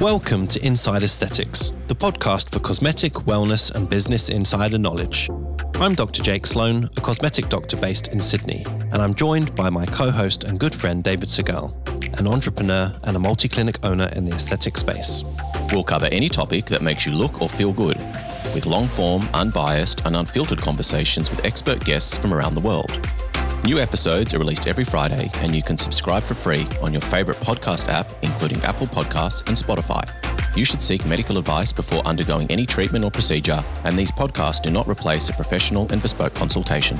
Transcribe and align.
Welcome 0.00 0.46
to 0.48 0.64
Inside 0.64 1.02
Aesthetics, 1.02 1.70
the 1.88 1.94
podcast 1.94 2.52
for 2.52 2.60
cosmetic, 2.60 3.14
wellness, 3.14 3.74
and 3.74 3.90
business 3.90 4.28
insider 4.28 4.78
knowledge. 4.78 5.28
I'm 5.74 5.96
Dr. 5.96 6.22
Jake 6.22 6.46
Sloane, 6.46 6.88
a 6.96 7.00
cosmetic 7.00 7.48
doctor 7.48 7.76
based 7.76 8.06
in 8.06 8.22
Sydney, 8.22 8.64
and 8.92 8.98
I'm 8.98 9.12
joined 9.12 9.56
by 9.56 9.70
my 9.70 9.84
co 9.86 10.12
host 10.12 10.44
and 10.44 10.60
good 10.60 10.72
friend 10.72 11.02
David 11.02 11.28
Segal, 11.28 11.74
an 12.16 12.28
entrepreneur 12.28 12.96
and 13.02 13.16
a 13.16 13.18
multi 13.18 13.48
clinic 13.48 13.80
owner 13.82 14.08
in 14.14 14.24
the 14.24 14.36
aesthetic 14.36 14.78
space. 14.78 15.24
We'll 15.72 15.82
cover 15.82 16.06
any 16.12 16.28
topic 16.28 16.66
that 16.66 16.80
makes 16.80 17.04
you 17.04 17.10
look 17.10 17.42
or 17.42 17.48
feel 17.48 17.72
good, 17.72 17.98
with 18.54 18.66
long 18.66 18.86
form, 18.86 19.28
unbiased, 19.34 20.06
and 20.06 20.14
unfiltered 20.14 20.60
conversations 20.60 21.28
with 21.28 21.44
expert 21.44 21.84
guests 21.84 22.16
from 22.16 22.32
around 22.32 22.54
the 22.54 22.60
world. 22.60 23.00
New 23.64 23.78
episodes 23.78 24.32
are 24.32 24.38
released 24.38 24.66
every 24.66 24.84
Friday, 24.84 25.30
and 25.36 25.54
you 25.54 25.62
can 25.62 25.76
subscribe 25.76 26.22
for 26.22 26.34
free 26.34 26.66
on 26.80 26.92
your 26.92 27.02
favorite 27.02 27.36
podcast 27.38 27.88
app, 27.88 28.08
including 28.22 28.62
Apple 28.64 28.86
Podcasts 28.86 29.46
and 29.46 29.54
Spotify. 29.56 30.02
You 30.56 30.64
should 30.64 30.82
seek 30.82 31.04
medical 31.04 31.36
advice 31.36 31.70
before 31.72 32.00
undergoing 32.06 32.46
any 32.50 32.64
treatment 32.64 33.04
or 33.04 33.10
procedure, 33.10 33.62
and 33.84 33.98
these 33.98 34.10
podcasts 34.10 34.62
do 34.62 34.70
not 34.70 34.88
replace 34.88 35.28
a 35.28 35.34
professional 35.34 35.86
and 35.92 36.00
bespoke 36.00 36.34
consultation. 36.34 36.96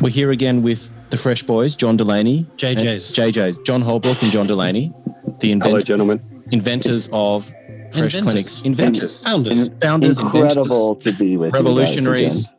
We're 0.00 0.10
here 0.10 0.30
again 0.30 0.62
with 0.62 0.88
the 1.10 1.16
Fresh 1.16 1.42
Boys, 1.42 1.74
John 1.74 1.96
Delaney. 1.96 2.44
JJ's. 2.56 3.12
JJ's. 3.16 3.58
John 3.60 3.80
Holbrook 3.80 4.22
and 4.22 4.30
John 4.30 4.46
Delaney, 4.46 4.92
the 5.40 5.50
invent- 5.50 5.70
Hello, 5.70 5.80
gentlemen. 5.80 6.44
inventors 6.52 7.08
of 7.12 7.46
Fresh 7.92 8.14
Inventors. 8.14 8.22
Clinics. 8.22 8.62
Inventors. 8.62 9.18
Founders. 9.24 9.70
Founders, 9.80 10.18
incredible 10.20 10.94
to 10.96 11.10
be 11.14 11.36
with 11.36 11.52
revolutionaries. 11.52 12.52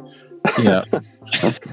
Yeah. 0.62 0.84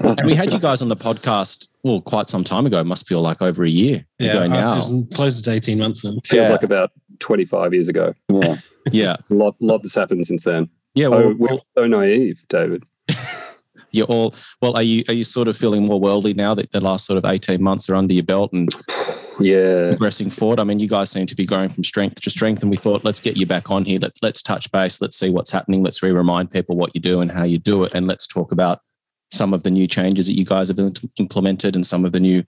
and 0.03 0.25
we 0.25 0.35
had 0.35 0.53
you 0.53 0.59
guys 0.59 0.81
on 0.81 0.87
the 0.87 0.95
podcast, 0.95 1.67
well, 1.83 2.01
quite 2.01 2.29
some 2.29 2.43
time 2.43 2.65
ago. 2.65 2.79
It 2.79 2.85
must 2.85 3.07
feel 3.07 3.21
like 3.21 3.41
over 3.41 3.63
a 3.63 3.69
year 3.69 4.05
ago 4.19 4.43
uh, 4.43 4.47
now. 4.47 4.77
it's 4.77 5.15
closer 5.15 5.43
to 5.43 5.51
18 5.51 5.77
months 5.77 6.03
now. 6.03 6.11
Feels 6.25 6.31
Yeah. 6.47 6.49
like 6.49 6.63
about 6.63 6.91
25 7.19 7.73
years 7.73 7.87
ago. 7.87 8.13
You 8.29 8.41
guys 8.41 8.49
again. 8.53 8.63
Yeah. 8.91 9.15
A 9.29 9.33
lot, 9.33 9.55
lot 9.59 9.81
has 9.81 9.95
happened 9.95 10.25
since 10.27 10.43
then. 10.43 10.69
Yeah. 10.95 11.07
oh, 11.07 11.33
we're 11.33 11.35
well, 11.35 11.65
so 11.77 11.87
naive, 11.87 12.43
David. 12.49 12.83
you're 13.91 14.07
all, 14.07 14.33
well, 14.61 14.75
are 14.75 14.83
you, 14.83 15.03
are 15.07 15.13
you 15.13 15.23
sort 15.23 15.47
of 15.47 15.55
feeling 15.57 15.85
more 15.85 15.99
worldly 15.99 16.33
now 16.33 16.53
that 16.55 16.71
the 16.71 16.81
last 16.81 17.05
sort 17.05 17.17
of 17.17 17.25
18 17.25 17.61
months 17.61 17.89
are 17.89 17.95
under 17.95 18.13
your 18.13 18.23
belt 18.23 18.51
and 18.53 18.69
Yeah. 19.39 19.89
progressing 19.89 20.31
forward? 20.31 20.59
I 20.59 20.63
mean, 20.63 20.79
you 20.79 20.87
guys 20.87 21.11
seem 21.11 21.27
to 21.27 21.35
be 21.35 21.45
growing 21.45 21.69
from 21.69 21.83
strength 21.83 22.21
to 22.21 22.29
strength. 22.31 22.61
And 22.63 22.71
we 22.71 22.77
thought, 22.77 23.03
let's 23.05 23.19
get 23.19 23.37
you 23.37 23.45
back 23.45 23.69
on 23.69 23.85
here. 23.85 23.99
Let, 24.01 24.13
let's 24.23 24.41
touch 24.41 24.71
base. 24.71 24.99
Let's 25.01 25.17
see 25.17 25.29
what's 25.29 25.51
happening. 25.51 25.83
Let's 25.83 26.01
re 26.01 26.11
remind 26.11 26.49
people 26.49 26.75
what 26.75 26.91
you 26.95 27.01
do 27.01 27.21
and 27.21 27.31
how 27.31 27.43
you 27.43 27.59
do 27.59 27.83
it. 27.83 27.93
And 27.93 28.07
let's 28.07 28.25
talk 28.25 28.51
about 28.51 28.79
some 29.31 29.53
of 29.53 29.63
the 29.63 29.71
new 29.71 29.87
changes 29.87 30.27
that 30.27 30.33
you 30.33 30.45
guys 30.45 30.67
have 30.69 30.79
implemented 31.17 31.75
and 31.75 31.85
some 31.85 32.05
of 32.05 32.11
the 32.11 32.19
new 32.19 32.43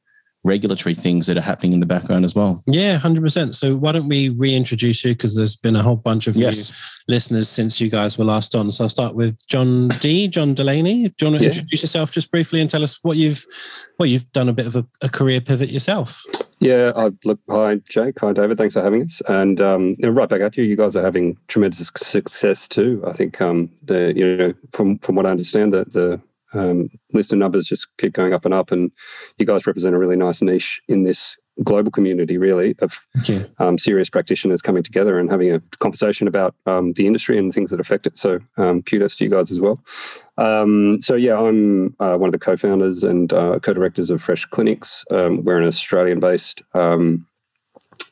regulatory 0.45 0.95
things 0.95 1.27
that 1.27 1.37
are 1.37 1.41
happening 1.41 1.73
in 1.73 1.81
the 1.81 1.85
background 1.85 2.23
as 2.23 2.33
well. 2.33 2.63
Yeah, 2.65 2.97
100%. 2.97 3.53
So 3.53 3.75
why 3.75 3.91
don't 3.91 4.07
we 4.07 4.29
reintroduce 4.29 5.03
you? 5.03 5.11
Because 5.11 5.35
there's 5.35 5.57
been 5.57 5.75
a 5.75 5.83
whole 5.83 5.97
bunch 5.97 6.27
of 6.27 6.37
Yes. 6.37 6.71
new 7.09 7.13
listeners 7.13 7.49
since 7.49 7.81
you 7.81 7.89
guys 7.89 8.17
were 8.17 8.23
last 8.23 8.55
on. 8.55 8.71
So 8.71 8.85
I'll 8.85 8.89
start 8.89 9.15
with 9.15 9.37
John 9.47 9.89
D, 9.99 10.29
John 10.29 10.53
Delaney. 10.53 11.09
Do 11.09 11.25
you 11.25 11.27
want 11.31 11.39
to 11.39 11.43
Yeah. 11.43 11.47
introduce 11.49 11.81
yourself 11.81 12.13
just 12.13 12.31
briefly 12.31 12.61
and 12.61 12.69
tell 12.69 12.83
us 12.83 12.99
what 13.01 13.17
you've, 13.17 13.45
well, 13.99 14.05
you've 14.07 14.31
done 14.31 14.47
a 14.47 14.53
bit 14.53 14.65
of 14.65 14.77
a, 14.77 14.85
a 15.01 15.09
career 15.09 15.41
pivot 15.41 15.71
yourself. 15.71 16.23
Yeah. 16.61 16.93
I, 16.95 17.11
look, 17.25 17.39
hi, 17.49 17.81
Jake. 17.89 18.17
Hi, 18.21 18.31
David. 18.31 18.57
Thanks 18.57 18.75
for 18.75 18.81
having 18.81 19.03
us. 19.03 19.21
And 19.27 19.59
um, 19.59 19.97
you 19.99 20.05
know, 20.05 20.09
right 20.09 20.29
back 20.29 20.39
at 20.39 20.55
you. 20.55 20.63
You 20.63 20.77
guys 20.77 20.95
are 20.95 21.03
having 21.03 21.35
tremendous 21.49 21.91
success 21.97 22.67
too. 22.69 23.03
I 23.05 23.11
think 23.11 23.41
um, 23.41 23.69
the 23.83 24.13
you 24.15 24.37
know 24.37 24.53
from 24.71 24.99
from 24.99 25.15
what 25.15 25.25
I 25.25 25.31
understand, 25.31 25.73
the 25.73 25.85
the 25.89 26.21
um, 26.53 26.89
listener 27.13 27.37
numbers 27.37 27.67
just 27.67 27.87
keep 27.97 28.13
going 28.13 28.33
up 28.33 28.45
and 28.45 28.53
up, 28.53 28.71
and 28.71 28.91
you 29.37 29.45
guys 29.45 29.67
represent 29.67 29.95
a 29.95 29.99
really 29.99 30.15
nice 30.15 30.41
niche 30.41 30.81
in 30.87 31.03
this 31.03 31.37
global 31.63 31.91
community, 31.91 32.37
really, 32.37 32.75
of 32.79 33.05
um, 33.59 33.77
serious 33.77 34.09
practitioners 34.09 34.61
coming 34.61 34.83
together 34.83 35.19
and 35.19 35.29
having 35.29 35.53
a 35.53 35.59
conversation 35.79 36.27
about 36.27 36.55
um, 36.65 36.93
the 36.93 37.05
industry 37.05 37.37
and 37.37 37.53
things 37.53 37.69
that 37.71 37.81
affect 37.81 38.07
it. 38.07 38.17
So 38.17 38.39
um, 38.57 38.81
kudos 38.81 39.17
to 39.17 39.25
you 39.25 39.29
guys 39.29 39.51
as 39.51 39.59
well. 39.59 39.83
Um, 40.37 41.01
so 41.01 41.15
yeah, 41.15 41.37
I'm 41.37 41.95
uh, 41.99 42.15
one 42.15 42.29
of 42.29 42.31
the 42.31 42.39
co-founders 42.39 43.03
and 43.03 43.33
uh, 43.33 43.59
co-directors 43.59 44.09
of 44.09 44.21
Fresh 44.21 44.45
Clinics. 44.45 45.03
Um, 45.11 45.43
we're 45.43 45.59
an 45.59 45.67
Australian-based 45.67 46.63
um, 46.73 47.27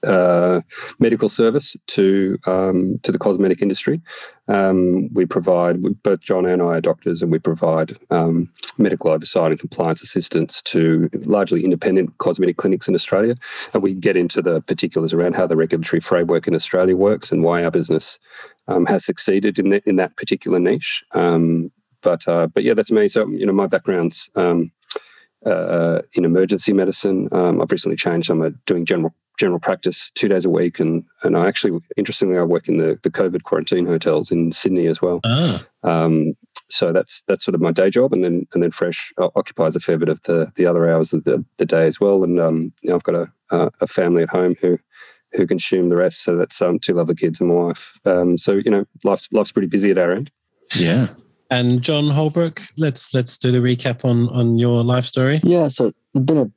uh, 0.07 0.61
medical 0.99 1.29
service 1.29 1.75
to 1.87 2.37
um, 2.45 2.99
to 3.03 3.11
the 3.11 3.19
cosmetic 3.19 3.61
industry. 3.61 4.01
Um, 4.47 5.13
we 5.13 5.25
provide 5.25 5.81
both 6.03 6.21
John 6.21 6.45
and 6.45 6.61
I 6.61 6.77
are 6.77 6.81
doctors, 6.81 7.21
and 7.21 7.31
we 7.31 7.39
provide 7.39 7.97
um, 8.09 8.49
medical 8.77 9.11
oversight 9.11 9.51
and 9.51 9.59
compliance 9.59 10.01
assistance 10.01 10.61
to 10.63 11.09
largely 11.25 11.63
independent 11.63 12.17
cosmetic 12.17 12.57
clinics 12.57 12.87
in 12.87 12.95
Australia. 12.95 13.35
And 13.73 13.83
we 13.83 13.93
get 13.93 14.15
into 14.15 14.41
the 14.41 14.61
particulars 14.61 15.13
around 15.13 15.35
how 15.35 15.47
the 15.47 15.55
regulatory 15.55 15.99
framework 15.99 16.47
in 16.47 16.55
Australia 16.55 16.95
works 16.95 17.31
and 17.31 17.43
why 17.43 17.63
our 17.63 17.71
business 17.71 18.19
um, 18.67 18.85
has 18.85 19.05
succeeded 19.05 19.59
in, 19.59 19.69
the, 19.69 19.89
in 19.89 19.97
that 19.97 20.15
particular 20.15 20.59
niche. 20.59 21.03
Um, 21.11 21.71
but 22.01 22.27
uh, 22.27 22.47
but 22.47 22.63
yeah, 22.63 22.73
that's 22.73 22.91
me. 22.91 23.07
So 23.07 23.27
you 23.27 23.45
know, 23.45 23.53
my 23.53 23.67
background's 23.67 24.29
um, 24.35 24.71
uh, 25.45 26.01
in 26.13 26.25
emergency 26.25 26.73
medicine. 26.73 27.29
Um, 27.31 27.61
I've 27.61 27.71
recently 27.71 27.95
changed. 27.95 28.29
I'm 28.29 28.59
doing 28.65 28.85
general 28.85 29.13
general 29.37 29.59
practice 29.59 30.11
two 30.15 30.27
days 30.27 30.45
a 30.45 30.49
week, 30.49 30.79
and 30.79 31.03
and 31.23 31.37
I 31.37 31.47
actually 31.47 31.79
interestingly 31.95 32.37
I 32.37 32.43
work 32.43 32.67
in 32.67 32.77
the 32.77 32.99
the 33.03 33.09
COVID 33.09 33.43
quarantine 33.43 33.85
hotels 33.85 34.31
in 34.31 34.51
Sydney 34.51 34.87
as 34.87 35.01
well. 35.01 35.19
Ah, 35.25 35.65
Um, 35.83 36.33
so 36.69 36.91
that's 36.91 37.21
that's 37.27 37.45
sort 37.45 37.55
of 37.55 37.61
my 37.61 37.71
day 37.71 37.89
job, 37.89 38.11
and 38.13 38.23
then 38.23 38.45
and 38.53 38.61
then 38.63 38.71
Fresh 38.71 39.13
uh, 39.17 39.29
occupies 39.35 39.75
a 39.75 39.79
fair 39.79 39.97
bit 39.97 40.09
of 40.09 40.21
the 40.23 40.51
the 40.55 40.65
other 40.65 40.89
hours 40.89 41.13
of 41.13 41.23
the, 41.23 41.43
the 41.57 41.65
day 41.65 41.85
as 41.87 41.99
well. 42.01 42.23
And 42.23 42.39
um, 42.39 42.73
you 42.81 42.89
know, 42.89 42.95
I've 42.95 43.03
got 43.03 43.15
a 43.15 43.31
uh, 43.51 43.69
a 43.79 43.87
family 43.87 44.23
at 44.23 44.29
home 44.29 44.55
who 44.61 44.77
who 45.33 45.47
consume 45.47 45.89
the 45.89 45.95
rest. 45.95 46.23
So 46.23 46.35
that's 46.35 46.61
um, 46.61 46.79
two 46.79 46.93
lovely 46.93 47.15
kids 47.15 47.39
and 47.39 47.49
my 47.49 47.55
wife. 47.55 47.99
Um, 48.05 48.37
so 48.37 48.53
you 48.53 48.71
know, 48.71 48.85
life's 49.03 49.27
life's 49.31 49.51
pretty 49.51 49.67
busy 49.67 49.91
at 49.91 49.97
our 49.97 50.11
end. 50.11 50.31
Yeah. 50.75 51.07
and 51.49 51.81
John 51.81 52.09
Holbrook, 52.09 52.61
let's 52.77 53.13
let's 53.13 53.37
do 53.37 53.51
the 53.51 53.59
recap 53.59 54.03
on 54.03 54.27
on 54.29 54.57
your 54.57 54.83
life 54.83 55.05
story. 55.05 55.39
Yeah, 55.43 55.69
so 55.69 55.87
it's 55.87 56.25
been 56.25 56.37
a, 56.37 56.51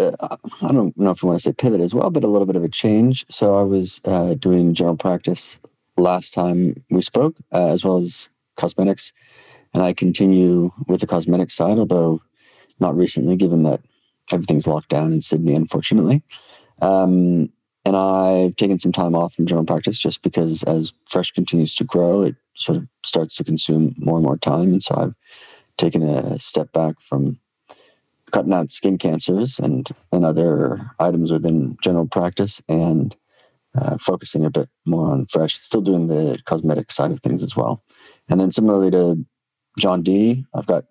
I 0.00 0.72
don't 0.72 0.96
know 0.96 1.10
if 1.10 1.24
I 1.24 1.26
want 1.26 1.38
to 1.38 1.42
say 1.42 1.52
pivot 1.52 1.80
as 1.80 1.94
well, 1.94 2.10
but 2.10 2.24
a 2.24 2.28
little 2.28 2.46
bit 2.46 2.56
of 2.56 2.64
a 2.64 2.68
change. 2.68 3.26
So 3.30 3.58
I 3.58 3.62
was 3.62 4.00
uh, 4.04 4.34
doing 4.34 4.74
general 4.74 4.96
practice 4.96 5.58
last 5.96 6.34
time 6.34 6.82
we 6.90 7.02
spoke, 7.02 7.36
uh, 7.52 7.68
as 7.68 7.84
well 7.84 7.98
as 7.98 8.28
cosmetics, 8.56 9.12
and 9.74 9.82
I 9.82 9.92
continue 9.92 10.70
with 10.86 11.00
the 11.00 11.06
cosmetic 11.06 11.50
side, 11.50 11.78
although 11.78 12.22
not 12.80 12.96
recently, 12.96 13.36
given 13.36 13.64
that 13.64 13.80
everything's 14.32 14.66
locked 14.66 14.88
down 14.88 15.12
in 15.12 15.20
Sydney, 15.20 15.54
unfortunately. 15.54 16.22
Um, 16.80 17.50
and 17.84 17.96
I've 17.96 18.56
taken 18.56 18.78
some 18.78 18.92
time 18.92 19.14
off 19.14 19.34
from 19.34 19.46
general 19.46 19.64
practice 19.64 19.98
just 19.98 20.22
because 20.22 20.62
as 20.64 20.92
Fresh 21.08 21.32
continues 21.32 21.74
to 21.76 21.84
grow, 21.84 22.22
it 22.22 22.36
sort 22.54 22.78
of 22.78 22.88
starts 23.04 23.36
to 23.36 23.44
consume 23.44 23.94
more 23.98 24.16
and 24.16 24.24
more 24.24 24.36
time, 24.38 24.72
and 24.72 24.82
so 24.82 24.94
I've 24.94 25.14
taken 25.76 26.02
a 26.02 26.38
step 26.38 26.72
back 26.72 27.00
from 27.00 27.38
cutting 28.32 28.52
out 28.52 28.72
skin 28.72 28.98
cancers 28.98 29.58
and, 29.58 29.88
and 30.12 30.24
other 30.24 30.90
items 30.98 31.30
within 31.30 31.76
general 31.82 32.06
practice 32.06 32.60
and 32.68 33.16
uh, 33.74 33.96
focusing 33.98 34.44
a 34.44 34.50
bit 34.50 34.68
more 34.86 35.12
on 35.12 35.26
fresh, 35.26 35.54
still 35.54 35.80
doing 35.80 36.08
the 36.08 36.38
cosmetic 36.44 36.90
side 36.90 37.10
of 37.10 37.20
things 37.20 37.42
as 37.42 37.56
well. 37.56 37.82
And 38.28 38.40
then 38.40 38.50
similarly 38.50 38.90
to 38.90 39.24
John 39.78 40.02
D, 40.02 40.44
I've 40.54 40.66
got 40.66 40.84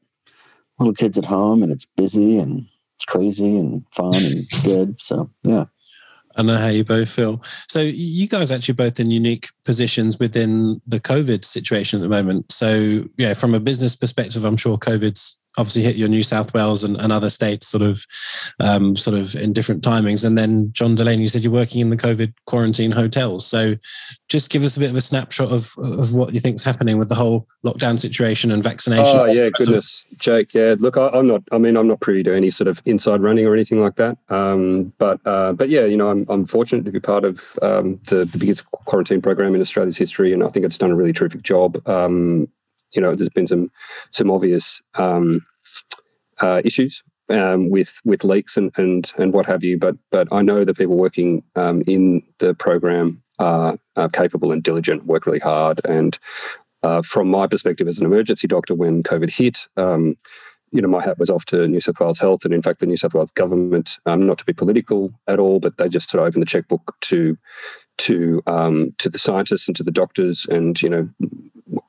little 0.79 0.93
kids 0.93 1.17
at 1.17 1.25
home 1.25 1.63
and 1.63 1.71
it's 1.71 1.85
busy 1.85 2.37
and 2.37 2.67
it's 2.95 3.05
crazy 3.05 3.57
and 3.57 3.85
fun 3.91 4.15
and 4.15 4.49
good. 4.63 5.01
So 5.01 5.29
yeah. 5.43 5.65
I 6.35 6.43
know 6.43 6.57
how 6.57 6.67
you 6.67 6.83
both 6.83 7.09
feel. 7.09 7.41
So 7.67 7.81
you 7.81 8.27
guys 8.27 8.51
actually 8.51 8.75
both 8.75 8.99
in 8.99 9.09
unique 9.09 9.49
positions 9.65 10.19
within 10.19 10.79
the 10.85 10.99
COVID 10.99 11.43
situation 11.43 11.99
at 11.99 12.03
the 12.03 12.09
moment. 12.09 12.51
So 12.51 13.05
yeah, 13.17 13.33
from 13.33 13.55
a 13.55 13.59
business 13.59 13.95
perspective, 13.95 14.45
I'm 14.45 14.57
sure 14.57 14.77
COVID's 14.77 15.39
obviously 15.57 15.81
hit 15.81 15.95
your 15.95 16.07
New 16.07 16.23
South 16.23 16.53
Wales 16.53 16.83
and, 16.83 16.97
and 16.97 17.11
other 17.11 17.29
states 17.29 17.67
sort 17.67 17.81
of 17.81 18.05
um, 18.59 18.95
sort 18.95 19.17
of 19.17 19.35
in 19.35 19.53
different 19.53 19.83
timings. 19.83 20.23
And 20.23 20.37
then 20.37 20.71
John 20.71 20.95
Delaney, 20.95 21.23
you 21.23 21.29
said 21.29 21.43
you're 21.43 21.51
working 21.51 21.81
in 21.81 21.89
the 21.89 21.97
COVID 21.97 22.33
quarantine 22.45 22.91
hotels. 22.91 23.45
So 23.45 23.75
just 24.29 24.49
give 24.49 24.63
us 24.63 24.77
a 24.77 24.79
bit 24.79 24.89
of 24.89 24.95
a 24.95 25.01
snapshot 25.01 25.51
of, 25.51 25.73
of 25.77 26.13
what 26.13 26.33
you 26.33 26.39
think's 26.39 26.63
happening 26.63 26.97
with 26.97 27.09
the 27.09 27.15
whole 27.15 27.47
lockdown 27.65 27.99
situation 27.99 28.51
and 28.51 28.63
vaccination. 28.63 29.17
Oh 29.17 29.25
yeah, 29.25 29.49
goodness, 29.49 30.05
Jake. 30.17 30.53
Yeah, 30.53 30.75
look, 30.77 30.97
I, 30.97 31.09
I'm 31.09 31.27
not. 31.27 31.43
I 31.51 31.57
mean, 31.57 31.75
I'm 31.75 31.87
not 31.87 32.01
privy 32.01 32.23
to 32.23 32.35
any 32.35 32.49
sort 32.49 32.67
of 32.67 32.81
inside 32.85 33.21
running 33.21 33.45
or 33.45 33.53
anything 33.53 33.81
like 33.81 33.95
that. 33.95 34.17
Um, 34.29 34.93
but 34.97 35.19
uh, 35.25 35.53
but 35.53 35.69
yeah, 35.69 35.85
you 35.85 35.97
know, 35.97 36.09
I'm 36.09 36.25
I'm 36.29 36.45
fortunate 36.45 36.85
to 36.85 36.91
be 36.91 36.99
part 36.99 37.25
of 37.25 37.57
um, 37.61 37.99
the 38.07 38.25
the 38.25 38.37
biggest 38.37 38.69
quarantine 38.71 39.21
program 39.21 39.55
in 39.55 39.61
Australia's 39.61 39.97
history, 39.97 40.33
and 40.33 40.43
I 40.43 40.49
think 40.49 40.65
it's 40.65 40.77
done 40.77 40.91
a 40.91 40.95
really 40.95 41.13
terrific 41.13 41.41
job. 41.41 41.85
Um, 41.87 42.49
you 42.97 43.01
know, 43.01 43.15
there's 43.15 43.29
been 43.29 43.47
some 43.47 43.71
some 44.09 44.31
obvious 44.31 44.81
um, 44.95 45.45
uh, 46.39 46.61
issues 46.65 47.03
um, 47.29 47.69
with 47.69 48.01
with 48.03 48.23
leaks 48.23 48.57
and 48.57 48.71
and 48.75 49.13
and 49.17 49.33
what 49.33 49.45
have 49.45 49.63
you, 49.63 49.77
but 49.77 49.95
but 50.11 50.27
I 50.31 50.41
know 50.41 50.65
that 50.65 50.77
people 50.77 50.97
working 50.97 51.43
um, 51.55 51.83
in 51.85 52.23
the 52.39 52.55
program 52.55 53.21
are, 53.37 53.77
are 53.95 54.09
capable 54.09 54.51
and 54.51 54.63
diligent, 54.63 55.05
work 55.05 55.27
really 55.27 55.39
hard, 55.39 55.79
and 55.85 56.17
uh, 56.81 57.03
from 57.03 57.29
my 57.29 57.45
perspective 57.45 57.87
as 57.87 57.99
an 57.99 58.05
emergency 58.05 58.47
doctor, 58.47 58.73
when 58.73 59.03
COVID 59.03 59.29
hit, 59.29 59.67
um, 59.77 60.17
you 60.71 60.81
know, 60.81 60.87
my 60.87 61.03
hat 61.03 61.19
was 61.19 61.29
off 61.29 61.45
to 61.45 61.67
New 61.67 61.79
South 61.79 61.99
Wales 61.99 62.19
Health 62.19 62.45
and, 62.45 62.53
in 62.53 62.61
fact, 62.61 62.79
the 62.79 62.85
New 62.85 62.97
South 62.97 63.13
Wales 63.13 63.31
government. 63.31 63.99
Um, 64.05 64.25
not 64.25 64.37
to 64.39 64.45
be 64.45 64.53
political 64.53 65.13
at 65.27 65.39
all, 65.39 65.59
but 65.59 65.77
they 65.77 65.87
just 65.87 66.09
sort 66.09 66.21
of 66.21 66.27
opened 66.27 66.41
the 66.41 66.47
checkbook 66.47 66.95
to 67.01 67.37
to 67.99 68.43
um, 68.47 68.93
to 68.97 69.09
the 69.09 69.19
scientists 69.19 69.67
and 69.67 69.75
to 69.77 69.83
the 69.83 69.91
doctors. 69.91 70.45
And 70.49 70.81
you 70.81 70.89
know, 70.89 71.09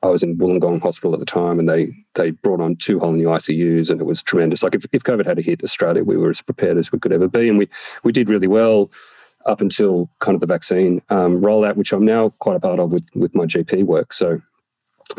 I 0.03 0.07
was 0.07 0.23
in 0.23 0.37
Wollongong 0.37 0.81
Hospital 0.81 1.13
at 1.13 1.19
the 1.19 1.25
time, 1.25 1.59
and 1.59 1.69
they 1.69 1.93
they 2.15 2.31
brought 2.31 2.61
on 2.61 2.75
two 2.75 2.99
whole 2.99 3.13
new 3.13 3.27
ICUs, 3.27 3.89
and 3.89 4.01
it 4.01 4.05
was 4.05 4.23
tremendous. 4.23 4.63
Like 4.63 4.75
if, 4.75 4.85
if 4.91 5.03
COVID 5.03 5.25
had 5.25 5.37
hit 5.37 5.63
Australia, 5.63 6.03
we 6.03 6.17
were 6.17 6.29
as 6.29 6.41
prepared 6.41 6.77
as 6.77 6.91
we 6.91 6.99
could 6.99 7.13
ever 7.13 7.27
be, 7.27 7.49
and 7.49 7.57
we 7.57 7.69
we 8.03 8.11
did 8.11 8.29
really 8.29 8.47
well 8.47 8.91
up 9.45 9.61
until 9.61 10.09
kind 10.19 10.35
of 10.35 10.41
the 10.41 10.47
vaccine 10.47 11.01
um, 11.09 11.41
rollout, 11.41 11.75
which 11.75 11.93
I'm 11.93 12.05
now 12.05 12.29
quite 12.39 12.55
a 12.55 12.59
part 12.59 12.79
of 12.79 12.91
with 12.91 13.09
with 13.15 13.33
my 13.35 13.45
GP 13.45 13.83
work. 13.85 14.13
So 14.13 14.41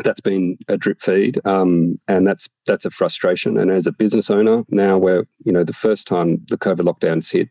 that's 0.03 0.21
been 0.21 0.57
a 0.67 0.77
drip 0.77 1.01
feed, 1.01 1.39
um, 1.45 1.99
and 2.07 2.25
that's 2.27 2.49
that's 2.65 2.85
a 2.85 2.91
frustration. 2.91 3.57
And 3.57 3.71
as 3.71 3.87
a 3.87 3.91
business 3.91 4.29
owner, 4.29 4.63
now 4.69 4.97
where 4.97 5.27
you 5.43 5.51
know 5.51 5.63
the 5.63 5.73
first 5.73 6.07
time 6.07 6.45
the 6.49 6.57
COVID 6.57 6.81
lockdowns 6.81 7.31
hit, 7.31 7.49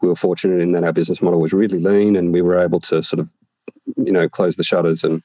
we 0.00 0.08
were 0.08 0.16
fortunate 0.16 0.60
in 0.60 0.72
that 0.72 0.84
our 0.84 0.92
business 0.92 1.22
model 1.22 1.40
was 1.40 1.52
really 1.52 1.78
lean, 1.78 2.16
and 2.16 2.32
we 2.32 2.42
were 2.42 2.58
able 2.58 2.80
to 2.80 3.02
sort 3.02 3.20
of 3.20 3.28
you 3.96 4.12
know 4.12 4.28
close 4.28 4.56
the 4.56 4.64
shutters 4.64 5.04
and 5.04 5.22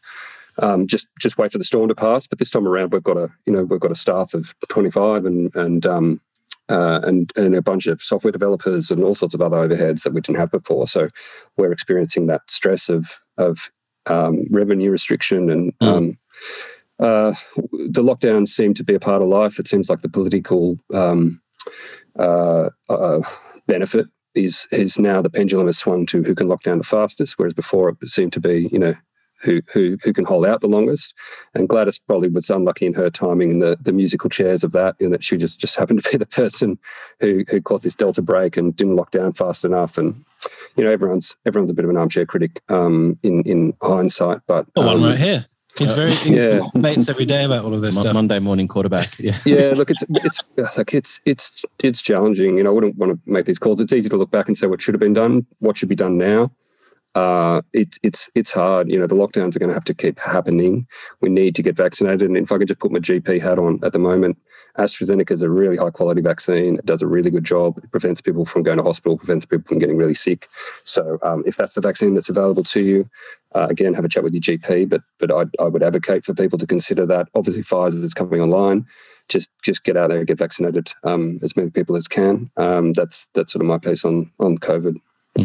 um, 0.60 0.88
just 0.88 1.08
just 1.20 1.38
wait 1.38 1.52
for 1.52 1.58
the 1.58 1.64
storm 1.64 1.88
to 1.90 1.96
pass. 1.96 2.28
But 2.28 2.40
this 2.40 2.50
time 2.50 2.68
around, 2.68 2.94
we've 2.94 3.04
got 3.04 3.18
a 3.18 3.30
you 3.46 3.54
know 3.54 3.64
we've 3.64 3.80
got 3.80 3.92
a 3.92 3.96
staff 3.96 4.34
of 4.34 4.56
25 4.70 5.26
and 5.26 5.56
and 5.56 5.86
um, 5.86 6.22
uh, 6.70 7.02
and 7.04 7.32
and 7.36 7.56
a 7.56 7.62
bunch 7.62 7.88
of 7.88 8.02
software 8.02 8.32
developers 8.32 8.92
and 8.92 9.04
all 9.04 9.16
sorts 9.16 9.34
of 9.34 9.42
other 9.42 9.58
overheads 9.58 10.04
that 10.04 10.14
we 10.14 10.22
didn't 10.22 10.40
have 10.40 10.52
before. 10.52 10.88
So 10.88 11.10
we're 11.58 11.72
experiencing 11.72 12.28
that 12.28 12.50
stress 12.50 12.90
of 12.90 13.22
of 13.38 13.72
um, 14.06 14.46
revenue 14.50 14.92
restriction 14.92 15.50
and 15.50 15.78
mm. 15.80 16.18
uh, 17.00 17.34
the 17.90 18.04
lockdowns 18.04 18.50
seem 18.50 18.74
to 18.76 18.84
be 18.84 18.96
a 18.96 19.00
part 19.00 19.22
of 19.22 19.28
life. 19.28 19.60
It 19.60 19.68
seems 19.68 19.90
like 19.90 20.02
the 20.02 20.10
political 20.10 20.80
um, 20.94 21.42
uh, 22.18 22.70
uh, 22.90 23.22
benefit 23.68 24.08
is 24.34 24.68
is 24.72 25.00
now 25.00 25.22
the 25.22 25.30
pendulum 25.30 25.68
has 25.68 25.78
swung 25.78 26.06
to 26.08 26.24
who 26.24 26.36
can 26.36 26.48
lock 26.48 26.64
down 26.64 26.78
the 26.78 26.84
fastest, 26.84 27.36
whereas 27.38 27.54
before 27.54 27.90
it 27.90 28.10
seemed 28.10 28.34
to 28.34 28.40
be 28.40 28.70
you 28.72 28.80
know 28.80 28.96
who 29.40 29.62
who 29.68 29.98
who 30.04 30.14
can 30.14 30.26
hold 30.26 30.46
out 30.46 30.62
the 30.62 30.68
longest. 30.68 31.14
And 31.54 31.70
Gladys 31.70 32.00
probably 32.00 32.30
was 32.30 32.50
unlucky 32.50 32.86
in 32.86 32.94
her 32.94 33.10
timing 33.10 33.52
in 33.52 33.60
the, 33.60 33.78
the 33.80 33.92
musical 33.92 34.30
chairs 34.30 34.64
of 34.64 34.72
that, 34.72 34.96
in 35.00 35.12
that 35.12 35.24
she 35.24 35.38
just 35.38 35.60
just 35.60 35.76
happened 35.76 36.04
to 36.04 36.10
be 36.10 36.18
the 36.18 36.26
person 36.26 36.78
who 37.20 37.44
who 37.50 37.62
caught 37.62 37.84
this 37.84 37.96
delta 37.96 38.22
break 38.22 38.58
and 38.58 38.76
didn't 38.76 38.96
lock 38.96 39.12
down 39.12 39.34
fast 39.34 39.66
enough. 39.66 39.98
And 39.98 40.24
you 40.76 40.84
know, 40.84 40.92
everyone's 40.92 41.36
everyone's 41.46 41.72
a 41.72 41.74
bit 41.74 41.86
of 41.86 41.92
an 41.92 41.98
armchair 41.98 42.26
critic 42.26 42.62
um, 42.70 43.18
in 43.24 43.42
in 43.44 43.74
hindsight. 43.82 44.42
But 44.48 44.68
um, 44.76 44.86
one 44.86 45.04
right 45.04 45.18
here. 45.18 45.46
He's 45.78 45.94
very 45.94 46.12
yeah. 46.26 46.60
debates 46.74 47.08
every 47.08 47.26
day 47.26 47.44
about 47.44 47.64
all 47.64 47.72
of 47.72 47.82
this 47.82 48.00
stuff. 48.00 48.16
Monday 48.16 48.40
morning 48.40 48.68
quarterback. 48.68 49.10
Yeah. 49.20 49.38
yeah. 49.46 49.74
Look, 49.76 49.92
it's 49.92 50.04
it's 50.10 50.42
like 50.76 50.92
it's 50.92 51.22
it's 51.26 51.64
it's 51.78 52.02
challenging. 52.02 52.58
You 52.58 52.64
know, 52.64 52.72
I 52.72 52.74
wouldn't 52.74 52.96
want 52.98 53.12
to 53.12 53.32
make 53.32 53.46
these 53.46 53.60
calls. 53.60 53.80
It's 53.80 53.94
easy 53.94 54.10
to 54.10 54.18
look 54.18 54.32
back 54.32 54.48
and 54.48 54.58
say 54.58 54.66
what 54.66 54.82
should 54.82 54.96
have 54.96 55.00
been 55.00 55.14
done, 55.14 55.46
what 55.60 55.78
should 55.78 55.90
be 55.90 55.96
done 55.96 56.18
now 56.18 56.52
uh, 57.16 57.62
it, 57.74 57.98
it's 58.04 58.30
it's 58.36 58.52
hard. 58.52 58.92
You 58.92 59.00
know, 59.00 59.08
the 59.08 59.16
lockdowns 59.16 59.56
are 59.56 59.60
going 59.60 59.70
to 59.70 59.74
have 59.74 59.86
to 59.86 59.94
keep 59.94 60.20
happening. 60.20 60.86
We 61.20 61.30
need 61.30 61.56
to 61.56 61.64
get 61.64 61.76
vaccinated. 61.76 62.24
And 62.24 62.38
if 62.38 62.52
I 62.52 62.60
could 62.60 62.68
just 62.68 62.80
put 62.80 62.92
my 62.92 63.00
GP 63.00 63.42
hat 63.42 63.58
on 63.58 63.80
at 63.84 63.94
the 63.94 64.00
moment, 64.00 64.38
AstraZeneca 64.78 65.32
is 65.32 65.42
a 65.42 65.50
really 65.50 65.78
high 65.78 65.90
quality 65.90 66.22
vaccine. 66.22 66.76
It 66.76 66.86
does 66.86 67.02
a 67.02 67.08
really 67.08 67.32
good 67.32 67.44
job. 67.44 67.80
It 67.80 67.90
prevents 67.90 68.22
people 68.22 68.46
from 68.46 68.62
going 68.62 68.78
to 68.78 68.84
hospital, 68.84 69.18
prevents 69.18 69.46
people 69.48 69.68
from 69.68 69.80
getting 69.80 69.98
really 69.98 70.14
sick. 70.14 70.48
So 70.84 71.18
um, 71.24 71.44
if 71.48 71.58
that's 71.58 71.74
the 71.74 71.82
vaccine 71.82 72.14
that's 72.14 72.30
available 72.30 72.64
to 72.66 72.82
you, 72.82 73.10
uh, 73.56 73.68
again, 73.70 73.96
have 73.96 74.06
a 74.06 74.10
chat 74.10 74.24
with 74.24 74.34
your 74.34 74.42
GP. 74.42 74.88
But 74.88 75.02
but 75.18 75.32
I, 75.32 75.64
I 75.64 75.68
would 75.68 75.84
advocate 75.84 76.24
for 76.24 76.36
people 76.36 76.60
to 76.60 76.68
consider 76.68 77.06
that. 77.08 77.30
Obviously, 77.34 77.64
Pfizer 77.64 78.04
is 78.04 78.14
coming 78.14 78.42
online. 78.42 78.86
Just 79.28 79.50
just 79.64 79.84
get 79.84 79.98
out 79.98 80.10
there 80.10 80.20
and 80.20 80.28
get 80.28 80.38
vaccinated 80.38 80.94
um, 81.04 81.40
as 81.42 81.58
many 81.58 81.72
people 81.72 81.96
as 81.96 82.08
can. 82.08 82.52
Um, 82.58 82.94
that's 82.94 83.26
that's 83.34 83.54
sort 83.54 83.64
of 83.64 83.68
my 83.68 83.80
piece 83.80 84.06
on 84.06 84.32
on 84.40 84.60
COVID. 84.60 84.98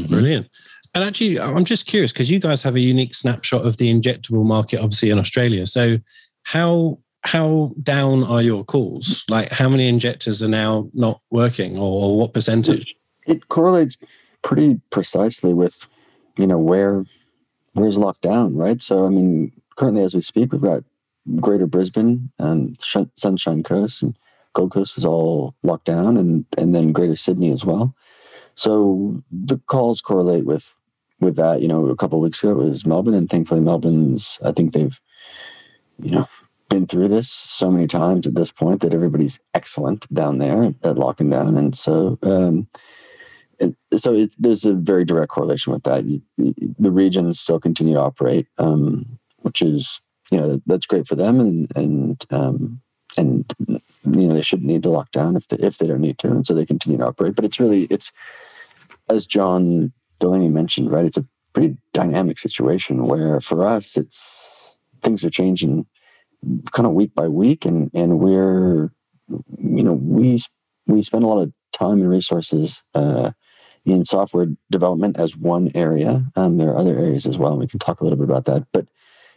Brilliant. 0.09 0.49
And 0.95 1.03
actually, 1.05 1.41
I'm 1.41 1.65
just 1.65 1.87
curious 1.87 2.13
because 2.13 2.31
you 2.31 2.39
guys 2.39 2.63
have 2.63 2.75
a 2.75 2.81
unique 2.81 3.15
snapshot 3.15 3.65
of 3.65 3.79
the 3.79 3.93
injectable 3.93 4.45
market, 4.45 4.81
obviously 4.81 5.11
in 5.11 5.19
Australia. 5.19 5.67
So, 5.67 5.99
how 6.45 6.99
how 7.25 7.73
down 7.83 8.25
are 8.25 8.43
your 8.43 8.65
calls? 8.65 9.25
Like, 9.29 9.51
how 9.51 9.69
many 9.69 9.89
injectors 9.89 10.43
are 10.43 10.49
now 10.49 10.91
not 10.93 11.21
working, 11.31 11.79
or 11.79 12.19
what 12.19 12.35
percentage? 12.35 12.95
It 13.27 13.49
correlates 13.49 13.97
pretty 14.43 14.81
precisely 14.91 15.55
with, 15.55 15.87
you 16.37 16.47
know, 16.47 16.59
where 16.59 17.05
where's 17.73 17.97
locked 17.97 18.23
down, 18.23 18.57
right? 18.57 18.83
So, 18.83 19.07
I 19.07 19.09
mean, 19.09 19.53
currently 19.77 20.03
as 20.03 20.15
we 20.15 20.21
speak, 20.21 20.53
we've 20.53 20.61
got 20.61 20.85
Greater 21.37 21.67
Brisbane 21.67 22.31
and 22.39 22.79
Sunshine 23.15 23.63
Coast 23.63 24.03
and 24.03 24.17
Gold 24.53 24.73
Coast 24.73 24.99
is 24.99 25.05
all 25.07 25.55
locked 25.63 25.87
down, 25.87 26.17
and 26.17 26.45
and 26.59 26.75
then 26.75 26.93
Greater 26.93 27.17
Sydney 27.17 27.51
as 27.51 27.65
well. 27.65 27.95
So 28.55 29.23
the 29.31 29.59
calls 29.67 30.03
correlate 30.03 30.45
with 30.45 30.75
with 31.23 31.37
that, 31.37 31.63
you 31.63 31.69
know, 31.69 31.87
a 31.87 31.97
couple 31.97 32.21
weeks 32.21 32.43
ago 32.43 32.53
it 32.53 32.69
was 32.69 32.87
Melbourne, 32.87 33.15
and 33.15 33.31
thankfully 33.31 33.61
Melbourne's. 33.61 34.39
I 34.45 34.53
think 34.53 34.73
they've, 34.73 35.01
you 36.01 36.11
know, 36.11 36.29
been 36.69 36.87
through 36.87 37.09
this 37.09 37.31
so 37.31 37.71
many 37.71 37.87
times 37.87 38.27
at 38.27 38.35
this 38.35 38.53
point 38.53 38.81
that 38.81 38.95
everybody's 38.95 39.41
excellent 39.55 40.13
down 40.13 40.39
there 40.39 40.75
at 40.83 40.99
locking 40.99 41.31
down, 41.31 41.57
and 41.57 41.77
so. 41.77 42.19
Um, 42.23 42.69
so 43.97 44.13
it's, 44.13 44.35
there's 44.37 44.65
a 44.65 44.75
very 44.75 45.05
direct 45.05 45.31
correlation 45.31 45.73
with 45.73 45.85
that. 45.85 46.03
The 46.37 46.91
regions 46.91 47.39
still 47.39 47.61
continue 47.61 47.95
to 47.95 48.01
operate, 48.01 48.49
um, 48.59 49.21
which 49.43 49.63
is 49.63 50.01
you 50.33 50.39
know 50.39 50.61
that's 50.67 50.87
great 50.87 51.07
for 51.07 51.15
them, 51.15 51.39
and 51.39 51.71
and 51.77 52.27
um, 52.31 52.81
and 53.17 53.55
you 53.69 53.81
know 54.27 54.35
they 54.35 54.43
shouldn't 54.43 54.67
need 54.67 54.83
to 54.83 54.91
lock 54.91 55.11
down 55.13 55.37
if 55.37 55.47
they, 55.49 55.59
if 55.59 55.79
they 55.79 55.87
don't 55.87 56.01
need 56.01 56.19
to, 56.19 56.29
and 56.29 56.47
so 56.47 56.55
they 56.55 56.67
continue 56.67 56.99
to 56.99 57.07
operate. 57.07 57.37
But 57.37 57.45
it's 57.45 57.61
really 57.61 57.85
it's 57.85 58.13
as 59.09 59.27
John 59.27 59.93
Delaney 60.23 60.49
mentioned, 60.49 60.93
right? 60.93 61.05
It's 61.05 61.17
a 61.17 61.27
pretty 61.53 61.77
dynamic 61.93 62.39
situation 62.39 63.07
where 63.09 63.41
for 63.41 63.67
us, 63.67 63.97
it's 63.97 64.77
things 65.03 65.25
are 65.25 65.31
changing 65.31 65.85
kind 66.71 66.87
of 66.87 66.93
week 66.93 67.13
by 67.13 67.27
week, 67.27 67.65
and 67.65 67.91
and 67.93 68.21
we're 68.21 68.93
you 69.29 69.83
know 69.83 69.95
we 69.95 70.39
we 70.87 71.03
spend 71.03 71.25
a 71.25 71.27
lot 71.27 71.43
of 71.43 71.53
time 71.73 72.01
and 72.01 72.09
resources 72.09 72.85
uh, 72.95 73.33
in 73.85 74.05
software 74.05 74.47
development 74.71 75.17
as 75.19 75.37
one 75.37 75.73
area. 75.75 76.25
Um, 76.37 76.57
there 76.57 76.71
are 76.71 76.79
other 76.79 76.97
areas 76.97 77.27
as 77.27 77.37
well, 77.37 77.51
and 77.51 77.61
we 77.61 77.67
can 77.67 77.81
talk 77.81 78.01
a 78.01 78.05
little 78.05 78.19
bit 78.19 78.31
about 78.31 78.45
that. 78.45 78.69
But 78.73 78.87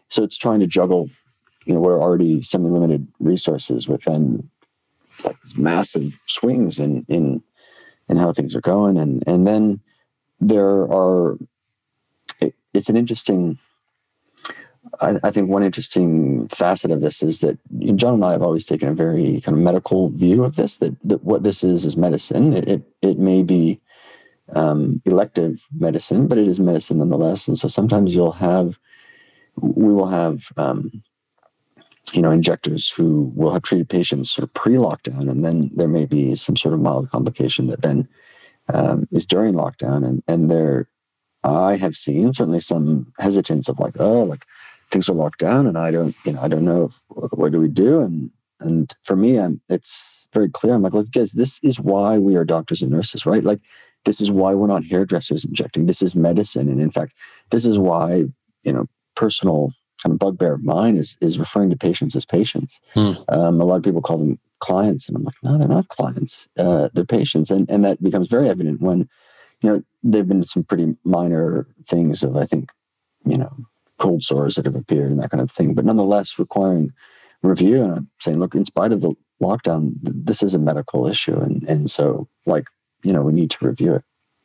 so 0.10 0.22
it's 0.22 0.38
trying 0.38 0.60
to 0.60 0.68
juggle, 0.68 1.10
you 1.66 1.74
know, 1.74 1.80
what 1.80 1.94
are 1.94 2.02
already 2.02 2.44
semi-limited 2.44 3.08
resources 3.20 3.88
within 3.88 4.52
like 5.24 5.38
massive 5.58 6.20
swings 6.28 6.78
in 6.78 7.08
in 7.10 7.42
in 8.08 8.18
how 8.18 8.34
things 8.34 8.56
are 8.56 8.62
going, 8.62 8.98
and 9.00 9.24
and 9.26 9.48
then 9.48 9.82
there 10.50 10.84
are 10.84 11.38
it, 12.40 12.54
it's 12.74 12.90
an 12.90 12.98
interesting 12.98 13.58
I, 15.02 15.18
I, 15.24 15.32
think 15.32 15.50
one 15.50 15.64
interesting 15.64 16.48
facet 16.50 16.92
of 16.92 17.02
this 17.02 17.24
is 17.24 17.40
that 17.40 17.58
John 17.96 18.16
and 18.16 18.26
I 18.26 18.32
have 18.32 18.44
always 18.44 18.66
taken 18.66 18.88
a 18.88 18.94
very 18.94 19.42
kind 19.42 19.58
of 19.58 19.64
medical 19.64 20.10
view 20.10 20.44
of 20.44 20.56
this. 20.56 20.78
That, 20.78 20.96
that 21.04 21.24
what 21.24 21.44
this 21.44 21.64
is 21.64 21.86
is 21.86 21.98
medicine. 21.98 22.54
It 22.54 22.68
it, 22.68 22.84
it 23.02 23.20
may 23.20 23.44
be 23.44 23.82
um, 24.54 25.02
elective 25.06 25.68
medicine, 25.76 26.28
but 26.28 26.38
it 26.38 26.48
is 26.48 26.60
medicine 26.60 27.00
nonetheless. 27.00 27.48
And 27.48 27.58
so 27.58 27.68
sometimes 27.68 28.14
you'll 28.14 28.34
have 28.34 28.80
we 29.60 29.92
will 29.92 30.08
have 30.08 30.52
um, 30.58 31.04
you 32.14 32.22
know 32.22 32.32
injectors 32.32 32.90
who 32.90 33.32
will 33.36 33.52
have 33.52 33.64
treated 33.64 33.90
patients 33.90 34.32
sort 34.32 34.44
of 34.44 34.54
pre-lockdown, 34.54 35.30
and 35.30 35.44
then 35.44 35.72
there 35.76 35.88
may 35.88 36.06
be 36.06 36.36
some 36.36 36.56
sort 36.56 36.74
of 36.74 36.80
mild 36.80 37.10
complication 37.10 37.68
that 37.68 37.82
then 37.82 38.08
um, 38.74 39.08
is 39.12 39.26
during 39.26 39.54
lockdown, 39.54 40.06
and 40.06 40.24
and 40.28 40.50
there, 40.50 40.88
I 41.44 41.78
have 41.78 41.96
seen 41.96 42.34
certainly 42.34 42.60
some 42.60 43.14
hesitance 43.20 43.70
of 43.70 43.80
like, 43.80 43.96
oh, 44.00 44.24
like 44.24 44.46
things 44.92 45.10
are 45.10 45.14
locked 45.14 45.40
down, 45.40 45.68
and 45.68 45.78
I 45.78 45.92
don't, 45.92 46.16
you 46.26 46.34
know, 46.34 46.42
I 46.42 46.48
don't 46.48 46.66
know 46.66 46.86
if, 46.86 47.02
what 47.32 47.52
do 47.52 47.60
we 47.60 47.70
do, 47.70 48.02
and 48.02 48.32
and 48.60 48.94
for 49.04 49.16
me, 49.16 49.38
I'm 49.38 49.62
it's 49.70 50.28
very 50.34 50.50
clear. 50.50 50.74
I'm 50.74 50.82
like, 50.82 50.94
look, 50.94 51.12
guys, 51.12 51.34
this 51.34 51.60
is 51.64 51.80
why 51.80 52.18
we 52.18 52.36
are 52.36 52.46
doctors 52.46 52.82
and 52.82 52.92
nurses, 52.92 53.26
right? 53.26 53.44
Like, 53.44 53.60
this 54.04 54.22
is 54.22 54.32
why 54.32 54.54
we're 54.54 54.68
not 54.68 54.86
hairdressers 54.86 55.46
injecting. 55.46 55.86
This 55.86 56.02
is 56.02 56.16
medicine, 56.16 56.70
and 56.70 56.82
in 56.82 56.92
fact, 56.92 57.14
this 57.52 57.66
is 57.66 57.78
why 57.78 58.26
you 58.64 58.74
know 58.74 58.88
personal 59.16 59.72
kind 60.04 60.14
of 60.14 60.20
bugbear 60.20 60.54
of 60.54 60.64
mine 60.64 60.98
is 60.98 61.18
is 61.22 61.40
referring 61.40 61.70
to 61.70 61.78
patients 61.78 62.16
as 62.16 62.26
patients. 62.26 62.82
Hmm. 62.94 63.14
Um, 63.30 63.62
a 63.62 63.66
lot 63.66 63.78
of 63.78 63.84
people 63.84 64.02
call 64.02 64.18
them 64.18 64.40
clients, 64.60 65.08
and 65.08 65.18
I'm 65.18 65.24
like, 65.24 65.36
no, 65.44 65.58
they're 65.58 65.68
not 65.68 65.88
clients. 65.88 66.48
Uh, 66.58 66.90
they're 66.94 67.06
patients, 67.06 67.52
and 67.52 67.70
and 67.70 67.84
that 67.86 68.02
becomes 68.02 68.28
very 68.28 68.50
evident 68.50 68.82
when 68.82 69.10
you 69.62 69.70
know 69.70 69.84
there've 70.04 70.28
been 70.28 70.44
some 70.44 70.64
pretty 70.64 70.96
minor 71.04 71.68
things 71.84 72.24
of 72.24 72.36
I 72.36 72.46
think 72.46 72.72
you 73.26 73.38
know 73.38 73.56
cold 73.98 74.24
sores 74.24 74.56
that 74.56 74.66
have 74.66 74.76
appeared 74.76 75.12
and 75.12 75.20
that 75.20 75.32
kind 75.32 75.42
of 75.42 75.52
thing, 75.52 75.74
but 75.74 75.86
nonetheless 75.86 76.38
requiring 76.38 76.92
review. 77.42 77.84
And 77.84 77.94
I'm 77.94 78.10
saying, 78.20 78.40
look, 78.40 78.56
in 78.56 78.66
spite 78.66 78.92
of 78.92 79.02
the 79.02 79.16
lockdown, 79.42 79.94
this 80.02 80.44
is 80.44 80.54
a 80.54 80.60
medical 80.60 81.08
issue, 81.08 81.38
and 81.38 81.64
and 81.64 81.90
so 81.90 82.28
like 82.46 82.68
you 83.04 83.14
know 83.14 83.22
we 83.22 83.34
need 83.34 83.52
to 83.52 83.66
review 83.66 83.96
it. 83.96 84.04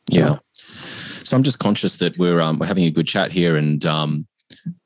Yeah. 0.09 0.37
So 0.53 1.37
I'm 1.37 1.43
just 1.43 1.59
conscious 1.59 1.97
that 1.97 2.17
we're 2.17 2.41
um, 2.41 2.59
we're 2.59 2.65
having 2.65 2.85
a 2.85 2.91
good 2.91 3.07
chat 3.07 3.31
here, 3.31 3.55
and 3.55 3.85
um, 3.85 4.27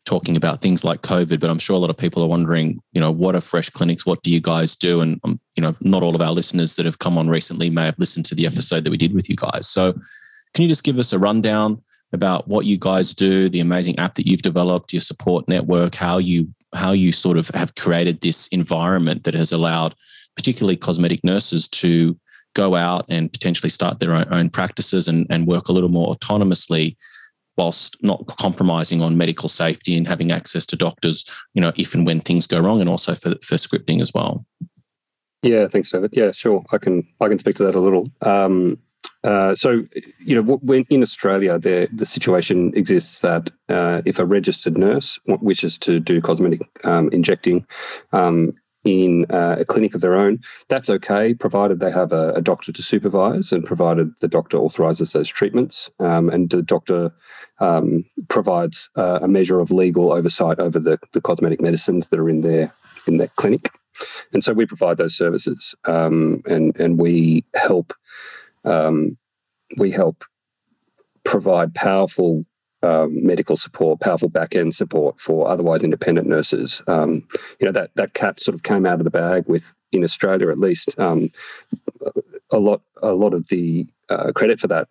talking 0.06 0.38
about 0.38 0.62
things 0.62 0.84
like 0.84 1.02
COVID, 1.02 1.40
but 1.40 1.50
I'm 1.50 1.60
sure 1.60 1.76
a 1.76 1.80
lot 1.80 1.90
of 1.90 1.98
people 1.98 2.24
are 2.24 2.28
wondering, 2.28 2.80
you 2.94 3.02
know, 3.02 3.12
what 3.12 3.36
are 3.36 3.42
fresh 3.42 3.70
clinics? 3.70 4.06
What 4.06 4.22
do 4.24 4.32
you 4.32 4.40
guys 4.40 4.76
do? 4.76 5.02
And, 5.02 5.20
um, 5.24 5.40
you 5.56 5.64
know, 5.64 5.76
not 5.82 6.04
all 6.04 6.16
of 6.16 6.22
our 6.22 6.32
listeners 6.32 6.76
that 6.76 6.86
have 6.86 7.00
come 7.00 7.18
on 7.18 7.30
recently 7.30 7.70
may 7.70 7.86
have 7.86 8.00
listened 8.00 8.26
to 8.26 8.36
the 8.36 8.46
episode 8.46 8.84
that 8.84 8.92
we 8.92 8.98
did 8.98 9.14
with 9.14 9.30
you 9.30 9.36
guys. 9.36 9.68
So 9.68 9.94
can 10.54 10.64
you 10.64 10.68
just 10.68 10.84
give 10.84 11.00
us 11.00 11.12
a 11.12 11.20
rundown 11.20 11.82
about 12.14 12.48
what 12.48 12.66
you 12.66 12.78
guys 12.78 13.14
do, 13.14 13.50
the 13.50 13.60
amazing 13.60 13.98
app 14.00 14.14
that 14.16 14.28
you've 14.28 14.42
developed, 14.42 14.94
your 14.94 15.02
support 15.02 15.48
network, 15.48 15.96
how 15.96 16.18
you 16.18 16.48
how 16.74 16.92
you 16.92 17.12
sort 17.12 17.38
of 17.38 17.48
have 17.50 17.76
created 17.76 18.20
this 18.20 18.48
environment 18.48 19.24
that 19.24 19.34
has 19.34 19.52
allowed 19.52 19.96
particularly 20.36 20.76
cosmetic 20.76 21.24
nurses 21.24 21.68
to 21.70 22.18
go 22.54 22.76
out 22.76 23.06
and 23.10 23.32
potentially 23.32 23.70
start 23.70 24.00
their 24.00 24.14
own, 24.14 24.50
practices 24.50 25.08
and, 25.08 25.26
and 25.30 25.48
work 25.48 25.68
a 25.68 25.72
little 25.72 25.90
more 25.90 26.16
autonomously 26.16 26.96
whilst 27.58 28.02
not 28.04 28.26
compromising 28.40 29.02
on 29.02 29.18
medical 29.18 29.50
safety 29.50 29.98
and 29.98 30.08
having 30.08 30.32
access 30.32 30.66
to 30.68 30.76
doctors, 30.76 31.26
you 31.54 31.62
know, 31.62 31.72
if 31.78 31.94
and 31.94 32.06
when 32.06 32.20
things 32.20 32.48
go 32.48 32.60
wrong, 32.60 32.82
and 32.82 32.90
also 32.90 33.16
for, 33.16 33.32
for 33.42 33.56
scripting 33.56 34.02
as 34.02 34.14
well. 34.14 34.46
Yeah, 35.42 35.68
thanks, 35.68 35.92
David. 35.92 36.12
Yeah, 36.14 36.32
sure. 36.32 36.64
I 36.72 36.78
can 36.78 37.08
I 37.22 37.28
can 37.28 37.38
speak 37.38 37.56
to 37.58 37.64
that 37.66 37.76
a 37.76 37.80
little. 37.80 38.10
Um, 38.22 38.80
uh, 39.24 39.56
so, 39.56 39.84
you 40.20 40.36
know, 40.36 40.58
when 40.58 40.86
in 40.90 41.02
Australia, 41.02 41.58
the 41.58 41.88
the 41.92 42.06
situation 42.06 42.72
exists 42.76 43.22
that 43.22 43.52
uh, 43.70 44.02
if 44.06 44.20
a 44.20 44.26
registered 44.26 44.78
nurse 44.78 45.20
wishes 45.26 45.78
to 45.80 46.00
do 46.00 46.22
cosmetic 46.22 46.62
um, 46.84 47.10
injecting 47.12 47.66
um, 48.14 48.54
in 48.86 49.26
uh, 49.32 49.58
a 49.60 49.66
clinic 49.66 49.96
of 49.96 50.02
their 50.02 50.16
own, 50.16 50.40
that's 50.70 50.90
okay, 50.90 51.34
provided 51.34 51.80
they 51.80 51.92
have 51.92 52.12
a, 52.12 52.34
a, 52.34 52.42
doctor 52.42 52.72
to 52.72 52.84
supervise 52.84 53.52
and 53.52 53.66
provided 53.66 54.12
the 54.22 54.28
doctor 54.28 54.58
authorises 54.58 55.12
those 55.12 55.28
treatments 55.28 55.90
um, 56.00 56.30
and 56.30 56.52
the 56.52 56.62
doctor 56.62 57.12
um, 57.60 58.06
provides 58.30 58.90
uh, 58.96 59.20
a 59.24 59.28
measure 59.28 59.60
of 59.60 59.72
legal 59.72 60.14
oversight 60.14 60.60
over 60.60 60.80
the, 60.80 61.00
the 61.14 61.22
cosmetic 61.22 61.60
medicines 61.60 62.10
that 62.10 62.20
are 62.20 62.30
in 62.30 62.42
their 62.42 62.72
in 63.08 63.18
their 63.18 63.28
clinic. 63.36 63.70
And 64.34 64.44
so 64.44 64.54
we 64.54 64.66
provide 64.66 64.98
those 64.98 65.16
services 65.16 65.74
um, 65.86 66.44
and 66.46 66.80
and 66.80 67.00
we 67.00 67.44
help 67.56 67.94
um, 68.66 69.18
we 69.78 69.90
help 69.90 70.24
provide 71.24 71.74
powerful 71.74 72.46
um, 72.86 73.26
medical 73.26 73.58
support, 73.58 74.00
powerful 74.00 74.30
back 74.30 74.56
end 74.56 74.74
support 74.74 75.20
for 75.20 75.48
otherwise 75.48 75.84
independent 75.84 76.28
nurses. 76.28 76.82
Um, 76.88 77.28
you 77.60 77.66
know 77.66 77.72
that 77.72 77.92
that 77.96 78.14
cat 78.14 78.40
sort 78.40 78.56
of 78.56 78.64
came 78.64 78.86
out 78.86 79.00
of 79.00 79.04
the 79.06 79.12
bag 79.12 79.46
with 79.48 79.76
in 79.92 80.04
Australia 80.04 80.50
at 80.50 80.60
least. 80.60 80.98
Um, 81.00 81.30
a 82.52 82.60
lot 82.60 82.82
a 83.02 83.14
lot 83.14 83.34
of 83.34 83.48
the 83.48 83.88
uh, 84.10 84.32
credit 84.34 84.60
for 84.60 84.68
that 84.68 84.88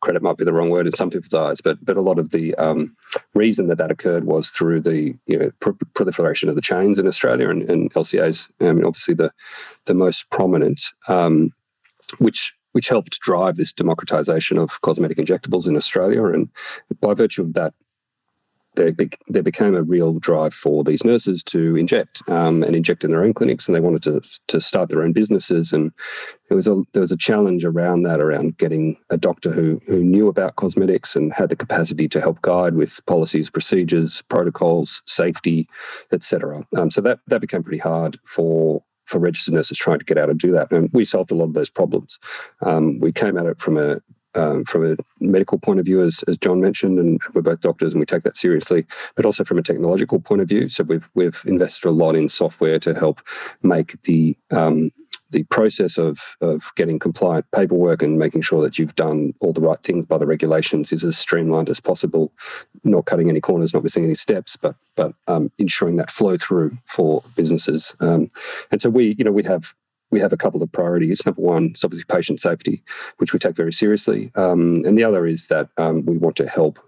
credit 0.00 0.22
might 0.22 0.38
be 0.38 0.44
the 0.44 0.52
wrong 0.52 0.70
word 0.70 0.86
in 0.86 0.92
some 0.92 1.10
people's 1.10 1.34
eyes, 1.34 1.60
but 1.60 1.84
but 1.84 1.96
a 1.96 2.00
lot 2.00 2.18
of 2.18 2.30
the 2.30 2.54
um, 2.54 2.96
reason 3.34 3.68
that 3.68 3.78
that 3.78 3.90
occurred 3.90 4.24
was 4.24 4.50
through 4.50 4.80
the 4.80 5.14
you 5.26 5.38
know, 5.38 5.50
pr- 5.60 5.70
proliferation 5.94 6.48
of 6.48 6.54
the 6.54 6.60
chains 6.60 6.98
in 6.98 7.06
Australia 7.06 7.50
and, 7.50 7.68
and 7.68 7.92
LCAs. 7.92 8.50
I 8.60 8.72
mean, 8.72 8.84
obviously 8.84 9.14
the 9.14 9.32
the 9.84 9.94
most 9.94 10.30
prominent, 10.30 10.82
um, 11.06 11.52
which 12.18 12.54
which 12.72 12.88
helped 12.88 13.20
drive 13.20 13.56
this 13.56 13.72
democratization 13.72 14.58
of 14.58 14.80
cosmetic 14.82 15.18
injectables 15.18 15.66
in 15.66 15.76
Australia. 15.76 16.24
And 16.26 16.48
by 17.00 17.14
virtue 17.14 17.42
of 17.42 17.54
that, 17.54 17.74
there, 18.78 18.94
there 19.28 19.42
became 19.42 19.74
a 19.74 19.82
real 19.82 20.18
drive 20.18 20.54
for 20.54 20.84
these 20.84 21.04
nurses 21.04 21.42
to 21.44 21.76
inject 21.76 22.22
um, 22.28 22.62
and 22.62 22.74
inject 22.76 23.04
in 23.04 23.10
their 23.10 23.24
own 23.24 23.34
clinics, 23.34 23.66
and 23.66 23.74
they 23.74 23.80
wanted 23.80 24.02
to 24.04 24.22
to 24.46 24.60
start 24.60 24.88
their 24.88 25.02
own 25.02 25.12
businesses. 25.12 25.72
And 25.72 25.92
there 26.48 26.56
was 26.56 26.66
a 26.66 26.82
there 26.92 27.00
was 27.00 27.12
a 27.12 27.16
challenge 27.16 27.64
around 27.64 28.02
that, 28.04 28.20
around 28.20 28.56
getting 28.56 28.96
a 29.10 29.16
doctor 29.16 29.50
who 29.50 29.80
who 29.86 30.02
knew 30.02 30.28
about 30.28 30.56
cosmetics 30.56 31.16
and 31.16 31.32
had 31.32 31.48
the 31.48 31.56
capacity 31.56 32.08
to 32.08 32.20
help 32.20 32.40
guide 32.42 32.74
with 32.74 33.00
policies, 33.06 33.50
procedures, 33.50 34.22
protocols, 34.28 35.02
safety, 35.06 35.68
etc. 36.12 36.64
Um, 36.76 36.90
so 36.90 37.00
that 37.00 37.18
that 37.26 37.40
became 37.40 37.62
pretty 37.62 37.78
hard 37.78 38.18
for 38.24 38.82
for 39.08 39.18
registered 39.18 39.54
nurses 39.54 39.78
trying 39.78 39.98
to 39.98 40.04
get 40.04 40.18
out 40.18 40.30
and 40.30 40.38
do 40.38 40.52
that. 40.52 40.70
And 40.70 40.90
we 40.92 41.04
solved 41.04 41.32
a 41.32 41.34
lot 41.34 41.46
of 41.46 41.54
those 41.54 41.70
problems. 41.70 42.18
Um, 42.62 43.00
we 43.00 43.12
came 43.12 43.38
at 43.38 43.46
it 43.46 43.60
from 43.60 43.76
a 43.76 44.00
um, 44.34 44.64
from 44.64 44.92
a 44.92 44.96
medical 45.20 45.58
point 45.58 45.80
of 45.80 45.86
view, 45.86 46.02
as, 46.02 46.22
as 46.28 46.36
John 46.38 46.60
mentioned, 46.60 46.98
and 46.98 47.20
we're 47.32 47.42
both 47.42 47.60
doctors 47.60 47.92
and 47.92 48.00
we 48.00 48.06
take 48.06 48.22
that 48.22 48.36
seriously, 48.36 48.86
but 49.16 49.24
also 49.24 49.42
from 49.42 49.58
a 49.58 49.62
technological 49.62 50.20
point 50.20 50.42
of 50.42 50.48
view. 50.48 50.68
So 50.68 50.84
we've 50.84 51.10
we've 51.14 51.42
invested 51.46 51.88
a 51.88 51.90
lot 51.90 52.14
in 52.14 52.28
software 52.28 52.78
to 52.80 52.94
help 52.94 53.20
make 53.62 54.00
the 54.02 54.36
um, 54.50 54.92
the 55.30 55.44
process 55.44 55.98
of 55.98 56.36
of 56.40 56.72
getting 56.76 56.98
compliant 56.98 57.46
paperwork 57.54 58.02
and 58.02 58.18
making 58.18 58.42
sure 58.42 58.62
that 58.62 58.78
you've 58.78 58.94
done 58.94 59.34
all 59.40 59.52
the 59.52 59.60
right 59.60 59.82
things 59.82 60.06
by 60.06 60.18
the 60.18 60.26
regulations 60.26 60.92
is 60.92 61.04
as 61.04 61.18
streamlined 61.18 61.68
as 61.68 61.80
possible, 61.80 62.32
not 62.84 63.04
cutting 63.04 63.28
any 63.28 63.40
corners, 63.40 63.74
not 63.74 63.82
missing 63.82 64.04
any 64.04 64.14
steps, 64.14 64.56
but 64.56 64.74
but 64.96 65.12
um, 65.26 65.50
ensuring 65.58 65.96
that 65.96 66.10
flow 66.10 66.36
through 66.36 66.76
for 66.86 67.22
businesses. 67.36 67.94
Um, 68.00 68.30
and 68.70 68.80
so 68.82 68.90
we, 68.90 69.14
you 69.18 69.24
know, 69.24 69.32
we 69.32 69.44
have 69.44 69.74
we 70.10 70.20
have 70.20 70.32
a 70.32 70.38
couple 70.38 70.62
of 70.62 70.72
priorities. 70.72 71.24
Number 71.26 71.42
one 71.42 71.72
is 71.74 71.84
obviously 71.84 72.04
patient 72.04 72.40
safety, 72.40 72.82
which 73.18 73.32
we 73.32 73.38
take 73.38 73.56
very 73.56 73.72
seriously, 73.72 74.30
um, 74.34 74.82
and 74.84 74.96
the 74.96 75.04
other 75.04 75.26
is 75.26 75.48
that 75.48 75.68
um, 75.76 76.04
we 76.06 76.16
want 76.16 76.36
to 76.36 76.48
help 76.48 76.78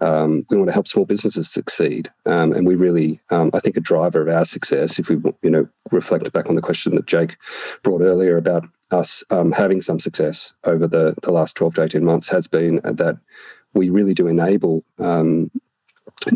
um, 0.00 0.46
we 0.50 0.56
want 0.56 0.68
to 0.68 0.72
help 0.72 0.88
small 0.88 1.04
businesses 1.04 1.50
succeed, 1.50 2.10
um, 2.24 2.52
and 2.52 2.66
we 2.66 2.74
really, 2.74 3.20
um, 3.30 3.50
I 3.54 3.60
think, 3.60 3.76
a 3.76 3.80
driver 3.80 4.22
of 4.22 4.34
our 4.34 4.44
success. 4.44 4.98
If 4.98 5.08
we, 5.08 5.16
you 5.42 5.50
know, 5.50 5.68
reflect 5.90 6.32
back 6.32 6.48
on 6.48 6.54
the 6.54 6.62
question 6.62 6.94
that 6.94 7.06
Jake 7.06 7.36
brought 7.82 8.02
earlier 8.02 8.36
about 8.36 8.64
us 8.90 9.24
um, 9.30 9.52
having 9.52 9.80
some 9.80 9.98
success 9.98 10.54
over 10.64 10.86
the 10.86 11.14
the 11.22 11.32
last 11.32 11.56
twelve 11.56 11.74
to 11.74 11.82
eighteen 11.82 12.04
months, 12.04 12.28
has 12.28 12.46
been 12.48 12.80
that 12.84 13.18
we 13.74 13.90
really 13.90 14.14
do 14.14 14.26
enable 14.26 14.84
um, 14.98 15.50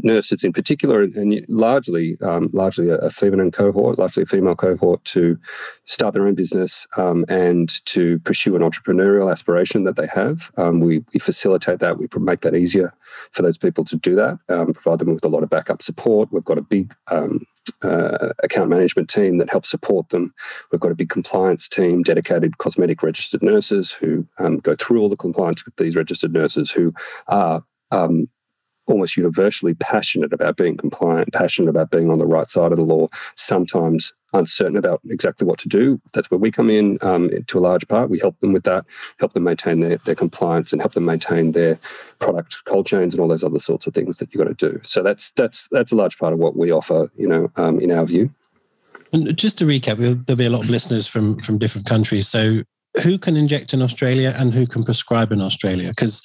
nurses 0.03 0.45
in 0.45 0.53
particular, 0.53 1.03
and 1.03 1.45
largely 1.49 2.17
um, 2.21 2.51
largely 2.53 2.89
a, 2.91 3.11
feminine 3.11 3.51
cohort, 3.51 3.99
largely 3.99 4.23
a 4.23 4.27
female 4.27 4.55
cohort, 4.55 5.05
to 5.05 5.39
start 5.85 6.15
their 6.15 6.27
own 6.27 6.35
business 6.35 6.87
um, 6.97 7.25
and 7.29 7.85
to 7.87 8.19
pursue 8.21 8.57
an 8.57 8.63
entrepreneurial 8.63 9.31
aspiration 9.31 9.85
that 9.85 9.97
they 9.97 10.07
have. 10.07 10.51
Um, 10.57 10.81
we, 10.81 11.05
we, 11.13 11.21
facilitate 11.21 11.81
that. 11.81 11.99
We 11.99 12.09
make 12.19 12.41
that 12.43 12.55
easier 12.55 12.93
for 13.33 13.43
those 13.43 13.59
people 13.59 13.85
to 13.85 13.97
do 13.97 14.15
that. 14.15 14.39
Um, 14.49 14.73
provide 14.73 15.01
them 15.01 15.13
with 15.13 15.25
a 15.25 15.29
lot 15.29 15.43
of 15.43 15.51
backup 15.51 15.83
support. 15.83 16.33
We've 16.33 16.45
got 16.45 16.59
a 16.59 16.63
big 16.63 16.95
um, 17.11 17.47
uh, 17.83 18.31
account 18.43 18.71
management 18.71 19.09
team 19.09 19.39
that 19.39 19.51
helps 19.51 19.71
support 19.71 20.09
them. 20.11 20.33
We've 20.71 20.81
got 20.81 20.93
a 20.93 20.97
big 20.97 21.09
compliance 21.09 21.69
team, 21.69 22.03
dedicated 22.03 22.59
cosmetic 22.59 23.03
registered 23.03 23.43
nurses 23.43 23.91
who 23.91 24.27
um, 24.39 24.59
go 24.59 24.75
through 24.75 25.01
all 25.01 25.09
the 25.09 25.17
compliance 25.17 25.65
with 25.65 25.77
these 25.77 25.97
registered 25.97 26.33
nurses 26.33 26.71
who 26.71 26.95
are 27.29 27.65
um, 27.91 28.29
almost 28.91 29.17
universally 29.17 29.75
passionate 29.75 30.33
about 30.33 30.57
being 30.57 30.77
compliant, 30.77 31.33
passionate 31.33 31.71
about 31.71 31.91
being 31.91 32.11
on 32.11 32.19
the 32.19 32.27
right 32.27 32.51
side 32.51 32.73
of 32.73 32.79
the 32.79 32.85
law, 32.85 33.09
sometimes 33.37 34.13
uncertain 34.33 34.77
about 34.77 35.01
exactly 35.09 35.47
what 35.47 35.59
to 35.59 35.69
do. 35.69 36.01
That's 36.13 36.31
where 36.31 36.39
we 36.39 36.51
come 36.51 36.71
in 36.71 36.99
um, 37.03 37.31
to 37.47 37.59
a 37.59 37.61
large 37.61 37.87
part. 37.89 38.11
We 38.11 38.19
help 38.19 38.39
them 38.41 38.53
with 38.53 38.65
that, 38.65 38.85
help 39.19 39.33
them 39.33 39.45
maintain 39.45 39.81
their, 39.81 39.97
their 39.99 40.15
compliance 40.15 40.73
and 40.73 40.81
help 40.81 40.93
them 40.93 41.05
maintain 41.05 41.53
their 41.53 41.79
product 42.19 42.65
cold 42.65 42.87
chains 42.87 43.15
and 43.15 43.21
all 43.21 43.29
those 43.29 43.45
other 43.45 43.59
sorts 43.59 43.87
of 43.87 43.95
things 43.95 44.19
that 44.19 44.33
you've 44.33 44.45
got 44.45 44.57
to 44.57 44.71
do. 44.71 44.81
So 44.85 45.03
that's 45.03 45.33
that's 45.33 45.69
that's 45.71 45.93
a 45.93 45.97
large 45.97 46.19
part 46.19 46.33
of 46.33 46.39
what 46.39 46.57
we 46.57 46.71
offer, 46.71 47.11
you 47.17 47.29
know, 47.29 47.51
um, 47.57 47.81
in 47.81 47.91
our 47.91 48.05
view. 48.05 48.31
And 49.13 49.37
just 49.37 49.59
to 49.59 49.65
recap, 49.65 49.97
there'll 49.97 50.39
be 50.39 50.47
a 50.47 50.51
lot 50.51 50.65
of 50.65 50.71
listeners 50.71 51.07
from 51.07 51.41
from 51.41 51.59
different 51.59 51.89
countries. 51.89 52.29
So 52.29 52.63
who 53.03 53.19
can 53.19 53.37
inject 53.37 53.73
in 53.73 53.83
Australia 53.83 54.35
and 54.37 54.53
who 54.53 54.67
can 54.67 54.85
prescribe 54.85 55.33
in 55.33 55.41
Australia? 55.41 55.89
Because 55.89 56.21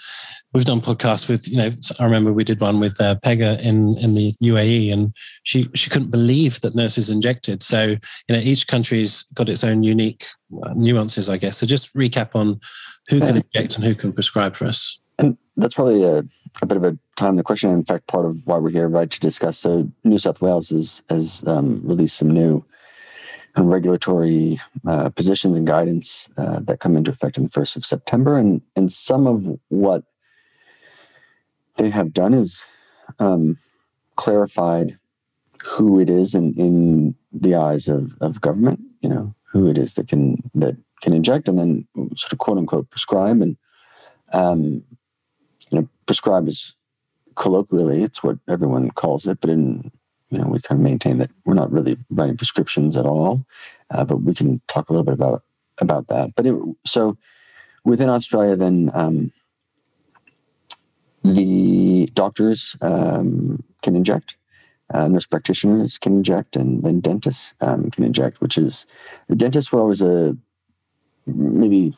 we've 0.54 0.66
done 0.66 0.82
podcasts 0.82 1.28
with, 1.30 1.48
you 1.48 1.58
know, 1.58 1.70
I 2.00 2.04
remember 2.04 2.34
we 2.34 2.44
did 2.44 2.60
one 2.60 2.80
with 2.80 3.00
uh, 3.00 3.16
Pega 3.24 3.60
in 3.62 3.98
in 3.98 4.14
the 4.14 4.34
UAE, 4.42 4.92
and 4.92 5.14
she 5.44 5.70
she 5.76 5.90
couldn't 5.90 6.12
believe 6.12 6.62
that 6.62 6.76
nurses 6.76 7.10
injected. 7.10 7.62
So 7.62 7.84
you 7.84 8.00
know, 8.30 8.40
each 8.40 8.68
country's 8.68 9.24
got 9.34 9.50
its 9.50 9.64
own 9.64 9.84
unique 9.84 10.26
uh, 10.64 10.74
nuances, 10.76 11.30
I 11.30 11.38
guess. 11.38 11.58
So 11.58 11.66
just 11.66 11.94
recap 11.96 12.30
on 12.34 12.60
who 13.10 13.20
can 13.20 13.38
inject 13.38 13.76
and 13.76 13.84
who 13.84 13.96
can 13.96 14.12
prescribe 14.14 14.56
for 14.56 14.66
us. 14.66 15.00
And 15.20 15.38
that's 15.56 15.76
probably 15.76 16.04
a, 16.04 16.24
a 16.62 16.66
bit 16.66 16.78
of 16.78 16.84
a 16.84 16.98
time 17.16 17.36
the 17.36 17.44
question. 17.44 17.70
In 17.70 17.86
fact, 17.86 18.08
part 18.08 18.26
of 18.26 18.46
why 18.46 18.58
we're 18.58 18.70
here, 18.70 18.90
right, 18.90 19.10
to 19.10 19.20
discuss. 19.20 19.58
So 19.60 19.90
New 20.04 20.20
South 20.20 20.42
Wales 20.42 20.72
is, 20.72 21.02
has 21.10 21.44
um, 21.48 21.82
released 21.84 22.18
some 22.18 22.32
new 22.32 22.66
and 23.56 23.72
regulatory 23.72 24.60
uh, 24.86 25.10
positions 25.10 25.58
and 25.58 25.66
guidance 25.66 26.30
uh, 26.38 26.60
that 26.62 26.80
come 26.80 26.96
into 26.96 27.12
effect 27.12 27.38
on 27.38 27.46
the 27.46 27.50
1st 27.50 27.78
of 27.78 27.86
September. 27.86 28.38
And, 28.38 28.62
and 28.76 28.92
some 28.92 29.28
of 29.28 29.48
what 29.70 30.04
they 31.78 31.90
have 31.90 32.14
done 32.14 32.34
is 32.34 32.64
um, 33.20 33.58
clarified 34.16 34.98
who 35.64 36.00
it 36.00 36.10
is 36.10 36.36
in, 36.36 36.54
in 36.56 37.16
the 37.32 37.56
eyes 37.56 37.88
of, 37.88 38.16
of 38.22 38.42
government, 38.42 38.82
you 39.02 39.10
know, 39.10 39.34
who 39.52 39.70
it 39.70 39.78
is 39.78 39.94
that 39.94 40.08
can 40.08 40.50
that 40.54 40.76
can 41.02 41.14
inject 41.14 41.48
and 41.48 41.58
then 41.58 41.88
sort 42.16 42.34
of 42.34 42.40
quote 42.40 42.58
unquote 42.58 42.90
prescribe. 42.90 43.42
And 43.42 43.58
um, 44.34 44.84
you 45.70 45.80
know, 45.80 45.90
prescribe 46.06 46.48
is 46.48 46.76
colloquially 47.36 48.04
it's 48.04 48.24
what 48.24 48.38
everyone 48.50 48.92
calls 48.92 49.28
it, 49.28 49.40
but 49.42 49.50
in 49.50 49.92
you 50.36 50.42
know, 50.42 50.50
we 50.50 50.60
kind 50.60 50.82
of 50.82 50.84
maintain 50.84 51.18
that 51.20 51.32
we're 51.46 51.54
not 51.54 51.72
really 51.72 51.96
writing 52.10 52.36
prescriptions 52.36 52.98
at 52.98 53.06
all, 53.06 53.46
uh, 53.90 54.04
but 54.04 54.18
we 54.18 54.34
can 54.34 54.62
talk 54.68 54.90
a 54.90 54.92
little 54.92 55.06
bit 55.06 55.14
about 55.14 55.44
about 55.80 56.08
that. 56.10 56.36
But 56.36 56.46
it, 56.46 56.56
so 56.86 57.18
within 57.86 58.10
Australia, 58.10 58.58
then 58.58 58.92
um, 58.94 59.32
the 61.24 62.10
doctors 62.14 62.76
um, 62.82 63.64
can 63.82 63.96
inject, 63.96 64.36
uh, 64.94 65.08
nurse 65.08 65.26
practitioners 65.26 65.98
can 65.98 66.18
inject, 66.18 66.58
and 66.58 66.84
then 66.84 67.00
dentists 67.00 67.54
um, 67.62 67.90
can 67.92 68.04
inject. 68.04 68.42
Which 68.42 68.58
is 68.58 68.86
the 69.30 69.38
dentists 69.38 69.72
were 69.72 69.80
always 69.80 70.02
a 70.02 70.36
maybe 71.26 71.96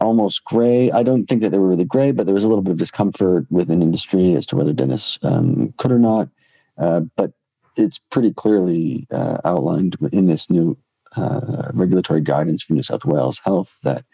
almost 0.00 0.44
gray. 0.44 0.90
I 0.92 1.02
don't 1.02 1.26
think 1.26 1.42
that 1.42 1.50
they 1.50 1.58
were 1.58 1.68
really 1.68 1.84
gray, 1.84 2.10
but 2.12 2.24
there 2.24 2.34
was 2.34 2.44
a 2.44 2.48
little 2.48 2.62
bit 2.62 2.70
of 2.70 2.78
discomfort 2.78 3.44
within 3.50 3.82
industry 3.82 4.32
as 4.32 4.46
to 4.46 4.56
whether 4.56 4.72
dentists 4.72 5.18
um, 5.22 5.74
could 5.76 5.92
or 5.92 5.98
not. 5.98 6.30
Uh, 6.78 7.00
but 7.16 7.32
it's 7.76 7.98
pretty 8.10 8.32
clearly 8.32 9.06
uh, 9.10 9.38
outlined 9.44 9.96
in 10.12 10.26
this 10.26 10.50
new 10.50 10.76
uh, 11.16 11.70
regulatory 11.72 12.20
guidance 12.20 12.62
from 12.62 12.76
New 12.76 12.82
South 12.82 13.04
Wales 13.04 13.40
Health 13.44 13.78
that 13.82 14.04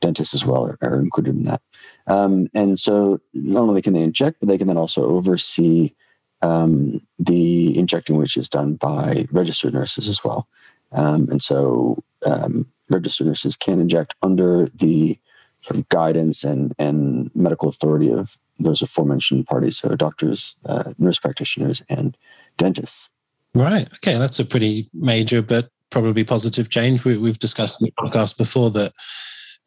dentists 0.00 0.34
as 0.34 0.44
well 0.44 0.66
are, 0.66 0.78
are 0.82 1.00
included 1.00 1.36
in 1.36 1.44
that. 1.44 1.62
Um, 2.06 2.48
and 2.54 2.78
so 2.78 3.20
not 3.34 3.62
only 3.62 3.82
can 3.82 3.92
they 3.92 4.02
inject, 4.02 4.40
but 4.40 4.48
they 4.48 4.58
can 4.58 4.66
then 4.66 4.78
also 4.78 5.04
oversee 5.04 5.94
um, 6.42 7.00
the 7.18 7.78
injecting, 7.78 8.16
which 8.16 8.36
is 8.36 8.48
done 8.48 8.74
by 8.74 9.26
registered 9.30 9.74
nurses 9.74 10.08
as 10.08 10.24
well. 10.24 10.48
Um, 10.92 11.28
and 11.30 11.42
so 11.42 12.02
um, 12.26 12.66
registered 12.88 13.26
nurses 13.26 13.56
can 13.56 13.80
inject 13.80 14.14
under 14.22 14.66
the 14.74 15.18
sort 15.62 15.78
of 15.78 15.88
guidance 15.88 16.44
and, 16.44 16.74
and 16.78 17.30
medical 17.34 17.68
authority 17.68 18.10
of 18.10 18.36
those 18.58 18.82
aforementioned 18.82 19.46
parties, 19.46 19.78
so 19.78 19.94
doctors, 19.94 20.54
uh, 20.66 20.92
nurse 20.98 21.18
practitioners, 21.18 21.82
and 21.88 22.16
dentists. 22.56 23.08
Right. 23.54 23.88
Okay, 23.96 24.18
that's 24.18 24.38
a 24.38 24.44
pretty 24.44 24.88
major 24.92 25.42
but 25.42 25.70
probably 25.90 26.24
positive 26.24 26.70
change. 26.70 27.04
We, 27.04 27.14
have 27.26 27.38
discussed 27.38 27.80
in 27.80 27.86
the 27.86 27.92
podcast 27.92 28.38
before 28.38 28.70
that. 28.72 28.92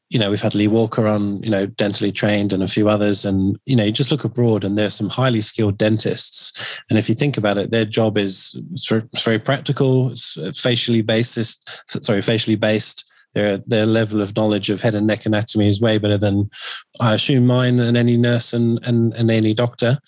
You 0.10 0.20
know, 0.20 0.30
we've 0.30 0.42
had 0.42 0.54
Lee 0.54 0.68
Walker 0.68 1.08
on, 1.08 1.42
you 1.42 1.50
know, 1.50 1.66
dentally 1.66 2.14
trained 2.14 2.54
and 2.54 2.62
a 2.62 2.68
few 2.68 2.88
others. 2.88 3.26
And, 3.26 3.58
you 3.66 3.76
know, 3.76 3.86
you 3.86 3.92
just 3.92 4.12
look 4.12 4.24
abroad 4.24 4.64
and 4.64 4.78
there's 4.78 4.94
some 4.94 5.10
highly 5.10 5.42
skilled 5.42 5.76
dentists. 5.80 6.78
And 6.88 7.00
if 7.00 7.10
you 7.10 7.16
think 7.16 7.36
about 7.36 7.58
it, 7.58 7.72
their 7.72 7.86
job 7.86 8.16
is 8.20 8.56
it's 8.72 9.24
very 9.24 9.40
practical, 9.40 10.12
it's 10.12 10.62
facially 10.62 11.02
based, 11.02 11.66
sorry, 12.04 12.22
facially 12.22 12.58
based 12.58 13.12
their 13.34 13.58
their 13.58 13.86
level 13.86 14.22
of 14.22 14.36
knowledge 14.36 14.70
of 14.70 14.82
head 14.82 14.96
and 14.96 15.08
neck 15.08 15.26
anatomy 15.26 15.68
is 15.68 15.82
way 15.82 15.98
better 15.98 16.18
than 16.18 16.50
I 17.02 17.14
assume 17.14 17.48
mine 17.48 17.80
and 17.80 17.98
any 17.98 18.18
nurse 18.18 18.54
and 18.54 18.80
and, 18.84 19.14
and 19.14 19.30
any 19.30 19.54
doctor. 19.54 20.00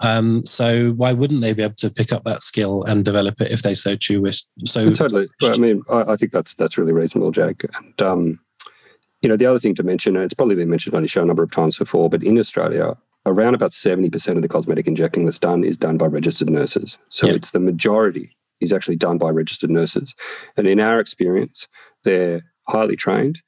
Um, 0.00 0.44
so 0.46 0.92
why 0.92 1.12
wouldn't 1.12 1.42
they 1.42 1.52
be 1.52 1.62
able 1.62 1.74
to 1.76 1.90
pick 1.90 2.12
up 2.12 2.24
that 2.24 2.42
skill 2.42 2.84
and 2.84 3.04
develop 3.04 3.40
it 3.40 3.50
if 3.50 3.62
they 3.62 3.74
so 3.74 3.96
choose? 3.96 4.48
So 4.64 4.90
totally. 4.92 5.28
Well, 5.40 5.54
I 5.54 5.58
mean, 5.58 5.82
I, 5.90 6.12
I, 6.12 6.16
think 6.16 6.32
that's 6.32 6.54
that's 6.54 6.78
really 6.78 6.92
reasonable, 6.92 7.30
Jake. 7.30 7.64
And 7.74 8.02
um, 8.02 8.40
you 9.20 9.28
know, 9.28 9.36
the 9.36 9.46
other 9.46 9.58
thing 9.58 9.74
to 9.74 9.82
mention, 9.82 10.16
and 10.16 10.24
it's 10.24 10.34
probably 10.34 10.54
been 10.54 10.70
mentioned 10.70 10.94
on 10.94 11.02
your 11.02 11.08
show 11.08 11.22
a 11.22 11.26
number 11.26 11.42
of 11.42 11.50
times 11.50 11.76
before, 11.76 12.08
but 12.08 12.22
in 12.22 12.38
Australia, 12.38 12.96
around 13.26 13.54
about 13.54 13.74
seventy 13.74 14.08
percent 14.08 14.36
of 14.36 14.42
the 14.42 14.48
cosmetic 14.48 14.86
injecting 14.86 15.26
that's 15.26 15.38
done 15.38 15.64
is 15.64 15.76
done 15.76 15.98
by 15.98 16.06
registered 16.06 16.48
nurses. 16.48 16.98
So 17.10 17.26
yeah. 17.26 17.34
it's 17.34 17.50
the 17.50 17.60
majority 17.60 18.34
is 18.60 18.72
actually 18.72 18.96
done 18.96 19.18
by 19.18 19.28
registered 19.30 19.70
nurses, 19.70 20.14
and 20.56 20.66
in 20.66 20.80
our 20.80 20.98
experience, 20.98 21.68
they're 22.04 22.42
highly 22.70 22.96
trained, 22.96 23.42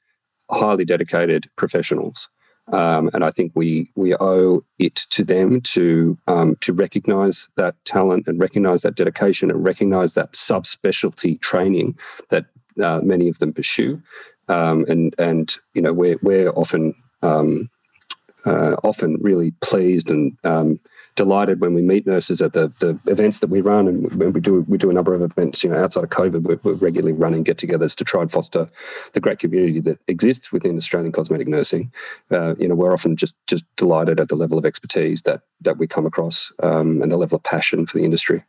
highly 0.51 0.85
dedicated 0.85 1.49
professionals. 1.55 2.29
Um, 2.71 3.09
and 3.13 3.25
I 3.25 3.31
think 3.31 3.51
we 3.55 3.91
we 3.95 4.15
owe 4.15 4.63
it 4.79 4.95
to 5.09 5.23
them 5.23 5.59
to 5.61 6.17
um, 6.27 6.55
to 6.61 6.71
recognise 6.71 7.49
that 7.57 7.75
talent 7.83 8.27
and 8.27 8.39
recognise 8.39 8.83
that 8.83 8.95
dedication 8.95 9.51
and 9.51 9.65
recognise 9.65 10.13
that 10.13 10.31
subspecialty 10.31 11.41
training 11.41 11.97
that 12.29 12.45
uh, 12.81 13.01
many 13.03 13.27
of 13.27 13.39
them 13.39 13.51
pursue. 13.51 14.01
Um, 14.47 14.85
and 14.87 15.13
and 15.19 15.53
you 15.73 15.81
know 15.81 15.91
we're 15.91 16.19
we're 16.21 16.51
often 16.51 16.95
um, 17.21 17.69
uh, 18.45 18.75
often 18.83 19.17
really 19.21 19.51
pleased 19.61 20.09
and 20.09 20.37
um, 20.45 20.79
delighted 21.15 21.61
when 21.61 21.73
we 21.73 21.81
meet 21.81 22.07
nurses 22.07 22.41
at 22.41 22.53
the, 22.53 22.71
the 22.79 22.99
events 23.11 23.39
that 23.39 23.49
we 23.49 23.61
run, 23.61 23.87
and 23.87 24.13
when 24.15 24.33
we 24.33 24.41
do 24.41 24.61
we 24.67 24.77
do 24.77 24.89
a 24.89 24.93
number 24.93 25.13
of 25.13 25.21
events. 25.21 25.63
You 25.63 25.69
know, 25.69 25.83
outside 25.83 26.03
of 26.03 26.09
COVID, 26.09 26.43
we're, 26.43 26.59
we're 26.63 26.73
regularly 26.73 27.13
running 27.13 27.43
get-togethers 27.43 27.95
to 27.95 28.03
try 28.03 28.21
and 28.21 28.31
foster 28.31 28.69
the 29.13 29.19
great 29.19 29.39
community 29.39 29.79
that 29.81 29.99
exists 30.07 30.51
within 30.51 30.77
Australian 30.77 31.11
cosmetic 31.11 31.47
nursing. 31.47 31.91
Uh, 32.31 32.55
you 32.57 32.67
know, 32.67 32.75
we're 32.75 32.93
often 32.93 33.15
just 33.15 33.35
just 33.47 33.65
delighted 33.75 34.19
at 34.19 34.29
the 34.29 34.35
level 34.35 34.57
of 34.57 34.65
expertise 34.65 35.23
that 35.23 35.41
that 35.61 35.77
we 35.77 35.87
come 35.87 36.05
across 36.05 36.51
um, 36.61 37.01
and 37.01 37.11
the 37.11 37.17
level 37.17 37.35
of 37.35 37.43
passion 37.43 37.85
for 37.85 37.97
the 37.97 38.03
industry. 38.03 38.43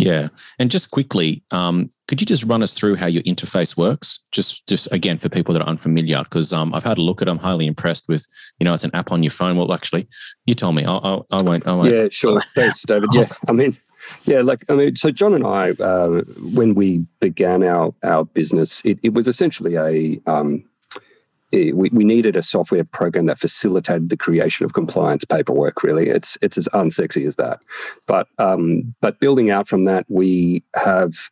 Yeah, 0.00 0.28
and 0.58 0.70
just 0.70 0.90
quickly, 0.90 1.42
um, 1.50 1.90
could 2.08 2.20
you 2.20 2.26
just 2.26 2.44
run 2.44 2.62
us 2.62 2.72
through 2.72 2.96
how 2.96 3.06
your 3.06 3.22
interface 3.24 3.76
works? 3.76 4.20
Just, 4.32 4.66
just 4.66 4.90
again 4.92 5.18
for 5.18 5.28
people 5.28 5.52
that 5.54 5.62
are 5.62 5.68
unfamiliar, 5.68 6.22
because 6.22 6.52
um, 6.52 6.74
I've 6.74 6.84
had 6.84 6.98
a 6.98 7.02
look 7.02 7.22
at. 7.22 7.28
it. 7.28 7.30
I'm 7.30 7.38
highly 7.38 7.66
impressed 7.66 8.08
with. 8.08 8.26
You 8.58 8.64
know, 8.64 8.74
it's 8.74 8.84
an 8.84 8.90
app 8.94 9.12
on 9.12 9.22
your 9.22 9.30
phone. 9.30 9.56
Well, 9.56 9.72
actually, 9.72 10.08
you 10.46 10.54
tell 10.54 10.72
me. 10.72 10.84
I, 10.84 10.96
I, 10.96 11.20
I 11.30 11.42
won't. 11.42 11.66
I 11.66 11.74
won't. 11.74 11.92
Yeah, 11.92 12.08
sure. 12.10 12.42
Thanks, 12.54 12.82
David. 12.82 13.10
Yeah, 13.12 13.28
I 13.48 13.52
mean, 13.52 13.76
yeah, 14.24 14.40
like 14.40 14.64
I 14.70 14.74
mean, 14.74 14.96
so 14.96 15.10
John 15.10 15.34
and 15.34 15.46
I, 15.46 15.70
uh, 15.72 16.22
when 16.54 16.74
we 16.74 17.06
began 17.20 17.62
our 17.62 17.94
our 18.02 18.24
business, 18.24 18.82
it, 18.84 18.98
it 19.02 19.14
was 19.14 19.28
essentially 19.28 19.76
a 19.76 20.20
um, 20.30 20.64
we, 21.52 21.72
we 21.72 22.04
needed 22.04 22.36
a 22.36 22.42
software 22.42 22.84
program 22.84 23.26
that 23.26 23.38
facilitated 23.38 24.08
the 24.08 24.16
creation 24.16 24.64
of 24.64 24.72
compliance 24.72 25.24
paperwork. 25.24 25.82
Really, 25.82 26.08
it's 26.08 26.38
it's 26.42 26.58
as 26.58 26.68
unsexy 26.68 27.26
as 27.26 27.36
that. 27.36 27.60
But 28.06 28.28
um, 28.38 28.94
but 29.00 29.20
building 29.20 29.50
out 29.50 29.68
from 29.68 29.84
that, 29.84 30.06
we 30.08 30.62
have 30.76 31.30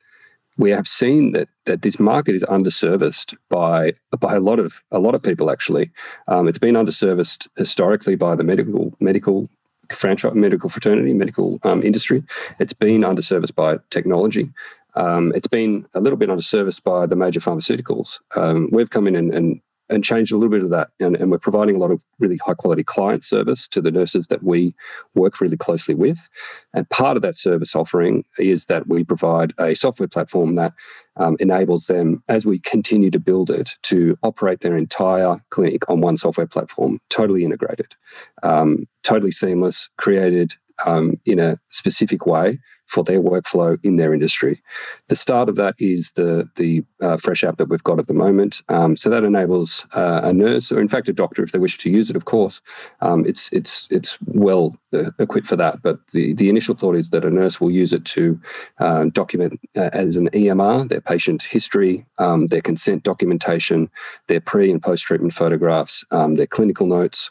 we 0.57 0.71
have 0.71 0.89
seen 0.89 1.33
that 1.33 1.49
that 1.67 1.83
this 1.83 1.99
market 1.99 2.35
is 2.35 2.45
underserviced 2.45 3.37
by 3.49 3.95
by 4.19 4.35
a 4.35 4.41
lot 4.41 4.59
of 4.59 4.83
a 4.91 4.99
lot 4.99 5.15
of 5.15 5.23
people. 5.23 5.51
Actually, 5.51 5.91
um, 6.27 6.49
it's 6.49 6.59
been 6.59 6.75
underserviced 6.75 7.49
historically 7.57 8.17
by 8.17 8.35
the 8.35 8.45
medical 8.45 8.95
medical 9.01 9.49
franchise 9.91 10.35
medical 10.35 10.69
fraternity 10.69 11.15
medical 11.15 11.59
um, 11.63 11.83
industry. 11.83 12.23
It's 12.59 12.73
been 12.73 13.03
underserviced 13.03 13.55
by 13.55 13.79
technology. 13.91 14.51
Um, 14.95 15.33
it's 15.35 15.47
been 15.47 15.87
a 15.95 16.01
little 16.01 16.17
bit 16.17 16.29
underserviced 16.29 16.83
by 16.83 17.07
the 17.07 17.15
major 17.15 17.41
pharmaceuticals. 17.41 18.19
Um, 18.35 18.69
we've 18.73 18.91
come 18.91 19.07
in 19.07 19.15
and, 19.15 19.33
and, 19.33 19.61
and 19.91 20.05
changed 20.05 20.33
a 20.33 20.37
little 20.37 20.51
bit 20.51 20.63
of 20.63 20.71
that. 20.71 20.89
And, 21.01 21.17
and, 21.17 21.31
we're 21.31 21.39
providing 21.39 21.77
a 21.77 21.79
lot 21.79 21.91
of 21.91 22.05
really 22.19 22.39
high 22.39 22.55
quality 22.55 22.85
client 22.85 23.25
service 23.25 23.69
to 23.69 23.81
the 23.81 23.91
nurses 23.91 24.27
that 24.29 24.43
we 24.43 24.75
work 25.15 25.41
really 25.41 25.57
closely 25.57 25.95
with. 25.95 26.29
And 26.75 26.89
part 26.91 27.17
of 27.17 27.23
that 27.23 27.37
service 27.37 27.75
offering 27.75 28.25
is 28.39 28.67
that 28.67 28.89
we 28.89 29.05
provide 29.05 29.55
a 29.59 29.75
software 29.75 30.09
platform 30.09 30.55
that 30.57 30.73
um, 31.17 31.37
enables 31.41 31.87
them, 31.87 32.23
as 32.29 32.47
we 32.47 32.59
continue 32.61 33.11
to 33.11 33.19
build 33.19 33.51
it, 33.51 33.73
to 33.85 34.19
operate 34.23 34.61
their 34.61 34.77
entire 34.77 35.41
clinic 35.51 35.89
on 35.91 36.01
one 36.01 36.17
software 36.17 36.47
platform, 36.47 37.01
totally 37.11 37.45
integrated, 37.45 37.95
um, 38.43 38.87
totally 39.03 39.33
seamless, 39.33 39.89
created 39.97 40.55
um, 40.87 41.19
in 41.25 41.39
a 41.39 41.59
specific 41.71 42.27
way 42.27 42.59
for 42.89 43.05
their 43.05 43.21
workflow 43.21 43.79
in 43.85 43.97
their 43.97 44.15
industry. 44.15 44.63
The 45.09 45.17
start 45.17 45.49
of 45.49 45.57
that 45.57 45.75
is 45.79 46.13
the 46.13 46.49
the 46.57 46.83
uh, 47.01 47.19
Fresh 47.19 47.45
app 47.45 47.59
that 47.59 47.69
we've 47.69 47.85
got 47.85 47.99
at 47.99 48.07
the 48.07 48.15
moment. 48.15 48.63
Um, 48.69 48.97
so 48.97 49.11
that 49.11 49.25
enables 49.25 49.87
uh, 49.93 50.23
a 50.25 50.33
nurse, 50.33 50.73
or 50.73 50.81
in 50.81 50.89
fact 50.89 51.09
a 51.09 51.13
doctor, 51.13 51.43
if 51.43 51.53
they 51.53 51.59
wish 51.59 51.79
to 51.79 51.91
use 51.91 52.09
it. 52.09 52.17
Of 52.17 52.25
course, 52.25 52.61
um, 53.01 53.27
it's 53.27 53.53
it's 53.53 53.87
it's 53.91 54.19
well 54.27 54.77
uh, 54.93 55.11
equipped 55.19 55.47
for 55.47 55.57
that. 55.57 55.83
But 55.83 55.99
the 56.13 56.33
the 56.33 56.49
initial 56.49 56.75
thought 56.75 56.97
is 56.97 57.11
that 57.11 57.25
a 57.25 57.31
nurse 57.31 57.61
will 57.61 57.71
use 57.71 57.93
it 57.93 58.05
to 58.07 58.41
uh, 58.79 59.05
document 59.13 59.61
uh, 59.77 59.91
as 59.93 60.17
an 60.17 60.31
EMR 60.31 60.89
their 60.89 61.01
patient 61.01 61.43
history, 61.43 62.07
um, 62.19 62.47
their 62.47 62.63
consent 62.63 63.03
documentation, 63.03 63.91
their 64.29 64.41
pre 64.41 64.71
and 64.71 64.83
post 64.83 65.05
treatment 65.05 65.35
photographs, 65.35 66.05
um, 66.11 66.37
their 66.37 66.47
clinical 66.47 66.87
notes. 66.87 67.31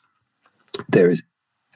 There 0.89 1.09
is 1.09 1.23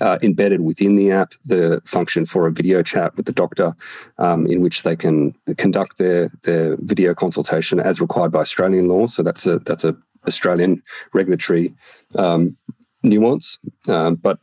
uh, 0.02 0.18
embedded 0.22 0.62
within 0.62 0.96
the 0.96 1.12
app 1.12 1.34
the 1.46 1.82
function 1.86 2.26
for 2.26 2.48
a 2.48 2.52
video 2.52 2.82
chat 2.82 3.16
with 3.16 3.26
the 3.28 3.32
doctor, 3.32 3.76
um, 4.18 4.48
in 4.48 4.62
which 4.62 4.84
they 4.84 4.96
can 4.96 5.34
conduct 5.58 5.98
their 5.98 6.30
their 6.44 6.76
video 6.78 7.14
consultation 7.14 7.80
as 7.80 8.02
required 8.02 8.32
by 8.32 8.42
Australian 8.42 8.88
law. 8.88 9.06
So 9.06 9.24
that's 9.24 9.46
a 9.46 9.60
that's 9.60 9.84
a 9.84 9.96
Australian 10.28 10.82
regulatory 11.14 11.74
um, 12.16 12.58
nuance, 13.04 13.58
um, 13.88 14.16
but 14.16 14.40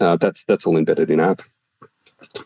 uh, 0.00 0.16
that's 0.16 0.44
that's 0.44 0.66
all 0.66 0.76
embedded 0.76 1.10
in 1.10 1.20
app. 1.20 1.42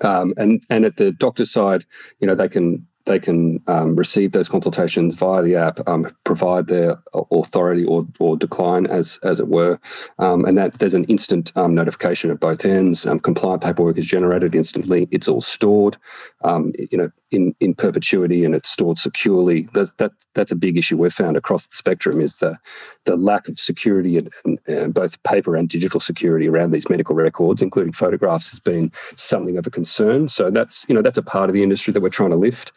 Um, 0.04 0.34
and 0.36 0.62
and 0.70 0.84
at 0.84 0.96
the 0.96 1.12
doctor 1.12 1.46
side, 1.46 1.84
you 2.20 2.26
know 2.26 2.34
they 2.34 2.48
can 2.48 2.86
they 3.10 3.18
can 3.18 3.60
um, 3.66 3.96
receive 3.96 4.30
those 4.30 4.48
consultations 4.48 5.16
via 5.16 5.42
the 5.42 5.56
app, 5.56 5.80
um, 5.88 6.06
provide 6.24 6.68
their 6.68 6.96
authority 7.32 7.84
or, 7.84 8.06
or 8.20 8.36
decline, 8.36 8.86
as 8.86 9.18
as 9.24 9.40
it 9.40 9.48
were, 9.48 9.80
um, 10.20 10.44
and 10.44 10.56
that 10.56 10.78
there's 10.78 10.94
an 10.94 11.04
instant 11.04 11.52
um, 11.56 11.74
notification 11.74 12.30
at 12.30 12.38
both 12.38 12.64
ends. 12.64 13.06
Um, 13.06 13.18
compliant 13.18 13.62
paperwork 13.62 13.98
is 13.98 14.06
generated 14.06 14.54
instantly. 14.54 15.08
It's 15.10 15.26
all 15.26 15.40
stored, 15.40 15.96
um, 16.42 16.72
you 16.90 16.98
know, 16.98 17.10
in 17.30 17.54
in 17.60 17.74
perpetuity, 17.74 18.44
and 18.44 18.54
it's 18.54 18.68
stored 18.68 18.98
securely. 18.98 19.68
That's 19.72 19.92
that 19.94 20.12
that's 20.34 20.52
a 20.52 20.56
big 20.56 20.76
issue 20.76 20.96
we've 20.96 21.12
found 21.12 21.36
across 21.36 21.66
the 21.66 21.76
spectrum 21.76 22.20
is 22.20 22.38
the 22.38 22.58
the 23.04 23.16
lack 23.16 23.48
of 23.48 23.58
security 23.58 24.18
and, 24.18 24.32
and, 24.44 24.58
and 24.66 24.94
both 24.94 25.22
paper 25.22 25.56
and 25.56 25.68
digital 25.68 26.00
security 26.00 26.48
around 26.48 26.72
these 26.72 26.88
medical 26.88 27.14
records, 27.14 27.62
including 27.62 27.92
photographs, 27.92 28.50
has 28.50 28.60
been 28.60 28.92
something 29.16 29.56
of 29.56 29.66
a 29.66 29.70
concern. 29.70 30.28
So 30.28 30.50
that's 30.50 30.84
you 30.88 30.94
know 30.94 31.02
that's 31.02 31.18
a 31.18 31.22
part 31.22 31.50
of 31.50 31.54
the 31.54 31.62
industry 31.62 31.92
that 31.92 32.00
we're 32.00 32.08
trying 32.08 32.30
to 32.30 32.36
lift. 32.36 32.72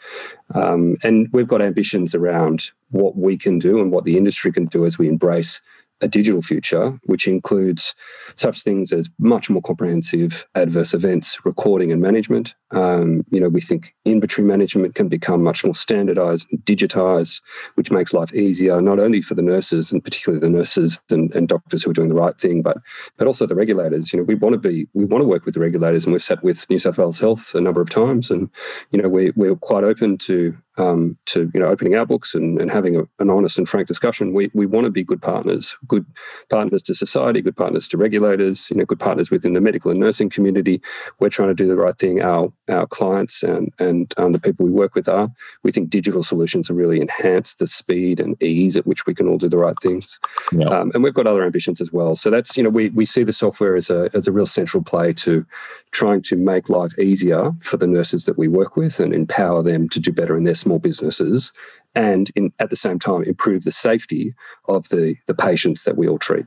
Um, 0.54 0.98
and 1.04 1.28
we've 1.32 1.48
got 1.48 1.62
ambitions 1.62 2.14
around 2.14 2.72
what 2.92 3.18
we 3.18 3.38
can 3.38 3.60
do 3.60 3.80
and 3.80 3.92
what 3.92 4.04
the 4.04 4.18
industry 4.18 4.52
can 4.52 4.66
do 4.66 4.86
as 4.86 4.98
we 4.98 5.08
embrace 5.08 5.62
a 6.04 6.08
digital 6.08 6.42
future, 6.42 7.00
which 7.06 7.28
includes 7.28 7.96
such 8.36 8.62
things 8.62 8.92
as 8.92 9.10
much 9.20 9.50
more 9.50 9.62
comprehensive 9.62 10.46
adverse 10.54 10.94
events 10.94 11.40
recording 11.46 11.92
and 11.92 12.02
management. 12.02 12.54
Um, 12.72 13.24
you 13.30 13.40
know, 13.40 13.50
we 13.50 13.62
think 13.62 13.96
inventory 14.04 14.46
management 14.46 14.96
can 14.96 15.08
become 15.08 15.42
much 15.44 15.64
more 15.64 15.76
standardized 15.76 16.48
and 16.52 16.60
digitized, 16.66 17.42
which 17.76 17.90
makes 17.90 18.14
life 18.14 18.34
easier, 18.34 18.82
not 18.82 19.00
only 19.00 19.22
for 19.22 19.34
the 19.34 19.42
nurses 19.42 19.92
and 19.92 20.04
particularly 20.04 20.42
the 20.42 20.50
nurses 20.50 21.00
and, 21.10 21.34
and 21.34 21.48
doctors 21.48 21.84
who 21.84 21.92
are 21.92 21.94
doing 21.94 22.10
the 22.10 22.16
right 22.16 22.38
thing, 22.38 22.62
but 22.62 22.78
but 23.18 23.28
also 23.28 23.46
the 23.46 23.56
regulators. 23.56 24.12
You 24.12 24.20
know, 24.20 24.26
we 24.26 24.36
want 24.36 24.54
to 24.54 24.60
be 24.60 24.88
we 24.94 25.06
want 25.06 25.22
to 25.22 25.28
work 25.28 25.46
with 25.46 25.54
the 25.54 25.62
regulators, 25.62 26.06
and 26.06 26.12
we've 26.12 26.24
sat 26.24 26.44
with 26.44 26.70
New 26.70 26.80
South 26.80 26.98
Wales 26.98 27.20
Health 27.20 27.56
a 27.56 27.62
number 27.62 27.82
of 27.82 27.90
times, 27.90 28.30
and 28.30 28.50
you 28.92 29.02
know, 29.02 29.08
we 29.08 29.32
we're 29.36 29.56
quite 29.56 29.86
open 29.86 30.18
to 30.20 30.58
um, 30.78 31.18
to 31.26 31.52
you 31.54 31.60
know 31.60 31.68
opening 31.68 31.96
our 31.96 32.06
books 32.06 32.34
and, 32.34 32.60
and 32.60 32.72
having 32.72 32.96
a, 32.96 33.04
an 33.20 33.30
honest 33.30 33.58
and 33.58 33.70
frank 33.70 33.88
discussion. 33.88 34.34
We 34.34 34.50
we 34.54 34.66
want 34.66 34.86
to 34.86 34.92
be 34.92 35.04
good 35.04 35.22
partners, 35.22 35.76
good 35.88 36.06
partners 36.50 36.84
to 36.84 36.96
society, 36.96 37.42
good 37.42 37.56
partners 37.56 37.88
to 37.90 37.98
regulators, 37.98 38.70
you 38.70 38.78
know, 38.78 38.86
good 38.86 39.00
partners 39.00 39.30
within 39.30 39.54
the 39.54 39.62
medical 39.62 39.92
and 39.92 40.00
nursing 40.00 40.30
community. 40.30 40.82
We're 41.20 41.30
trying 41.30 41.50
to 41.50 41.54
do 41.54 41.68
the 41.68 41.76
right 41.76 41.98
thing. 41.98 42.22
Our 42.22 42.52
our 42.70 42.88
clients 42.88 43.44
and 43.44 43.72
and 43.80 44.14
um, 44.18 44.32
the 44.32 44.40
people 44.40 44.66
we 44.66 44.72
work 44.72 44.96
with 44.96 45.08
are. 45.08 45.30
We 45.64 45.72
think 45.72 45.90
digital 45.90 46.24
solutions 46.24 46.70
are 46.70 46.76
really 46.76 47.02
enhance 47.02 47.56
the 47.56 47.68
speed 47.68 48.20
and 48.20 48.42
ease 48.42 48.76
at 48.76 48.88
which 48.88 49.06
we 49.06 49.14
can 49.14 49.28
all 49.28 49.38
do 49.38 49.50
the 49.50 49.58
right 49.58 49.76
things. 49.82 50.20
Yeah. 50.52 50.68
Um, 50.68 50.92
and 50.94 51.04
we've 51.04 51.14
got 51.14 51.28
other 51.28 51.44
ambitions 51.44 51.82
as 51.82 51.92
well. 51.92 52.16
So 52.16 52.30
that's 52.30 52.58
you 52.58 52.64
know 52.64 52.70
we 52.70 52.90
we 52.90 53.06
see 53.06 53.24
the 53.24 53.34
software 53.34 53.76
as 53.76 53.90
a 53.90 54.10
as 54.14 54.28
a 54.28 54.32
real 54.32 54.48
central 54.48 54.84
play 54.84 55.14
to 55.14 55.46
trying 55.92 56.22
to 56.24 56.36
make 56.36 56.70
life 56.70 56.98
easier 56.98 57.52
for 57.60 57.78
the 57.78 57.88
nurses 57.88 58.26
that 58.26 58.38
we 58.38 58.48
work 58.48 58.76
with 58.76 59.00
and 59.00 59.14
empower 59.14 59.62
them 59.62 59.88
to 59.90 60.00
do 60.00 60.12
better 60.12 60.36
in 60.36 60.44
their 60.44 60.56
small 60.64 60.80
businesses 60.80 61.52
and 61.96 62.32
in, 62.36 62.52
at 62.60 62.70
the 62.70 62.76
same 62.76 63.00
time 63.00 63.24
improve 63.24 63.64
the 63.64 63.72
safety 63.72 64.34
of 64.68 64.90
the, 64.90 65.16
the 65.28 65.36
patients 65.36 65.84
that 65.84 65.98
we 65.98 66.08
all 66.08 66.18
treat. 66.18 66.46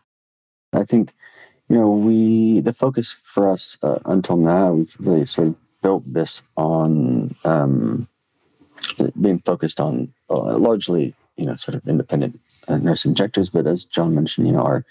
I 0.72 0.84
think, 0.84 1.12
you 1.68 1.76
know, 1.76 1.90
we, 1.90 2.60
the 2.60 2.72
focus 2.72 3.14
for 3.22 3.50
us 3.50 3.76
uh, 3.82 3.98
until 4.04 4.36
now, 4.36 4.72
we've 4.72 4.96
really 4.98 5.26
sort 5.26 5.48
of 5.48 5.54
built 5.82 6.02
this 6.12 6.42
on 6.56 7.34
um, 7.44 8.08
being 9.20 9.40
focused 9.40 9.80
on 9.80 10.12
uh, 10.30 10.58
largely, 10.58 11.14
you 11.36 11.46
know, 11.46 11.54
sort 11.54 11.74
of 11.74 11.86
independent 11.86 12.40
uh, 12.68 12.76
nurse 12.76 13.04
injectors. 13.04 13.50
But 13.50 13.66
as 13.66 13.84
John 13.84 14.14
mentioned, 14.14 14.46
you 14.46 14.52
know, 14.52 14.62
our 14.62 14.84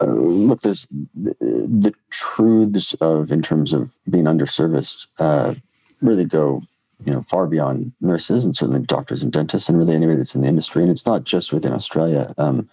uh, 0.00 0.06
look, 0.06 0.62
there's 0.62 0.86
the, 1.14 1.34
the, 1.40 1.94
truths 2.10 2.94
of 3.00 3.30
in 3.30 3.42
terms 3.42 3.72
of 3.72 3.96
being 4.10 4.24
underserviced 4.24 5.06
uh, 5.18 5.54
really 6.00 6.24
go 6.24 6.62
you 7.04 7.12
know 7.12 7.22
far 7.22 7.46
beyond 7.46 7.92
nurses 8.00 8.44
and 8.44 8.56
certainly 8.56 8.80
doctors 8.80 9.22
and 9.22 9.32
dentists 9.32 9.68
and 9.68 9.78
really 9.78 9.94
anybody 9.94 10.16
that's 10.16 10.34
in 10.34 10.42
the 10.42 10.48
industry. 10.48 10.82
And 10.82 10.90
it's 10.90 11.06
not 11.06 11.24
just 11.24 11.52
within 11.52 11.72
australia 11.72 12.34
um, 12.38 12.68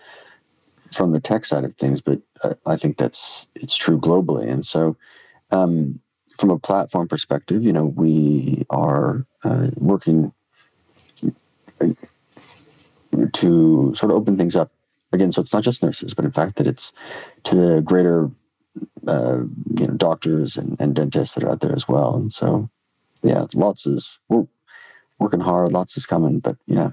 from 0.91 1.11
the 1.11 1.19
tech 1.19 1.45
side 1.45 1.63
of 1.63 1.75
things 1.75 2.01
but 2.01 2.19
uh, 2.43 2.53
i 2.65 2.75
think 2.75 2.97
that's 2.97 3.47
it's 3.55 3.75
true 3.75 3.99
globally. 3.99 4.49
And 4.49 4.65
so 4.65 4.97
um, 5.51 5.99
from 6.37 6.49
a 6.49 6.59
platform 6.59 7.07
perspective 7.07 7.63
you 7.63 7.73
know 7.73 7.85
we 7.85 8.65
are 8.69 9.25
uh, 9.43 9.67
working 9.75 10.33
to 13.33 13.93
sort 13.95 14.11
of 14.11 14.17
open 14.17 14.37
things 14.37 14.55
up. 14.55 14.71
Again 15.13 15.31
so 15.31 15.41
it's 15.41 15.53
not 15.53 15.63
just 15.63 15.83
nurses 15.83 16.13
but 16.13 16.25
in 16.25 16.31
fact 16.31 16.55
that 16.55 16.67
it's 16.67 16.93
to 17.43 17.55
the 17.55 17.81
greater 17.81 18.31
uh, 19.07 19.39
you 19.77 19.87
know 19.87 19.93
doctors 19.95 20.57
and, 20.57 20.77
and 20.79 20.95
dentists 20.95 21.35
that 21.35 21.43
are 21.43 21.51
out 21.51 21.59
there 21.59 21.75
as 21.75 21.87
well. 21.87 22.15
And 22.15 22.31
so 22.31 22.69
yeah, 23.23 23.45
lots 23.53 23.85
is 23.85 24.19
we're 24.29 24.47
working 25.19 25.39
hard. 25.39 25.71
Lots 25.71 25.97
is 25.97 26.05
coming, 26.05 26.39
but 26.39 26.57
yeah. 26.67 26.91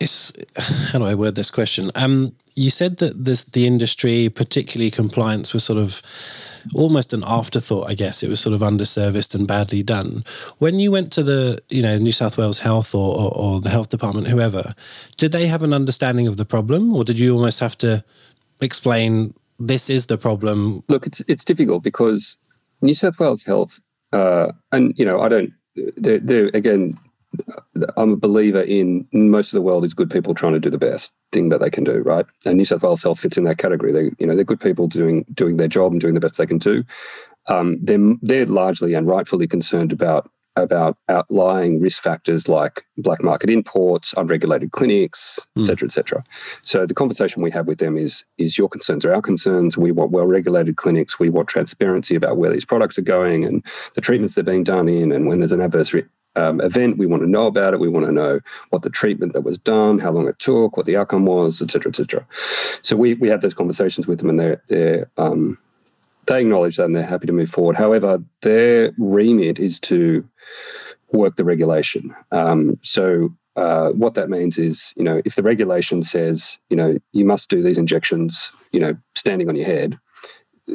It's 0.00 0.32
how 0.92 0.98
do 0.98 1.04
I 1.04 1.14
word 1.14 1.34
this 1.34 1.50
question? 1.50 1.90
Um, 1.94 2.34
you 2.54 2.70
said 2.70 2.96
that 2.98 3.24
this 3.24 3.44
the 3.44 3.66
industry, 3.66 4.28
particularly 4.28 4.90
compliance, 4.90 5.52
was 5.52 5.64
sort 5.64 5.78
of 5.78 6.02
almost 6.74 7.12
an 7.12 7.22
afterthought. 7.26 7.88
I 7.88 7.94
guess 7.94 8.22
it 8.22 8.28
was 8.28 8.40
sort 8.40 8.54
of 8.54 8.60
underserviced 8.60 9.34
and 9.34 9.46
badly 9.46 9.82
done. 9.82 10.24
When 10.58 10.78
you 10.78 10.90
went 10.90 11.12
to 11.12 11.22
the 11.22 11.58
you 11.68 11.82
know 11.82 11.96
New 11.98 12.12
South 12.12 12.36
Wales 12.36 12.58
Health 12.58 12.94
or, 12.94 13.16
or, 13.16 13.36
or 13.36 13.60
the 13.60 13.70
health 13.70 13.88
department, 13.88 14.26
whoever, 14.26 14.74
did 15.16 15.32
they 15.32 15.46
have 15.46 15.62
an 15.62 15.72
understanding 15.72 16.26
of 16.26 16.36
the 16.36 16.44
problem, 16.44 16.94
or 16.94 17.04
did 17.04 17.18
you 17.18 17.32
almost 17.32 17.60
have 17.60 17.78
to 17.78 18.04
explain 18.60 19.34
this 19.60 19.88
is 19.88 20.06
the 20.06 20.18
problem? 20.18 20.82
Look, 20.88 21.06
it's 21.06 21.22
it's 21.28 21.44
difficult 21.44 21.84
because 21.84 22.36
New 22.82 22.94
South 22.94 23.18
Wales 23.18 23.44
Health 23.44 23.80
uh, 24.12 24.52
and 24.72 24.94
you 24.96 25.04
know, 25.04 25.20
I 25.20 25.28
don't. 25.28 25.52
They're, 25.96 26.18
they're, 26.18 26.50
again, 26.54 26.98
I'm 27.96 28.12
a 28.12 28.16
believer 28.16 28.62
in 28.62 29.06
most 29.12 29.48
of 29.48 29.56
the 29.56 29.62
world 29.62 29.84
is 29.84 29.94
good 29.94 30.10
people 30.10 30.34
trying 30.34 30.54
to 30.54 30.60
do 30.60 30.70
the 30.70 30.78
best 30.78 31.12
thing 31.30 31.50
that 31.50 31.60
they 31.60 31.70
can 31.70 31.84
do, 31.84 32.00
right? 32.00 32.26
And 32.44 32.56
New 32.56 32.64
South 32.64 32.82
Wales 32.82 33.02
Health 33.02 33.20
fits 33.20 33.36
in 33.36 33.44
that 33.44 33.58
category. 33.58 33.92
They, 33.92 34.10
you 34.18 34.26
know, 34.26 34.34
they're 34.34 34.44
good 34.44 34.60
people 34.60 34.88
doing 34.88 35.24
doing 35.34 35.56
their 35.56 35.68
job 35.68 35.92
and 35.92 36.00
doing 36.00 36.14
the 36.14 36.20
best 36.20 36.38
they 36.38 36.46
can 36.46 36.58
do. 36.58 36.84
Um, 37.46 37.78
they're 37.82 38.14
they're 38.22 38.46
largely 38.46 38.94
and 38.94 39.06
rightfully 39.06 39.46
concerned 39.46 39.92
about 39.92 40.30
about 40.62 40.96
outlying 41.08 41.80
risk 41.80 42.02
factors 42.02 42.48
like 42.48 42.84
black 42.96 43.22
market 43.22 43.50
imports, 43.50 44.14
unregulated 44.16 44.72
clinics, 44.72 45.38
et 45.38 45.60
hmm. 45.60 45.64
cetera, 45.64 45.86
et 45.86 45.92
cetera. 45.92 46.24
So 46.62 46.86
the 46.86 46.94
conversation 46.94 47.42
we 47.42 47.50
have 47.50 47.66
with 47.66 47.78
them 47.78 47.96
is, 47.96 48.24
is 48.36 48.58
your 48.58 48.68
concerns 48.68 49.04
are 49.04 49.14
our 49.14 49.22
concerns. 49.22 49.78
We 49.78 49.92
want 49.92 50.10
well-regulated 50.10 50.76
clinics. 50.76 51.18
We 51.18 51.30
want 51.30 51.48
transparency 51.48 52.14
about 52.14 52.36
where 52.36 52.52
these 52.52 52.64
products 52.64 52.98
are 52.98 53.02
going 53.02 53.44
and 53.44 53.64
the 53.94 54.00
treatments 54.00 54.34
they're 54.34 54.44
being 54.44 54.64
done 54.64 54.88
in. 54.88 55.12
And 55.12 55.26
when 55.26 55.40
there's 55.40 55.52
an 55.52 55.60
adverse 55.60 55.94
um, 56.36 56.60
event, 56.60 56.98
we 56.98 57.06
want 57.06 57.22
to 57.22 57.28
know 57.28 57.46
about 57.46 57.74
it. 57.74 57.80
We 57.80 57.88
want 57.88 58.06
to 58.06 58.12
know 58.12 58.40
what 58.70 58.82
the 58.82 58.90
treatment 58.90 59.32
that 59.32 59.42
was 59.42 59.58
done, 59.58 59.98
how 59.98 60.12
long 60.12 60.28
it 60.28 60.38
took, 60.38 60.76
what 60.76 60.86
the 60.86 60.96
outcome 60.96 61.26
was, 61.26 61.62
et 61.62 61.70
cetera, 61.70 61.90
et 61.90 61.96
cetera. 61.96 62.26
So 62.82 62.96
we, 62.96 63.14
we 63.14 63.28
have 63.28 63.40
those 63.40 63.54
conversations 63.54 64.06
with 64.06 64.18
them 64.18 64.30
and 64.30 64.38
they're, 64.38 64.62
they're 64.68 65.10
um, 65.16 65.58
they 66.28 66.42
acknowledge 66.42 66.76
that 66.76 66.84
and 66.84 66.94
they're 66.94 67.02
happy 67.02 67.26
to 67.26 67.32
move 67.32 67.50
forward. 67.50 67.76
However, 67.76 68.22
their 68.42 68.92
remit 68.98 69.58
is 69.58 69.80
to 69.80 70.28
work 71.10 71.36
the 71.36 71.44
regulation. 71.44 72.14
Um, 72.30 72.78
so 72.82 73.34
uh, 73.56 73.90
what 73.90 74.14
that 74.14 74.30
means 74.30 74.58
is, 74.58 74.92
you 74.94 75.02
know, 75.02 75.20
if 75.24 75.34
the 75.34 75.42
regulation 75.42 76.02
says, 76.02 76.58
you 76.70 76.76
know, 76.76 76.98
you 77.12 77.24
must 77.24 77.48
do 77.48 77.62
these 77.62 77.78
injections, 77.78 78.52
you 78.72 78.78
know, 78.78 78.94
standing 79.16 79.48
on 79.48 79.56
your 79.56 79.66
head, 79.66 79.98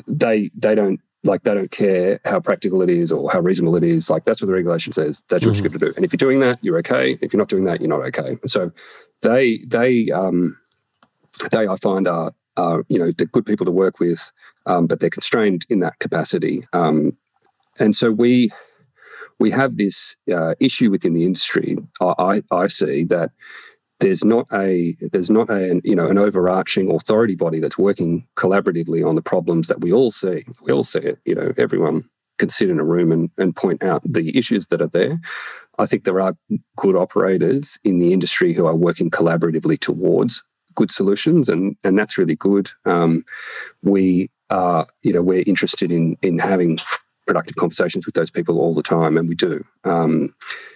they 0.07 0.49
they 0.55 0.75
don't 0.75 0.99
like 1.23 1.43
they 1.43 1.53
don't 1.53 1.71
care 1.71 2.19
how 2.25 2.39
practical 2.39 2.81
it 2.81 2.89
is 2.89 3.11
or 3.11 3.31
how 3.31 3.39
reasonable 3.39 3.77
it 3.77 3.83
is. 3.83 4.09
Like 4.09 4.25
that's 4.25 4.41
what 4.41 4.47
the 4.47 4.53
regulation 4.53 4.91
says. 4.91 5.23
That's 5.29 5.45
what 5.45 5.55
mm-hmm. 5.55 5.63
you're 5.63 5.69
going 5.69 5.79
to 5.79 5.85
do. 5.85 5.93
And 5.95 6.03
if 6.03 6.11
you're 6.11 6.17
doing 6.17 6.39
that, 6.39 6.59
you're 6.61 6.79
okay. 6.79 7.17
If 7.21 7.31
you're 7.31 7.39
not 7.39 7.47
doing 7.47 7.65
that, 7.65 7.79
you're 7.79 7.89
not 7.89 8.01
okay. 8.01 8.37
So 8.47 8.71
they 9.21 9.59
they 9.67 10.09
um, 10.09 10.57
they 11.51 11.67
I 11.67 11.75
find 11.77 12.07
are 12.07 12.33
are 12.57 12.83
you 12.89 12.99
know 12.99 13.11
they're 13.11 13.27
good 13.27 13.45
people 13.45 13.65
to 13.65 13.71
work 13.71 13.99
with, 13.99 14.31
um, 14.65 14.87
but 14.87 14.99
they're 14.99 15.09
constrained 15.09 15.65
in 15.69 15.79
that 15.79 15.99
capacity. 15.99 16.67
Um, 16.73 17.17
and 17.79 17.95
so 17.95 18.11
we 18.11 18.51
we 19.39 19.51
have 19.51 19.77
this 19.77 20.15
uh, 20.31 20.55
issue 20.59 20.91
within 20.91 21.13
the 21.13 21.25
industry. 21.25 21.77
I, 22.01 22.43
I 22.51 22.67
see 22.67 23.03
that 23.05 23.31
there's 23.99 24.23
not 24.23 24.47
a 24.53 24.95
there's 25.11 25.29
not 25.29 25.49
a 25.49 25.81
you 25.83 25.95
know 25.95 26.07
an 26.07 26.17
overarching 26.17 26.91
authority 26.91 27.35
body 27.35 27.59
that's 27.59 27.77
working 27.77 28.27
collaboratively 28.35 29.07
on 29.07 29.15
the 29.15 29.21
problems 29.21 29.67
that 29.67 29.81
we 29.81 29.91
all 29.93 30.11
see. 30.11 30.43
We 30.61 30.71
all 30.71 30.83
see 30.83 30.99
it. 30.99 31.19
You 31.25 31.35
know, 31.35 31.53
everyone 31.57 32.09
can 32.37 32.49
sit 32.49 32.69
in 32.69 32.79
a 32.79 32.83
room 32.83 33.11
and, 33.11 33.29
and 33.37 33.55
point 33.55 33.83
out 33.83 34.01
the 34.03 34.37
issues 34.37 34.67
that 34.67 34.81
are 34.81 34.87
there. 34.87 35.19
I 35.77 35.85
think 35.85 36.03
there 36.03 36.19
are 36.19 36.35
good 36.77 36.95
operators 36.95 37.77
in 37.83 37.99
the 37.99 38.11
industry 38.11 38.53
who 38.53 38.65
are 38.65 38.75
working 38.75 39.09
collaboratively 39.09 39.79
towards 39.79 40.43
good 40.75 40.91
solutions, 40.91 41.47
and 41.47 41.77
and 41.83 41.97
that's 41.97 42.17
really 42.17 42.35
good. 42.35 42.71
Um, 42.85 43.23
we 43.83 44.29
are, 44.49 44.87
you 45.01 45.13
know, 45.13 45.21
we're 45.21 45.43
interested 45.45 45.91
in 45.91 46.17
in 46.21 46.39
having 46.39 46.77
productive 47.25 47.55
conversations 47.55 48.05
with 48.05 48.15
those 48.15 48.31
people 48.31 48.59
all 48.59 48.73
the 48.73 48.83
time, 48.83 49.17
and 49.17 49.29
we 49.29 49.35
do. 49.35 49.63
Um, 49.83 50.33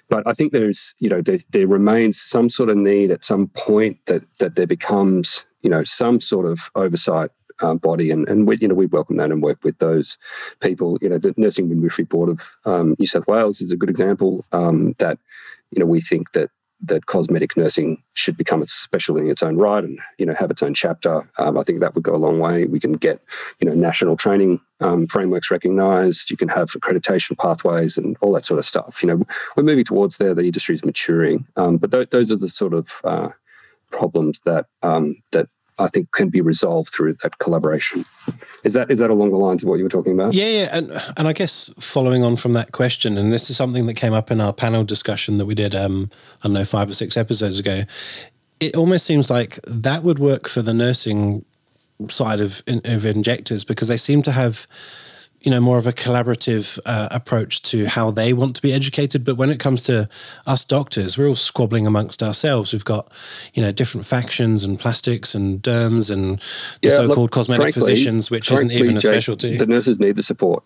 but 0.09 0.23
I 0.25 0.33
think 0.33 0.51
there's, 0.51 0.95
you 0.99 1.09
know, 1.09 1.21
there, 1.21 1.39
there 1.51 1.67
remains 1.67 2.21
some 2.21 2.49
sort 2.49 2.69
of 2.69 2.77
need 2.77 3.11
at 3.11 3.25
some 3.25 3.47
point 3.49 3.97
that 4.05 4.23
that 4.39 4.55
there 4.55 4.67
becomes, 4.67 5.45
you 5.61 5.69
know, 5.69 5.83
some 5.83 6.21
sort 6.21 6.45
of 6.45 6.69
oversight 6.75 7.31
um, 7.61 7.77
body, 7.77 8.11
and 8.11 8.27
and 8.29 8.47
we, 8.47 8.57
you 8.57 8.67
know, 8.67 8.75
we 8.75 8.85
welcome 8.85 9.17
that 9.17 9.31
and 9.31 9.43
work 9.43 9.63
with 9.63 9.77
those 9.79 10.17
people. 10.61 10.97
You 11.01 11.09
know, 11.09 11.17
the 11.17 11.33
Nursing 11.37 11.67
Midwifery 11.69 12.05
Board 12.05 12.29
of 12.29 12.57
um, 12.65 12.95
New 12.99 13.07
South 13.07 13.27
Wales 13.27 13.61
is 13.61 13.71
a 13.71 13.77
good 13.77 13.89
example 13.89 14.45
um, 14.51 14.95
that, 14.99 15.19
you 15.71 15.79
know, 15.79 15.85
we 15.85 16.01
think 16.01 16.31
that 16.31 16.49
that 16.81 17.07
cosmetic 17.07 17.57
nursing 17.57 18.01
should 18.13 18.37
become 18.37 18.61
a 18.61 18.67
specialty 18.67 19.21
in 19.21 19.29
its 19.29 19.41
own 19.41 19.57
right 19.57 19.83
and 19.83 19.99
you 20.17 20.25
know 20.25 20.33
have 20.33 20.51
its 20.51 20.61
own 20.61 20.73
chapter. 20.73 21.27
Um, 21.37 21.57
I 21.57 21.63
think 21.63 21.79
that 21.79 21.95
would 21.95 22.03
go 22.03 22.13
a 22.13 22.17
long 22.17 22.39
way. 22.39 22.65
We 22.65 22.79
can 22.79 22.93
get 22.93 23.21
you 23.59 23.67
know 23.67 23.73
national 23.73 24.17
training 24.17 24.59
um, 24.79 25.07
frameworks 25.07 25.49
recognised. 25.49 26.29
You 26.29 26.37
can 26.37 26.49
have 26.49 26.71
accreditation 26.71 27.37
pathways 27.37 27.97
and 27.97 28.15
all 28.21 28.33
that 28.33 28.45
sort 28.45 28.59
of 28.59 28.65
stuff. 28.65 29.01
You 29.01 29.09
know 29.09 29.23
we're 29.55 29.63
moving 29.63 29.85
towards 29.85 30.17
there. 30.17 30.33
The 30.33 30.43
industry 30.43 30.75
is 30.75 30.85
maturing, 30.85 31.47
um, 31.55 31.77
but 31.77 31.91
th- 31.91 32.11
those 32.11 32.31
are 32.31 32.37
the 32.37 32.49
sort 32.49 32.73
of 32.73 33.01
uh, 33.03 33.29
problems 33.91 34.41
that 34.41 34.67
um, 34.83 35.15
that 35.31 35.49
I 35.79 35.87
think 35.87 36.11
can 36.11 36.29
be 36.29 36.41
resolved 36.41 36.89
through 36.89 37.13
that 37.23 37.37
collaboration. 37.39 38.05
Is 38.63 38.73
that 38.73 38.89
is 38.91 38.99
that 38.99 39.09
along 39.09 39.31
the 39.31 39.37
lines 39.37 39.63
of 39.63 39.69
what 39.69 39.77
you 39.77 39.83
were 39.83 39.89
talking 39.89 40.13
about? 40.13 40.33
Yeah, 40.33 40.47
yeah, 40.47 40.69
and 40.71 40.91
and 41.17 41.27
I 41.27 41.33
guess 41.33 41.73
following 41.79 42.23
on 42.23 42.35
from 42.35 42.53
that 42.53 42.71
question, 42.71 43.17
and 43.17 43.31
this 43.31 43.49
is 43.49 43.57
something 43.57 43.85
that 43.87 43.95
came 43.95 44.13
up 44.13 44.31
in 44.31 44.41
our 44.41 44.53
panel 44.53 44.83
discussion 44.83 45.37
that 45.37 45.45
we 45.45 45.55
did, 45.55 45.75
um, 45.75 46.09
I 46.43 46.47
don't 46.47 46.53
know, 46.53 46.65
five 46.65 46.89
or 46.89 46.93
six 46.93 47.15
episodes 47.15 47.59
ago. 47.59 47.83
it 48.59 48.75
almost 48.75 49.05
seems 49.05 49.29
like 49.29 49.59
that 49.67 50.03
would 50.03 50.19
work 50.19 50.47
for 50.47 50.61
the 50.61 50.73
nursing 50.73 51.45
side 52.09 52.39
of 52.39 52.61
of 52.67 53.05
injectors 53.05 53.63
because 53.63 53.87
they 53.87 53.97
seem 53.97 54.21
to 54.23 54.31
have 54.31 54.67
you 55.41 55.51
know 55.51 55.59
more 55.59 55.77
of 55.77 55.87
a 55.87 55.93
collaborative 55.93 56.79
uh, 56.85 57.07
approach 57.11 57.61
to 57.63 57.85
how 57.85 58.11
they 58.11 58.33
want 58.33 58.55
to 58.55 58.61
be 58.61 58.73
educated. 58.73 59.23
But 59.23 59.35
when 59.35 59.49
it 59.49 59.59
comes 59.59 59.83
to 59.83 60.09
us 60.45 60.65
doctors 60.65 61.17
we're 61.17 61.27
all 61.27 61.35
squabbling 61.35 61.85
amongst 61.85 62.23
ourselves. 62.23 62.73
We've 62.73 62.85
got 62.85 63.11
you 63.53 63.61
know 63.61 63.71
different 63.71 64.05
factions 64.05 64.63
and 64.63 64.79
plastics 64.79 65.35
and 65.35 65.61
derms 65.61 66.11
and 66.11 66.39
the 66.81 66.89
yeah, 66.89 66.91
so-called 66.91 67.17
look, 67.17 67.31
cosmetic 67.31 67.73
frankly, 67.73 67.81
physicians 67.81 68.31
which 68.31 68.51
isn't 68.51 68.71
even 68.71 68.97
a 68.97 69.01
specialty. 69.01 69.57
the 69.57 69.67
nurses 69.67 69.99
need 69.99 70.15
the 70.15 70.23
support. 70.23 70.63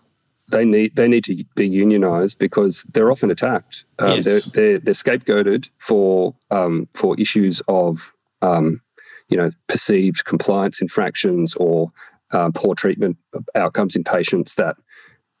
They 0.48 0.64
need 0.64 0.96
they 0.96 1.08
need 1.08 1.24
to 1.24 1.44
be 1.54 1.68
unionized 1.68 2.38
because 2.38 2.84
they're 2.92 3.10
often 3.10 3.30
attacked. 3.30 3.84
Um, 3.98 4.16
yes. 4.16 4.24
they're, 4.24 4.40
they're, 4.50 4.78
they're 4.78 4.94
scapegoated 4.94 5.68
for 5.78 6.34
um, 6.50 6.88
for 6.94 7.18
issues 7.18 7.62
of 7.68 8.12
um, 8.42 8.80
you 9.28 9.36
know 9.36 9.50
perceived 9.68 10.24
compliance 10.24 10.80
infractions 10.80 11.54
or 11.54 11.90
uh, 12.32 12.50
poor 12.54 12.74
treatment 12.74 13.16
outcomes 13.54 13.96
in 13.96 14.04
patients 14.04 14.54
that 14.56 14.76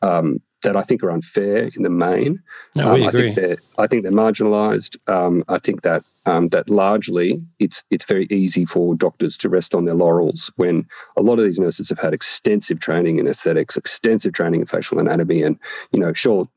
um, 0.02 0.40
that 0.62 0.76
I 0.76 0.82
think 0.82 1.02
are 1.02 1.10
unfair 1.10 1.70
in 1.74 1.82
the 1.82 1.90
main. 1.90 2.42
No, 2.74 2.88
um, 2.88 2.94
we 2.94 3.06
agree. 3.06 3.30
I 3.30 3.34
think 3.34 3.36
they're, 3.36 3.56
I 3.78 3.86
think 3.86 4.02
they're 4.02 4.12
marginalised. 4.12 4.96
Um, 5.08 5.44
I 5.48 5.58
think 5.58 5.82
that 5.82 6.04
um, 6.24 6.48
that 6.48 6.70
largely 6.70 7.42
it's 7.58 7.82
it's 7.90 8.04
very 8.04 8.26
easy 8.30 8.64
for 8.64 8.94
doctors 8.94 9.36
to 9.38 9.48
rest 9.48 9.74
on 9.74 9.84
their 9.84 9.94
laurels 9.94 10.50
when 10.56 10.86
a 11.16 11.22
lot 11.22 11.38
of 11.38 11.44
these 11.44 11.58
nurses 11.58 11.88
have 11.88 11.98
had 11.98 12.14
extensive 12.14 12.80
training 12.80 13.18
in 13.18 13.26
aesthetics, 13.26 13.76
extensive 13.76 14.32
training 14.32 14.60
in 14.60 14.66
facial 14.66 14.98
anatomy, 14.98 15.42
and 15.42 15.58
you 15.90 15.98
know, 15.98 16.12
sure, 16.12 16.48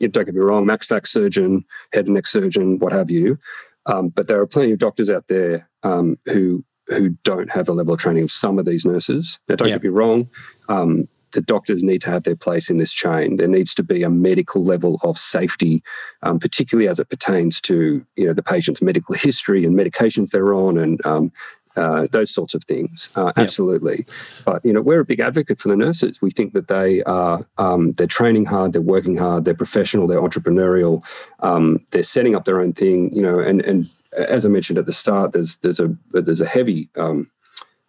don't 0.00 0.12
get 0.12 0.34
me 0.34 0.40
wrong, 0.40 0.66
max 0.66 0.86
fac 0.86 1.06
surgeon, 1.06 1.64
head 1.92 2.06
and 2.06 2.14
neck 2.14 2.26
surgeon, 2.26 2.78
what 2.78 2.92
have 2.92 3.10
you. 3.10 3.38
Um, 3.86 4.08
but 4.08 4.26
there 4.26 4.40
are 4.40 4.46
plenty 4.46 4.72
of 4.72 4.78
doctors 4.78 5.08
out 5.08 5.28
there 5.28 5.68
um, 5.84 6.18
who 6.24 6.64
who 6.88 7.10
don't 7.24 7.50
have 7.50 7.66
the 7.66 7.74
level 7.74 7.94
of 7.94 8.00
training 8.00 8.24
of 8.24 8.30
some 8.30 8.58
of 8.58 8.64
these 8.64 8.84
nurses. 8.84 9.38
Now, 9.48 9.56
don't 9.56 9.68
yeah. 9.68 9.74
get 9.74 9.84
me 9.84 9.88
wrong. 9.90 10.28
Um, 10.68 11.08
the 11.32 11.40
doctors 11.40 11.82
need 11.82 12.00
to 12.00 12.10
have 12.10 12.22
their 12.22 12.36
place 12.36 12.70
in 12.70 12.78
this 12.78 12.92
chain. 12.92 13.36
There 13.36 13.48
needs 13.48 13.74
to 13.74 13.82
be 13.82 14.02
a 14.02 14.10
medical 14.10 14.64
level 14.64 14.98
of 15.02 15.18
safety, 15.18 15.82
um, 16.22 16.38
particularly 16.38 16.88
as 16.88 16.98
it 16.98 17.10
pertains 17.10 17.60
to 17.62 18.04
you 18.16 18.26
know 18.26 18.32
the 18.32 18.42
patient's 18.42 18.80
medical 18.80 19.14
history 19.14 19.64
and 19.64 19.76
medications 19.76 20.30
they're 20.30 20.54
on, 20.54 20.78
and 20.78 21.04
um, 21.04 21.32
uh, 21.76 22.06
those 22.10 22.32
sorts 22.32 22.54
of 22.54 22.64
things. 22.64 23.10
Uh, 23.14 23.32
yep. 23.36 23.38
Absolutely, 23.38 24.06
but 24.44 24.64
you 24.64 24.72
know 24.72 24.80
we're 24.80 25.00
a 25.00 25.04
big 25.04 25.20
advocate 25.20 25.60
for 25.60 25.68
the 25.68 25.76
nurses. 25.76 26.22
We 26.22 26.30
think 26.30 26.54
that 26.54 26.68
they 26.68 27.02
are 27.02 27.46
um, 27.58 27.92
they're 27.92 28.06
training 28.06 28.46
hard, 28.46 28.72
they're 28.72 28.80
working 28.80 29.16
hard, 29.16 29.44
they're 29.44 29.54
professional, 29.54 30.06
they're 30.06 30.22
entrepreneurial, 30.22 31.04
um, 31.40 31.84
they're 31.90 32.02
setting 32.02 32.34
up 32.34 32.46
their 32.46 32.60
own 32.60 32.72
thing. 32.72 33.12
You 33.12 33.22
know, 33.22 33.40
and 33.40 33.60
and 33.62 33.90
as 34.16 34.44
I 34.44 34.48
mentioned 34.48 34.78
at 34.78 34.86
the 34.86 34.92
start, 34.92 35.32
there's 35.32 35.58
there's 35.58 35.80
a 35.80 35.94
there's 36.12 36.40
a 36.40 36.46
heavy 36.46 36.90
um, 36.96 37.30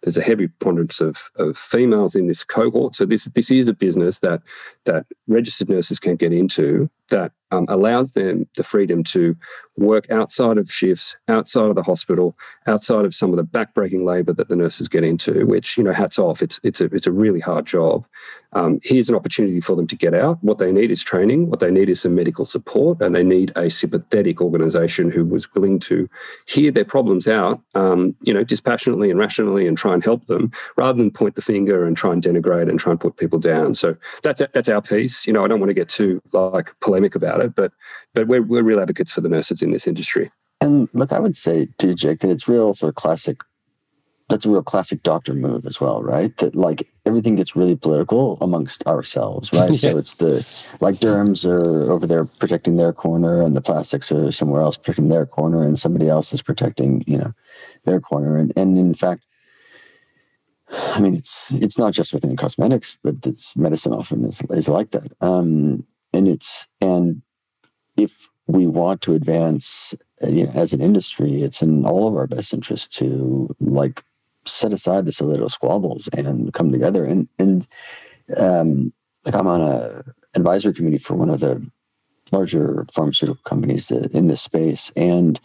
there's 0.02 0.16
a 0.16 0.22
heavy 0.22 0.46
preponderance 0.48 1.00
of, 1.00 1.30
of 1.36 1.58
females 1.58 2.14
in 2.14 2.28
this 2.28 2.44
cohort. 2.44 2.94
So 2.94 3.04
this 3.04 3.24
this 3.34 3.50
is 3.50 3.68
a 3.68 3.72
business 3.72 4.20
that 4.20 4.42
that 4.88 5.04
registered 5.26 5.68
nurses 5.68 6.00
can 6.00 6.16
get 6.16 6.32
into 6.32 6.90
that 7.10 7.32
um, 7.50 7.64
allows 7.68 8.12
them 8.12 8.46
the 8.56 8.64
freedom 8.64 9.02
to 9.02 9.34
work 9.76 10.10
outside 10.10 10.58
of 10.58 10.70
shifts, 10.70 11.16
outside 11.28 11.70
of 11.70 11.76
the 11.76 11.82
hospital, 11.82 12.36
outside 12.66 13.04
of 13.04 13.14
some 13.14 13.30
of 13.30 13.36
the 13.36 13.44
backbreaking 13.44 14.04
labour 14.04 14.32
that 14.34 14.48
the 14.48 14.56
nurses 14.56 14.88
get 14.88 15.04
into. 15.04 15.46
Which 15.46 15.78
you 15.78 15.84
know, 15.84 15.92
hats 15.92 16.18
off. 16.18 16.42
It's 16.42 16.60
it's 16.62 16.80
a 16.80 16.86
it's 16.86 17.06
a 17.06 17.12
really 17.12 17.40
hard 17.40 17.66
job. 17.66 18.06
Um, 18.52 18.80
here's 18.82 19.08
an 19.08 19.14
opportunity 19.14 19.60
for 19.60 19.76
them 19.76 19.86
to 19.86 19.96
get 19.96 20.14
out. 20.14 20.42
What 20.42 20.58
they 20.58 20.72
need 20.72 20.90
is 20.90 21.02
training. 21.02 21.50
What 21.50 21.60
they 21.60 21.70
need 21.70 21.88
is 21.88 22.00
some 22.00 22.14
medical 22.14 22.44
support, 22.44 23.00
and 23.00 23.14
they 23.14 23.22
need 23.22 23.52
a 23.56 23.70
sympathetic 23.70 24.40
organisation 24.40 25.10
who 25.10 25.24
was 25.24 25.52
willing 25.54 25.78
to 25.80 26.08
hear 26.46 26.70
their 26.70 26.84
problems 26.84 27.28
out, 27.28 27.60
um, 27.74 28.14
you 28.22 28.32
know, 28.32 28.44
dispassionately 28.44 29.10
and 29.10 29.18
rationally, 29.18 29.66
and 29.66 29.78
try 29.78 29.94
and 29.94 30.04
help 30.04 30.26
them, 30.26 30.50
rather 30.76 30.98
than 30.98 31.10
point 31.10 31.34
the 31.34 31.42
finger 31.42 31.86
and 31.86 31.96
try 31.96 32.12
and 32.12 32.22
denigrate 32.22 32.68
and 32.68 32.78
try 32.78 32.90
and 32.90 33.00
put 33.00 33.16
people 33.16 33.38
down. 33.38 33.74
So 33.74 33.96
that's 34.22 34.42
that's 34.52 34.68
our 34.68 34.77
piece. 34.82 35.26
You 35.26 35.32
know, 35.32 35.44
I 35.44 35.48
don't 35.48 35.60
want 35.60 35.70
to 35.70 35.74
get 35.74 35.88
too 35.88 36.22
like 36.32 36.74
polemic 36.80 37.14
about 37.14 37.40
it, 37.40 37.54
but 37.54 37.72
but 38.14 38.26
we're 38.26 38.42
we're 38.42 38.62
real 38.62 38.80
advocates 38.80 39.12
for 39.12 39.20
the 39.20 39.28
nurses 39.28 39.62
in 39.62 39.70
this 39.70 39.86
industry. 39.86 40.30
And 40.60 40.88
look, 40.92 41.12
I 41.12 41.20
would 41.20 41.36
say 41.36 41.68
to 41.78 41.88
you, 41.88 41.94
Jake, 41.94 42.20
that 42.20 42.30
it's 42.30 42.48
real 42.48 42.74
sort 42.74 42.90
of 42.90 42.96
classic. 42.96 43.38
That's 44.28 44.44
a 44.44 44.50
real 44.50 44.62
classic 44.62 45.02
doctor 45.02 45.32
move 45.32 45.64
as 45.64 45.80
well, 45.80 46.02
right? 46.02 46.36
That 46.36 46.54
like 46.54 46.86
everything 47.06 47.36
gets 47.36 47.56
really 47.56 47.76
political 47.76 48.36
amongst 48.42 48.86
ourselves, 48.86 49.52
right? 49.52 49.70
yeah. 49.70 49.76
So 49.90 49.98
it's 49.98 50.14
the 50.14 50.46
like 50.80 50.96
derms 50.96 51.46
are 51.46 51.90
over 51.90 52.06
there 52.06 52.26
protecting 52.26 52.76
their 52.76 52.92
corner, 52.92 53.40
and 53.40 53.56
the 53.56 53.62
plastics 53.62 54.12
are 54.12 54.30
somewhere 54.32 54.60
else 54.60 54.76
protecting 54.76 55.08
their 55.08 55.24
corner, 55.24 55.62
and 55.62 55.78
somebody 55.78 56.08
else 56.08 56.34
is 56.34 56.42
protecting, 56.42 57.04
you 57.06 57.16
know, 57.16 57.32
their 57.84 58.00
corner. 58.00 58.36
And 58.36 58.52
and 58.56 58.76
in 58.76 58.92
fact, 58.92 59.24
I 60.70 61.00
mean, 61.00 61.14
it's 61.14 61.50
it's 61.50 61.78
not 61.78 61.92
just 61.92 62.12
within 62.12 62.36
cosmetics, 62.36 62.98
but 63.02 63.16
it's 63.24 63.56
medicine 63.56 63.92
often 63.92 64.24
is 64.24 64.42
is 64.50 64.68
like 64.68 64.90
that. 64.90 65.12
Um, 65.20 65.84
and 66.12 66.28
it's 66.28 66.66
and 66.80 67.22
if 67.96 68.28
we 68.46 68.66
want 68.66 69.02
to 69.02 69.14
advance 69.14 69.94
uh, 70.22 70.28
you 70.28 70.44
know, 70.44 70.52
as 70.54 70.72
an 70.72 70.80
industry, 70.80 71.42
it's 71.42 71.62
in 71.62 71.84
all 71.84 72.08
of 72.08 72.14
our 72.14 72.26
best 72.26 72.52
interest 72.52 72.92
to 72.94 73.54
like 73.60 74.02
set 74.44 74.72
aside 74.72 75.04
the 75.04 75.24
little 75.24 75.48
squabbles 75.48 76.08
and 76.08 76.52
come 76.52 76.72
together. 76.72 77.04
And 77.04 77.28
and 77.38 77.66
um, 78.36 78.92
like 79.24 79.34
I'm 79.34 79.46
on 79.46 79.62
a 79.62 80.04
advisory 80.34 80.74
committee 80.74 80.98
for 80.98 81.14
one 81.14 81.30
of 81.30 81.40
the 81.40 81.64
larger 82.30 82.86
pharmaceutical 82.92 83.42
companies 83.44 83.90
in 83.90 84.26
this 84.26 84.42
space, 84.42 84.92
and 84.96 85.40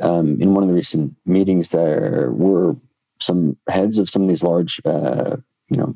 um, 0.00 0.40
in 0.40 0.54
one 0.54 0.62
of 0.62 0.68
the 0.68 0.74
recent 0.74 1.16
meetings, 1.26 1.70
there 1.70 2.30
were 2.32 2.76
some 3.30 3.56
heads 3.68 3.98
of 3.98 4.10
some 4.10 4.22
of 4.22 4.28
these 4.28 4.42
large, 4.42 4.80
uh, 4.84 5.36
you 5.68 5.76
know, 5.76 5.94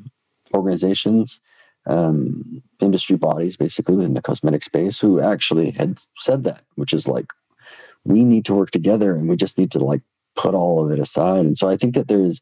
organizations 0.53 1.41
um, 1.85 2.63
industry 2.79 3.17
bodies, 3.17 3.57
basically 3.57 3.95
within 3.95 4.13
the 4.13 4.21
cosmetic 4.21 4.63
space, 4.63 4.99
who 5.01 5.19
actually 5.19 5.71
had 5.71 5.99
said 6.17 6.45
that, 6.45 6.63
which 6.75 6.93
is 6.93 7.07
like, 7.07 7.27
we 8.05 8.23
need 8.23 8.45
to 8.45 8.53
work 8.53 8.71
together 8.71 9.15
and 9.15 9.27
we 9.27 9.35
just 9.35 9.57
need 9.57 9.71
to 9.71 9.79
like 9.79 10.01
put 10.35 10.55
all 10.55 10.83
of 10.83 10.91
it 10.91 10.99
aside. 10.99 11.45
And 11.45 11.57
so 11.57 11.67
I 11.67 11.75
think 11.77 11.93
that 11.95 12.07
there's 12.07 12.41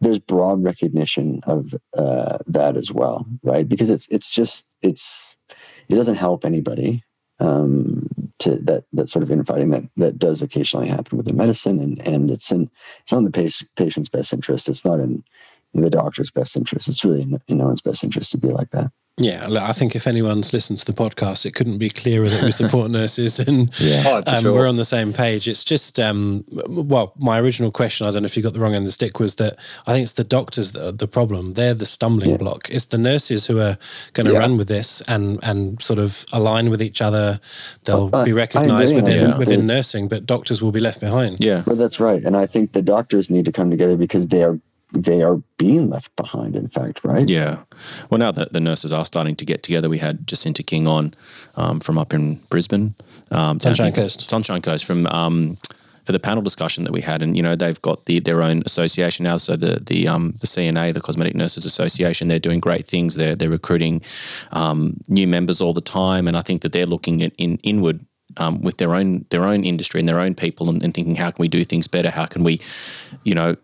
there's 0.00 0.20
broad 0.20 0.62
recognition 0.62 1.40
of 1.44 1.74
uh, 1.96 2.38
that 2.46 2.76
as 2.76 2.92
well, 2.92 3.26
right? 3.42 3.68
Because 3.68 3.90
it's 3.90 4.06
it's 4.08 4.30
just 4.32 4.76
it's 4.82 5.36
it 5.88 5.94
doesn't 5.94 6.16
help 6.16 6.44
anybody 6.44 7.02
um, 7.40 8.08
to 8.38 8.56
that 8.56 8.84
that 8.92 9.08
sort 9.08 9.22
of 9.22 9.30
infighting 9.30 9.70
that 9.70 9.84
that 9.96 10.18
does 10.18 10.42
occasionally 10.42 10.88
happen 10.88 11.18
within 11.18 11.36
medicine, 11.36 11.80
and 11.80 12.06
and 12.06 12.30
it's 12.30 12.50
in 12.50 12.70
it's 13.00 13.12
not 13.12 13.18
in 13.18 13.24
the 13.24 13.64
patient's 13.76 14.08
best 14.08 14.32
interest. 14.32 14.68
It's 14.68 14.84
not 14.84 15.00
in 15.00 15.24
the 15.74 15.90
doctor's 15.90 16.30
best 16.30 16.56
interest. 16.56 16.88
It's 16.88 17.04
really 17.04 17.22
in, 17.22 17.40
in 17.48 17.58
no 17.58 17.66
one's 17.66 17.80
best 17.80 18.04
interest 18.04 18.32
to 18.32 18.38
be 18.38 18.48
like 18.48 18.70
that. 18.70 18.90
Yeah, 19.18 19.48
I 19.60 19.72
think 19.72 19.96
if 19.96 20.06
anyone's 20.06 20.52
listened 20.52 20.78
to 20.80 20.84
the 20.84 20.92
podcast, 20.92 21.44
it 21.44 21.54
couldn't 21.54 21.78
be 21.78 21.90
clearer 21.90 22.28
that 22.28 22.42
we 22.42 22.52
support 22.52 22.90
nurses 22.98 23.38
and 23.40 23.68
yeah. 23.80 24.04
oh, 24.06 24.22
um, 24.26 24.42
sure. 24.42 24.52
we're 24.52 24.68
on 24.68 24.76
the 24.76 24.84
same 24.84 25.12
page. 25.12 25.48
It's 25.48 25.64
just, 25.64 25.98
um, 25.98 26.44
well, 26.68 27.12
my 27.18 27.40
original 27.40 27.70
question, 27.70 28.06
I 28.06 28.10
don't 28.10 28.22
know 28.22 28.26
if 28.26 28.36
you 28.36 28.42
got 28.42 28.54
the 28.54 28.60
wrong 28.60 28.74
end 28.74 28.82
of 28.82 28.86
the 28.86 28.92
stick, 28.92 29.18
was 29.18 29.34
that 29.36 29.56
I 29.86 29.92
think 29.92 30.04
it's 30.04 30.12
the 30.12 30.24
doctors 30.24 30.72
that 30.72 30.86
are 30.86 30.92
the 30.92 31.08
problem. 31.08 31.54
They're 31.54 31.74
the 31.74 31.86
stumbling 31.86 32.30
yeah. 32.30 32.36
block. 32.36 32.70
It's 32.70 32.86
the 32.86 32.98
nurses 32.98 33.46
who 33.46 33.58
are 33.60 33.76
going 34.12 34.26
to 34.26 34.32
yeah. 34.32 34.38
run 34.38 34.56
with 34.56 34.68
this 34.68 35.00
and 35.02 35.42
and 35.44 35.80
sort 35.82 35.98
of 35.98 36.24
align 36.32 36.70
with 36.70 36.82
each 36.82 37.02
other. 37.02 37.40
They'll 37.84 38.10
be 38.24 38.32
recognised 38.32 38.94
within 38.94 39.36
within 39.38 39.66
nursing, 39.66 40.08
but 40.08 40.26
doctors 40.26 40.62
will 40.62 40.72
be 40.72 40.80
left 40.80 41.00
behind. 41.00 41.38
Yeah, 41.40 41.64
well, 41.66 41.76
that's 41.76 42.00
right. 42.00 42.22
And 42.24 42.36
I 42.36 42.46
think 42.46 42.72
the 42.72 42.82
doctors 42.82 43.30
need 43.30 43.44
to 43.46 43.52
come 43.52 43.70
together 43.70 43.96
because 43.96 44.28
they 44.28 44.42
are 44.42 44.58
they 44.92 45.22
are 45.22 45.36
being 45.58 45.90
left 45.90 46.14
behind, 46.16 46.56
in 46.56 46.68
fact, 46.68 47.04
right? 47.04 47.28
Yeah. 47.28 47.62
Well, 48.10 48.18
now 48.18 48.32
that 48.32 48.52
the 48.52 48.60
nurses 48.60 48.92
are 48.92 49.04
starting 49.04 49.36
to 49.36 49.44
get 49.44 49.62
together, 49.62 49.88
we 49.88 49.98
had 49.98 50.26
Jacinta 50.26 50.62
King 50.62 50.86
on 50.86 51.14
um, 51.56 51.80
from 51.80 51.98
up 51.98 52.14
in 52.14 52.36
Brisbane. 52.48 52.94
Um, 53.30 53.60
Sunshine 53.60 53.92
Coast. 53.92 54.28
Sunshine 54.28 54.62
Coast 54.62 54.84
from. 54.84 55.06
Um, 55.06 55.56
for 56.04 56.12
the 56.12 56.18
panel 56.18 56.42
discussion 56.42 56.84
that 56.84 56.92
we 56.94 57.02
had, 57.02 57.20
and 57.20 57.36
you 57.36 57.42
know 57.42 57.54
they've 57.54 57.82
got 57.82 58.06
the, 58.06 58.18
their 58.18 58.42
own 58.42 58.62
association 58.64 59.24
now. 59.24 59.36
So 59.36 59.56
the 59.56 59.78
the 59.84 60.08
um, 60.08 60.36
the 60.40 60.46
CNA, 60.46 60.94
the 60.94 61.02
Cosmetic 61.02 61.34
Nurses 61.34 61.66
Association, 61.66 62.28
they're 62.28 62.38
doing 62.38 62.60
great 62.60 62.86
things. 62.86 63.14
They're 63.14 63.36
they're 63.36 63.50
recruiting 63.50 64.00
um, 64.50 64.96
new 65.08 65.28
members 65.28 65.60
all 65.60 65.74
the 65.74 65.82
time, 65.82 66.26
and 66.26 66.34
I 66.34 66.40
think 66.40 66.62
that 66.62 66.72
they're 66.72 66.86
looking 66.86 67.22
at 67.22 67.34
in 67.36 67.58
inward 67.58 68.06
um, 68.38 68.62
with 68.62 68.78
their 68.78 68.94
own 68.94 69.26
their 69.28 69.44
own 69.44 69.64
industry 69.64 70.00
and 70.00 70.08
their 70.08 70.20
own 70.20 70.34
people 70.34 70.70
and, 70.70 70.82
and, 70.82 70.94
thinking 70.94 71.16
how 71.16 71.30
can 71.30 71.42
we 71.42 71.48
do 71.48 71.64
things 71.64 71.88
better 71.88 72.10
how 72.10 72.26
can 72.26 72.44
we 72.44 72.60
you 73.24 73.34
know 73.34 73.56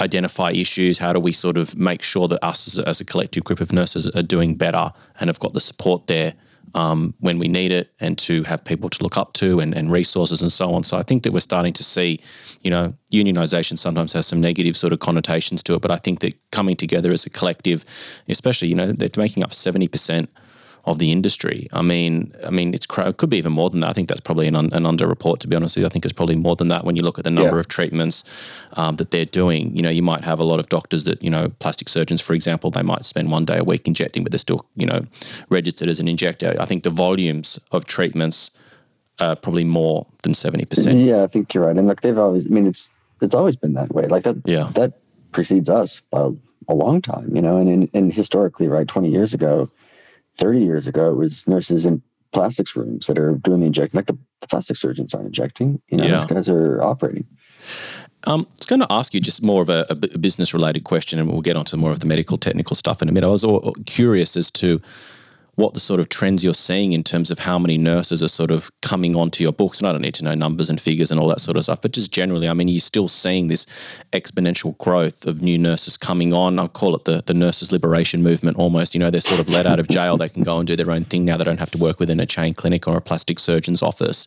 identify 0.00 0.50
issues? 0.50 0.98
How 0.98 1.12
do 1.12 1.20
we 1.20 1.32
sort 1.32 1.58
of 1.58 1.76
make 1.76 2.02
sure 2.02 2.28
that 2.28 2.44
us 2.44 2.68
as 2.68 2.78
a, 2.78 2.88
as 2.88 3.00
a 3.00 3.04
collective 3.04 3.44
group 3.44 3.60
of 3.60 3.72
nurses 3.72 4.08
are 4.08 4.22
doing 4.22 4.54
better 4.54 4.92
and 5.20 5.28
have 5.28 5.38
got 5.38 5.54
the 5.54 5.60
support 5.60 6.06
there 6.06 6.34
um, 6.74 7.14
when 7.20 7.38
we 7.38 7.48
need 7.48 7.72
it 7.72 7.92
and 8.00 8.18
to 8.18 8.42
have 8.42 8.64
people 8.64 8.90
to 8.90 9.02
look 9.02 9.16
up 9.16 9.32
to 9.34 9.60
and, 9.60 9.74
and, 9.74 9.90
resources 9.90 10.42
and 10.42 10.52
so 10.52 10.74
on. 10.74 10.82
So 10.82 10.98
I 10.98 11.02
think 11.02 11.22
that 11.22 11.32
we're 11.32 11.40
starting 11.40 11.72
to 11.72 11.84
see, 11.84 12.20
you 12.62 12.70
know, 12.70 12.94
unionization 13.12 13.78
sometimes 13.78 14.12
has 14.12 14.26
some 14.26 14.40
negative 14.40 14.76
sort 14.76 14.92
of 14.92 14.98
connotations 14.98 15.62
to 15.64 15.74
it, 15.74 15.80
but 15.80 15.90
I 15.90 15.96
think 15.96 16.20
that 16.20 16.34
coming 16.50 16.76
together 16.76 17.12
as 17.12 17.24
a 17.24 17.30
collective, 17.30 17.84
especially, 18.28 18.68
you 18.68 18.74
know, 18.74 18.92
they're 18.92 19.08
making 19.16 19.42
up 19.42 19.50
70% 19.50 20.28
of 20.86 21.00
the 21.00 21.10
industry. 21.10 21.66
I 21.72 21.82
mean, 21.82 22.32
I 22.46 22.50
mean, 22.50 22.72
it's 22.72 22.86
it 22.96 23.16
could 23.16 23.28
be 23.28 23.38
even 23.38 23.52
more 23.52 23.68
than 23.70 23.80
that. 23.80 23.90
I 23.90 23.92
think 23.92 24.08
that's 24.08 24.20
probably 24.20 24.46
an, 24.46 24.54
an 24.54 24.70
underreport. 24.70 25.40
To 25.40 25.48
be 25.48 25.56
honest 25.56 25.76
with 25.76 25.82
you, 25.82 25.86
I 25.86 25.88
think 25.88 26.04
it's 26.04 26.12
probably 26.12 26.36
more 26.36 26.54
than 26.54 26.68
that 26.68 26.84
when 26.84 26.94
you 26.94 27.02
look 27.02 27.18
at 27.18 27.24
the 27.24 27.30
number 27.30 27.56
yeah. 27.56 27.60
of 27.60 27.68
treatments 27.68 28.22
um, 28.74 28.96
that 28.96 29.10
they're 29.10 29.24
doing. 29.24 29.76
You 29.76 29.82
know, 29.82 29.90
you 29.90 30.02
might 30.02 30.22
have 30.22 30.38
a 30.38 30.44
lot 30.44 30.60
of 30.60 30.68
doctors 30.68 31.04
that 31.04 31.22
you 31.22 31.30
know, 31.30 31.48
plastic 31.58 31.88
surgeons, 31.88 32.20
for 32.20 32.34
example, 32.34 32.70
they 32.70 32.82
might 32.82 33.04
spend 33.04 33.32
one 33.32 33.44
day 33.44 33.58
a 33.58 33.64
week 33.64 33.88
injecting, 33.88 34.22
but 34.22 34.30
they're 34.30 34.38
still 34.38 34.64
you 34.76 34.86
know 34.86 35.02
registered 35.50 35.88
as 35.88 35.98
an 35.98 36.06
injector. 36.06 36.56
I 36.60 36.66
think 36.66 36.84
the 36.84 36.90
volumes 36.90 37.58
of 37.72 37.84
treatments 37.84 38.52
are 39.18 39.34
probably 39.34 39.64
more 39.64 40.06
than 40.22 40.34
seventy 40.34 40.66
percent. 40.66 40.98
Yeah, 40.98 41.24
I 41.24 41.26
think 41.26 41.52
you're 41.52 41.66
right. 41.66 41.76
And 41.76 41.88
look, 41.88 42.02
they've 42.02 42.18
always. 42.18 42.46
I 42.46 42.50
mean, 42.50 42.66
it's 42.66 42.90
it's 43.20 43.34
always 43.34 43.56
been 43.56 43.74
that 43.74 43.92
way. 43.92 44.06
Like 44.06 44.22
that. 44.22 44.36
Yeah. 44.44 44.70
That 44.74 44.92
precedes 45.32 45.68
us 45.68 46.00
by 46.12 46.30
a 46.68 46.74
long 46.74 47.02
time. 47.02 47.34
You 47.34 47.42
know, 47.42 47.56
and 47.56 47.68
in, 47.68 47.90
and 47.92 48.12
historically, 48.12 48.68
right, 48.68 48.86
twenty 48.86 49.10
years 49.10 49.34
ago 49.34 49.68
30 50.38 50.62
years 50.62 50.86
ago, 50.86 51.10
it 51.10 51.16
was 51.16 51.46
nurses 51.46 51.86
in 51.86 52.02
plastics 52.32 52.76
rooms 52.76 53.06
that 53.06 53.18
are 53.18 53.34
doing 53.36 53.60
the 53.60 53.66
injecting. 53.66 53.96
Like 53.96 54.06
the, 54.06 54.18
the 54.40 54.46
plastic 54.46 54.76
surgeons 54.76 55.14
aren't 55.14 55.26
injecting. 55.26 55.80
You 55.88 55.98
know, 55.98 56.04
yeah. 56.04 56.14
these 56.14 56.26
guys 56.26 56.48
are 56.48 56.82
operating. 56.82 57.26
Um, 58.24 58.46
I 58.48 58.54
was 58.58 58.66
going 58.66 58.80
to 58.80 58.86
ask 58.90 59.14
you 59.14 59.20
just 59.20 59.42
more 59.42 59.62
of 59.62 59.68
a, 59.68 59.86
a 59.88 59.94
business 59.94 60.52
related 60.52 60.84
question, 60.84 61.18
and 61.18 61.30
we'll 61.30 61.40
get 61.40 61.56
onto 61.56 61.76
more 61.76 61.92
of 61.92 62.00
the 62.00 62.06
medical 62.06 62.36
technical 62.36 62.74
stuff 62.74 63.00
in 63.00 63.08
a 63.08 63.12
minute. 63.12 63.26
I 63.26 63.30
was 63.30 63.44
all 63.44 63.74
curious 63.86 64.36
as 64.36 64.50
to 64.52 64.80
what 65.56 65.74
the 65.74 65.80
sort 65.80 66.00
of 66.00 66.08
trends 66.08 66.44
you're 66.44 66.54
seeing 66.54 66.92
in 66.92 67.02
terms 67.02 67.30
of 67.30 67.38
how 67.38 67.58
many 67.58 67.78
nurses 67.78 68.22
are 68.22 68.28
sort 68.28 68.50
of 68.50 68.70
coming 68.82 69.16
onto 69.16 69.42
your 69.42 69.52
books. 69.52 69.78
And 69.78 69.88
I 69.88 69.92
don't 69.92 70.02
need 70.02 70.14
to 70.14 70.24
know 70.24 70.34
numbers 70.34 70.70
and 70.70 70.80
figures 70.80 71.10
and 71.10 71.18
all 71.18 71.28
that 71.28 71.40
sort 71.40 71.56
of 71.56 71.64
stuff, 71.64 71.80
but 71.80 71.92
just 71.92 72.12
generally, 72.12 72.48
I 72.48 72.52
mean, 72.52 72.68
you're 72.68 72.78
still 72.78 73.08
seeing 73.08 73.48
this 73.48 73.66
exponential 74.12 74.76
growth 74.78 75.26
of 75.26 75.40
new 75.40 75.56
nurses 75.56 75.96
coming 75.96 76.34
on. 76.34 76.58
I'll 76.58 76.68
call 76.68 76.94
it 76.94 77.06
the, 77.06 77.22
the 77.24 77.34
nurses' 77.34 77.72
liberation 77.72 78.22
movement 78.22 78.58
almost. 78.58 78.94
You 78.94 79.00
know, 79.00 79.10
they're 79.10 79.20
sort 79.20 79.40
of 79.40 79.48
let 79.48 79.66
out 79.66 79.80
of 79.80 79.88
jail. 79.88 80.18
They 80.18 80.28
can 80.28 80.42
go 80.42 80.58
and 80.58 80.66
do 80.66 80.76
their 80.76 80.90
own 80.90 81.04
thing 81.04 81.24
now. 81.24 81.38
They 81.38 81.44
don't 81.44 81.58
have 81.58 81.70
to 81.70 81.78
work 81.78 81.98
within 81.98 82.20
a 82.20 82.26
chain 82.26 82.52
clinic 82.52 82.86
or 82.86 82.96
a 82.98 83.00
plastic 83.00 83.38
surgeon's 83.38 83.82
office 83.82 84.26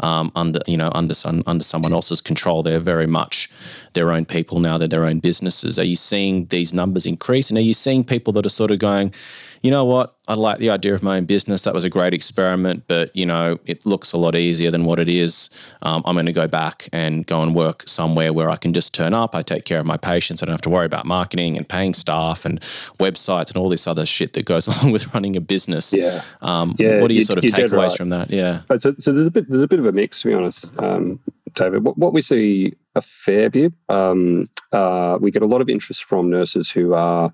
um, 0.00 0.32
under, 0.34 0.60
you 0.66 0.78
know, 0.78 0.90
under, 0.94 1.12
some, 1.12 1.42
under 1.46 1.64
someone 1.64 1.92
else's 1.92 2.22
control. 2.22 2.62
They're 2.62 2.80
very 2.80 3.06
much 3.06 3.50
their 3.92 4.10
own 4.10 4.24
people 4.24 4.58
now. 4.58 4.78
They're 4.78 4.88
their 4.88 5.04
own 5.04 5.18
businesses. 5.18 5.78
Are 5.78 5.84
you 5.84 5.96
seeing 5.96 6.46
these 6.46 6.72
numbers 6.72 7.04
increase? 7.04 7.50
And 7.50 7.58
are 7.58 7.62
you 7.62 7.74
seeing 7.74 8.04
people 8.04 8.32
that 8.32 8.46
are 8.46 8.50
sort 8.50 8.70
of 8.70 8.78
going, 8.78 9.12
you 9.62 9.70
know 9.70 9.84
what? 9.84 10.16
I 10.28 10.34
like 10.34 10.58
the 10.58 10.70
idea 10.70 10.94
of 10.94 11.02
my 11.02 11.16
own 11.16 11.24
business. 11.24 11.62
That 11.62 11.74
was 11.74 11.84
a 11.84 11.90
great 11.90 12.14
experiment, 12.14 12.84
but 12.88 13.14
you 13.14 13.24
know, 13.24 13.58
it 13.64 13.86
looks 13.86 14.12
a 14.12 14.18
lot 14.18 14.34
easier 14.34 14.70
than 14.70 14.84
what 14.84 14.98
it 14.98 15.08
is. 15.08 15.50
Um, 15.82 16.02
I'm 16.04 16.14
going 16.14 16.26
to 16.26 16.32
go 16.32 16.48
back 16.48 16.88
and 16.92 17.24
go 17.26 17.42
and 17.42 17.54
work 17.54 17.84
somewhere 17.88 18.32
where 18.32 18.50
I 18.50 18.56
can 18.56 18.72
just 18.72 18.92
turn 18.92 19.14
up. 19.14 19.34
I 19.34 19.42
take 19.42 19.64
care 19.64 19.78
of 19.78 19.86
my 19.86 19.96
patients. 19.96 20.42
I 20.42 20.46
don't 20.46 20.52
have 20.52 20.62
to 20.62 20.70
worry 20.70 20.86
about 20.86 21.06
marketing 21.06 21.56
and 21.56 21.68
paying 21.68 21.94
staff 21.94 22.44
and 22.44 22.60
websites 22.98 23.48
and 23.48 23.56
all 23.56 23.68
this 23.68 23.86
other 23.86 24.04
shit 24.04 24.32
that 24.32 24.46
goes 24.46 24.66
along 24.82 24.92
with 24.92 25.14
running 25.14 25.36
a 25.36 25.40
business. 25.40 25.92
Yeah. 25.92 26.22
Um, 26.40 26.74
yeah 26.78 27.00
what 27.00 27.10
are 27.10 27.14
your 27.14 27.24
sort 27.24 27.38
of 27.38 27.44
takeaways 27.44 27.72
right. 27.72 27.96
from 27.96 28.08
that? 28.10 28.30
Yeah. 28.30 28.62
So, 28.78 28.94
so 28.98 29.12
there's 29.12 29.26
a 29.26 29.30
bit 29.30 29.48
there's 29.48 29.62
a 29.62 29.68
bit 29.68 29.78
of 29.78 29.86
a 29.86 29.92
mix, 29.92 30.22
to 30.22 30.28
be 30.28 30.34
honest. 30.34 30.70
Um, 30.78 31.20
David. 31.54 31.84
What, 31.84 31.98
what, 31.98 32.12
we 32.12 32.22
see 32.22 32.74
a 32.94 33.00
fair 33.00 33.50
bit, 33.50 33.72
um, 33.88 34.46
uh, 34.72 35.18
we 35.20 35.30
get 35.30 35.42
a 35.42 35.46
lot 35.46 35.60
of 35.60 35.68
interest 35.68 36.04
from 36.04 36.30
nurses 36.30 36.70
who 36.70 36.94
are 36.94 37.32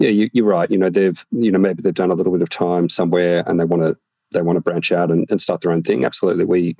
yeah, 0.00 0.28
you, 0.32 0.44
are 0.44 0.48
right. 0.48 0.70
You 0.70 0.78
know, 0.78 0.90
they've 0.90 1.24
you 1.30 1.52
know 1.52 1.58
maybe 1.58 1.82
they've 1.82 1.94
done 1.94 2.10
a 2.10 2.14
little 2.14 2.32
bit 2.32 2.42
of 2.42 2.48
time 2.48 2.88
somewhere 2.88 3.44
and 3.46 3.60
they 3.60 3.64
want 3.64 3.82
to 3.82 3.96
they 4.32 4.42
want 4.42 4.56
to 4.56 4.62
branch 4.62 4.92
out 4.92 5.10
and, 5.10 5.26
and 5.30 5.40
start 5.42 5.60
their 5.60 5.72
own 5.72 5.82
thing. 5.82 6.04
Absolutely, 6.04 6.44
we 6.44 6.76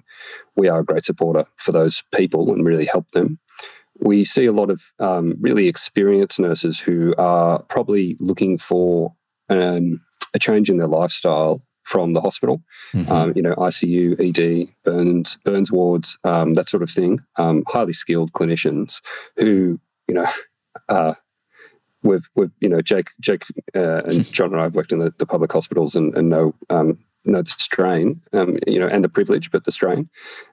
we 0.57 0.69
are 0.69 0.81
a 0.81 0.85
great 0.85 1.05
supporter 1.05 1.45
for 1.57 1.71
those 1.71 2.03
people 2.15 2.53
and 2.53 2.65
really 2.65 2.87
help 2.87 3.11
them. 3.11 3.39
We 3.99 4.25
see 4.25 4.47
a 4.47 4.53
lot 4.53 4.71
of 4.71 4.83
um, 4.99 5.37
really 5.39 5.69
experienced 5.69 6.41
nurses 6.41 6.81
who 6.81 7.15
are 7.19 7.63
probably 7.65 8.17
looking 8.19 8.57
for 8.57 9.15
um, 9.51 10.01
a 10.33 10.39
change 10.39 10.71
in 10.71 10.79
their 10.79 10.89
lifestyle 10.89 11.61
from 11.85 12.15
the 12.15 12.21
hospital. 12.21 12.63
Mm-hmm. 12.95 13.13
Um, 13.13 13.33
you 13.37 13.43
know, 13.43 13.55
ICU, 13.57 14.17
ED, 14.19 14.73
burns, 14.85 15.37
burns 15.45 15.71
wards, 15.71 16.19
um, 16.25 16.55
that 16.55 16.71
sort 16.71 16.83
of 16.83 16.91
thing. 16.91 17.21
Um, 17.37 17.65
highly 17.67 17.93
skilled 17.93 18.33
clinicians 18.33 19.03
who, 19.37 19.79
you 20.09 20.15
know, 20.15 20.27
uh, 20.89 21.15
we've, 22.03 22.29
we've 22.35 22.51
you 22.61 22.69
know 22.69 22.81
Jake 22.81 23.11
Jake 23.21 23.45
uh, 23.75 24.03
and 24.05 24.25
John 24.33 24.53
and 24.53 24.61
I 24.61 24.65
have 24.65 24.75
worked 24.75 24.93
in 24.93 24.99
the, 24.99 25.13
the 25.19 25.27
public 25.27 25.53
hospitals 25.53 25.95
and, 25.95 26.17
and 26.17 26.29
know 26.29 26.55
um, 26.69 26.99
know 27.25 27.43
the 27.43 27.51
strain, 27.51 28.21
um, 28.33 28.59
you 28.67 28.79
know, 28.79 28.87
and 28.87 29.05
the 29.05 29.09
privilege, 29.09 29.51
but 29.51 29.65
the 29.65 29.73
strain, 29.73 30.09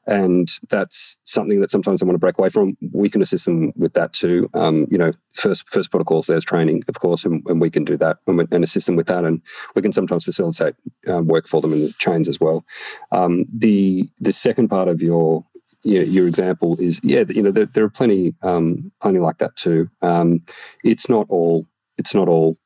and 0.06 0.50
that's 0.70 1.18
something 1.24 1.62
that 1.62 1.72
sometimes 1.72 2.02
I 2.02 2.06
want 2.06 2.16
to 2.16 2.20
break 2.20 2.38
away 2.38 2.50
from. 2.50 2.78
We 2.92 3.10
can 3.10 3.22
assist 3.22 3.46
them 3.46 3.72
with 3.76 3.94
that 3.94 4.14
too. 4.14 4.50
Um, 4.54 4.88
you 4.92 4.98
know, 4.98 5.14
first 5.34 5.68
first 5.70 5.92
protocols 5.92 6.28
there's 6.28 6.44
training, 6.44 6.84
of 6.88 7.00
course, 7.00 7.26
and, 7.26 7.44
and 7.48 7.62
we 7.62 7.70
can 7.70 7.86
do 7.86 7.98
that 7.98 8.18
and, 8.28 8.48
and, 8.52 8.64
assist 8.64 8.88
them 8.88 8.96
with 8.96 9.08
that, 9.08 9.24
and 9.24 9.42
we 9.76 9.82
can 9.82 9.94
sometimes 9.94 10.26
facilitate 10.26 10.76
um, 11.08 11.28
work 11.28 11.48
for 11.48 11.62
them 11.62 11.74
in 11.74 11.82
the 11.84 11.94
chains 12.00 12.28
as 12.28 12.40
well. 12.40 12.66
Um, 13.12 13.46
the 13.54 14.10
the 14.20 14.34
second 14.34 14.68
part 14.68 14.88
of 14.88 15.02
your 15.02 15.46
you 15.88 16.00
know, 16.00 16.06
your 16.06 16.28
example 16.28 16.76
is 16.80 17.00
yeah, 17.02 17.23
you 17.30 17.41
know, 17.41 17.52
there, 17.52 17.65
there 17.65 17.86
are 17.86 17.89
plenty 17.89 18.36
um, 18.41 18.91
plenty 19.02 19.19
like 19.19 19.38
that 19.38 19.56
too. 19.56 19.89
Um, 20.02 20.43
it's 20.84 21.08
not 21.08 21.26
all 21.30 21.65
it's 21.97 22.13
not 22.13 22.28
all 22.28 22.58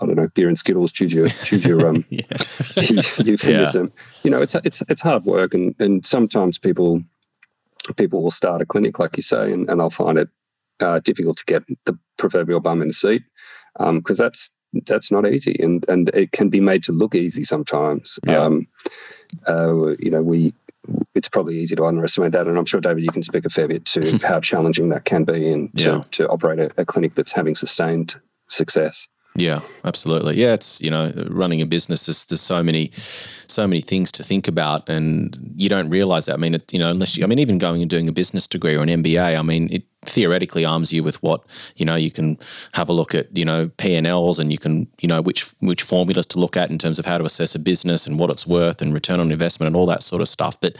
I 0.00 0.06
don't 0.06 0.14
know, 0.14 0.28
beer 0.28 0.46
and 0.46 0.56
Skittles, 0.56 0.92
choose 0.92 1.12
your 1.12 1.26
choose 1.26 1.64
your 1.64 1.88
um 1.88 2.04
euphemism. 2.10 3.92
Yeah. 3.92 4.02
You 4.22 4.30
know, 4.30 4.40
it's 4.40 4.54
it's 4.54 4.82
it's 4.88 5.02
hard 5.02 5.24
work, 5.24 5.52
and 5.52 5.74
and 5.80 6.06
sometimes 6.06 6.58
people 6.58 7.02
people 7.96 8.22
will 8.22 8.30
start 8.30 8.62
a 8.62 8.66
clinic, 8.66 9.00
like 9.00 9.16
you 9.16 9.22
say, 9.22 9.52
and, 9.52 9.68
and 9.68 9.80
they'll 9.80 9.90
find 9.90 10.16
it 10.16 10.28
uh, 10.78 11.00
difficult 11.00 11.38
to 11.38 11.44
get 11.44 11.64
the 11.86 11.98
proverbial 12.18 12.60
bum 12.60 12.82
in 12.82 12.88
the 12.88 12.94
seat 12.94 13.24
because 13.76 14.20
um, 14.20 14.24
that's 14.24 14.52
that's 14.86 15.10
not 15.10 15.26
easy, 15.26 15.56
and 15.58 15.84
and 15.88 16.08
it 16.10 16.30
can 16.30 16.50
be 16.50 16.60
made 16.60 16.84
to 16.84 16.92
look 16.92 17.16
easy 17.16 17.42
sometimes. 17.42 18.20
Yeah. 18.24 18.42
Um, 18.42 18.68
uh, 19.48 19.96
you 19.98 20.12
know, 20.12 20.22
we 20.22 20.54
it's 21.14 21.28
probably 21.28 21.58
easy 21.58 21.76
to 21.76 21.84
underestimate 21.84 22.32
that. 22.32 22.46
And 22.46 22.56
I'm 22.56 22.64
sure, 22.64 22.80
David, 22.80 23.02
you 23.02 23.10
can 23.10 23.22
speak 23.22 23.44
a 23.44 23.50
fair 23.50 23.68
bit 23.68 23.84
to 23.86 24.18
how 24.26 24.40
challenging 24.40 24.88
that 24.90 25.04
can 25.04 25.24
be 25.24 25.50
and 25.50 25.76
to, 25.78 25.84
yeah. 25.84 26.02
to 26.12 26.28
operate 26.28 26.58
a, 26.58 26.80
a, 26.80 26.84
clinic 26.84 27.14
that's 27.14 27.32
having 27.32 27.54
sustained 27.54 28.16
success. 28.46 29.08
Yeah, 29.34 29.60
absolutely. 29.84 30.36
Yeah, 30.36 30.54
it's 30.54 30.80
you 30.80 30.90
know 30.90 31.12
running 31.30 31.60
a 31.60 31.66
business. 31.66 32.06
There's, 32.06 32.24
there's 32.24 32.40
so 32.40 32.62
many, 32.62 32.90
so 32.92 33.66
many 33.68 33.80
things 33.80 34.10
to 34.12 34.24
think 34.24 34.48
about, 34.48 34.88
and 34.88 35.52
you 35.56 35.68
don't 35.68 35.90
realize 35.90 36.26
that. 36.26 36.34
I 36.34 36.38
mean, 36.38 36.54
it, 36.54 36.72
you 36.72 36.78
know, 36.78 36.90
unless 36.90 37.16
you, 37.16 37.22
I 37.22 37.28
mean, 37.28 37.38
even 37.38 37.58
going 37.58 37.80
and 37.80 37.90
doing 37.90 38.08
a 38.08 38.12
business 38.12 38.48
degree 38.48 38.74
or 38.74 38.82
an 38.82 38.88
MBA. 38.88 39.38
I 39.38 39.42
mean, 39.42 39.68
it 39.70 39.84
theoretically 40.02 40.64
arms 40.64 40.92
you 40.92 41.02
with 41.02 41.22
what 41.22 41.42
you 41.76 41.84
know. 41.84 41.94
You 41.94 42.10
can 42.10 42.38
have 42.74 42.88
a 42.88 42.92
look 42.92 43.14
at 43.14 43.34
you 43.36 43.44
know 43.44 43.70
P 43.76 43.94
and 43.94 44.52
you 44.52 44.58
can 44.58 44.86
you 45.00 45.08
know 45.08 45.20
which 45.20 45.52
which 45.60 45.82
formulas 45.82 46.26
to 46.26 46.38
look 46.38 46.56
at 46.56 46.70
in 46.70 46.78
terms 46.78 46.98
of 46.98 47.06
how 47.06 47.18
to 47.18 47.24
assess 47.24 47.54
a 47.54 47.58
business 47.58 48.06
and 48.06 48.18
what 48.18 48.30
it's 48.30 48.46
worth 48.46 48.80
and 48.80 48.94
return 48.94 49.20
on 49.20 49.30
investment 49.30 49.68
and 49.68 49.76
all 49.76 49.86
that 49.86 50.02
sort 50.02 50.22
of 50.22 50.28
stuff. 50.28 50.60
But 50.60 50.74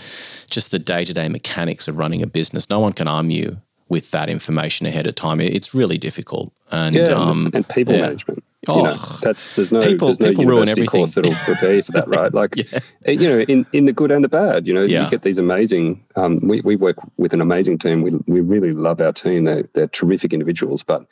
just 0.51 0.71
the 0.71 0.79
day 0.79 1.05
to 1.05 1.13
day 1.13 1.29
mechanics 1.29 1.89
of 1.89 1.99
running 1.99 2.23
a 2.23 2.27
business, 2.27 2.71
no 2.71 2.79
one 2.79 2.93
can 2.93 3.09
arm 3.09 3.31
you 3.31 3.61
with 3.89 4.11
that 4.11 4.29
information 4.29 4.87
ahead 4.87 5.07
of 5.07 5.15
time. 5.15 5.41
It's 5.41 5.75
really 5.75 5.99
difficult. 5.99 6.53
And 6.71 6.95
yeah, 6.95 7.05
um, 7.05 7.51
and 7.55 7.69
people 7.69 7.95
yeah. 7.95 8.03
management. 8.03 8.45
Oh, 8.67 8.79
you 8.79 8.83
know, 8.85 8.95
that's 9.23 9.55
there's 9.55 9.71
no 9.71 9.81
people, 9.81 10.09
there's 10.09 10.21
no 10.21 10.29
people 10.31 10.47
ruin 10.47 10.69
everything. 10.69 10.91
course 10.91 11.15
that'll 11.15 11.33
prepare 11.33 11.77
you 11.77 11.83
for 11.83 11.93
that, 11.93 12.09
right? 12.17 12.35
Like, 12.35 12.57
yeah. 12.57 12.81
Eh, 13.05 13.13
you 13.13 13.29
know, 13.29 13.39
in, 13.41 13.65
in 13.73 13.85
the 13.85 13.93
good 13.93 14.11
and 14.11 14.25
the 14.25 14.29
bad, 14.29 14.67
you 14.67 14.75
know, 14.75 14.83
yeah. 14.83 15.05
you 15.05 15.11
get 15.11 15.23
these 15.23 15.39
amazing. 15.39 16.05
Um, 16.17 16.41
we 16.41 16.61
we 16.63 16.75
work 16.75 16.97
with 17.19 17.33
an 17.33 17.41
amazing 17.41 17.79
team. 17.79 18.03
We 18.03 18.11
we 18.27 18.41
really 18.41 18.73
love 18.73 19.01
our 19.01 19.13
team. 19.13 19.45
They're 19.45 19.69
they're 19.75 19.87
terrific 19.87 20.33
individuals. 20.33 20.83
But 20.83 21.07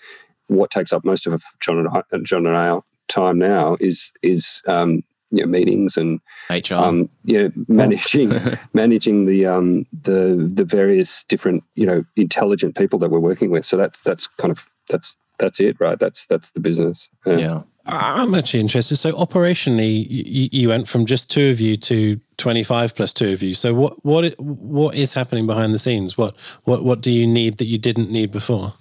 what 0.49 0.73
takes 0.73 0.93
up 0.93 1.05
most 1.05 1.27
of 1.27 1.41
John 1.61 1.79
and 1.79 1.89
I, 1.89 2.03
John 2.25 2.47
and 2.47 2.57
our 2.57 2.83
time 3.07 3.39
now 3.39 3.77
is 3.79 4.13
is 4.23 4.61
um, 4.67 5.05
you 5.31 5.43
know, 5.43 5.47
meetings 5.47 5.97
and 5.97 6.21
HR. 6.51 6.75
Um, 6.75 7.09
you 7.25 7.43
know, 7.43 7.53
managing 7.69 8.33
managing 8.75 9.27
the 9.27 9.47
um 9.47 9.87
the 9.93 10.51
the 10.53 10.65
various 10.65 11.25
different 11.25 11.65
you 11.75 11.87
know 11.87 12.05
intelligent 12.17 12.77
people 12.77 12.99
that 13.01 13.11
we're 13.11 13.21
working 13.21 13.51
with. 13.51 13.65
So 13.65 13.77
that's 13.77 14.01
that's 14.01 14.27
kind 14.27 14.51
of 14.51 14.67
that's 14.89 15.17
that's 15.39 15.61
it, 15.61 15.77
right? 15.81 15.99
That's 15.99 16.27
that's 16.27 16.51
the 16.53 16.61
business. 16.61 17.09
Yeah. 17.27 17.37
yeah. 17.37 17.63
I'm 17.89 18.35
actually 18.35 18.61
interested. 18.61 18.97
So 18.97 19.13
operationally, 19.13 20.07
you, 20.11 20.49
you, 20.51 20.69
went 20.71 20.89
from 20.89 21.07
just 21.07 21.31
two 21.31 21.51
of 21.51 21.61
you 21.61 21.77
to 21.77 22.21
25 22.37 22.97
plus 22.97 23.13
two 23.13 23.33
of 23.33 23.45
you. 23.45 23.55
So 23.55 23.75
what 23.75 24.05
what 24.05 24.35
what 24.41 24.97
is 24.97 25.15
happening 25.15 25.47
behind 25.47 25.73
the 25.73 25.79
scenes? 25.79 26.19
What 26.19 26.35
what 26.65 26.85
what 26.85 27.01
do 27.01 27.13
you 27.13 27.27
need 27.27 27.59
that 27.59 27.67
you 27.67 27.79
didn't 27.79 28.11
need 28.11 28.33
before? 28.33 28.73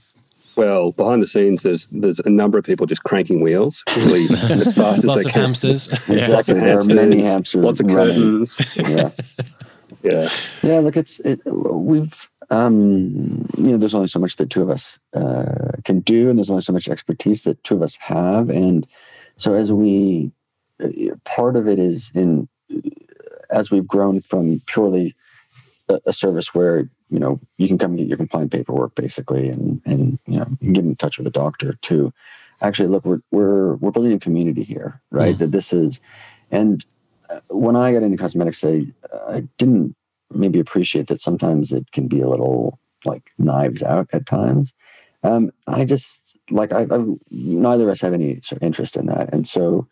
Well, 0.55 0.93
behind 0.93 1.21
the 1.21 1.27
scenes, 1.27 1.63
there's 1.63 1.87
there's 1.91 2.19
a 2.21 2.29
number 2.29 2.57
of 2.57 2.65
people 2.65 2.87
just 2.87 3.03
cranking 3.03 3.41
wheels 3.41 3.83
really 3.95 4.23
as 4.61 4.73
fast 4.73 4.99
as 4.99 5.05
lots 5.05 5.23
they 5.23 5.29
of 5.29 5.33
can. 5.33 5.41
hamsters. 5.41 5.87
exactly. 5.91 6.15
Lots 6.29 6.49
of 6.49 6.55
there 6.55 6.67
hamsters, 6.67 6.91
are 6.91 6.95
many 6.95 7.21
hamsters. 7.21 7.63
Lots 7.63 7.79
of 7.79 7.87
curtains. 7.87 8.77
yeah. 8.81 9.09
Yeah. 10.01 10.29
Yeah. 10.61 10.79
Look, 10.79 10.97
it's 10.97 11.19
it, 11.21 11.39
we've 11.45 12.29
um, 12.49 13.47
you 13.57 13.71
know, 13.71 13.77
there's 13.77 13.95
only 13.95 14.07
so 14.07 14.19
much 14.19 14.35
that 14.37 14.49
two 14.49 14.61
of 14.61 14.69
us 14.69 14.99
uh, 15.13 15.71
can 15.83 15.99
do, 16.01 16.29
and 16.29 16.37
there's 16.37 16.49
only 16.49 16.61
so 16.61 16.73
much 16.73 16.87
expertise 16.87 17.43
that 17.43 17.63
two 17.63 17.75
of 17.75 17.81
us 17.81 17.95
have. 17.97 18.49
And 18.49 18.87
so, 19.37 19.53
as 19.53 19.71
we, 19.71 20.31
uh, 20.83 20.89
part 21.23 21.55
of 21.55 21.67
it 21.67 21.79
is 21.79 22.11
in, 22.13 22.47
as 23.49 23.71
we've 23.71 23.87
grown 23.87 24.19
from 24.19 24.61
purely 24.67 25.15
a, 25.89 25.99
a, 26.07 26.13
service 26.13 26.53
where 26.53 26.89
you 27.09 27.19
know 27.19 27.39
you 27.57 27.67
can 27.67 27.77
come 27.77 27.95
get 27.95 28.07
your 28.07 28.17
compliant 28.17 28.51
paperwork 28.51 28.95
basically, 28.95 29.49
and 29.49 29.81
and 29.85 30.19
you 30.27 30.37
know 30.39 30.47
you 30.61 30.71
get 30.71 30.85
in 30.85 30.95
touch 30.95 31.17
with 31.17 31.27
a 31.27 31.31
doctor 31.31 31.73
to 31.81 32.13
actually 32.61 32.89
look. 32.89 33.05
We're 33.05 33.21
we're 33.31 33.75
we're 33.75 33.91
building 33.91 34.13
a 34.13 34.19
community 34.19 34.63
here, 34.63 35.01
right? 35.11 35.35
Mm. 35.35 35.39
That 35.39 35.51
this 35.51 35.73
is 35.73 36.01
and 36.51 36.85
uh, 37.29 37.39
when 37.49 37.75
I 37.75 37.91
got 37.93 38.03
into 38.03 38.17
cosmetics, 38.17 38.63
I, 38.63 38.85
I 39.27 39.47
didn't 39.57 39.95
maybe 40.33 40.59
appreciate 40.59 41.07
that 41.07 41.21
sometimes 41.21 41.71
it 41.71 41.91
can 41.91 42.07
be 42.07 42.21
a 42.21 42.29
little 42.29 42.79
like 43.05 43.31
knives 43.37 43.83
out 43.83 44.07
at 44.13 44.25
times. 44.25 44.73
Um, 45.23 45.51
I 45.67 45.85
just 45.85 46.37
like 46.49 46.71
I, 46.71 46.83
I 46.91 47.05
neither 47.31 47.85
of 47.85 47.89
us 47.89 48.01
have 48.01 48.13
any 48.13 48.39
sort 48.41 48.61
of 48.61 48.65
interest 48.65 48.95
in 48.95 49.07
that, 49.07 49.33
and 49.33 49.47
so 49.47 49.87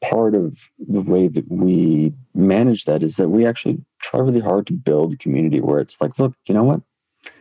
part 0.00 0.34
of 0.34 0.68
the 0.78 1.00
way 1.00 1.28
that 1.28 1.50
we 1.50 2.12
manage 2.34 2.84
that 2.84 3.02
is 3.02 3.16
that 3.16 3.28
we 3.28 3.44
actually 3.44 3.78
try 4.00 4.20
really 4.20 4.40
hard 4.40 4.66
to 4.66 4.72
build 4.72 5.18
community 5.18 5.60
where 5.60 5.80
it's 5.80 6.00
like, 6.00 6.18
look, 6.18 6.34
you 6.46 6.54
know 6.54 6.62
what? 6.62 6.80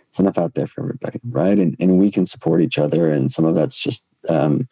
It's 0.09 0.19
enough 0.19 0.37
out 0.37 0.55
there 0.55 0.67
for 0.67 0.81
everybody, 0.81 1.19
right? 1.23 1.57
And 1.57 1.75
and 1.79 1.99
we 1.99 2.11
can 2.11 2.25
support 2.25 2.61
each 2.61 2.77
other, 2.77 3.11
and 3.11 3.31
some 3.31 3.45
of 3.45 3.55
that's 3.55 3.77
just 3.77 4.03
um, 4.29 4.67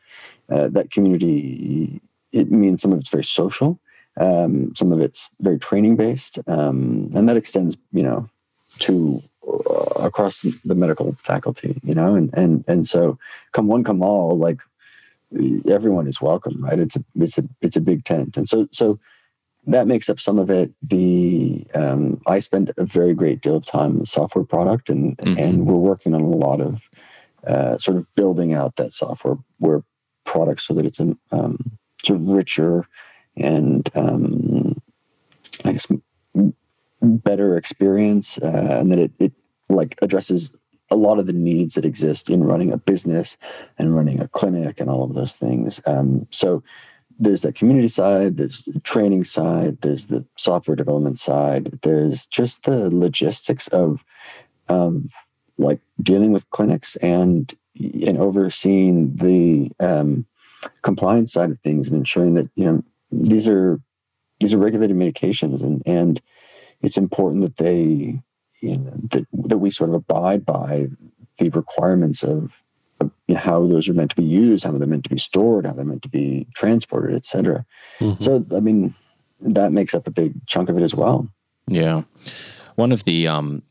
uh, 0.49 0.69
that 0.69 0.91
community. 0.91 2.01
It 2.31 2.51
means 2.51 2.81
some 2.81 2.91
of 2.91 2.99
it's 2.99 3.09
very 3.09 3.23
social, 3.23 3.79
um, 4.17 4.73
some 4.75 4.91
of 4.91 5.01
it's 5.01 5.29
very 5.41 5.59
training 5.59 5.95
based, 5.95 6.39
um, 6.47 7.11
and 7.15 7.27
that 7.27 7.37
extends, 7.37 7.77
you 7.91 8.03
know, 8.03 8.29
to 8.79 9.21
uh, 9.47 10.05
across 10.05 10.41
the 10.41 10.75
medical 10.75 11.13
faculty, 11.13 11.79
you 11.83 11.93
know, 11.93 12.15
and 12.15 12.33
and 12.33 12.63
and 12.67 12.87
so 12.87 13.17
come 13.51 13.67
one, 13.67 13.83
come 13.83 14.01
all, 14.01 14.37
like 14.37 14.59
everyone 15.69 16.07
is 16.07 16.21
welcome, 16.21 16.63
right? 16.63 16.79
It's 16.79 16.95
a 16.95 17.03
it's 17.15 17.37
a 17.37 17.43
it's 17.61 17.75
a 17.75 17.81
big 17.81 18.03
tent, 18.05 18.37
and 18.37 18.47
so 18.47 18.67
so 18.71 18.99
that 19.67 19.87
makes 19.87 20.09
up 20.09 20.19
some 20.19 20.39
of 20.39 20.49
it. 20.49 20.71
The 20.81 21.65
um, 21.73 22.21
I 22.27 22.39
spend 22.39 22.71
a 22.77 22.85
very 22.85 23.13
great 23.13 23.41
deal 23.41 23.55
of 23.55 23.65
time 23.65 23.91
in 23.91 23.99
the 23.99 24.05
software 24.05 24.45
product, 24.45 24.89
and 24.89 25.17
mm-hmm. 25.17 25.39
and 25.39 25.65
we're 25.65 25.75
working 25.75 26.13
on 26.13 26.21
a 26.21 26.29
lot 26.29 26.61
of 26.61 26.89
uh, 27.45 27.77
sort 27.77 27.97
of 27.97 28.13
building 28.15 28.53
out 28.53 28.75
that 28.77 28.93
software 28.93 29.37
where 29.59 29.83
product 30.25 30.61
so 30.61 30.73
that 30.73 30.85
it's 30.85 30.99
a 30.99 31.15
um, 31.31 31.77
sort 32.03 32.19
of 32.19 32.27
richer 32.27 32.87
and 33.37 33.89
um, 33.95 34.81
I 35.63 35.73
guess 35.73 35.87
better 37.01 37.57
experience, 37.57 38.37
uh, 38.39 38.77
and 38.79 38.91
that 38.91 38.99
it, 38.99 39.11
it 39.19 39.33
like 39.69 39.97
addresses 40.01 40.53
a 40.91 40.95
lot 40.95 41.19
of 41.19 41.25
the 41.25 41.33
needs 41.33 41.75
that 41.75 41.85
exist 41.85 42.29
in 42.29 42.43
running 42.43 42.71
a 42.71 42.77
business 42.77 43.37
and 43.77 43.95
running 43.95 44.21
a 44.21 44.27
clinic 44.27 44.79
and 44.79 44.89
all 44.89 45.03
of 45.03 45.15
those 45.15 45.35
things. 45.35 45.81
Um, 45.87 46.27
so 46.29 46.63
there's 47.17 47.41
that 47.41 47.55
community 47.55 47.87
side, 47.87 48.37
there's 48.37 48.63
the 48.63 48.79
training 48.81 49.23
side, 49.23 49.81
there's 49.81 50.07
the 50.07 50.25
software 50.35 50.75
development 50.75 51.17
side, 51.17 51.79
there's 51.81 52.25
just 52.27 52.63
the 52.63 52.89
logistics 52.95 53.67
of 53.69 54.03
of 54.67 55.03
like 55.57 55.79
dealing 56.01 56.31
with 56.31 56.49
clinics 56.49 56.95
and 56.97 57.53
and 57.77 58.17
overseeing 58.17 59.15
the 59.15 59.71
um, 59.79 60.25
compliance 60.81 61.33
side 61.33 61.51
of 61.51 61.59
things 61.59 61.89
and 61.89 61.97
ensuring 61.97 62.33
that 62.35 62.49
you 62.55 62.65
know 62.65 62.83
these 63.11 63.47
are 63.47 63.79
these 64.39 64.53
are 64.53 64.57
regulated 64.57 64.97
medications 64.97 65.61
and 65.61 65.81
and 65.85 66.21
it's 66.81 66.97
important 66.97 67.41
that 67.41 67.57
they 67.57 68.19
you 68.61 68.77
know 68.77 68.93
that, 69.11 69.25
that 69.33 69.57
we 69.57 69.69
sort 69.69 69.89
of 69.89 69.95
abide 69.95 70.45
by 70.45 70.87
the 71.37 71.49
requirements 71.49 72.23
of, 72.23 72.63
of 72.99 73.11
how 73.35 73.65
those 73.67 73.89
are 73.89 73.93
meant 73.93 74.09
to 74.09 74.15
be 74.15 74.23
used 74.23 74.63
how 74.63 74.71
they're 74.71 74.87
meant 74.87 75.03
to 75.03 75.09
be 75.09 75.17
stored 75.17 75.65
how 75.65 75.73
they're 75.73 75.85
meant 75.85 76.01
to 76.01 76.09
be 76.09 76.47
transported 76.55 77.15
etc 77.15 77.65
mm-hmm. 77.99 78.19
so 78.21 78.43
i 78.55 78.59
mean 78.59 78.93
that 79.41 79.71
makes 79.71 79.93
up 79.93 80.07
a 80.07 80.11
big 80.11 80.33
chunk 80.47 80.69
of 80.69 80.77
it 80.77 80.83
as 80.83 80.95
well. 80.95 81.27
Yeah. 81.67 82.03
One 82.75 82.91
of 82.91 83.03
the 83.03 83.27
um, 83.27 83.63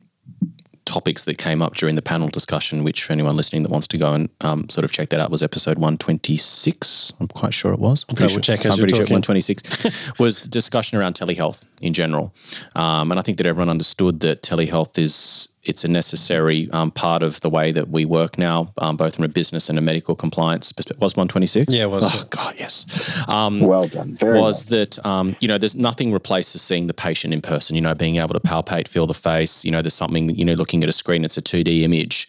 topics 0.85 1.25
that 1.25 1.39
came 1.39 1.63
up 1.63 1.75
during 1.75 1.95
the 1.95 2.03
panel 2.03 2.29
discussion, 2.29 2.85
which 2.85 3.05
for 3.05 3.13
anyone 3.13 3.37
listening 3.37 3.63
that 3.63 3.71
wants 3.71 3.87
to 3.89 3.99
go 3.99 4.13
and 4.13 4.29
um, 4.41 4.69
sort 4.69 4.85
of 4.85 4.93
check 4.93 5.11
that 5.11 5.21
out 5.21 5.31
was 5.31 5.43
episode 5.43 5.79
126. 5.79 7.13
I'm 7.21 7.29
quite 7.29 7.55
sure 7.55 7.73
it 7.73 7.79
was. 7.79 8.05
I'm 8.09 8.17
pretty, 8.17 8.33
sure, 8.33 8.43
check 8.43 8.65
I'm 8.67 8.77
pretty 8.77 8.95
sure 8.95 9.05
126 9.05 10.13
was 10.19 10.43
discussion 10.43 10.99
around 10.99 11.15
telehealth 11.15 11.67
in 11.83 11.93
general. 11.93 12.35
Um, 12.75 13.11
and 13.11 13.19
I 13.19 13.23
think 13.23 13.39
that 13.39 13.47
everyone 13.47 13.69
understood 13.69 14.21
that 14.21 14.43
telehealth 14.43 14.99
is 14.99 15.49
it's 15.65 15.85
a 15.85 15.89
necessary 15.89 16.69
um, 16.73 16.91
part 16.91 17.23
of 17.23 17.41
the 17.41 17.51
way 17.51 17.73
that 17.73 17.89
we 17.89 18.05
work 18.05 18.39
now, 18.39 18.73
um, 18.79 18.97
both 18.97 19.17
from 19.17 19.25
a 19.25 19.29
business 19.29 19.69
and 19.69 19.79
a 19.79 19.83
medical 19.83 20.15
compliance 20.15 20.73
perspective. 20.73 21.01
Was 21.01 21.17
126? 21.17 21.75
Yeah, 21.75 21.85
it 21.85 21.91
was. 21.91 22.05
Oh, 22.07 22.25
God, 22.31 22.55
yes. 22.59 23.25
Um, 23.29 23.61
well 23.61 23.89
done. 23.89 24.15
Very 24.15 24.41
was 24.41 24.69
well. 24.71 24.81
that, 24.81 25.07
um, 25.07 25.37
you 25.41 25.49
know, 25.49 25.59
there's 25.59 25.77
nothing 25.77 26.13
replaces 26.13 26.63
seeing 26.63 26.87
the 26.87 26.95
patient 26.95 27.35
in 27.35 27.41
person, 27.41 27.77
you 27.77 27.83
know, 27.83 27.95
being 27.95 28.17
able 28.17 28.35
to 28.35 28.41
palpate, 28.41 28.89
feel 28.89 29.07
the 29.07 29.15
face. 29.15 29.65
You 29.65 29.71
know, 29.71 29.83
there's 29.83 29.95
something, 29.95 30.31
you 30.37 30.45
know, 30.45 30.55
looking 30.55 30.83
at 30.83 30.89
a 30.89 30.93
screen, 30.93 31.25
it's 31.25 31.39
a 31.39 31.43
2D 31.43 31.83
image. 31.83 32.29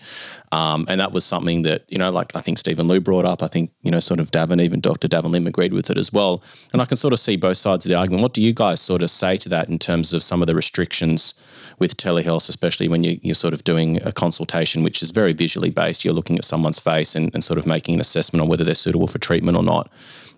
Um, 0.56 0.86
and 0.88 1.02
that 1.02 1.12
was 1.12 1.26
something 1.26 1.64
that, 1.64 1.84
you 1.90 1.98
know, 1.98 2.10
like 2.10 2.34
I 2.34 2.40
think 2.40 2.58
Steven 2.58 2.88
Liew 2.88 3.04
brought 3.04 3.26
up. 3.26 3.44
I 3.44 3.48
think, 3.48 3.72
you 3.82 3.92
know, 3.92 4.00
sort 4.00 4.22
of 4.22 4.32
Davin, 4.32 4.62
even 4.62 4.80
Dr. 4.80 5.10
Davin 5.10 5.32
Lim 5.32 5.48
agreed 5.48 5.74
with 5.74 5.90
it 5.90 5.98
as 5.98 6.14
well. 6.14 6.42
And 6.72 6.82
I 6.82 6.86
can 6.86 6.96
sort 6.96 7.12
of 7.12 7.20
see 7.20 7.36
both 7.36 7.58
sides 7.58 7.86
of 7.86 7.90
the 7.90 7.96
argument. 7.96 8.24
What 8.24 8.34
do 8.34 8.42
you 8.42 8.54
guys 8.54 8.80
sort 8.80 9.02
of 9.02 9.10
say 9.10 9.36
to 9.36 9.50
that 9.50 9.68
in 9.68 9.78
terms 9.80 10.14
of 10.14 10.24
some 10.24 10.42
of 10.42 10.48
the 10.48 10.56
restrictions 10.56 11.34
with 11.78 11.98
telehealth, 11.98 12.48
especially 12.48 12.88
when 12.88 13.04
you, 13.04 13.20
you're 13.22 13.36
sort 13.36 13.54
of 13.54 13.66
doing 13.66 14.02
a 14.04 14.14
consultation, 14.14 14.82
which 14.82 15.04
is 15.04 15.12
very 15.12 15.34
visually 15.34 15.72
based? 15.72 16.06
You're 16.06 16.14
looking 16.14 16.38
at 16.38 16.46
someone's 16.46 16.80
face 16.80 17.18
and, 17.18 17.34
and 17.34 17.44
sort 17.44 17.60
of 17.60 17.66
making 17.66 17.96
an 17.96 18.00
assessment 18.00 18.42
on 18.42 18.48
whether 18.48 18.64
they're 18.64 18.76
suitable 18.76 19.08
for 19.08 19.20
treatment 19.20 19.58
or 19.58 19.64
not. 19.64 19.92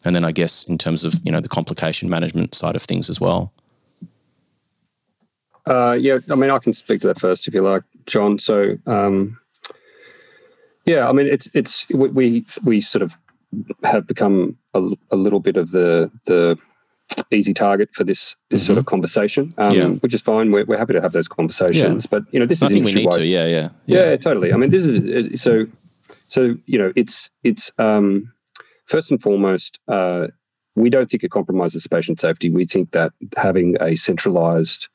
And 0.04 0.16
then 0.16 0.26
I 0.26 0.32
guess 0.32 0.64
in 0.64 0.80
terms 0.80 1.06
of, 1.06 1.14
you 1.24 1.32
know, 1.32 1.42
the 1.42 1.48
complication 1.48 2.10
management 2.10 2.56
side 2.56 2.76
of 2.76 2.82
things 2.82 3.08
as 3.08 3.22
well. 3.22 3.54
Uh, 5.68 5.96
yeah, 6.00 6.18
I 6.32 6.34
mean, 6.34 6.50
I 6.50 6.58
can 6.58 6.74
speak 6.74 7.02
to 7.02 7.08
that 7.08 7.20
first 7.20 7.48
if 7.48 7.54
you 7.54 7.62
like, 7.62 7.84
John. 8.08 8.40
So, 8.40 8.78
um, 8.88 9.38
yeah, 10.88 11.08
I 11.08 11.12
mean, 11.12 11.28
it's 11.28 11.50
it's 11.54 11.88
we 11.90 12.46
we 12.64 12.82
sort 12.82 13.02
of 13.02 13.18
have 13.84 14.08
become 14.08 14.58
a, 14.74 14.90
a 15.12 15.16
little 15.16 15.42
bit 15.42 15.58
of 15.58 15.72
the 15.72 16.10
the 16.26 16.58
easy 17.32 17.54
target 17.54 17.90
for 17.94 18.06
this 18.06 18.36
this 18.50 18.62
mm-hmm. 18.62 18.68
sort 18.68 18.78
of 18.78 18.86
mm-hmm. 18.86 18.90
conversation, 18.90 19.54
um, 19.58 19.72
yeah. 19.74 19.88
which 19.88 20.14
is 20.14 20.22
fine. 20.22 20.52
We're, 20.52 20.66
we're 20.66 20.78
happy 20.78 20.94
to 20.94 21.02
have 21.02 21.12
those 21.12 21.28
conversations, 21.28 22.06
yeah. 22.06 22.10
but 22.10 22.24
you 22.32 22.40
know, 22.40 22.46
this 22.46 22.64
I 22.64 22.68
is 22.68 22.72
think 22.72 22.86
we 22.86 22.94
need 22.94 23.12
to. 23.12 23.26
Yeah, 23.26 23.46
yeah, 23.46 23.70
yeah, 23.86 24.10
yeah, 24.12 24.18
totally. 24.18 24.54
I 24.54 24.58
mean, 24.58 24.70
this 24.70 24.86
is 24.86 25.42
so 25.42 25.68
so. 26.30 26.56
You 26.66 26.80
know, 26.80 26.94
it's 26.96 27.30
it's 27.44 27.70
um, 27.78 28.32
first 28.86 29.12
and 29.12 29.22
foremost. 29.22 29.80
Uh, 29.90 30.28
we 30.76 30.90
don't 30.90 31.10
think 31.10 31.24
it 31.24 31.32
compromises 31.32 31.88
patient 31.88 32.22
safety. 32.22 32.50
We 32.50 32.66
think 32.66 32.92
that 32.92 33.12
having 33.36 33.76
a 33.82 33.96
centralized 33.96 34.88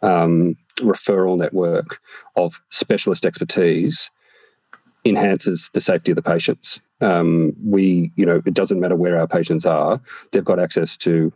um, 0.00 0.56
referral 0.78 1.36
network 1.36 1.98
of 2.36 2.62
specialist 2.70 3.26
expertise 3.26 4.10
enhances 5.04 5.70
the 5.74 5.80
safety 5.80 6.12
of 6.12 6.16
the 6.16 6.22
patients. 6.22 6.80
Um, 7.00 7.52
we, 7.62 8.12
you 8.16 8.24
know, 8.24 8.40
it 8.46 8.54
doesn't 8.54 8.80
matter 8.80 8.96
where 8.96 9.18
our 9.18 9.26
patients 9.26 9.66
are; 9.66 10.00
they've 10.32 10.44
got 10.44 10.58
access 10.58 10.96
to 10.98 11.32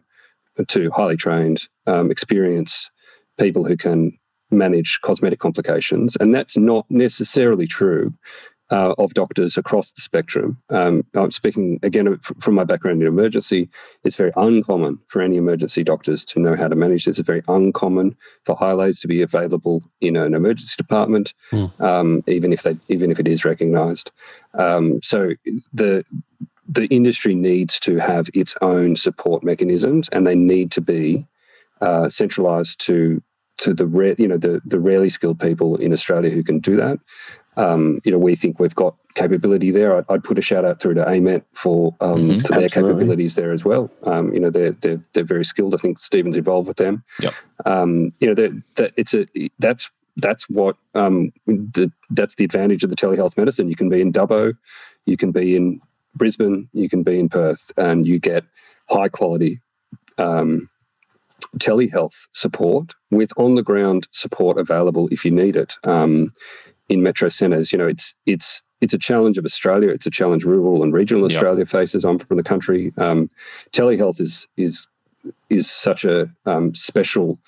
to 0.66 0.91
highly 0.91 1.16
trained, 1.16 1.69
um, 1.87 2.11
experienced 2.11 2.91
people 3.39 3.64
who 3.64 3.77
can 3.77 4.19
manage 4.51 4.99
cosmetic 5.03 5.39
complications, 5.39 6.16
and 6.16 6.35
that's 6.35 6.57
not 6.57 6.87
necessarily 6.91 7.66
true 7.66 8.12
uh, 8.71 8.95
of 8.99 9.14
doctors 9.14 9.57
across 9.57 9.93
the 9.93 10.01
spectrum. 10.01 10.61
Um, 10.71 11.05
I'm 11.14 11.31
speaking 11.31 11.79
again 11.83 12.19
from 12.41 12.55
my 12.55 12.64
background 12.64 13.01
in 13.01 13.09
emergency. 13.09 13.69
It's 14.05 14.16
very 14.16 14.33
uncommon 14.37 14.99
for 15.09 15.23
any 15.23 15.37
emergency 15.37 15.85
doctors 15.85 16.25
to 16.27 16.41
know 16.41 16.55
how 16.55 16.69
to 16.69 16.77
manage 16.77 17.05
this. 17.05 17.19
It's 17.19 17.27
very 17.27 17.43
uncommon 17.49 18.16
for 18.45 18.57
Hyalase 18.57 19.01
to 19.01 19.09
be 19.09 19.23
available 19.23 19.83
in 20.01 20.16
an 20.16 20.35
emergency 20.35 20.75
department, 20.77 21.35
mm. 21.51 21.81
um, 21.81 22.23
even 22.27 22.53
if 22.53 22.62
they 22.62 22.77
even 22.89 23.11
if 23.11 23.19
it 23.19 23.29
is 23.29 23.45
recognised. 23.45 24.11
Um, 24.55 25.01
so 25.03 25.33
the 25.73 26.05
the 26.69 26.87
industry 26.89 27.35
needs 27.35 27.81
to 27.81 27.97
have 27.97 28.29
its 28.35 28.55
own 28.61 28.97
support 28.97 29.43
mechanisms, 29.43 30.09
and 30.11 30.27
they 30.27 30.35
need 30.35 30.71
to 30.73 30.83
be 30.83 31.27
uh, 31.81 32.09
centralised 32.09 32.81
to 32.83 33.23
to 33.59 33.75
the 33.75 33.87
rare, 33.87 34.14
you 34.19 34.29
know, 34.29 34.37
the 34.37 34.61
the 34.64 34.79
rarely 34.79 35.09
skilled 35.09 35.41
people 35.41 35.77
in 35.77 35.93
Australia 35.93 36.31
who 36.31 36.43
can 36.43 36.59
do 36.59 36.77
that 36.77 36.99
um, 37.59 38.01
you 38.05 38.13
know, 38.13 38.19
we 38.19 38.37
think 38.37 38.61
we've 38.61 38.75
got 38.75 38.95
capability 39.17 39.73
there. 39.73 39.97
I'd, 39.97 40.05
I'd, 40.09 40.23
put 40.23 40.39
a 40.39 40.43
shout 40.43 40.65
out 40.65 40.81
through 40.81 40.95
to 40.95 41.05
AMED 41.05 41.43
for 41.53 41.95
um, 42.01 42.15
mm-hmm, 42.15 42.39
for 42.39 42.53
their 42.53 42.65
absolutely. 42.65 42.93
capabilities 42.93 43.35
there 43.35 43.53
as 43.53 43.65
well. 43.65 43.91
Um, 44.05 44.33
you 44.33 44.39
know, 44.39 44.49
they're, 44.49 44.71
they're 44.71 45.05
they're 45.13 45.25
very 45.25 45.45
skilled. 45.45 45.75
I 45.75 45.79
think 45.79 45.99
Steven's 45.99 46.37
involved 46.37 46.69
with 46.69 46.77
them. 46.77 47.03
Yep. 47.21 47.35
Um, 47.67 48.13
you 48.21 48.29
know, 48.29 48.35
that 48.77 48.93
it's 48.97 49.13
a 49.13 49.27
that's 49.59 49.91
that's 50.17 50.49
what 50.49 50.77
um, 50.95 51.33
the 51.47 51.91
that's 52.11 52.37
the 52.37 52.45
advantage 52.45 52.85
of 52.85 52.91
the 52.91 52.97
telehealth 52.97 53.37
medicine. 53.37 53.69
You 53.69 53.77
can 53.77 53.89
be 53.89 54.01
in 54.01 54.13
Dubbo, 54.13 54.57
you 55.07 55.17
can 55.17 55.33
be 55.33 55.57
in 55.57 55.81
Brisbane, 56.15 56.69
you 56.73 56.89
can 56.89 57.03
be 57.03 57.19
in 57.19 57.29
Perth, 57.29 57.73
and 57.77 58.07
you 58.07 58.21
get 58.21 58.45
high 58.89 59.09
quality 59.09 59.61
um, 60.17 60.71
telehealth 61.57 62.29
support 62.33 62.95
with 63.11 63.33
on 63.37 63.57
the 63.57 63.63
ground 63.63 64.07
support 64.13 64.59
available 64.59 65.09
if 65.11 65.25
you 65.25 65.33
need 65.33 65.57
it. 65.57 65.75
Um, 65.85 66.33
in 66.89 67.03
metro 67.03 67.28
centres. 67.28 67.72
You 67.72 67.78
know, 67.78 67.86
it's 67.86 68.14
it's 68.26 68.62
it's 68.80 68.95
a 68.95 68.99
challenge 68.99 69.39
of 69.39 69.45
Australia. 69.45 69.91
It's 69.91 70.07
a 70.07 70.11
challenge 70.11 70.45
rural 70.45 70.82
and 70.82 70.93
regional 70.93 71.24
Australia 71.24 71.61
yep. 71.61 71.68
faces. 71.68 72.05
I'm 72.05 72.18
from 72.18 72.36
the 72.36 72.43
country. 72.43 72.93
Um, 72.97 73.30
telehealth 73.72 74.20
is 74.20 74.47
is 74.57 74.86
is 75.51 75.70
such 75.70 76.05
a 76.05 76.32
um, 76.47 76.74
special 76.74 77.39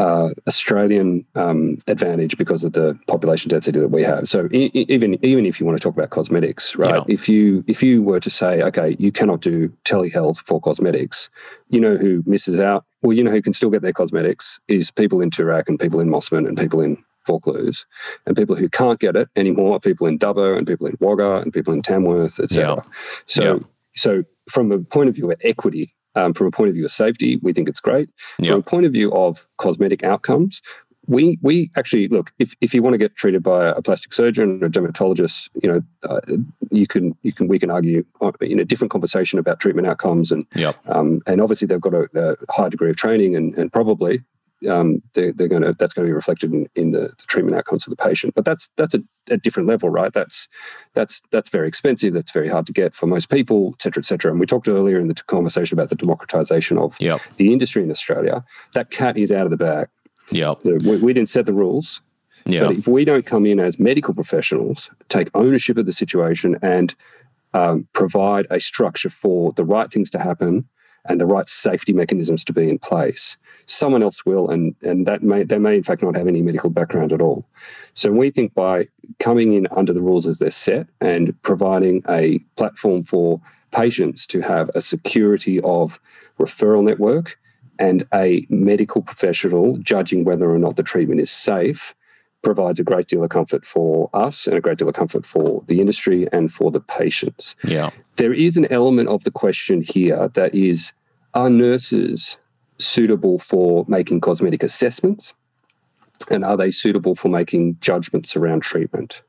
uh, 0.00 0.30
Australian 0.48 1.24
um, 1.36 1.78
advantage 1.86 2.36
because 2.36 2.64
of 2.64 2.72
the 2.72 2.98
population 3.06 3.48
density 3.48 3.78
that 3.78 3.88
we 3.88 4.02
have. 4.02 4.28
So 4.28 4.48
even 4.52 5.24
even 5.24 5.46
if 5.46 5.60
you 5.60 5.66
want 5.66 5.78
to 5.78 5.82
talk 5.82 5.94
about 5.94 6.10
cosmetics, 6.10 6.74
right? 6.74 6.96
Yeah. 6.96 7.04
If 7.06 7.28
you 7.28 7.64
if 7.68 7.82
you 7.82 8.02
were 8.02 8.20
to 8.20 8.30
say, 8.30 8.62
okay, 8.62 8.96
you 8.98 9.12
cannot 9.12 9.40
do 9.40 9.68
telehealth 9.84 10.38
for 10.38 10.60
cosmetics, 10.60 11.30
you 11.68 11.80
know 11.80 11.96
who 11.96 12.24
misses 12.26 12.58
out? 12.58 12.84
Well, 13.02 13.16
you 13.16 13.22
know 13.22 13.30
who 13.30 13.42
can 13.42 13.52
still 13.52 13.70
get 13.70 13.82
their 13.82 13.92
cosmetics 13.92 14.58
is 14.66 14.90
people 14.90 15.20
in 15.20 15.30
Toorak 15.30 15.68
and 15.68 15.78
people 15.78 16.00
in 16.00 16.08
Mosman 16.08 16.48
and 16.48 16.58
people 16.58 16.80
in 16.80 17.02
Vaucluse, 17.26 17.86
and 18.26 18.36
people 18.36 18.56
who 18.56 18.68
can't 18.68 19.00
get 19.00 19.16
it 19.16 19.28
anymore 19.36 19.76
are 19.76 19.80
people 19.80 20.06
in 20.06 20.18
Dubbo 20.18 20.56
and 20.56 20.66
people 20.66 20.86
in 20.86 20.96
Wagga 21.00 21.36
and 21.36 21.52
people 21.52 21.72
in 21.74 21.82
Tamworth, 21.82 22.38
etc. 22.40 22.64
Yeah. 22.84 22.92
So 23.26 23.42
Yeah. 23.42 23.58
so 23.94 24.24
from 24.50 24.72
a 24.72 24.78
point 24.78 25.08
of 25.08 25.14
view 25.14 25.30
of 25.30 25.38
equity. 25.42 25.94
Um, 26.16 26.32
from 26.32 26.46
a 26.46 26.52
point 26.52 26.68
of 26.68 26.74
view 26.76 26.84
of 26.84 26.92
safety, 26.92 27.40
we 27.42 27.52
think 27.52 27.68
it's 27.68 27.80
great 27.80 28.08
Yeah. 28.38 28.52
from 28.52 28.60
a 28.60 28.62
point 28.62 28.86
of 28.86 28.92
view 28.92 29.12
of 29.12 29.48
cosmetic 29.56 30.04
outcomes, 30.04 30.62
we 31.08 31.38
we 31.42 31.72
actually 31.76 32.06
look 32.06 32.32
if, 32.38 32.54
if 32.60 32.72
you 32.72 32.84
want 32.84 32.94
to 32.94 32.98
get 32.98 33.16
treated 33.16 33.42
by 33.42 33.66
a 33.66 33.82
plastic 33.82 34.12
surgeon 34.12 34.62
or 34.62 34.66
a 34.66 34.70
dermatologist, 34.70 35.50
you 35.60 35.68
know, 35.68 35.80
uh, 36.08 36.20
you 36.70 36.86
can 36.86 37.16
you 37.24 37.32
can 37.32 37.48
we 37.48 37.58
can 37.58 37.68
argue 37.68 38.04
in 38.40 38.60
a 38.60 38.64
different 38.64 38.92
conversation 38.92 39.40
about 39.40 39.58
treatment 39.58 39.88
outcomes 39.88 40.30
and 40.30 40.46
Yep. 40.54 40.76
um, 40.86 41.20
and 41.26 41.40
obviously 41.40 41.66
they've 41.66 41.80
got 41.80 41.94
a, 41.94 42.08
a 42.14 42.52
high 42.52 42.68
degree 42.68 42.90
of 42.90 42.96
training 42.96 43.34
and, 43.34 43.52
and 43.58 43.72
probably 43.72 44.22
um, 44.68 45.02
they're, 45.12 45.32
they're 45.32 45.48
going 45.48 45.62
to 45.62 45.74
that's 45.78 45.92
going 45.92 46.06
to 46.06 46.10
be 46.10 46.14
reflected 46.14 46.52
in, 46.52 46.66
in 46.74 46.92
the, 46.92 47.00
the 47.18 47.24
treatment 47.26 47.56
outcomes 47.56 47.86
of 47.86 47.90
the 47.90 47.96
patient. 47.96 48.34
But 48.34 48.44
that's 48.44 48.70
that's 48.76 48.94
a, 48.94 49.02
a 49.30 49.36
different 49.36 49.68
level, 49.68 49.90
right? 49.90 50.12
That's 50.12 50.48
that's 50.94 51.22
that's 51.30 51.50
very 51.50 51.68
expensive. 51.68 52.14
That's 52.14 52.32
very 52.32 52.48
hard 52.48 52.66
to 52.66 52.72
get 52.72 52.94
for 52.94 53.06
most 53.06 53.28
people, 53.30 53.74
et 53.74 53.82
cetera, 53.82 54.00
et 54.00 54.06
cetera. 54.06 54.30
And 54.30 54.40
we 54.40 54.46
talked 54.46 54.68
earlier 54.68 54.98
in 54.98 55.08
the 55.08 55.14
conversation 55.14 55.78
about 55.78 55.88
the 55.88 55.96
democratization 55.96 56.78
of 56.78 56.96
Yep. 57.00 57.20
the 57.36 57.52
industry 57.52 57.82
in 57.82 57.90
Australia. 57.90 58.44
That 58.74 58.90
cat 58.90 59.16
is 59.16 59.30
out 59.30 59.44
of 59.46 59.50
the 59.50 59.56
bag. 59.56 59.88
You 60.64 60.72
know, 60.72 60.78
We, 60.90 60.96
we 60.98 61.12
didn't 61.12 61.28
set 61.28 61.46
the 61.46 61.52
rules. 61.52 62.00
Yeah. 62.46 62.66
But 62.66 62.76
if 62.76 62.86
we 62.86 63.04
don't 63.04 63.24
come 63.26 63.46
in 63.46 63.58
as 63.58 63.78
medical 63.78 64.14
professionals, 64.14 64.90
take 65.08 65.30
ownership 65.34 65.78
of 65.78 65.86
the 65.86 65.92
situation 65.92 66.56
and 66.62 66.94
um, 67.54 67.86
provide 67.92 68.46
a 68.50 68.60
structure 68.60 69.10
for 69.10 69.52
the 69.52 69.64
right 69.64 69.90
things 69.90 70.10
to 70.10 70.18
happen 70.18 70.68
and 71.06 71.20
the 71.20 71.26
right 71.26 71.48
safety 71.48 71.92
mechanisms 71.92 72.44
to 72.44 72.52
be 72.52 72.68
in 72.68 72.78
place, 72.78 73.36
someone 73.66 74.02
else 74.02 74.24
will, 74.24 74.48
and 74.48 74.74
and 74.82 75.06
that 75.06 75.22
may 75.22 75.42
they 75.42 75.58
may 75.58 75.76
in 75.76 75.82
fact 75.82 76.02
not 76.02 76.16
have 76.16 76.26
any 76.26 76.42
medical 76.42 76.70
background 76.70 77.12
at 77.12 77.20
all. 77.20 77.46
So 77.94 78.10
we 78.10 78.30
think 78.30 78.54
by 78.54 78.88
coming 79.20 79.52
in 79.54 79.66
under 79.70 79.92
the 79.92 80.00
rules 80.00 80.26
as 80.26 80.38
they're 80.38 80.50
set 80.50 80.86
and 81.00 81.40
providing 81.42 82.02
a 82.08 82.38
platform 82.56 83.02
for 83.02 83.40
patients 83.72 84.26
to 84.28 84.40
have 84.40 84.70
a 84.74 84.80
security 84.80 85.60
of 85.62 86.00
referral 86.38 86.84
network 86.84 87.38
and 87.78 88.06
a 88.14 88.46
medical 88.48 89.02
professional 89.02 89.76
judging 89.78 90.24
whether 90.24 90.50
or 90.50 90.58
not 90.58 90.76
the 90.76 90.82
treatment 90.82 91.20
is 91.20 91.30
safe 91.30 91.94
provides 92.44 92.78
a 92.78 92.84
great 92.84 93.08
deal 93.08 93.24
of 93.24 93.30
comfort 93.30 93.66
for 93.66 94.10
us 94.12 94.46
and 94.46 94.56
a 94.56 94.60
great 94.60 94.78
deal 94.78 94.88
of 94.88 94.94
comfort 94.94 95.26
for 95.26 95.64
the 95.66 95.80
industry 95.80 96.28
and 96.32 96.52
for 96.52 96.70
the 96.70 96.80
patients. 96.80 97.56
Yeah. 97.64 97.90
There 98.16 98.32
is 98.32 98.56
an 98.56 98.70
element 98.70 99.08
of 99.08 99.24
the 99.24 99.30
question 99.30 99.82
here 99.82 100.28
that 100.34 100.54
is 100.54 100.92
are 101.34 101.50
nurses 101.50 102.38
suitable 102.78 103.38
for 103.38 103.84
making 103.88 104.20
cosmetic 104.20 104.62
assessments? 104.62 105.34
And 106.30 106.44
are 106.44 106.56
they 106.56 106.70
suitable 106.70 107.14
for 107.14 107.28
making 107.28 107.76
judgments 107.80 108.36
around 108.36 108.62
treatment? 108.62 109.22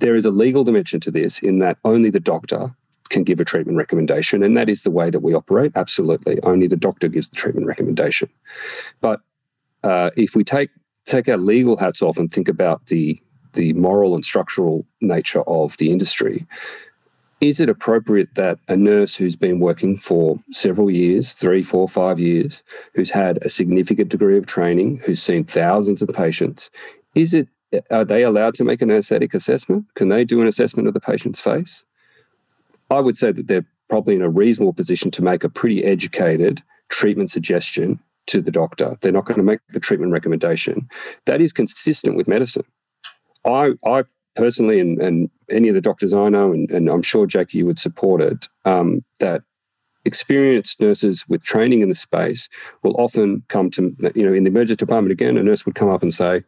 There 0.00 0.16
is 0.16 0.24
a 0.24 0.30
legal 0.30 0.64
dimension 0.64 1.00
to 1.00 1.10
this 1.10 1.38
in 1.40 1.58
that 1.58 1.78
only 1.84 2.10
the 2.10 2.20
doctor 2.20 2.74
can 3.10 3.24
give 3.24 3.40
a 3.40 3.44
treatment 3.44 3.76
recommendation. 3.76 4.42
And 4.42 4.56
that 4.56 4.68
is 4.68 4.82
the 4.82 4.90
way 4.90 5.10
that 5.10 5.20
we 5.20 5.34
operate. 5.34 5.72
Absolutely. 5.74 6.40
Only 6.42 6.68
the 6.68 6.76
doctor 6.76 7.08
gives 7.08 7.28
the 7.28 7.36
treatment 7.36 7.66
recommendation. 7.66 8.30
But 9.00 9.20
uh, 9.82 10.10
if 10.16 10.36
we 10.36 10.44
take 10.44 10.70
take 11.10 11.28
our 11.28 11.36
legal 11.36 11.76
hats 11.76 12.02
off 12.02 12.18
and 12.18 12.32
think 12.32 12.48
about 12.48 12.86
the 12.86 13.20
the 13.52 13.72
moral 13.72 14.14
and 14.14 14.24
structural 14.24 14.86
nature 15.00 15.42
of 15.42 15.76
the 15.78 15.90
industry, 15.90 16.46
is 17.40 17.58
it 17.58 17.68
appropriate 17.68 18.32
that 18.36 18.60
a 18.68 18.76
nurse 18.76 19.16
who's 19.16 19.34
been 19.34 19.58
working 19.58 19.96
for 19.96 20.38
several 20.52 20.88
years, 20.88 21.32
three, 21.32 21.64
four, 21.64 21.88
five 21.88 22.20
years, 22.20 22.62
who's 22.94 23.10
had 23.10 23.38
a 23.42 23.48
significant 23.48 24.08
degree 24.08 24.38
of 24.38 24.46
training, 24.46 25.00
who's 25.04 25.20
seen 25.20 25.42
thousands 25.42 26.00
of 26.00 26.08
patients, 26.10 26.70
is 27.16 27.34
it 27.34 27.48
are 27.90 28.04
they 28.04 28.22
allowed 28.22 28.54
to 28.56 28.64
make 28.64 28.82
an 28.82 28.90
aesthetic 28.90 29.32
assessment? 29.34 29.84
Can 29.94 30.08
they 30.08 30.24
do 30.24 30.40
an 30.40 30.48
assessment 30.48 30.88
of 30.88 30.94
the 30.94 31.00
patient's 31.00 31.40
face? 31.40 31.84
I 32.90 33.00
would 33.00 33.16
say 33.16 33.32
that 33.32 33.46
they're 33.46 33.66
probably 33.88 34.16
in 34.16 34.22
a 34.22 34.28
reasonable 34.28 34.72
position 34.72 35.10
to 35.12 35.22
make 35.22 35.44
a 35.44 35.48
pretty 35.48 35.84
educated 35.84 36.62
treatment 36.88 37.30
suggestion 37.30 38.00
to 38.30 38.40
the 38.40 38.50
doctor. 38.50 38.96
They're 39.00 39.12
not 39.12 39.24
going 39.26 39.38
to 39.38 39.42
make 39.42 39.60
the 39.70 39.80
treatment 39.80 40.12
recommendation. 40.12 40.88
That 41.26 41.40
is 41.40 41.52
consistent 41.52 42.16
with 42.16 42.28
medicine. 42.28 42.64
I, 43.44 43.72
I 43.84 44.04
personally, 44.36 44.78
and, 44.80 45.00
and 45.02 45.30
any 45.50 45.68
of 45.68 45.74
the 45.74 45.80
doctors 45.80 46.12
I 46.14 46.28
know, 46.28 46.52
and, 46.52 46.70
and 46.70 46.88
I'm 46.88 47.02
sure 47.02 47.26
Jackie 47.26 47.58
you 47.58 47.66
would 47.66 47.78
support 47.78 48.22
it, 48.22 48.48
um, 48.64 49.04
that 49.18 49.42
experienced 50.04 50.80
nurses 50.80 51.24
with 51.28 51.42
training 51.42 51.80
in 51.82 51.88
the 51.88 51.94
space 51.94 52.48
will 52.82 52.94
often 52.98 53.42
come 53.48 53.70
to, 53.72 53.94
you 54.14 54.24
know, 54.24 54.32
in 54.32 54.44
the 54.44 54.50
emergency 54.50 54.76
department 54.76 55.12
again, 55.12 55.36
a 55.36 55.42
nurse 55.42 55.66
would 55.66 55.74
come 55.74 55.90
up 55.90 56.02
and 56.02 56.14
say, 56.14 56.42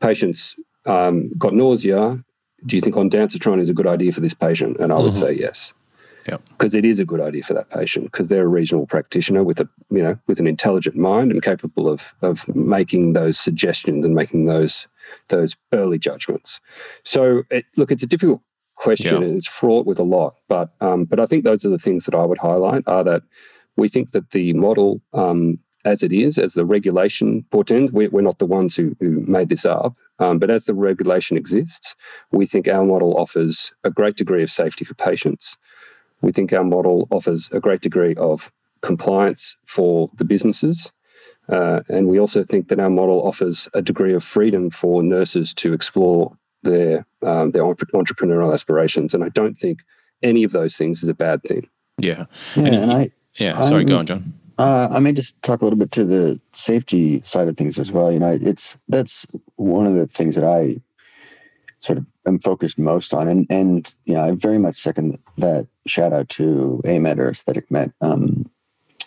patients 0.00 0.56
um, 0.86 1.30
got 1.36 1.52
nausea. 1.54 2.22
Do 2.64 2.76
you 2.76 2.80
think 2.80 2.94
ondansetron 2.94 3.60
is 3.60 3.68
a 3.68 3.74
good 3.74 3.86
idea 3.86 4.12
for 4.12 4.20
this 4.20 4.34
patient? 4.34 4.78
And 4.78 4.92
I 4.92 4.98
would 5.00 5.12
Mhm. 5.12 5.20
say 5.20 5.32
yes. 5.32 5.74
Yep. 6.28 6.42
Because 6.48 6.74
it 6.74 6.84
is 6.84 6.98
a 6.98 7.04
good 7.04 7.20
idea 7.20 7.42
for 7.42 7.54
that 7.54 7.70
patient 7.70 8.06
because 8.06 8.28
they're 8.28 8.44
a 8.44 8.48
reasonable 8.48 8.86
practitioner 8.86 9.44
with 9.44 9.60
a 9.60 9.68
you 9.90 10.02
know 10.02 10.18
with 10.26 10.40
an 10.40 10.46
intelligent 10.46 10.96
mind 10.96 11.30
and 11.30 11.42
capable 11.42 11.88
of 11.88 12.14
of 12.22 12.46
making 12.54 13.12
those 13.12 13.38
suggestions 13.38 14.04
and 14.04 14.14
making 14.14 14.46
those 14.46 14.88
those 15.28 15.56
early 15.72 15.98
judgments. 15.98 16.60
So 17.04 17.44
it, 17.50 17.64
look, 17.76 17.92
it's 17.92 18.02
a 18.02 18.08
difficult 18.08 18.40
question 18.74 19.22
Yeah. 19.22 19.28
and 19.28 19.38
it's 19.38 19.48
fraught 19.48 19.86
with 19.86 19.98
a 19.98 20.04
lot, 20.04 20.34
but 20.48 20.70
um, 20.80 21.04
but 21.04 21.20
I 21.20 21.26
think 21.26 21.44
those 21.44 21.64
are 21.64 21.70
the 21.70 21.78
things 21.78 22.04
that 22.06 22.14
I 22.14 22.24
would 22.24 22.38
highlight 22.38 22.84
are 22.86 23.04
that 23.04 23.22
we 23.76 23.88
think 23.88 24.12
that 24.12 24.30
the 24.30 24.52
model 24.54 25.02
um, 25.12 25.58
as 25.86 26.02
it 26.02 26.12
is, 26.12 26.36
as 26.36 26.54
the 26.54 26.64
regulation 26.64 27.44
portends, 27.52 27.92
we, 27.92 28.08
we're 28.08 28.20
not 28.20 28.40
the 28.40 28.46
ones 28.46 28.74
who, 28.74 28.96
who 28.98 29.20
made 29.20 29.48
this 29.48 29.64
up, 29.64 29.94
um, 30.18 30.38
but 30.38 30.50
as 30.50 30.64
the 30.64 30.74
regulation 30.74 31.36
exists, 31.36 31.94
we 32.32 32.44
think 32.44 32.66
our 32.66 32.84
model 32.84 33.16
offers 33.16 33.72
a 33.84 33.90
great 33.90 34.16
degree 34.16 34.42
of 34.42 34.50
safety 34.50 34.84
for 34.84 34.94
patients. 34.94 35.56
We 36.22 36.32
think 36.32 36.52
our 36.52 36.64
model 36.64 37.06
offers 37.10 37.48
a 37.52 37.60
great 37.60 37.80
degree 37.80 38.14
of 38.16 38.50
compliance 38.82 39.56
for 39.66 40.08
the 40.16 40.24
businesses. 40.24 40.92
Uh, 41.48 41.80
and 41.88 42.08
we 42.08 42.18
also 42.18 42.42
think 42.42 42.68
that 42.68 42.80
our 42.80 42.90
model 42.90 43.26
offers 43.26 43.68
a 43.74 43.82
degree 43.82 44.14
of 44.14 44.24
freedom 44.24 44.70
for 44.70 45.02
nurses 45.02 45.54
to 45.54 45.72
explore 45.72 46.36
their 46.62 47.06
um, 47.22 47.52
their 47.52 47.64
entre- 47.64 47.86
entrepreneurial 47.94 48.52
aspirations. 48.52 49.14
And 49.14 49.22
I 49.22 49.28
don't 49.28 49.54
think 49.54 49.80
any 50.22 50.42
of 50.44 50.52
those 50.52 50.76
things 50.76 51.02
is 51.02 51.08
a 51.08 51.14
bad 51.14 51.42
thing. 51.42 51.68
Yeah. 51.98 52.26
Yeah, 52.56 52.64
And 52.66 52.74
and 52.74 52.92
I, 52.92 53.10
Yeah. 53.38 53.60
Sorry, 53.62 53.84
go 53.84 53.94
I'm- 53.94 54.00
on, 54.00 54.06
John. 54.06 54.32
Uh, 54.58 54.88
I 54.90 55.00
may 55.00 55.12
just 55.12 55.40
talk 55.42 55.60
a 55.60 55.64
little 55.64 55.78
bit 55.78 55.92
to 55.92 56.04
the 56.06 56.40
safety 56.52 57.20
side 57.20 57.46
of 57.46 57.58
things 57.58 57.78
as 57.78 57.92
well. 57.92 58.10
You 58.10 58.18
know, 58.18 58.38
it's 58.40 58.78
that's 58.88 59.26
one 59.56 59.86
of 59.86 59.94
the 59.94 60.06
things 60.06 60.34
that 60.34 60.44
I 60.44 60.80
sort 61.86 61.98
of 61.98 62.06
am 62.26 62.38
focused 62.38 62.78
most 62.78 63.14
on, 63.14 63.28
and 63.28 63.46
and 63.48 63.94
you 64.04 64.14
know, 64.14 64.22
I 64.22 64.30
very 64.32 64.58
much 64.58 64.76
second 64.76 65.18
that. 65.38 65.66
Shout 65.86 66.12
out 66.12 66.28
to 66.30 66.82
AMED 66.84 67.18
or 67.18 67.30
Aesthetic 67.30 67.70
Med. 67.70 67.92
Um, 68.00 68.50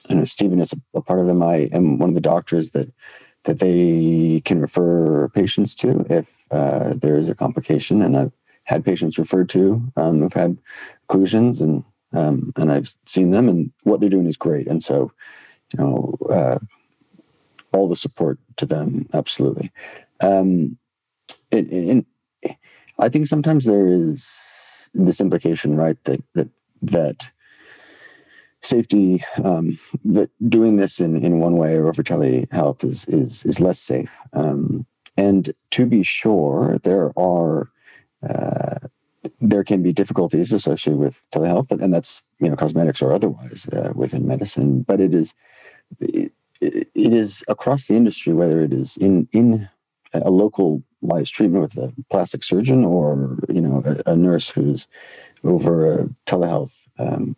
I 0.10 0.14
know 0.14 0.24
Steven 0.24 0.62
is 0.62 0.74
a, 0.74 0.78
a 0.98 1.02
part 1.02 1.20
of 1.20 1.28
them. 1.28 1.44
I 1.44 1.70
am 1.74 2.00
one 2.00 2.10
of 2.10 2.16
the 2.16 2.22
doctors 2.22 2.72
that 2.72 2.92
that 3.44 3.60
they 3.60 4.42
can 4.46 4.62
refer 4.62 5.30
patients 5.30 5.76
to 5.76 6.06
if 6.10 6.46
uh, 6.52 6.94
there 6.96 7.16
is 7.16 7.30
a 7.30 7.36
complication, 7.36 8.02
and 8.02 8.18
I've 8.18 8.32
had 8.64 8.86
patients 8.86 9.20
referred 9.20 9.50
to 9.50 9.84
um, 9.98 10.20
who've 10.20 10.34
had 10.34 10.58
occlusions 11.08 11.60
and 11.62 11.84
um, 12.14 12.54
and 12.56 12.72
I've 12.72 12.90
seen 13.06 13.32
them, 13.32 13.48
and 13.50 13.72
what 13.84 14.00
they're 14.00 14.10
doing 14.10 14.28
is 14.28 14.38
great. 14.38 14.68
And 14.68 14.82
so, 14.82 15.12
you 15.74 15.84
know, 15.84 16.18
uh, 16.30 16.60
all 17.72 17.88
the 17.88 17.96
support 17.96 18.40
to 18.58 18.66
them, 18.66 19.08
absolutely. 19.14 19.72
Um, 20.22 20.78
I 23.00 23.10
think 23.10 23.28
sometimes 23.28 23.66
there 23.66 23.88
is 23.88 24.90
this 24.94 25.22
implication, 25.22 25.76
right, 25.76 26.02
that 26.04 26.22
that 26.34 26.50
that 26.82 27.28
safety, 28.62 29.24
um, 29.44 29.78
that 30.04 30.30
doing 30.50 30.76
this 30.76 31.00
in, 31.00 31.24
in 31.24 31.40
one 31.40 31.56
way 31.56 31.76
or 31.76 31.88
over 31.88 32.04
telehealth 32.04 32.84
is 32.84 33.06
is 33.06 33.46
is 33.46 33.60
less 33.60 33.80
safe. 33.80 34.16
Um, 34.34 34.86
and 35.18 35.54
to 35.72 35.86
be 35.86 36.04
sure, 36.04 36.78
there 36.84 37.12
are. 37.18 37.70
Uh, 38.28 38.88
there 39.42 39.66
can 39.66 39.84
be 39.84 39.92
difficulties 39.92 40.54
associated 40.54 40.98
with 40.98 41.30
telehealth, 41.32 41.68
but 41.68 41.82
and 41.82 41.94
that's 41.94 42.22
you 42.40 42.50
know 42.50 42.56
cosmetics 42.56 43.02
or 43.02 43.14
otherwise 43.14 43.68
uh, 43.74 43.92
within 43.94 44.26
medicine. 44.26 44.82
But 44.82 45.02
it 45.02 45.14
is 45.14 45.36
it, 46.00 46.32
it 46.62 46.90
is 46.96 47.44
across 47.48 47.88
the 47.88 47.96
industry, 47.96 48.34
whether 48.34 48.62
it 48.62 48.74
is 48.74 48.98
in 48.98 49.28
in 49.32 49.70
a 50.14 50.30
localized 50.30 51.34
treatment 51.34 51.62
with 51.62 51.78
a 51.78 51.93
plastic 52.10 52.43
surgeon 52.43 52.84
or 52.84 53.38
you 53.49 53.62
know 53.62 53.84
a, 53.86 54.12
a 54.12 54.16
nurse 54.16 54.49
who's 54.49 54.88
over 55.43 56.01
a 56.01 56.10
telehealth 56.26 56.88
um, 56.97 57.36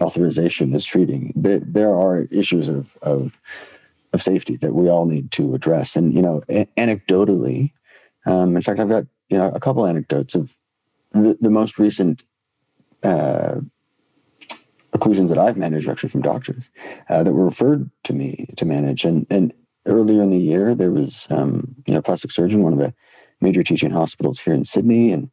authorization 0.00 0.74
is 0.74 0.84
treating. 0.84 1.32
There, 1.36 1.60
there 1.60 1.94
are 1.94 2.22
issues 2.30 2.68
of 2.68 2.96
of 3.02 3.40
of 4.12 4.20
safety 4.20 4.56
that 4.56 4.74
we 4.74 4.88
all 4.88 5.06
need 5.06 5.30
to 5.32 5.54
address. 5.54 5.96
And 5.96 6.14
you 6.14 6.22
know, 6.22 6.42
a- 6.48 6.68
anecdotally, 6.76 7.72
um, 8.26 8.56
in 8.56 8.62
fact, 8.62 8.80
I've 8.80 8.88
got 8.88 9.04
you 9.28 9.38
know 9.38 9.48
a 9.48 9.60
couple 9.60 9.86
anecdotes 9.86 10.34
of 10.34 10.56
the, 11.12 11.36
the 11.40 11.50
most 11.50 11.78
recent 11.78 12.22
uh, 13.02 13.60
occlusions 14.92 15.28
that 15.28 15.38
I've 15.38 15.56
managed 15.56 15.88
actually 15.88 16.08
from 16.08 16.22
doctors 16.22 16.70
uh, 17.08 17.22
that 17.22 17.32
were 17.32 17.44
referred 17.44 17.90
to 18.04 18.12
me 18.12 18.46
to 18.56 18.64
manage. 18.64 19.04
And 19.04 19.26
and 19.30 19.52
earlier 19.86 20.22
in 20.22 20.30
the 20.30 20.38
year, 20.38 20.74
there 20.74 20.90
was 20.90 21.26
um, 21.30 21.74
you 21.86 21.94
know 21.94 22.02
plastic 22.02 22.30
surgeon, 22.30 22.62
one 22.62 22.72
of 22.72 22.78
the 22.78 22.94
major 23.40 23.62
teaching 23.62 23.90
hospitals 23.90 24.40
here 24.40 24.54
in 24.54 24.64
Sydney, 24.64 25.12
and 25.12 25.30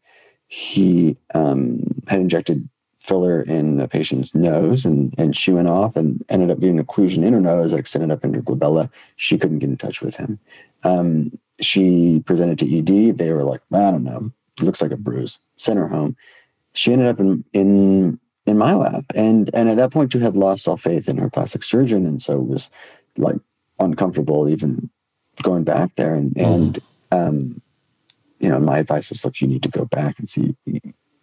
he 0.48 1.18
um, 1.34 1.84
had 2.08 2.20
injected 2.20 2.68
filler 3.00 3.42
in 3.42 3.80
a 3.80 3.88
patient's 3.88 4.34
nose 4.34 4.84
and, 4.84 5.14
and 5.18 5.36
she 5.36 5.52
went 5.52 5.68
off 5.68 5.96
and 5.96 6.26
ended 6.30 6.50
up 6.50 6.60
getting 6.60 6.84
occlusion 6.84 7.24
in 7.24 7.34
her 7.34 7.40
nose 7.40 7.72
that 7.72 7.78
extended 7.78 8.12
up 8.12 8.24
into 8.24 8.40
her 8.40 8.44
glabella. 8.44 8.90
She 9.18 9.38
couldn't 9.38 9.60
get 9.60 9.70
in 9.70 9.78
touch 9.78 10.02
with 10.02 10.18
him. 10.18 10.40
Um, 10.84 11.38
she 11.62 12.22
presented 12.26 12.60
to 12.60 12.78
ED. 12.78 13.18
They 13.18 13.32
were 13.32 13.44
like, 13.44 13.62
I 13.72 13.92
don't 13.92 14.04
know, 14.04 14.32
looks 14.62 14.82
like 14.82 14.92
a 14.92 14.98
bruise. 14.98 15.40
Sent 15.58 15.80
her 15.80 15.88
home. 15.88 16.16
She 16.74 16.92
ended 16.92 17.08
up 17.08 17.20
in 17.20 17.44
in 17.54 18.20
in 18.46 18.58
my 18.58 18.74
lap, 18.74 19.04
and 19.16 19.50
and 19.54 19.68
at 19.68 19.78
that 19.78 19.92
point, 19.92 20.14
she 20.14 20.20
had 20.20 20.38
lost 20.38 20.68
all 20.68 20.78
faith 20.78 21.10
in 21.10 21.18
her 21.18 21.30
plastic 21.30 21.64
surgeon, 21.64 22.06
and 22.06 22.22
so 22.22 22.38
was 22.38 22.70
like 23.18 23.38
uncomfortable 23.80 24.50
even 24.50 24.90
going 25.42 25.64
back 25.64 25.96
there. 25.96 26.14
And 26.14 26.34
mm. 26.34 26.46
and 26.46 26.80
um, 27.12 27.62
you 28.40 28.50
know, 28.50 28.60
my 28.60 28.80
advice 28.80 29.10
was, 29.10 29.24
look, 29.26 29.42
you 29.42 29.48
need 29.48 29.64
to 29.64 29.70
go 29.70 29.86
back 29.86 30.20
and 30.20 30.30
see 30.30 30.56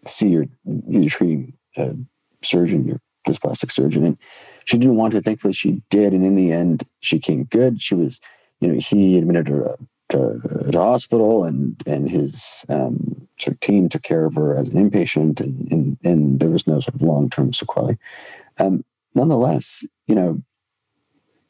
see 0.07 0.29
your 0.29 0.47
your 0.89 1.09
treating 1.09 1.55
uh, 1.77 1.93
surgeon, 2.43 2.87
your 2.87 3.01
this 3.27 3.39
plastic 3.39 3.71
surgeon, 3.71 4.05
and 4.05 4.19
she 4.65 4.77
didn't 4.77 4.97
want 4.97 5.13
to. 5.13 5.23
Thankfully, 5.23 5.55
she 5.55 5.83
did, 5.91 6.13
and 6.13 6.27
in 6.27 6.35
the 6.35 6.53
end, 6.53 6.85
she 7.01 7.19
came 7.19 7.45
good. 7.45 7.81
She 7.81 7.95
was, 7.95 8.21
you 8.61 8.69
know, 8.69 8.79
he 8.79 9.17
admitted 9.17 9.49
her 9.49 9.77
to, 10.11 10.69
to 10.71 10.79
hospital, 10.79 11.45
and 11.45 11.83
and 11.87 12.11
his 12.11 12.65
um, 12.69 13.27
sort 13.39 13.55
of 13.55 13.61
team 13.61 13.89
took 13.89 14.03
care 14.03 14.27
of 14.27 14.35
her 14.35 14.57
as 14.57 14.75
an 14.75 14.91
inpatient, 14.91 15.41
and 15.41 15.71
and, 15.73 15.99
and 16.05 16.41
there 16.41 16.51
was 16.51 16.67
no 16.67 16.81
sort 16.81 16.95
of 16.95 17.03
long 17.03 17.31
term 17.31 17.53
sequelae. 17.53 17.99
Um, 18.59 18.85
nonetheless, 19.15 19.85
you 20.07 20.15
know, 20.15 20.43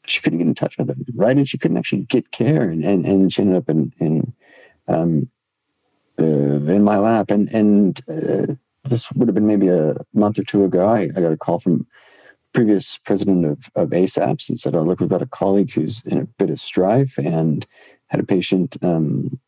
she 0.07 0.21
couldn't 0.21 0.39
get 0.39 0.47
in 0.47 0.53
touch 0.53 0.77
with 0.77 0.89
him, 0.89 1.05
right? 1.15 1.37
And 1.37 1.47
she 1.47 1.57
couldn't 1.57 1.77
actually 1.77 2.03
get 2.03 2.31
care, 2.31 2.69
and 2.69 2.83
and, 2.83 3.05
and 3.05 3.31
she 3.33 3.41
ended 3.41 3.57
up 3.57 3.69
in 3.69 3.93
in 3.99 4.33
um, 4.87 5.29
uh, 6.19 6.23
in 6.23 6.83
my 6.83 6.97
lap, 6.97 7.31
and 7.31 7.49
and 7.49 8.01
uh, 8.09 8.53
this 8.89 9.11
would 9.11 9.27
have 9.27 9.35
been 9.35 9.47
maybe 9.47 9.67
a 9.67 9.95
month 10.13 10.39
or 10.39 10.43
two 10.43 10.63
ago. 10.63 10.87
I, 10.87 11.01
I 11.01 11.21
got 11.21 11.31
a 11.31 11.37
call 11.37 11.59
from 11.59 11.87
previous 12.53 12.97
president 12.99 13.45
of, 13.45 13.69
of 13.75 13.89
ASAPS 13.89 14.49
and 14.49 14.59
said, 14.59 14.75
"Oh, 14.75 14.83
look, 14.83 14.99
we've 14.99 15.09
got 15.09 15.21
a 15.21 15.27
colleague 15.27 15.71
who's 15.71 16.01
in 16.05 16.19
a 16.19 16.25
bit 16.25 16.49
of 16.49 16.59
strife 16.59 17.17
and 17.17 17.65
had 18.07 18.19
a 18.19 18.25
patient 18.25 18.77
um, 18.81 19.39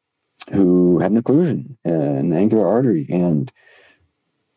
who 0.51 0.99
had 0.99 1.11
an 1.11 1.21
occlusion, 1.21 1.77
uh, 1.85 1.91
an 1.91 2.33
angular 2.33 2.67
artery, 2.67 3.05
and 3.09 3.51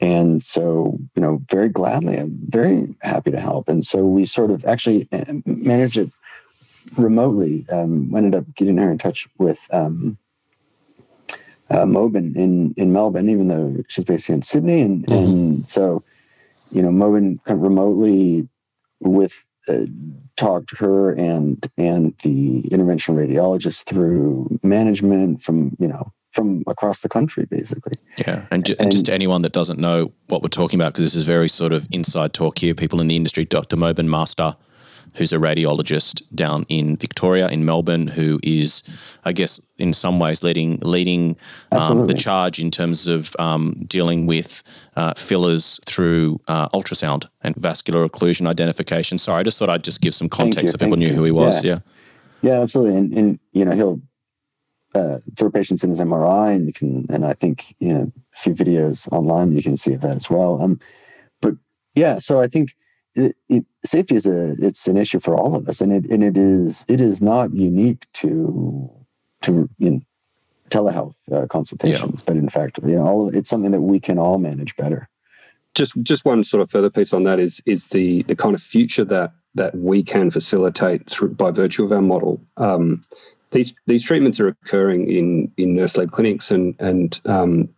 and 0.01 0.43
so 0.43 0.99
you 1.15 1.23
know, 1.23 1.43
very 1.51 1.69
gladly, 1.69 2.19
I'm 2.19 2.39
very 2.49 2.95
happy 3.03 3.31
to 3.31 3.41
help. 3.41 3.69
And 3.69 3.85
so 3.85 4.07
we 4.07 4.25
sort 4.25 4.51
of 4.51 4.65
actually 4.65 5.09
uh, 5.13 5.25
managed 5.45 5.99
it 5.99 6.11
remotely. 6.97 7.67
Um, 7.71 8.15
ended 8.15 8.35
up 8.35 8.55
getting 8.55 8.79
her 8.79 8.91
in 8.91 8.99
touch 8.99 9.29
with." 9.39 9.67
Um, 9.73 10.19
uh, 11.71 11.85
Mobin 11.85 12.37
in 12.37 12.75
in 12.77 12.93
Melbourne, 12.93 13.31
even 13.31 13.47
though 13.47 13.77
she's 13.89 14.05
based 14.05 14.27
here 14.27 14.35
in 14.35 14.43
Sydney, 14.43 14.81
and 14.81 15.07
mm-hmm. 15.07 15.13
and 15.13 15.69
so 15.69 16.03
you 16.73 16.83
know 16.83 16.91
Mobin 16.91 17.43
kind 17.45 17.59
of 17.59 17.63
remotely 17.63 18.49
with 19.01 19.45
uh, 19.69 19.87
talked 20.37 20.71
to 20.71 20.77
her 20.77 21.13
and 21.13 21.71
and 21.79 22.15
the 22.23 22.63
interventional 22.63 23.25
radiologist 23.25 23.85
through 23.85 24.59
management 24.63 25.43
from 25.43 25.77
you 25.79 25.89
know 25.89 26.13
from 26.33 26.63
across 26.67 27.03
the 27.03 27.09
country 27.09 27.47
basically 27.47 27.93
yeah 28.19 28.47
and, 28.51 28.65
ju- 28.65 28.77
and, 28.79 28.91
just 28.91 29.09
anyone 29.09 29.43
that 29.43 29.53
doesn't 29.53 29.79
know 29.79 30.13
what 30.29 30.43
we're 30.43 30.49
talking 30.49 30.81
about 30.81 30.93
because 30.93 31.05
this 31.05 31.15
is 31.15 31.25
very 31.25 31.49
sort 31.49 31.73
of 31.73 31.89
inside 31.91 32.33
talk 32.33 32.59
here 32.59 32.75
people 32.75 33.01
in 33.01 33.09
the 33.09 33.17
industry 33.17 33.45
dr 33.45 33.77
mobin 33.77 34.09
master 34.09 34.57
who's 35.15 35.33
a 35.33 35.37
radiologist 35.37 36.23
down 36.35 36.65
in 36.69 36.97
Victoria, 36.97 37.49
in 37.49 37.65
Melbourne, 37.65 38.07
who 38.07 38.39
is, 38.43 38.83
I 39.25 39.33
guess, 39.33 39.61
in 39.79 39.93
some 39.93 40.19
ways 40.19 40.43
leading 40.43 40.79
leading 40.81 41.37
um, 41.73 42.07
the 42.07 42.15
charge 42.15 42.59
in 42.59 42.71
terms 42.71 43.07
of 43.07 43.35
um, 43.39 43.75
dealing 43.87 44.27
with 44.27 44.63
uh, 44.97 45.15
fillers 45.17 45.81
through 45.87 46.41
uh, 46.49 46.69
ultrasound 46.71 47.29
and 47.43 47.57
vascular 47.57 48.07
occlusion 48.09 48.47
identification. 48.47 49.19
Sorry, 49.19 49.41
I 49.41 49.43
just 49.43 49.59
thought 49.59 49.71
I'd 49.71 49.85
just 49.85 50.01
give 50.01 50.15
some 50.15 50.29
context 50.29 50.73
so 50.73 50.79
people 50.79 50.97
knew 50.97 51.13
who 51.13 51.25
he 51.25 51.33
was. 51.33 51.65
Yeah. 51.65 51.81
yeah, 52.43 52.53
yeah, 52.53 52.61
absolutely. 52.61 52.97
And, 52.97 53.13
and 53.13 53.39
you 53.53 53.65
know 53.65 53.73
he'll 53.73 54.01
uh, 54.95 55.19
throw 55.37 55.51
patients 55.51 55.85
in 55.85 55.91
his 55.91 56.01
MRI, 56.01 56.55
and 56.55 56.67
you 56.67 56.73
can, 56.73 57.07
and 57.09 57.25
I 57.25 57.33
think 57.33 57.75
you 57.79 57.93
know 57.93 58.13
a 58.35 58.37
few 58.37 58.55
videos 58.55 59.11
online 59.13 59.53
you 59.53 59.63
can 59.63 59.77
see 59.77 59.95
of 59.95 60.01
that 60.01 60.17
as 60.17 60.31
well. 60.31 60.61
Um, 60.61 60.81
but 61.41 61.55
yeah, 61.95 62.19
so 62.19 62.41
I 62.41 62.49
think 62.49 62.77
it, 63.15 63.37
it, 63.49 63.65
safety 63.85 64.17
is 64.17 64.27
a 64.27 64.53
it's 64.59 64.87
an 64.87 64.97
issue 64.97 65.21
for 65.21 65.35
all 65.35 65.55
of 65.55 65.69
us, 65.69 65.81
and 65.81 65.93
it 65.93 66.11
and 66.11 66.25
it 66.25 66.37
is 66.37 66.85
it 66.89 67.01
is 67.01 67.21
not 67.21 67.55
unique 67.55 68.07
to 68.15 68.91
to 69.43 69.69
you 69.79 69.91
know, 69.91 70.01
telehealth 70.71 71.17
uh, 71.33 71.47
consultations, 71.47 72.21
yeah. 72.21 72.25
but 72.27 72.37
in 72.37 72.49
fact, 72.49 72.79
you 72.87 72.97
know, 72.97 73.07
all 73.07 73.29
of, 73.29 73.35
it's 73.35 73.51
something 73.51 73.73
that 73.73 73.81
we 73.83 74.01
can 74.01 74.19
all 74.19 74.39
manage 74.39 74.77
better. 74.77 75.09
Just 75.75 75.95
just 76.03 76.25
one 76.25 76.43
sort 76.43 76.63
of 76.63 76.71
further 76.71 76.91
piece 76.91 77.13
on 77.13 77.25
that 77.25 77.39
is 77.39 77.63
is 77.67 77.87
the 77.87 78.23
the 78.25 78.37
kind 78.37 78.55
of 78.55 78.63
future 78.63 79.05
that 79.05 79.33
that 79.55 79.75
we 79.77 80.03
can 80.03 80.31
facilitate 80.31 81.11
through 81.11 81.35
by 81.35 81.51
virtue 81.51 81.85
of 81.85 81.93
our 81.93 82.03
model. 82.03 82.41
Um, 82.57 83.03
these 83.51 83.75
these 83.87 84.05
treatments 84.05 84.41
are 84.41 84.49
occurring 84.49 85.11
in 85.11 85.53
in 85.57 85.75
nurse 85.75 85.97
led 85.97 86.13
clinics 86.13 86.51
and 86.51 86.75
and 86.79 87.21
um, 87.25 87.69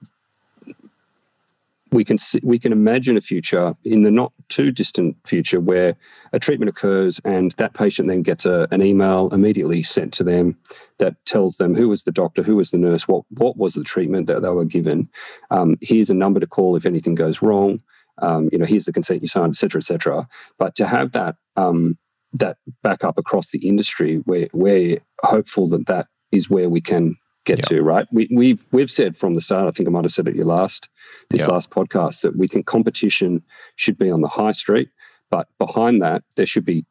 we 1.93 2.05
can 2.05 2.19
see, 2.19 2.41
we 2.43 2.59
can 2.59 2.73
imagine 2.73 3.17
a 3.17 3.21
future 3.21 3.75
in 3.85 4.03
the 4.03 4.11
not 4.11 4.33
too 4.49 4.73
distant 4.73 5.17
future 5.27 5.61
where 5.61 5.95
a 6.33 6.39
treatment 6.39 6.71
occurs 6.71 7.21
and 7.25 7.53
that 7.53 7.75
patient 7.75 8.09
then 8.09 8.23
gets 8.23 8.47
a, 8.47 8.67
an 8.71 8.83
email 8.83 9.29
immediately 9.33 9.83
sent 9.83 10.13
to 10.15 10.25
them 10.25 10.57
that 10.99 11.23
tells 11.27 11.59
them 11.59 11.75
who 11.75 11.89
was 11.89 12.05
the 12.05 12.13
doctor, 12.13 12.43
who 12.43 12.57
was 12.57 12.71
the 12.71 12.79
nurse, 12.79 13.07
what 13.07 13.25
what 13.31 13.57
was 13.57 13.75
the 13.75 13.85
treatment 13.85 14.27
that 14.27 14.43
they 14.43 14.49
were 14.49 14.65
given. 14.65 15.09
Um, 15.51 15.77
here's 15.81 16.11
a 16.11 16.15
number 16.15 16.41
to 16.41 16.47
call 16.47 16.77
if 16.77 16.87
anything 16.87 17.15
goes 17.15 17.43
wrong. 17.43 17.83
Um, 18.19 18.49
you 18.53 18.59
know, 18.59 18.67
here's 18.67 18.85
the 18.85 18.93
consent 18.93 19.23
you 19.23 19.29
signed, 19.29 19.51
etc., 19.51 19.79
etc. 19.79 20.29
But 20.59 20.75
to 20.77 20.87
have 20.87 21.13
that 21.13 21.37
um, 21.57 21.99
that 22.35 22.57
backup 22.83 23.19
across 23.19 23.51
the 23.51 23.67
industry, 23.67 24.23
we're, 24.27 24.49
we're 24.53 24.99
hopeful 25.23 25.69
that 25.69 25.87
that 25.87 26.07
is 26.31 26.49
where 26.49 26.69
we 26.69 26.81
can 26.81 27.17
get 27.45 27.59
yep. 27.59 27.67
to, 27.67 27.83
right? 27.83 28.07
We, 28.13 28.29
we've 28.31 28.65
we've 28.73 28.91
said 28.91 29.17
from 29.17 29.35
the 29.35 29.41
start. 29.41 29.67
I 29.67 29.73
think 29.73 29.89
I 29.89 29.93
might 29.93 30.05
have 30.05 30.13
said 30.13 30.29
it 30.29 30.37
your 30.37 30.45
last 30.45 30.89
this 31.31 31.41
yep. 31.41 31.49
last 31.49 31.71
podcast 31.71 32.23
that 32.23 32.37
we 32.37 32.47
think 32.47 32.67
competition 32.67 33.43
should 33.77 33.99
be 33.99 34.11
on 34.11 34.21
the 34.21 34.29
high 34.29 34.53
street, 34.53 34.91
but 35.31 35.49
behind 35.59 36.01
that 36.03 36.23
there 36.37 36.47
should 36.47 36.65
be 36.65 36.85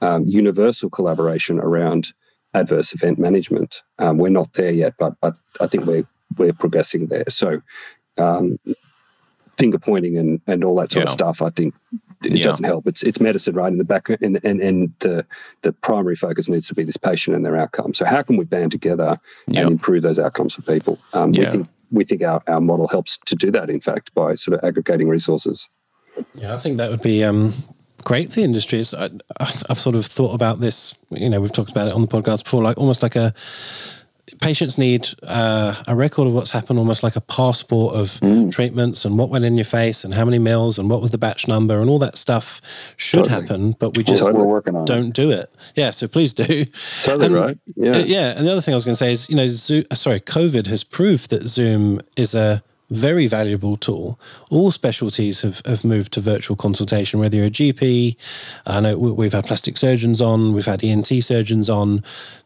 um, 0.00 0.24
universal 0.26 0.90
collaboration 0.90 1.58
around 1.58 2.12
adverse 2.52 2.92
event 2.92 3.18
management. 3.18 3.82
Um, 3.98 4.18
we're 4.18 4.28
not 4.28 4.52
there 4.52 4.72
yet, 4.72 4.94
but, 4.98 5.14
but 5.20 5.36
I 5.60 5.66
think 5.66 5.86
we're 5.86 6.06
we're 6.36 6.52
progressing 6.52 7.06
there. 7.06 7.24
So 7.28 7.62
um, 8.18 8.58
finger 9.56 9.78
pointing 9.78 10.18
and, 10.18 10.40
and 10.46 10.64
all 10.64 10.76
that 10.76 10.90
sort 10.90 11.04
yeah. 11.04 11.10
of 11.10 11.12
stuff, 11.12 11.42
I 11.42 11.50
think 11.50 11.74
it 12.24 12.38
yeah. 12.38 12.44
doesn't 12.44 12.64
help. 12.64 12.86
It's 12.86 13.02
it's 13.02 13.20
medicine, 13.20 13.54
right? 13.54 13.72
In 13.72 13.78
the 13.78 13.84
back, 13.84 14.08
and 14.08 14.40
and 14.44 14.60
and 14.60 14.92
the 15.00 15.26
the 15.62 15.72
primary 15.72 16.16
focus 16.16 16.48
needs 16.48 16.68
to 16.68 16.74
be 16.74 16.84
this 16.84 16.96
patient 16.96 17.36
and 17.36 17.44
their 17.44 17.56
outcome. 17.56 17.94
So 17.94 18.04
how 18.04 18.22
can 18.22 18.36
we 18.36 18.44
band 18.44 18.72
together 18.72 19.20
yeah. 19.46 19.62
and 19.62 19.70
improve 19.70 20.02
those 20.02 20.18
outcomes 20.18 20.54
for 20.54 20.62
people? 20.62 20.98
Um, 21.12 21.32
we 21.32 21.44
think 21.46 21.68
we 21.90 22.04
think 22.04 22.22
our, 22.22 22.42
our 22.46 22.60
model 22.60 22.88
helps 22.88 23.18
to 23.26 23.34
do 23.34 23.50
that. 23.52 23.70
In 23.70 23.80
fact, 23.80 24.14
by 24.14 24.34
sort 24.34 24.58
of 24.58 24.64
aggregating 24.64 25.08
resources. 25.08 25.68
Yeah, 26.34 26.54
I 26.54 26.58
think 26.58 26.76
that 26.76 26.90
would 26.90 27.02
be 27.02 27.24
um, 27.24 27.52
great 28.04 28.30
for 28.30 28.36
the 28.36 28.44
industry. 28.44 28.82
I, 28.96 29.10
I've 29.40 29.78
sort 29.78 29.96
of 29.96 30.06
thought 30.06 30.34
about 30.34 30.60
this. 30.60 30.94
You 31.10 31.28
know, 31.28 31.40
we've 31.40 31.52
talked 31.52 31.70
about 31.70 31.88
it 31.88 31.94
on 31.94 32.02
the 32.02 32.08
podcast 32.08 32.44
before, 32.44 32.62
like 32.62 32.78
almost 32.78 33.02
like 33.02 33.16
a 33.16 33.34
patients 34.40 34.78
need 34.78 35.06
uh, 35.24 35.74
a 35.86 35.94
record 35.94 36.26
of 36.26 36.32
what's 36.32 36.50
happened, 36.50 36.78
almost 36.78 37.02
like 37.02 37.16
a 37.16 37.20
passport 37.20 37.94
of 37.94 38.08
mm. 38.20 38.50
treatments 38.50 39.04
and 39.04 39.18
what 39.18 39.28
went 39.28 39.44
in 39.44 39.56
your 39.56 39.64
face 39.64 40.04
and 40.04 40.14
how 40.14 40.24
many 40.24 40.38
mils 40.38 40.78
and 40.78 40.88
what 40.88 41.00
was 41.02 41.10
the 41.10 41.18
batch 41.18 41.46
number 41.46 41.80
and 41.80 41.90
all 41.90 41.98
that 41.98 42.16
stuff 42.16 42.60
should 42.96 43.24
totally. 43.24 43.42
happen, 43.42 43.72
but 43.72 43.96
we 43.96 44.02
just 44.02 44.32
we're 44.32 44.44
working 44.44 44.76
on 44.76 44.84
don't 44.84 45.10
do 45.10 45.30
it. 45.30 45.54
Yeah, 45.74 45.90
so 45.90 46.08
please 46.08 46.32
do. 46.32 46.64
Totally 47.02 47.26
and, 47.26 47.34
right. 47.34 47.58
Yeah, 47.76 47.90
uh, 47.92 47.98
yeah. 47.98 48.30
And 48.36 48.46
the 48.46 48.52
other 48.52 48.60
thing 48.60 48.72
I 48.72 48.76
was 48.76 48.84
going 48.84 48.94
to 48.94 48.98
say 48.98 49.12
is, 49.12 49.28
you 49.28 49.36
know, 49.36 49.46
Zoom, 49.48 49.84
uh, 49.90 49.94
sorry, 49.94 50.20
COVID 50.20 50.66
has 50.66 50.84
proved 50.84 51.30
that 51.30 51.46
Zoom 51.48 52.00
is 52.16 52.34
a 52.34 52.62
very 52.90 53.26
valuable 53.26 53.76
tool. 53.76 54.18
All 54.50 54.70
specialties 54.70 55.42
have, 55.42 55.62
have 55.64 55.84
moved 55.84 56.12
to 56.14 56.20
virtual 56.20 56.56
consultation, 56.56 57.18
whether 57.20 57.36
you're 57.36 57.46
a 57.46 57.50
GP, 57.50 58.16
I 58.66 58.80
know 58.80 58.98
we've 58.98 59.32
had 59.32 59.46
plastic 59.46 59.78
surgeons 59.78 60.20
on, 60.20 60.52
we've 60.52 60.66
had 60.66 60.84
ENT 60.84 61.06
surgeons 61.06 61.70
on. 61.70 62.02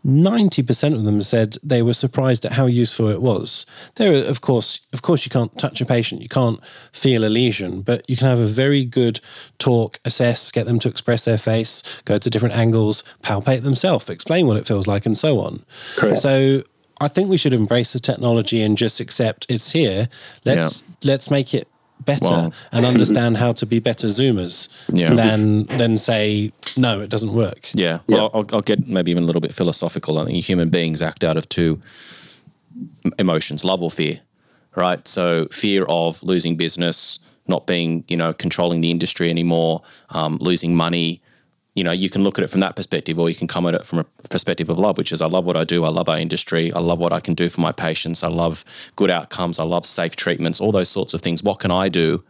90% 0.06 0.94
of 0.94 1.04
them 1.04 1.22
said 1.22 1.56
they 1.62 1.82
were 1.82 1.92
surprised 1.92 2.44
at 2.44 2.52
how 2.52 2.66
useful 2.66 3.08
it 3.08 3.20
was. 3.20 3.66
There, 3.96 4.24
of 4.24 4.40
course, 4.40 4.80
of 4.92 5.02
course, 5.02 5.26
you 5.26 5.30
can't 5.30 5.56
touch 5.58 5.80
a 5.80 5.86
patient, 5.86 6.22
you 6.22 6.28
can't 6.28 6.64
feel 6.92 7.24
a 7.24 7.28
lesion, 7.28 7.82
but 7.82 8.08
you 8.08 8.16
can 8.16 8.26
have 8.26 8.38
a 8.38 8.46
very 8.46 8.84
good 8.84 9.20
talk, 9.58 9.98
assess, 10.04 10.52
get 10.52 10.66
them 10.66 10.78
to 10.78 10.88
express 10.88 11.24
their 11.24 11.38
face, 11.38 11.82
go 12.04 12.18
to 12.18 12.30
different 12.30 12.56
angles, 12.56 13.02
palpate 13.22 13.62
themselves, 13.62 14.08
explain 14.08 14.46
what 14.46 14.56
it 14.56 14.66
feels 14.66 14.86
like, 14.86 15.04
and 15.04 15.18
so 15.18 15.40
on. 15.40 15.64
Correct. 15.96 16.18
So 16.18 16.62
I 17.00 17.08
think 17.08 17.28
we 17.28 17.36
should 17.36 17.54
embrace 17.54 17.92
the 17.92 18.00
technology 18.00 18.62
and 18.62 18.76
just 18.76 19.00
accept 19.00 19.46
it's 19.48 19.70
here. 19.72 20.08
Let's 20.44 20.82
yeah. 20.82 21.10
let's 21.10 21.30
make 21.30 21.54
it 21.54 21.68
better 22.00 22.24
well, 22.24 22.54
and 22.72 22.86
understand 22.86 23.36
how 23.36 23.52
to 23.52 23.66
be 23.66 23.80
better 23.80 24.06
zoomers 24.08 24.68
yeah. 24.92 25.12
than 25.12 25.64
than 25.64 25.98
say 25.98 26.52
no 26.76 27.00
it 27.00 27.10
doesn't 27.10 27.34
work 27.34 27.68
yeah 27.74 27.98
well 28.06 28.30
yeah. 28.32 28.38
I'll, 28.38 28.46
I'll, 28.52 28.62
get 28.62 28.86
maybe 28.86 29.10
even 29.10 29.24
a 29.24 29.26
little 29.26 29.40
bit 29.40 29.52
philosophical 29.52 30.18
i 30.18 30.24
think 30.24 30.36
human 30.44 30.68
beings 30.68 31.02
act 31.02 31.24
out 31.24 31.36
of 31.36 31.48
two 31.48 31.82
emotions 33.18 33.64
love 33.64 33.82
or 33.82 33.90
fear 33.90 34.20
right 34.76 35.06
so 35.08 35.48
fear 35.50 35.84
of 35.88 36.22
losing 36.22 36.56
business 36.56 37.18
not 37.48 37.66
being 37.66 38.04
you 38.06 38.16
know 38.16 38.32
controlling 38.32 38.80
the 38.80 38.90
industry 38.90 39.28
anymore 39.28 39.82
um, 40.10 40.38
losing 40.40 40.76
money 40.76 41.20
you 41.78 41.84
know, 41.84 41.92
you 41.92 42.10
can 42.10 42.24
look 42.24 42.38
at 42.38 42.44
it 42.44 42.50
from 42.50 42.60
that 42.60 42.74
perspective, 42.74 43.20
or 43.20 43.28
you 43.28 43.36
can 43.36 43.46
come 43.46 43.64
at 43.66 43.74
it 43.74 43.86
from 43.86 44.00
a 44.00 44.04
perspective 44.28 44.68
of 44.68 44.78
love, 44.78 44.98
which 44.98 45.12
is 45.12 45.22
I 45.22 45.26
love 45.26 45.44
what 45.44 45.56
I 45.56 45.62
do. 45.62 45.84
I 45.84 45.90
love 45.90 46.08
our 46.08 46.18
industry. 46.18 46.72
I 46.72 46.80
love 46.80 46.98
what 46.98 47.12
I 47.12 47.20
can 47.20 47.34
do 47.34 47.48
for 47.48 47.60
my 47.60 47.70
patients. 47.70 48.24
I 48.24 48.28
love 48.28 48.64
good 48.96 49.10
outcomes. 49.10 49.60
I 49.60 49.64
love 49.64 49.86
safe 49.86 50.16
treatments, 50.16 50.60
all 50.60 50.72
those 50.72 50.88
sorts 50.88 51.14
of 51.14 51.20
things. 51.20 51.44
What 51.44 51.60
can 51.60 51.70
I 51.70 51.88
do 51.88 52.24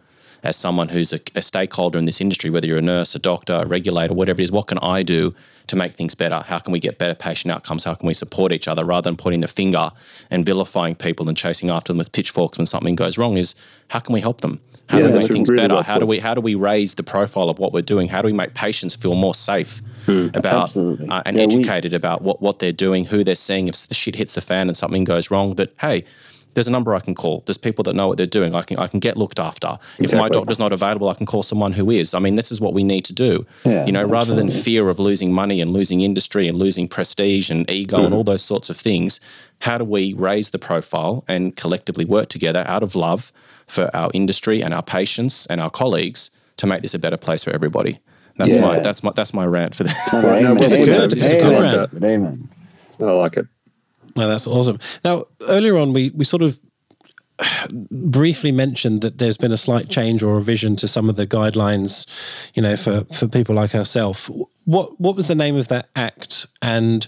as 0.44 0.54
someone 0.54 0.88
who's 0.88 1.14
a, 1.14 1.20
a 1.34 1.40
stakeholder 1.40 1.98
in 1.98 2.04
this 2.04 2.20
industry, 2.20 2.50
whether 2.50 2.66
you're 2.66 2.76
a 2.76 2.82
nurse, 2.82 3.14
a 3.14 3.18
doctor, 3.18 3.54
a 3.54 3.66
regulator, 3.66 4.12
whatever 4.12 4.38
it 4.42 4.44
is? 4.44 4.52
What 4.52 4.66
can 4.66 4.78
I 4.80 5.02
do 5.02 5.34
to 5.68 5.76
make 5.76 5.94
things 5.94 6.14
better? 6.14 6.42
How 6.44 6.58
can 6.58 6.72
we 6.72 6.78
get 6.78 6.98
better 6.98 7.14
patient 7.14 7.50
outcomes? 7.50 7.84
How 7.84 7.94
can 7.94 8.06
we 8.06 8.14
support 8.14 8.52
each 8.52 8.68
other 8.68 8.84
rather 8.84 9.08
than 9.08 9.16
pointing 9.16 9.40
the 9.40 9.48
finger 9.48 9.90
and 10.30 10.44
vilifying 10.44 10.94
people 10.94 11.26
and 11.26 11.36
chasing 11.36 11.70
after 11.70 11.92
them 11.92 11.98
with 11.98 12.12
pitchforks 12.12 12.58
when 12.58 12.66
something 12.66 12.96
goes 12.96 13.16
wrong? 13.16 13.38
Is 13.38 13.54
how 13.88 14.00
can 14.00 14.12
we 14.12 14.20
help 14.20 14.42
them? 14.42 14.60
How 14.88 14.98
yeah, 14.98 15.08
do 15.08 15.12
we 15.12 15.18
make 15.18 15.32
things 15.32 15.48
really 15.48 15.68
better? 15.68 15.82
How 15.82 15.98
do 15.98 16.06
we 16.06 16.18
how 16.18 16.34
do 16.34 16.40
we 16.40 16.54
raise 16.54 16.94
the 16.94 17.02
profile 17.02 17.50
of 17.50 17.58
what 17.58 17.72
we're 17.72 17.82
doing? 17.82 18.08
How 18.08 18.22
do 18.22 18.26
we 18.26 18.32
make 18.32 18.54
patients 18.54 18.96
feel 18.96 19.14
more 19.14 19.34
safe 19.34 19.80
hmm. 20.06 20.28
about 20.34 20.76
uh, 20.76 21.22
and 21.26 21.36
yeah, 21.36 21.42
educated 21.42 21.92
we, 21.92 21.96
about 21.96 22.22
what, 22.22 22.40
what 22.40 22.58
they're 22.58 22.72
doing, 22.72 23.04
who 23.04 23.22
they're 23.22 23.34
seeing? 23.34 23.68
If 23.68 23.86
the 23.86 23.94
shit 23.94 24.16
hits 24.16 24.34
the 24.34 24.40
fan 24.40 24.68
and 24.68 24.76
something 24.76 25.04
goes 25.04 25.30
wrong, 25.30 25.56
that 25.56 25.74
hey, 25.80 26.04
there's 26.54 26.66
a 26.66 26.70
number 26.70 26.94
I 26.94 27.00
can 27.00 27.14
call. 27.14 27.42
There's 27.46 27.58
people 27.58 27.82
that 27.84 27.94
know 27.94 28.08
what 28.08 28.16
they're 28.16 28.26
doing. 28.26 28.54
I 28.54 28.62
can 28.62 28.78
I 28.78 28.86
can 28.86 28.98
get 28.98 29.16
looked 29.16 29.38
after. 29.38 29.78
Exactly. 29.98 30.04
If 30.06 30.12
my 30.14 30.28
doctor's 30.28 30.58
not 30.58 30.72
available, 30.72 31.08
I 31.08 31.14
can 31.14 31.26
call 31.26 31.42
someone 31.42 31.72
who 31.72 31.90
is. 31.90 32.14
I 32.14 32.18
mean, 32.18 32.36
this 32.36 32.50
is 32.50 32.60
what 32.60 32.72
we 32.72 32.82
need 32.82 33.04
to 33.04 33.12
do. 33.12 33.46
Yeah, 33.64 33.84
you 33.84 33.92
know, 33.92 34.00
absolutely. 34.00 34.12
rather 34.12 34.34
than 34.34 34.50
fear 34.50 34.88
of 34.88 34.98
losing 34.98 35.32
money 35.32 35.60
and 35.60 35.72
losing 35.72 36.00
industry 36.00 36.48
and 36.48 36.58
losing 36.58 36.88
prestige 36.88 37.50
and 37.50 37.70
ego 37.70 37.98
mm. 37.98 38.06
and 38.06 38.14
all 38.14 38.24
those 38.24 38.42
sorts 38.42 38.70
of 38.70 38.76
things, 38.76 39.20
how 39.60 39.76
do 39.78 39.84
we 39.84 40.14
raise 40.14 40.50
the 40.50 40.58
profile 40.58 41.24
and 41.28 41.56
collectively 41.56 42.04
work 42.06 42.28
together 42.28 42.64
out 42.66 42.82
of 42.82 42.94
love 42.94 43.32
for 43.68 43.94
our 43.94 44.10
industry 44.14 44.62
and 44.62 44.74
our 44.74 44.82
patients 44.82 45.46
and 45.46 45.60
our 45.60 45.70
colleagues 45.70 46.30
to 46.56 46.66
make 46.66 46.82
this 46.82 46.94
a 46.94 46.98
better 46.98 47.16
place 47.16 47.44
for 47.44 47.50
everybody. 47.50 48.00
That's 48.36 48.54
yeah. 48.54 48.60
my 48.60 48.78
that's 48.80 49.02
my 49.02 49.12
that's 49.14 49.34
my 49.34 49.44
rant 49.44 49.74
for 49.74 49.84
that. 49.84 49.96
no, 50.12 50.56
it's 50.60 50.76
good. 50.76 51.12
It's 51.12 51.28
a 51.28 51.40
good 51.40 51.60
rant. 51.60 52.04
Amen. 52.04 52.48
I 53.00 53.04
like 53.04 53.36
it. 53.36 53.46
No, 54.16 54.28
that's 54.28 54.46
awesome. 54.46 54.78
Now, 55.04 55.24
earlier 55.48 55.76
on, 55.76 55.92
we 55.92 56.10
we 56.10 56.24
sort 56.24 56.42
of 56.42 56.58
briefly 57.90 58.50
mentioned 58.50 59.00
that 59.02 59.18
there's 59.18 59.36
been 59.36 59.52
a 59.52 59.56
slight 59.56 59.88
change 59.88 60.22
or 60.22 60.34
revision 60.34 60.76
to 60.76 60.88
some 60.88 61.08
of 61.08 61.16
the 61.16 61.26
guidelines, 61.26 62.06
you 62.54 62.62
know, 62.62 62.76
for 62.76 63.04
for 63.12 63.28
people 63.28 63.54
like 63.54 63.74
ourselves. 63.74 64.30
What 64.64 65.00
what 65.00 65.16
was 65.16 65.28
the 65.28 65.34
name 65.34 65.56
of 65.56 65.68
that 65.68 65.88
act, 65.96 66.46
and 66.62 67.06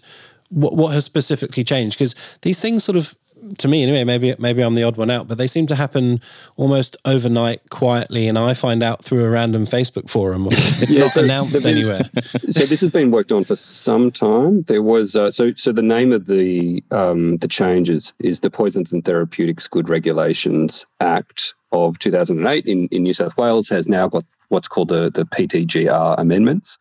what 0.49 0.77
what 0.77 0.93
has 0.93 1.05
specifically 1.05 1.65
changed? 1.65 1.99
Because 1.99 2.15
these 2.43 2.61
things 2.61 2.85
sort 2.85 2.97
of 2.97 3.17
to 3.59 3.69
me 3.69 3.83
anyway, 3.83 4.05
maybe 4.05 4.35
maybe 4.39 4.63
I'm 4.63 4.75
the 4.75 4.83
odd 4.83 4.97
one 4.97 5.11
out, 5.11 5.29
but 5.29 5.39
they 5.39 5.47
seem 5.47 5.67
to 5.69 5.75
happen 5.75 6.21
almost 6.57 6.97
overnight, 7.05 7.71
quietly, 7.71 8.29
and 8.29 8.39
I 8.39 8.55
find 8.55 8.83
out 8.83 9.05
through 9.05 9.25
a 9.25 9.31
random 9.31 9.67
Facebook 9.67 10.09
forum. 10.09 10.49
It's 10.83 10.93
yeah, 10.93 11.03
not 11.03 11.13
so 11.13 11.25
announced 11.25 11.67
anywhere. 11.67 12.03
so 12.51 12.65
this 12.65 12.81
has 12.81 12.93
been 12.93 13.11
worked 13.11 13.33
on 13.33 13.45
for 13.45 13.57
some 13.57 14.11
time. 14.11 14.63
There 14.63 14.83
was 14.83 15.15
uh, 15.15 15.31
so 15.31 15.53
so 15.55 15.73
the 15.73 15.83
name 15.83 16.13
of 16.13 16.27
the 16.27 16.83
um, 16.91 17.37
the 17.39 17.49
changes 17.49 18.15
is 18.19 18.41
the 18.41 18.51
Poisons 18.51 18.93
and 18.93 19.05
Therapeutic 19.05 19.59
Goods 19.71 19.89
Regulations 19.89 20.87
Act 21.01 21.55
of 21.73 21.99
2008 21.99 22.67
in, 22.67 22.89
in 22.89 23.03
New 23.03 23.15
South 23.15 23.37
Wales 23.37 23.69
has 23.69 23.87
now 23.89 24.09
got 24.09 24.25
what's 24.49 24.69
called 24.69 24.89
the 24.89 25.11
the 25.11 25.25
PTGR 25.25 26.15
amendments. 26.19 26.79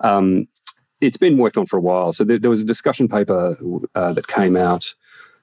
Um, 0.00 0.48
it's 1.00 1.16
been 1.16 1.38
worked 1.38 1.56
on 1.56 1.66
for 1.66 1.76
a 1.76 1.80
while. 1.80 2.12
So 2.12 2.24
there, 2.24 2.38
there 2.38 2.50
was 2.50 2.62
a 2.62 2.64
discussion 2.64 3.08
paper 3.08 3.56
uh, 3.94 4.12
that 4.12 4.26
came 4.26 4.56
out 4.56 4.94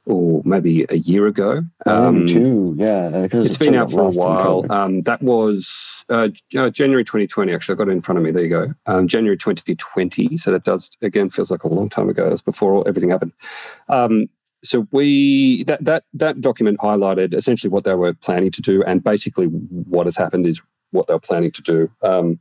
or 0.06 0.42
maybe 0.44 0.86
a 0.90 0.98
year 0.98 1.28
ago. 1.28 1.64
Um, 1.86 2.26
two, 2.26 2.76
yeah. 2.78 3.28
It's 3.32 3.58
been 3.58 3.76
out 3.76 3.92
for 3.92 4.02
a 4.02 4.10
while. 4.10 4.66
Um, 4.72 5.02
that 5.02 5.22
was 5.22 6.04
uh, 6.10 6.30
uh, 6.58 6.70
January 6.70 7.04
2020. 7.04 7.54
Actually, 7.54 7.76
I 7.76 7.78
got 7.78 7.88
it 7.88 7.92
in 7.92 8.02
front 8.02 8.18
of 8.18 8.24
me. 8.24 8.32
There 8.32 8.44
you 8.44 8.50
go. 8.50 8.74
Um, 8.88 9.08
January 9.08 9.38
2020. 9.38 10.38
So 10.38 10.52
that 10.52 10.64
does 10.64 10.90
again 11.02 11.30
feels 11.30 11.52
like 11.52 11.64
a 11.64 11.68
long 11.68 11.90
time 11.90 12.10
ago. 12.10 12.30
That's 12.30 12.42
before 12.42 12.88
everything 12.88 13.10
happened. 13.10 13.34
Um, 13.90 14.28
so 14.64 14.88
we 14.92 15.64
that 15.66 15.84
that 15.84 16.04
that 16.14 16.42
document 16.42 16.80
highlighted 16.80 17.34
essentially 17.34 17.72
what 17.72 17.84
they 17.84 17.96
were 17.96 18.14
planning 18.14 18.52
to 18.52 18.62
do, 18.62 18.84
and 18.84 19.04
basically 19.04 19.46
what 19.46 20.08
has 20.08 20.18
happened 20.18 20.46
is 20.48 20.62
what 20.92 21.08
they 21.08 21.14
were 21.14 21.20
planning 21.20 21.52
to 21.52 21.62
do. 21.62 21.92
Um, 22.02 22.40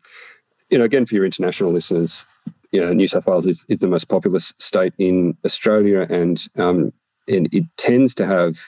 you 0.70 0.78
know, 0.78 0.84
again 0.84 1.06
for 1.06 1.14
your 1.14 1.24
international 1.24 1.72
listeners, 1.72 2.24
you 2.72 2.80
know, 2.80 2.92
New 2.92 3.08
South 3.08 3.26
Wales 3.26 3.46
is, 3.46 3.64
is 3.68 3.80
the 3.80 3.88
most 3.88 4.08
populous 4.08 4.54
state 4.58 4.94
in 4.98 5.36
Australia, 5.44 6.06
and 6.08 6.46
um, 6.56 6.92
and 7.30 7.48
it 7.52 7.64
tends 7.76 8.14
to 8.16 8.26
have 8.26 8.58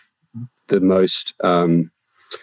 the 0.69 0.81
most 0.81 1.35
um, 1.43 1.91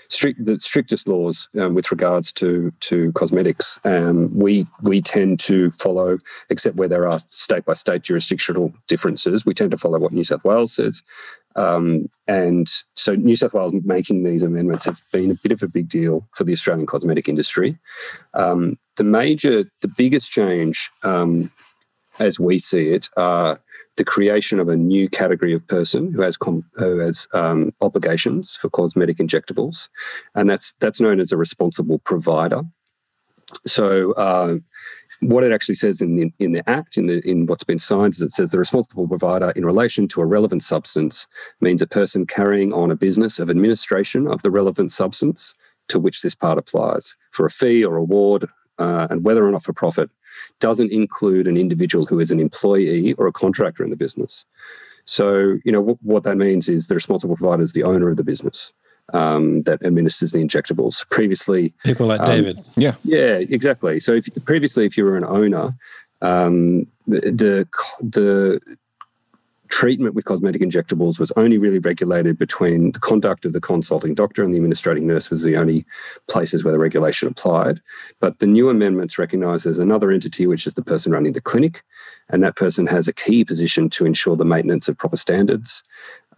strict, 0.10 0.44
the 0.46 0.60
strictest 0.60 1.08
laws 1.08 1.50
um, 1.60 1.74
with 1.74 1.92
regards 1.92 2.32
to 2.34 2.72
to 2.82 3.12
cosmetics. 3.14 3.80
Um, 3.84 4.30
we 4.38 4.68
we 4.82 5.02
tend 5.02 5.40
to 5.42 5.72
follow, 5.72 6.20
except 6.50 6.76
where 6.76 6.90
there 6.90 7.08
are 7.08 7.20
state 7.30 7.66
by 7.66 7.74
state 7.74 8.04
jurisdictional 8.04 8.74
differences. 8.88 9.46
We 9.46 9.54
tend 9.54 9.72
to 9.72 9.78
follow 9.78 10.00
what 10.00 10.14
New 10.14 10.24
South 10.24 10.44
Wales 10.44 10.74
says, 10.74 11.02
um, 11.56 12.10
and 12.28 12.68
so 12.96 13.16
New 13.16 13.36
South 13.36 13.54
Wales 13.54 13.74
making 13.84 14.24
these 14.24 14.44
amendments 14.44 14.86
has 14.86 15.02
been 15.12 15.32
a 15.32 15.36
bit 15.36 15.52
of 15.52 15.64
a 15.64 15.68
big 15.68 15.90
deal 15.90 16.28
for 16.36 16.44
the 16.44 16.54
Australian 16.54 16.86
cosmetic 16.86 17.28
industry. 17.28 17.78
Um, 18.34 18.78
the 18.98 19.04
major, 19.04 19.66
the 19.82 19.92
biggest 19.98 20.32
change, 20.32 20.90
um, 21.04 21.52
as 22.20 22.40
we 22.40 22.60
see 22.60 22.90
it, 22.90 23.10
are 23.18 23.60
the 24.00 24.06
creation 24.06 24.62
of 24.62 24.70
a 24.70 24.78
new 24.78 25.10
category 25.10 25.54
of 25.54 25.68
person 25.68 26.14
who 26.14 26.22
has 26.22 26.38
com- 26.38 26.64
who 26.76 27.00
has 27.00 27.28
um, 27.34 27.74
obligations 27.82 28.56
for 28.56 28.70
cosmetic 28.70 29.18
injectables, 29.18 29.90
and 30.34 30.50
that's 30.50 30.74
that's 30.80 31.02
known 31.02 31.20
as 31.20 31.32
a 31.32 31.38
responsible 31.38 32.00
provider. 32.00 32.64
So. 33.68 34.14
Uh, 34.14 34.58
what 35.22 35.44
it 35.44 35.52
actually 35.52 35.76
says 35.76 36.00
in 36.00 36.16
the, 36.16 36.32
in 36.40 36.54
the 36.54 36.64
act, 36.70 36.96
in 36.98 37.08
the 37.08 37.20
in 37.30 37.46
what's 37.46 37.66
been 37.66 37.78
signed, 37.78 38.14
is 38.14 38.22
it 38.22 38.32
says 38.32 38.52
the 38.52 38.58
responsible 38.58 39.06
provider 39.06 39.52
in 39.54 39.66
relation 39.66 40.08
to 40.08 40.22
a 40.22 40.26
relevant 40.26 40.64
substance 40.64 41.28
means 41.60 41.82
a 41.82 41.88
person 41.88 42.26
carrying 42.26 42.72
on 42.72 42.90
a 42.90 42.96
business 42.96 43.38
of 43.38 43.50
administration 43.50 44.28
of 44.28 44.42
the 44.44 44.50
relevant 44.50 44.94
substance 44.94 45.54
to 45.90 46.00
which 46.00 46.22
this 46.22 46.36
part 46.36 46.58
applies 46.58 47.18
for 47.32 47.46
a 47.46 47.50
fee 47.50 47.84
or 47.84 47.98
award, 47.98 48.48
uh, 48.78 49.08
and 49.10 49.26
whether 49.26 49.46
or 49.46 49.52
not 49.52 49.64
for 49.64 49.74
profit, 49.74 50.10
doesn't 50.60 50.92
include 50.92 51.48
an 51.48 51.58
individual 51.58 52.06
who 52.06 52.20
is 52.20 52.32
an 52.32 52.40
employee 52.40 53.14
or 53.14 53.28
a 53.28 53.32
contractor 53.32 53.84
in 53.84 53.90
the 53.90 53.96
business. 53.96 54.46
So, 55.06 55.58
you 55.66 55.72
know, 55.72 55.80
w- 55.80 55.98
what 56.02 56.24
that 56.24 56.38
means 56.38 56.70
is 56.70 56.88
the 56.88 56.96
responsible 56.96 57.36
provider 57.36 57.64
is 57.64 57.74
the 57.74 57.84
owner 57.84 58.10
of 58.10 58.18
the 58.18 58.24
business 58.24 58.72
um, 59.14 59.64
that 59.64 59.84
administers 59.84 60.32
the 60.32 60.40
injectables. 60.40 61.08
Previously, 61.10 61.74
people 61.84 62.06
like 62.06 62.22
um, 62.22 62.28
David. 62.28 62.64
Yeah, 62.78 62.96
yeah, 63.04 63.38
exactly. 63.38 64.00
So, 64.00 64.14
if 64.14 64.28
previously, 64.46 64.86
if 64.86 64.98
you 64.98 65.04
were 65.06 65.18
an 65.18 65.26
owner, 65.26 65.76
um, 66.22 66.86
the 67.08 67.68
the 68.02 68.62
treatment 69.70 70.16
with 70.16 70.26
cosmetic 70.26 70.62
injectables 70.62 71.20
was 71.20 71.32
only 71.36 71.58
really 71.58 71.80
regulated 71.80 72.38
between 72.38 72.92
the 72.92 73.00
conduct 73.00 73.46
of 73.46 73.54
the 73.54 73.62
consulting 73.62 74.14
doctor 74.14 74.44
and 74.44 74.54
the 74.54 74.58
administrating 74.58 75.08
nurse 75.08 75.30
was 75.30 75.44
the 75.44 75.56
only 75.56 75.86
places 76.28 76.64
where 76.64 76.74
the 76.74 76.80
regulation 76.80 77.28
applied. 77.28 77.80
But 78.20 78.40
the 78.40 78.48
new 78.48 78.70
amendments 78.70 79.18
recognise 79.18 79.64
there's 79.64 79.80
another 79.80 80.12
entity, 80.12 80.48
which 80.48 80.68
is 80.68 80.74
the 80.74 80.84
person 80.84 81.12
running 81.12 81.34
the 81.34 81.42
clinic, 81.42 81.84
and 82.30 82.44
that 82.44 82.56
person 82.56 82.88
has 82.88 83.08
a 83.08 83.14
key 83.14 83.46
position 83.46 83.90
to 83.92 84.06
ensure 84.06 84.36
the 84.36 84.46
maintenance 84.46 84.88
of 84.88 84.98
proper 84.98 85.18
standards. 85.18 85.84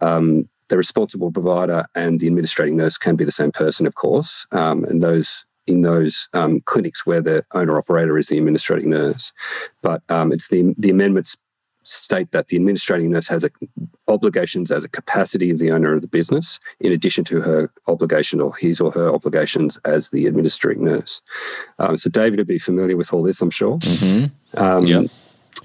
Um, 0.00 0.48
the 0.68 0.76
responsible 0.76 1.30
provider 1.30 1.86
and 1.94 2.20
the 2.20 2.28
administrating 2.28 2.76
nurse 2.76 2.96
can 2.96 3.16
be 3.16 3.24
the 3.24 3.32
same 3.32 3.52
person, 3.52 3.86
of 3.86 3.94
course, 3.94 4.46
um, 4.52 4.84
and 4.84 5.02
those 5.02 5.44
in 5.66 5.82
those 5.82 6.28
um, 6.32 6.60
clinics 6.62 7.06
where 7.06 7.20
the 7.20 7.44
owner 7.52 7.78
operator 7.78 8.18
is 8.18 8.28
the 8.28 8.38
administrating 8.38 8.90
nurse. 8.90 9.32
But 9.80 10.02
um, 10.08 10.32
it's 10.32 10.48
the 10.48 10.74
the 10.78 10.90
amendments 10.90 11.36
state 11.82 12.32
that 12.32 12.48
the 12.48 12.56
administrating 12.56 13.10
nurse 13.10 13.28
has 13.28 13.44
a, 13.44 13.50
obligations 14.08 14.70
as 14.70 14.84
a 14.84 14.88
capacity 14.88 15.50
of 15.50 15.58
the 15.58 15.70
owner 15.70 15.94
of 15.94 16.00
the 16.00 16.06
business, 16.06 16.60
in 16.80 16.92
addition 16.92 17.24
to 17.24 17.40
her 17.40 17.70
obligation 17.88 18.40
or 18.40 18.54
his 18.56 18.80
or 18.80 18.90
her 18.90 19.12
obligations 19.12 19.78
as 19.84 20.10
the 20.10 20.26
administering 20.26 20.84
nurse. 20.84 21.22
Um, 21.78 21.96
so 21.96 22.10
David 22.10 22.38
would 22.38 22.46
be 22.46 22.58
familiar 22.58 22.96
with 22.96 23.12
all 23.12 23.22
this, 23.22 23.40
I'm 23.40 23.50
sure. 23.50 23.78
Mm-hmm. 23.78 24.58
Um, 24.60 24.84
yep 24.84 25.10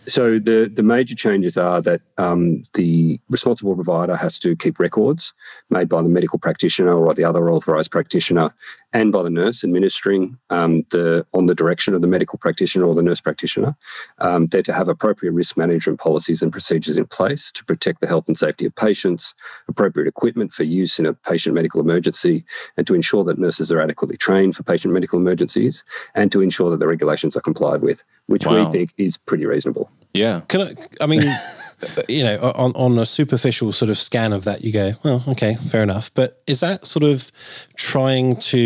so 0.08 0.40
the 0.40 0.72
the 0.74 0.84
major 0.84 1.16
changes 1.16 1.58
are 1.58 1.82
that 1.82 2.02
um, 2.18 2.64
the 2.74 3.20
responsible 3.30 3.76
provider 3.76 4.16
has 4.16 4.40
to 4.40 4.56
keep 4.56 4.80
records 4.80 5.34
made 5.70 5.90
by 5.90 6.02
the 6.02 6.10
medical 6.10 6.40
practitioner 6.40 6.94
or 6.94 7.14
the 7.14 7.26
other 7.26 7.52
authorised 7.52 7.92
practitioner, 7.92 8.54
and 8.98 9.12
by 9.12 9.22
the 9.22 9.30
nurse 9.30 9.64
administering 9.64 10.38
um, 10.50 10.84
the 10.90 11.24
on 11.34 11.46
the 11.46 11.54
direction 11.54 11.94
of 11.94 12.02
the 12.02 12.08
medical 12.08 12.40
practitioner 12.40 12.86
or 12.86 12.96
the 12.96 13.04
nurse 13.04 13.22
practitioner. 13.22 13.76
Um, 14.18 14.48
they're 14.48 14.64
to 14.64 14.74
have 14.74 14.88
appropriate 14.88 15.34
risk 15.34 15.56
management 15.56 16.00
policies 16.00 16.42
and 16.42 16.52
procedures 16.52 16.98
in 16.98 17.06
place 17.06 17.52
to 17.52 17.64
protect 17.66 18.02
the 18.02 18.08
health 18.08 18.28
and 18.28 18.36
safety 18.36 18.66
of 18.66 18.76
patients, 18.76 19.36
appropriate 19.68 20.08
equipment 20.08 20.52
for 20.52 20.64
use 20.64 20.98
in 20.98 21.06
a 21.06 21.14
patient 21.14 21.54
medical 21.54 21.80
emergency, 21.80 22.44
and 22.76 22.88
to 22.88 22.96
ensure 22.96 23.24
that 23.24 23.38
nurses 23.38 23.72
are 23.72 23.80
adequately 23.80 24.18
trained 24.18 24.56
for 24.56 24.64
patient 24.64 24.92
medical 24.94 25.20
emergencies, 25.20 25.84
and 26.16 26.32
to 26.32 26.42
ensure 26.42 26.72
that 26.72 26.80
the 26.80 26.88
regulations 26.88 27.38
are 27.38 27.42
complied 27.42 27.82
with, 27.82 28.04
which 28.26 28.48
wow. 28.48 28.66
we 28.66 28.72
think 28.72 28.94
is 28.98 29.16
pretty 29.18 29.46
reasonable. 29.46 29.92
Yeah. 30.14 30.42
Can 30.48 30.62
I? 30.62 30.76
I 31.02 31.06
mean, 31.06 31.22
you 32.08 32.24
know, 32.24 32.40
on 32.56 32.72
on 32.76 32.98
a 32.98 33.06
superficial 33.06 33.72
sort 33.72 33.90
of 33.90 33.98
scan 33.98 34.34
of 34.34 34.46
that, 34.46 34.64
you 34.64 34.74
go, 34.74 34.94
well, 35.04 35.24
okay, 35.28 35.54
fair 35.56 35.84
enough. 35.84 36.12
But 36.16 36.42
is 36.48 36.62
that 36.62 36.86
sort 36.86 37.04
of 37.04 37.32
trying 37.76 38.38
to 38.38 38.58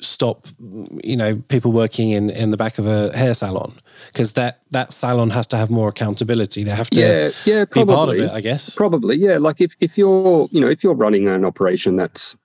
stop, 0.00 0.46
you 1.02 1.16
know, 1.16 1.36
people 1.48 1.72
working 1.72 2.10
in 2.10 2.30
in 2.30 2.50
the 2.50 2.56
back 2.56 2.78
of 2.78 2.86
a 2.86 3.16
hair 3.16 3.34
salon? 3.34 3.72
Because 4.12 4.32
that 4.34 4.60
that 4.70 4.92
salon 4.92 5.30
has 5.30 5.46
to 5.48 5.56
have 5.56 5.70
more 5.70 5.88
accountability. 5.88 6.64
They 6.64 6.70
have 6.70 6.90
to, 6.90 7.00
yeah, 7.00 7.30
yeah, 7.44 7.64
probably, 7.64 7.84
be 7.84 7.96
part 7.96 8.08
of 8.10 8.18
it, 8.18 8.30
I 8.30 8.40
guess. 8.40 8.74
Probably, 8.74 9.16
yeah. 9.16 9.36
Like 9.36 9.60
if 9.60 9.74
if 9.80 9.98
you're, 9.98 10.48
you 10.50 10.60
know, 10.60 10.68
if 10.68 10.82
you're 10.82 10.94
running 10.94 11.28
an 11.28 11.44
operation 11.44 11.96
that's 11.96 12.36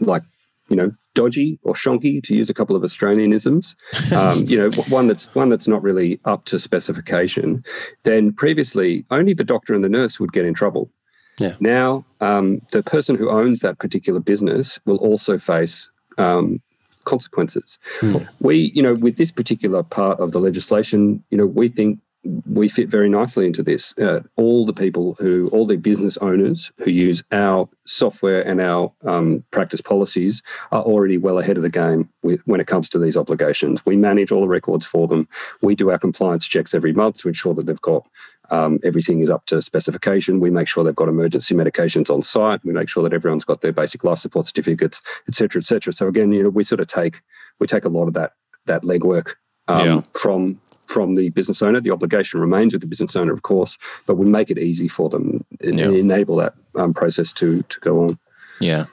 like, 0.00 0.22
you 0.68 0.76
know, 0.76 0.90
dodgy 1.14 1.58
or 1.62 1.74
shonky, 1.74 2.22
to 2.22 2.36
use 2.36 2.50
a 2.50 2.54
couple 2.54 2.76
of 2.76 2.82
Australianisms, 2.82 3.74
um, 4.12 4.44
you 4.46 4.58
know, 4.58 4.70
one 4.88 5.08
that's 5.08 5.34
one 5.34 5.48
that's 5.48 5.68
not 5.68 5.82
really 5.82 6.20
up 6.24 6.44
to 6.46 6.58
specification, 6.58 7.64
then 8.04 8.32
previously 8.32 9.04
only 9.10 9.34
the 9.34 9.44
doctor 9.44 9.74
and 9.74 9.84
the 9.84 9.88
nurse 9.88 10.20
would 10.20 10.32
get 10.32 10.44
in 10.44 10.54
trouble. 10.54 10.90
Yeah. 11.38 11.54
Now, 11.60 12.04
um, 12.20 12.60
the 12.72 12.82
person 12.82 13.16
who 13.16 13.30
owns 13.30 13.60
that 13.60 13.78
particular 13.78 14.20
business 14.20 14.78
will 14.86 14.96
also 14.96 15.38
face 15.38 15.90
um, 16.18 16.60
consequences. 17.06 17.78
Hmm. 18.00 18.18
We, 18.40 18.70
you 18.74 18.82
know, 18.82 18.94
with 18.94 19.16
this 19.16 19.32
particular 19.32 19.82
part 19.82 20.20
of 20.20 20.32
the 20.32 20.40
legislation, 20.40 21.24
you 21.30 21.38
know, 21.38 21.46
we 21.46 21.68
think 21.68 22.00
we 22.46 22.68
fit 22.68 22.88
very 22.88 23.08
nicely 23.08 23.46
into 23.46 23.62
this. 23.62 23.96
Uh, 23.98 24.20
all 24.36 24.66
the 24.66 24.72
people 24.72 25.16
who, 25.18 25.48
all 25.52 25.66
the 25.66 25.76
business 25.76 26.16
owners 26.18 26.72
who 26.78 26.90
use 26.90 27.22
our 27.32 27.68
software 27.86 28.42
and 28.42 28.60
our 28.60 28.92
um, 29.04 29.44
practice 29.50 29.80
policies 29.80 30.42
are 30.72 30.82
already 30.82 31.18
well 31.18 31.38
ahead 31.38 31.56
of 31.56 31.62
the 31.62 31.68
game 31.68 32.08
with, 32.22 32.40
when 32.46 32.60
it 32.60 32.66
comes 32.66 32.88
to 32.90 32.98
these 32.98 33.16
obligations. 33.16 33.84
We 33.86 33.96
manage 33.96 34.32
all 34.32 34.40
the 34.40 34.48
records 34.48 34.84
for 34.84 35.06
them. 35.06 35.28
We 35.62 35.74
do 35.74 35.90
our 35.90 35.98
compliance 35.98 36.46
checks 36.46 36.74
every 36.74 36.92
month 36.92 37.18
to 37.18 37.28
ensure 37.28 37.54
that 37.54 37.66
they've 37.66 37.80
got 37.80 38.06
um, 38.50 38.78
everything 38.84 39.20
is 39.20 39.30
up 39.30 39.46
to 39.46 39.62
specification. 39.62 40.40
We 40.40 40.50
make 40.50 40.68
sure 40.68 40.84
they've 40.84 40.94
got 40.94 41.08
emergency 41.08 41.54
medications 41.54 42.10
on 42.10 42.22
site. 42.22 42.64
We 42.64 42.72
make 42.72 42.88
sure 42.88 43.02
that 43.02 43.12
everyone's 43.12 43.44
got 43.44 43.60
their 43.60 43.72
basic 43.72 44.04
life 44.04 44.18
support 44.18 44.46
certificates, 44.46 45.02
et 45.28 45.34
cetera, 45.34 45.60
et 45.60 45.66
cetera. 45.66 45.92
So 45.92 46.06
again, 46.08 46.32
you 46.32 46.42
know, 46.42 46.48
we 46.50 46.64
sort 46.64 46.80
of 46.80 46.86
take 46.86 47.22
we 47.58 47.66
take 47.66 47.84
a 47.84 47.88
lot 47.88 48.08
of 48.08 48.14
that 48.14 48.32
that 48.66 48.82
legwork 48.82 49.34
um, 49.68 49.86
yeah. 49.86 50.00
from 50.12 50.60
from 50.86 51.14
the 51.14 51.30
business 51.30 51.62
owner. 51.62 51.80
The 51.80 51.90
obligation 51.90 52.40
remains 52.40 52.72
with 52.72 52.80
the 52.80 52.88
business 52.88 53.16
owner, 53.16 53.32
of 53.32 53.42
course, 53.42 53.76
but 54.06 54.16
we 54.16 54.26
make 54.26 54.50
it 54.50 54.58
easy 54.58 54.88
for 54.88 55.08
them 55.08 55.44
and 55.60 55.78
yeah. 55.78 55.90
enable 55.90 56.36
that 56.36 56.54
um, 56.76 56.94
process 56.94 57.32
to 57.34 57.62
to 57.62 57.80
go 57.80 58.04
on. 58.04 58.18
Yeah. 58.60 58.86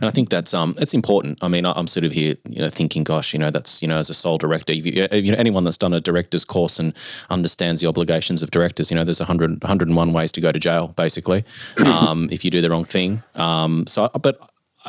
And 0.00 0.04
I 0.04 0.10
think 0.10 0.30
that's 0.30 0.54
um 0.54 0.74
it's 0.78 0.94
important. 0.94 1.38
I 1.42 1.48
mean, 1.48 1.64
I'm 1.66 1.86
sort 1.86 2.04
of 2.04 2.12
here, 2.12 2.34
you 2.48 2.60
know, 2.60 2.68
thinking, 2.68 3.04
gosh, 3.04 3.32
you 3.32 3.38
know, 3.38 3.50
that's 3.50 3.82
you 3.82 3.88
know, 3.88 3.98
as 3.98 4.10
a 4.10 4.14
sole 4.14 4.38
director, 4.38 4.72
you, 4.72 5.08
you 5.12 5.32
know, 5.32 5.38
anyone 5.38 5.64
that's 5.64 5.78
done 5.78 5.92
a 5.92 6.00
director's 6.00 6.44
course 6.44 6.78
and 6.78 6.94
understands 7.30 7.80
the 7.80 7.86
obligations 7.88 8.42
of 8.42 8.50
directors, 8.50 8.90
you 8.90 8.96
know, 8.96 9.04
there's 9.04 9.20
100, 9.20 9.62
101 9.62 10.12
ways 10.12 10.32
to 10.32 10.40
go 10.40 10.52
to 10.52 10.58
jail, 10.58 10.88
basically, 10.96 11.44
um, 11.84 12.28
if 12.30 12.44
you 12.44 12.50
do 12.50 12.60
the 12.60 12.70
wrong 12.70 12.84
thing. 12.84 13.22
Um, 13.34 13.86
so, 13.86 14.10
but 14.20 14.38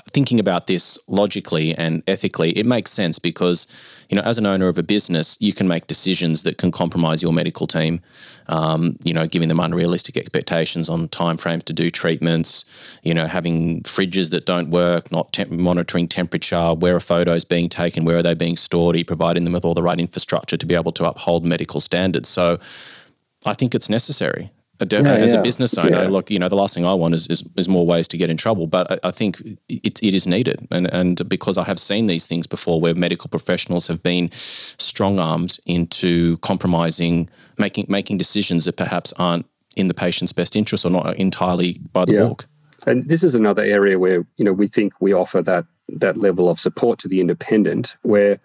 thinking 0.10 0.40
about 0.40 0.68
this 0.68 0.98
logically 1.08 1.74
and 1.76 2.04
ethically, 2.08 2.52
it 2.52 2.66
makes 2.66 2.92
sense 2.92 3.20
because, 3.20 3.68
you 4.10 4.16
know, 4.16 4.22
as 4.24 4.38
an 4.38 4.46
owner 4.46 4.68
of 4.68 4.78
a 4.78 4.84
business, 4.84 5.38
you 5.40 5.54
can 5.54 5.68
make 5.68 5.88
decisions 5.88 6.44
that 6.44 6.58
can 6.58 6.72
compromise 6.72 7.22
your 7.22 7.34
medical 7.34 7.68
team. 7.68 8.02
Um, 8.48 8.98
you 9.04 9.14
know, 9.14 9.28
giving 9.28 9.50
them 9.50 9.60
unrealistic 9.60 10.18
expectations 10.18 10.90
on 10.90 11.08
timeframes 11.10 11.64
to 11.64 11.74
do 11.74 11.90
treatments. 11.90 13.00
You 13.04 13.14
know, 13.14 13.28
having 13.28 13.82
fridges 13.84 14.30
that 14.32 14.46
don't 14.46 14.70
work, 14.70 15.12
not 15.12 15.38
monitoring 15.50 16.08
temperature, 16.08 16.74
where 16.74 16.96
are 16.96 17.00
photos 17.00 17.44
being 17.44 17.70
taken, 17.70 18.06
where 18.06 18.18
are 18.18 18.24
they 18.24 18.34
being 18.34 18.58
stored, 18.58 18.96
are 18.96 19.04
providing 19.04 19.44
them 19.44 19.54
with 19.54 19.66
all 19.66 19.74
the 19.74 19.84
right 19.84 20.00
infrastructure 20.00 20.58
to 20.58 20.66
be 20.66 20.76
able 20.76 20.92
to 20.94 21.06
uphold 21.06 21.46
medical 21.46 21.80
standards. 21.80 22.30
So, 22.30 22.60
I 23.46 23.54
think 23.54 23.76
it's 23.76 23.90
necessary 23.90 24.52
yeah, 24.80 25.00
as 25.00 25.34
yeah. 25.34 25.40
a 25.40 25.44
business 25.44 25.78
owner, 25.78 26.04
yeah. 26.04 26.08
look, 26.08 26.30
you 26.30 26.40
know, 26.40 26.50
the 26.50 26.56
last 26.56 26.76
thing 26.76 26.86
I 26.86 26.94
want 26.94 27.16
is, 27.16 27.28
is, 27.28 27.44
is 27.56 27.68
more 27.68 27.86
ways 27.86 28.08
to 28.10 28.18
get 28.18 28.30
in 28.30 28.38
trouble. 28.38 28.68
But 28.68 28.92
I, 28.92 29.08
I, 29.08 29.12
think 29.12 29.42
it, 29.70 30.02
it 30.04 30.14
is 30.14 30.28
needed. 30.28 30.68
And, 30.72 30.92
and 30.94 31.28
because 31.28 31.58
I 31.58 31.64
have 31.64 31.80
seen 31.80 32.08
these 32.08 32.28
things 32.28 32.48
before 32.48 32.80
where 32.80 32.94
medical 32.94 33.30
professionals 33.30 33.88
have 33.88 34.04
been 34.04 34.30
strong 34.32 35.20
armed 35.20 35.60
into 35.66 36.38
compromising, 36.38 37.30
making, 37.58 37.86
making 37.90 38.18
decisions 38.18 38.66
that 38.66 38.78
perhaps 38.78 39.14
aren't 39.14 39.46
in 39.76 39.88
the 39.88 39.94
patient's 39.94 40.34
best 40.34 40.56
interest 40.56 40.86
or 40.86 40.90
not 40.90 41.16
entirely 41.18 41.80
by 41.94 42.06
the 42.06 42.18
book. 42.18 42.48
And 42.86 43.08
this 43.08 43.24
is 43.24 43.36
another 43.36 43.64
area 43.64 44.00
where, 44.00 44.26
you 44.38 44.46
know, 44.46 44.54
we 44.54 44.68
think 44.68 44.94
we 45.00 45.14
offer 45.14 45.42
that 45.42 45.66
that 45.90 46.18
level 46.18 46.50
of 46.50 46.60
support 46.60 47.00
to 47.00 47.08
the 47.08 47.22
independent 47.22 47.96
where, 48.02 48.40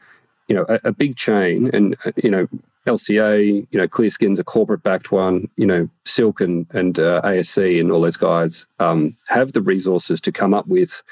you 0.49 0.55
know, 0.55 0.65
a, 0.69 0.81
a 0.85 0.93
big 0.93 1.17
chain 1.17 1.71
and, 1.73 1.97
you 2.23 2.31
know, 2.31 2.47
LCA, 2.87 3.67
you 3.71 3.79
know, 3.79 3.87
Clearskin's 3.87 4.41
a 4.41 4.45
corporate 4.45 4.83
backed 4.83 5.13
one, 5.13 5.49
you 5.57 5.67
know, 5.67 5.89
Silk 6.05 6.41
and, 6.41 6.67
and 6.71 6.99
uh, 6.99 7.21
ASC 7.23 7.79
and 7.79 7.93
all 7.93 8.01
those 8.01 8.17
guys 8.17 8.67
um, 8.81 9.17
have 9.29 9.53
the 9.53 9.63
resources 9.63 10.21
to 10.23 10.33
come 10.33 10.53
up 10.53 10.67
with 10.67 11.03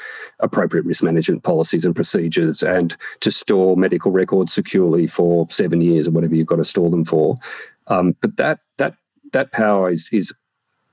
appropriate 0.40 0.84
risk 0.84 1.02
management 1.02 1.44
policies 1.44 1.84
and 1.84 1.94
procedures 1.94 2.62
and 2.62 2.96
to 3.20 3.30
store 3.30 3.76
medical 3.76 4.10
records 4.10 4.52
securely 4.52 5.06
for 5.06 5.46
seven 5.48 5.80
years 5.80 6.08
or 6.08 6.10
whatever 6.10 6.34
you've 6.34 6.48
got 6.48 6.56
to 6.56 6.64
store 6.64 6.90
them 6.90 7.04
for. 7.04 7.36
Um, 7.86 8.16
but 8.20 8.36
that, 8.36 8.60
that, 8.78 8.96
that 9.32 9.52
power 9.52 9.90
is, 9.90 10.08
is 10.12 10.32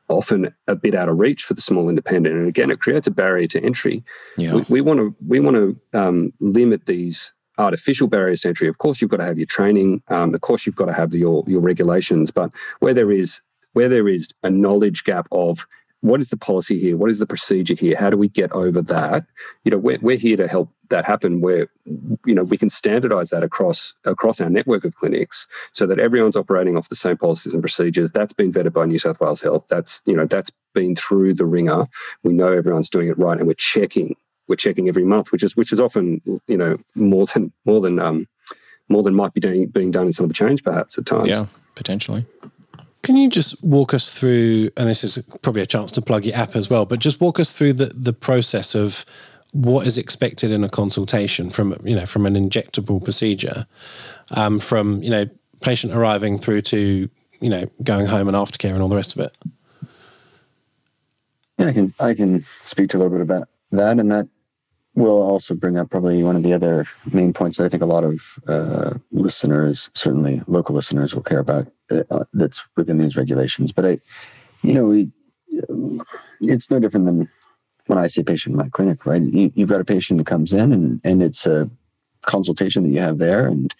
often 0.09 0.53
a 0.67 0.75
bit 0.75 0.93
out 0.93 1.09
of 1.09 1.17
reach 1.17 1.43
for 1.43 1.55
the 1.55 1.61
small 1.61 1.89
independent. 1.89 2.35
And 2.35 2.47
again, 2.47 2.69
it 2.69 2.79
creates 2.79 3.07
a 3.07 3.11
barrier 3.11 3.47
to 3.47 3.63
entry. 3.63 4.03
Yeah. 4.37 4.61
We, 4.69 4.81
want 4.81 4.99
to, 4.99 5.15
we 5.25 5.39
want 5.39 5.55
to 5.55 5.99
um, 5.99 6.33
limit 6.39 6.85
these 6.85 7.33
artificial 7.57 8.07
barriers 8.07 8.41
to 8.41 8.49
entry. 8.49 8.67
Of 8.67 8.77
course, 8.77 9.01
you've 9.01 9.11
got 9.11 9.17
to 9.17 9.25
have 9.25 9.37
your 9.37 9.47
training. 9.47 10.01
Um, 10.09 10.33
of 10.33 10.41
course, 10.41 10.65
you've 10.65 10.75
got 10.75 10.85
to 10.85 10.93
have 10.93 11.13
your 11.13 11.43
your 11.47 11.61
regulations. 11.61 12.31
But 12.31 12.51
where 12.79 12.93
there 12.93 13.11
is 13.11 13.41
where 13.73 13.89
there 13.89 14.07
is 14.07 14.29
a 14.43 14.49
knowledge 14.49 15.03
gap 15.03 15.27
of 15.31 15.67
what 16.01 16.19
is 16.19 16.29
the 16.29 16.37
policy 16.37 16.79
here, 16.79 16.95
what 16.95 17.09
is 17.09 17.19
the 17.19 17.25
procedure 17.25 17.73
here, 17.73 17.97
how 17.97 18.09
do 18.09 18.17
we 18.17 18.27
get 18.27 18.51
over 18.51 18.81
that? 18.83 19.25
You 19.63 19.71
know, 19.71 19.77
we're, 19.77 19.97
we're 20.01 20.17
here 20.17 20.37
to 20.37 20.47
help 20.47 20.71
that 20.89 21.05
happen. 21.05 21.41
Where 21.41 21.67
you 22.25 22.33
know 22.33 22.43
we 22.43 22.57
can 22.57 22.69
standardize 22.69 23.29
that 23.31 23.43
across 23.43 23.93
across 24.05 24.39
our 24.39 24.49
network 24.49 24.85
of 24.85 24.95
clinics 24.95 25.47
so 25.73 25.85
that 25.85 25.99
everyone's 25.99 26.37
operating 26.37 26.77
off 26.77 26.89
the 26.89 26.95
same 26.95 27.17
policies 27.17 27.53
and 27.53 27.61
procedures. 27.61 28.11
That's 28.11 28.33
been 28.33 28.51
vetted 28.51 28.73
by 28.73 28.85
New 28.85 28.99
South 28.99 29.19
Wales 29.19 29.41
Health. 29.41 29.65
That's 29.69 30.01
you 30.05 30.15
know 30.15 30.25
that's 30.25 30.51
been 30.73 30.95
through 30.95 31.33
the 31.33 31.45
ringer. 31.45 31.87
We 32.23 32.33
know 32.33 32.51
everyone's 32.51 32.89
doing 32.89 33.09
it 33.09 33.17
right, 33.17 33.37
and 33.37 33.47
we're 33.47 33.55
checking 33.55 34.15
we're 34.47 34.55
checking 34.55 34.87
every 34.87 35.03
month, 35.03 35.31
which 35.31 35.43
is 35.43 35.55
which 35.55 35.71
is 35.71 35.79
often 35.79 36.21
you 36.47 36.57
know 36.57 36.77
more 36.95 37.25
than 37.25 37.51
more 37.65 37.81
than 37.81 37.99
um, 37.99 38.27
more 38.89 39.03
than 39.03 39.13
might 39.13 39.33
be 39.33 39.41
doing, 39.41 39.67
being 39.67 39.91
done 39.91 40.07
in 40.07 40.13
some 40.13 40.23
of 40.23 40.29
the 40.29 40.33
change 40.33 40.63
perhaps 40.63 40.97
at 40.97 41.05
times. 41.05 41.27
Yeah, 41.27 41.45
potentially. 41.75 42.25
Can 43.03 43.15
you 43.15 43.29
just 43.29 43.63
walk 43.63 43.93
us 43.93 44.17
through, 44.19 44.69
and 44.75 44.89
this 44.89 45.03
is 45.03 45.17
probably 45.41 45.61
a 45.61 45.65
chance 45.65 45.91
to 45.93 46.01
plug 46.01 46.25
your 46.25 46.35
app 46.35 46.55
as 46.55 46.69
well, 46.69 46.85
but 46.85 46.99
just 46.99 47.21
walk 47.21 47.39
us 47.39 47.57
through 47.57 47.73
the 47.73 47.87
the 47.87 48.13
process 48.13 48.75
of 48.75 49.05
what 49.53 49.87
is 49.87 49.97
expected 49.97 50.51
in 50.51 50.63
a 50.63 50.69
consultation 50.69 51.49
from 51.49 51.75
you 51.83 51.95
know 51.95 52.05
from 52.05 52.25
an 52.25 52.33
injectable 52.33 53.03
procedure, 53.03 53.65
um, 54.31 54.59
from 54.59 55.01
you 55.03 55.09
know 55.09 55.25
patient 55.61 55.93
arriving 55.93 56.37
through 56.37 56.61
to 56.61 57.09
you 57.39 57.49
know 57.49 57.65
going 57.83 58.05
home 58.05 58.27
and 58.27 58.35
aftercare 58.35 58.73
and 58.73 58.81
all 58.81 58.89
the 58.89 58.95
rest 58.95 59.17
of 59.17 59.25
it. 59.25 59.37
Yeah, 61.57 61.67
I 61.67 61.73
can 61.73 61.93
I 61.99 62.13
can 62.13 62.45
speak 62.61 62.89
to 62.91 62.97
a 62.97 62.99
little 62.99 63.13
bit 63.13 63.21
about 63.21 63.47
that, 63.71 63.99
and 63.99 64.11
that 64.11 64.27
will 64.97 65.21
also 65.21 65.53
bring 65.53 65.77
up 65.77 65.91
probably 65.91 66.23
one 66.23 66.35
of 66.35 66.41
the 66.41 66.53
other 66.53 66.87
main 67.13 67.31
points 67.31 67.57
that 67.57 67.65
I 67.65 67.69
think 67.69 67.83
a 67.83 67.85
lot 67.85 68.03
of 68.03 68.39
uh, 68.47 68.95
listeners, 69.11 69.91
certainly 69.93 70.41
local 70.47 70.73
listeners, 70.73 71.13
will 71.13 71.21
care 71.21 71.37
about 71.37 71.67
uh, 71.91 72.25
that's 72.33 72.63
within 72.75 72.97
these 72.97 73.15
regulations. 73.15 73.71
But 73.71 73.85
I, 73.85 73.99
you 74.63 74.73
know, 74.73 74.85
we, 74.85 75.11
it's 76.41 76.71
no 76.71 76.79
different 76.79 77.05
than 77.05 77.29
when 77.85 77.99
I 77.99 78.07
see 78.07 78.21
a 78.21 78.23
patient 78.23 78.53
in 78.53 78.57
my 78.57 78.69
clinic, 78.69 79.05
right? 79.05 79.21
You, 79.21 79.51
have 79.59 79.69
got 79.69 79.81
a 79.81 79.85
patient 79.85 80.17
that 80.17 80.25
comes 80.25 80.51
in 80.51 80.73
and, 80.73 80.99
and 81.03 81.21
it's 81.21 81.45
a 81.45 81.69
consultation 82.23 82.81
that 82.83 82.89
you 82.89 82.99
have 82.99 83.19
there. 83.19 83.45
And, 83.45 83.75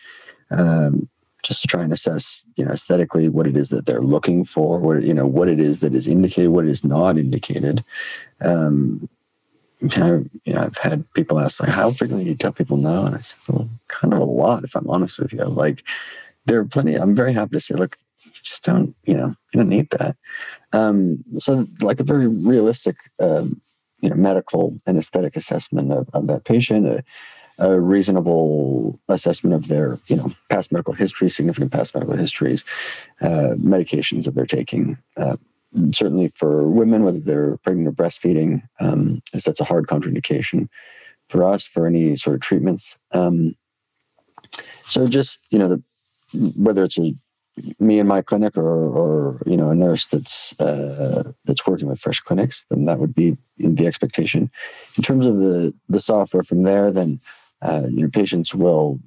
um, 0.51 1.09
just 1.41 1.61
to 1.61 1.68
try 1.68 1.82
and 1.82 1.93
assess, 1.93 2.45
you 2.57 2.65
know, 2.65 2.72
aesthetically 2.72 3.30
what 3.30 3.47
it 3.47 3.55
is 3.55 3.70
that 3.70 3.86
they're 3.86 4.01
looking 4.01 4.43
for, 4.43 4.80
what 4.80 5.01
you 5.01 5.13
know, 5.13 5.26
what 5.26 5.47
it 5.47 5.59
is 5.59 5.80
that 5.80 5.93
is 5.93 6.07
indicated, 6.07 6.49
what 6.49 6.65
is 6.65 6.84
not 6.84 7.18
indicated. 7.18 7.84
Um, 8.41 9.07
of, 9.82 10.30
you 10.43 10.53
know, 10.53 10.61
I've 10.61 10.78
had 10.78 11.11
people 11.13 11.39
ask 11.39 11.61
like, 11.61 11.69
"How 11.69 11.91
frequently 11.91 12.25
do 12.25 12.32
you 12.32 12.36
tell 12.36 12.51
people 12.51 12.78
no?" 12.78 13.05
And 13.05 13.15
I 13.15 13.21
said, 13.21 13.39
"Well, 13.47 13.69
kind 13.88 14.13
of 14.13 14.19
a 14.19 14.25
lot, 14.25 14.63
if 14.63 14.75
I'm 14.75 14.89
honest 14.89 15.19
with 15.19 15.34
you. 15.34 15.43
Like, 15.45 15.84
there 16.47 16.59
are 16.59 16.65
plenty. 16.65 16.95
I'm 16.95 17.13
very 17.13 17.34
happy 17.34 17.51
to 17.51 17.59
say, 17.59 17.75
look, 17.75 17.97
you 18.23 18.32
just 18.32 18.63
don't, 18.63 18.95
you 19.05 19.15
know, 19.15 19.36
you 19.53 19.57
don't 19.57 19.69
need 19.69 19.89
that. 19.91 20.15
Um, 20.73 21.23
so, 21.38 21.67
like 21.82 21.99
a 21.99 22.03
very 22.03 22.28
realistic, 22.28 22.95
um, 23.19 23.61
you 24.01 24.09
know, 24.09 24.15
medical 24.15 24.80
and 24.86 24.97
aesthetic 24.97 25.36
assessment 25.36 25.91
of, 25.91 26.09
of 26.13 26.28
that 26.28 26.45
patient, 26.45 26.88
a, 26.88 27.03
a, 27.57 27.80
reasonable 27.80 28.99
assessment 29.09 29.55
of 29.55 29.67
their, 29.67 29.99
you 30.07 30.15
know, 30.15 30.34
past 30.49 30.71
medical 30.71 30.93
history, 30.93 31.30
significant 31.30 31.71
past 31.71 31.95
medical 31.95 32.15
histories, 32.15 32.63
uh, 33.21 33.55
medications 33.57 34.25
that 34.25 34.36
they're 34.36 34.45
taking. 34.45 34.97
Uh, 35.15 35.38
certainly 35.93 36.28
for 36.28 36.70
women, 36.70 37.03
whether 37.03 37.20
they're 37.20 37.57
pregnant 37.57 37.88
or 37.88 37.91
breastfeeding, 37.91 38.63
um, 38.80 39.22
that's 39.34 39.59
a 39.59 39.65
hard 39.65 39.88
contraindication 39.88 40.68
for 41.28 41.43
us 41.43 41.65
for 41.65 41.88
any 41.88 42.15
sort 42.15 42.36
of 42.36 42.41
treatments. 42.41 42.97
Um, 43.11 43.55
so 44.86 45.07
just 45.07 45.39
you 45.49 45.59
know, 45.59 45.68
the, 45.68 45.84
whether 46.55 46.84
it's 46.84 46.97
a 46.97 47.15
me 47.80 47.99
in 47.99 48.07
my 48.07 48.22
clinic 48.22 48.57
or, 48.57 48.63
or 48.63 49.41
you 49.45 49.57
know 49.57 49.70
a 49.70 49.76
nurse 49.76 50.07
that's 50.07 50.59
uh, 50.59 51.32
that's 51.45 51.65
working 51.65 51.88
with 51.88 51.99
fresh 51.99 52.20
clinics 52.20 52.65
then 52.70 52.86
that 52.86 52.99
would 52.99 53.15
be 53.15 53.38
the 53.57 53.88
expectation 53.88 54.51
in 54.95 55.03
terms 55.03 55.26
of 55.26 55.38
the 55.38 55.74
the 55.89 55.99
software 55.99 56.43
from 56.43 56.63
there 56.63 56.91
then 56.91 57.20
uh, 57.61 57.84
your 57.89 58.09
patients 58.09 58.53
will 58.53 58.99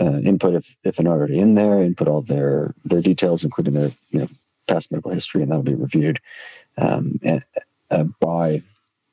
uh, 0.00 0.18
input 0.20 0.54
if, 0.54 0.76
if 0.84 0.96
they're 0.96 1.08
already 1.08 1.40
in 1.40 1.54
there 1.54 1.82
input 1.82 2.08
all 2.08 2.22
their 2.22 2.74
their 2.84 3.00
details 3.00 3.42
including 3.42 3.74
their 3.74 3.90
you 4.10 4.20
know 4.20 4.28
past 4.68 4.90
medical 4.90 5.10
history 5.10 5.42
and 5.42 5.50
that'll 5.50 5.62
be 5.62 5.74
reviewed 5.74 6.20
um, 6.76 7.18
and, 7.22 7.44
uh, 7.90 8.04
by 8.20 8.62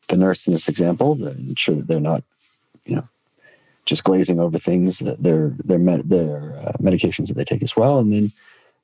the 0.10 0.18
nurse 0.18 0.46
in 0.46 0.54
this 0.54 0.68
example 0.68 1.16
to 1.16 1.30
ensure 1.32 1.76
that 1.76 1.88
they're 1.88 2.00
not 2.00 2.24
you 2.86 2.96
know 2.96 3.08
just 3.86 4.04
glazing 4.04 4.40
over 4.40 4.58
things 4.58 5.00
that 5.00 5.22
their 5.22 5.50
their 5.64 5.80
med, 5.80 6.10
their 6.10 6.58
uh, 6.58 6.72
medications 6.82 7.28
that 7.28 7.36
they 7.36 7.44
take 7.44 7.64
as 7.64 7.76
well, 7.76 8.00
and 8.00 8.12
then 8.12 8.32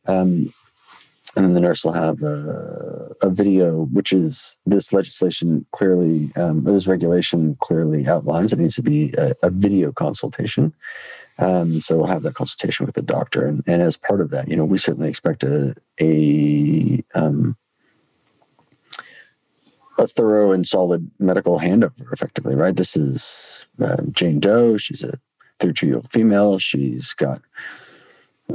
um, 0.07 0.53
and 1.35 1.45
then 1.45 1.53
the 1.53 1.61
nurse 1.61 1.85
will 1.85 1.93
have 1.93 2.21
a, 2.23 3.15
a, 3.21 3.29
video, 3.29 3.85
which 3.85 4.11
is 4.11 4.57
this 4.65 4.91
legislation 4.91 5.65
clearly, 5.71 6.29
um, 6.35 6.63
this 6.65 6.87
regulation 6.87 7.55
clearly 7.61 8.05
outlines 8.05 8.51
it 8.51 8.59
needs 8.59 8.75
to 8.75 8.83
be 8.83 9.13
a, 9.17 9.33
a 9.41 9.49
video 9.49 9.93
consultation. 9.93 10.73
Um, 11.41 11.81
so 11.81 11.97
we'll 11.97 12.07
have 12.07 12.21
that 12.23 12.35
consultation 12.35 12.85
with 12.85 12.95
the 12.95 13.01
doctor, 13.01 13.45
and, 13.45 13.63
and 13.65 13.81
as 13.81 13.97
part 13.97 14.21
of 14.21 14.29
that, 14.29 14.47
you 14.47 14.55
know, 14.55 14.65
we 14.65 14.77
certainly 14.77 15.09
expect 15.09 15.43
a 15.43 15.75
a 15.99 17.03
um, 17.15 17.57
a 19.97 20.07
thorough 20.07 20.51
and 20.51 20.67
solid 20.67 21.09
medical 21.19 21.59
handover, 21.59 22.11
effectively, 22.13 22.55
right? 22.55 22.75
This 22.75 22.95
is 22.95 23.65
uh, 23.81 24.03
Jane 24.11 24.39
Doe. 24.39 24.77
She's 24.77 25.03
a 25.03 25.19
32 25.59 25.87
year 25.87 25.95
old 25.95 26.09
female. 26.09 26.59
She's 26.59 27.13
got 27.13 27.41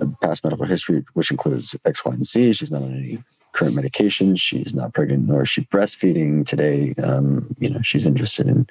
a 0.01 0.07
past 0.23 0.45
medical 0.45 0.67
history, 0.67 1.05
which 1.15 1.31
includes 1.31 1.75
X, 1.85 2.05
Y, 2.05 2.13
and 2.13 2.27
Z. 2.27 2.53
She's 2.55 2.71
not 2.71 2.83
on 2.83 2.93
any 2.93 3.23
current 3.53 3.75
medication. 3.75 4.37
She's 4.37 4.75
not 4.75 4.93
pregnant, 4.93 5.27
nor 5.27 5.43
is 5.43 5.49
she 5.49 5.63
breastfeeding 5.63 6.47
today. 6.47 6.95
Um, 7.03 7.57
you 7.59 7.71
know, 7.71 7.81
she's 7.83 8.07
interested 8.07 8.47
in 8.49 8.67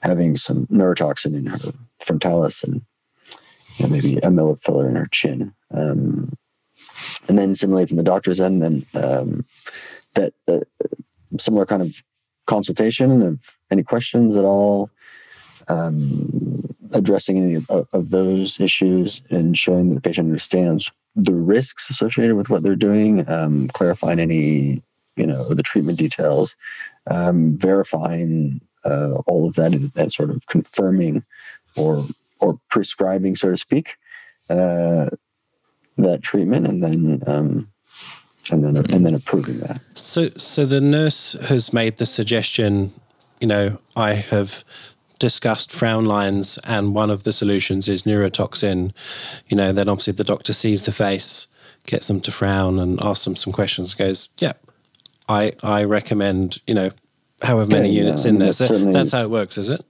having 0.00 0.36
some 0.36 0.66
neurotoxin 0.66 1.34
in 1.34 1.46
her 1.46 1.58
frontalis 1.98 2.62
and 2.62 2.82
you 3.80 3.86
know, 3.86 3.92
maybe 3.92 4.18
a 4.18 4.30
mill 4.30 4.50
of 4.50 4.60
filler 4.60 4.88
in 4.88 4.96
her 4.96 5.06
chin. 5.10 5.54
Um, 5.72 6.36
and 7.28 7.38
then 7.38 7.54
similarly 7.54 7.86
from 7.86 7.96
the 7.96 8.02
doctor's 8.02 8.40
end, 8.40 8.62
then 8.62 8.86
um, 8.94 9.46
that 10.14 10.34
uh, 10.48 10.60
similar 11.38 11.64
kind 11.64 11.82
of 11.82 12.02
consultation 12.46 13.22
of 13.22 13.56
any 13.70 13.82
questions 13.82 14.36
at 14.36 14.44
all, 14.44 14.90
um, 15.68 16.74
addressing 16.92 17.38
any 17.38 17.54
of, 17.54 17.88
of, 17.92 18.10
those 18.10 18.60
issues, 18.60 19.22
and 19.30 19.56
showing 19.56 19.88
that 19.88 19.94
the 19.94 20.00
patient 20.00 20.26
understands 20.26 20.90
the 21.16 21.34
risks 21.34 21.88
associated 21.88 22.36
with 22.36 22.50
what 22.50 22.62
they're 22.62 22.76
doing, 22.76 23.28
um, 23.30 23.68
clarifying 23.68 24.18
any 24.18 24.82
you 25.16 25.26
know 25.26 25.54
the 25.54 25.62
treatment 25.62 25.98
details, 25.98 26.56
um, 27.06 27.56
verifying 27.56 28.60
uh, 28.84 29.14
all 29.26 29.46
of 29.46 29.54
that, 29.54 29.72
and, 29.72 29.92
and, 29.96 30.12
sort 30.12 30.30
of 30.30 30.46
confirming 30.48 31.24
or 31.76 32.04
or 32.40 32.58
prescribing, 32.70 33.36
so 33.36 33.50
to 33.50 33.56
speak, 33.56 33.96
uh, 34.48 35.08
that 35.96 36.22
treatment, 36.22 36.66
and 36.66 36.82
then 36.82 37.22
um, 37.26 37.70
and 38.50 38.64
then 38.64 38.76
and 38.76 39.06
then 39.06 39.14
approving 39.14 39.58
that. 39.60 39.80
So 39.94 40.28
so 40.36 40.66
the 40.66 40.80
nurse 40.80 41.34
has 41.48 41.72
made 41.72 41.98
the 41.98 42.06
suggestion. 42.06 42.92
You 43.40 43.48
know, 43.48 43.78
I 43.96 44.14
have 44.14 44.64
discussed 45.18 45.70
frown 45.70 46.04
lines, 46.04 46.58
and 46.66 46.94
one 46.94 47.10
of 47.10 47.22
the 47.22 47.32
solutions 47.32 47.88
is 47.88 48.02
neurotoxin. 48.02 48.92
You 49.48 49.56
know, 49.56 49.72
then 49.72 49.88
obviously 49.88 50.14
the 50.14 50.24
doctor 50.24 50.52
sees 50.52 50.84
the 50.84 50.92
face, 50.92 51.46
gets 51.86 52.08
them 52.08 52.20
to 52.22 52.32
frown, 52.32 52.78
and 52.78 53.00
asks 53.02 53.24
them 53.24 53.36
some 53.36 53.52
questions. 53.52 53.94
Goes, 53.94 54.30
yeah, 54.38 54.54
I 55.28 55.52
I 55.62 55.84
recommend. 55.84 56.58
You 56.66 56.74
know, 56.74 56.90
however 57.42 57.70
many 57.70 57.90
yeah, 57.90 58.02
units 58.02 58.24
yeah, 58.24 58.30
in 58.30 58.38
there. 58.38 58.52
So 58.52 58.66
that's 58.66 59.08
is. 59.08 59.12
how 59.12 59.22
it 59.22 59.30
works, 59.30 59.58
is 59.58 59.70
it? 59.70 59.84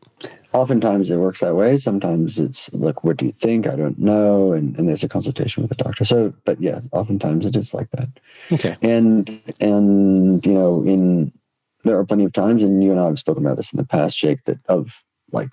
Oftentimes 0.53 1.11
it 1.11 1.17
works 1.17 1.41
that 1.41 1.55
way. 1.55 1.79
Sometimes 1.79 2.39
it's 2.39 2.73
like, 2.73 3.05
what 3.05 3.17
do 3.17 3.27
you 3.27 3.33
think? 3.33 3.67
I 3.67 3.77
don't 3.77 3.99
know. 3.99 4.53
And, 4.53 4.77
and 4.79 4.89
there's 4.89 5.05
a 5.05 5.09
consultation 5.09 5.63
with 5.63 5.71
the 5.71 5.83
doctor. 5.83 6.05
So, 6.05 6.33
but 6.45 6.61
yeah, 6.61 6.81
oftentimes 6.93 7.47
it 7.47 7.57
is 7.57 7.73
like 7.73 7.91
that. 7.91 8.09
Okay. 8.53 8.77
And, 8.83 9.41
and, 9.61 10.45
you 10.45 10.55
know, 10.55 10.83
in, 10.83 11.33
there 11.85 11.99
are 11.99 12.05
plenty 12.05 12.25
of 12.25 12.33
times, 12.33 12.63
and 12.63 12.85
you 12.85 12.91
and 12.91 13.01
I 13.01 13.07
have 13.07 13.19
spoken 13.19 13.47
about 13.47 13.57
this 13.57 13.73
in 13.73 13.79
the 13.79 13.87
past, 13.87 14.19
Jake, 14.19 14.45
that 14.45 14.59
of 14.69 15.05
like, 15.33 15.51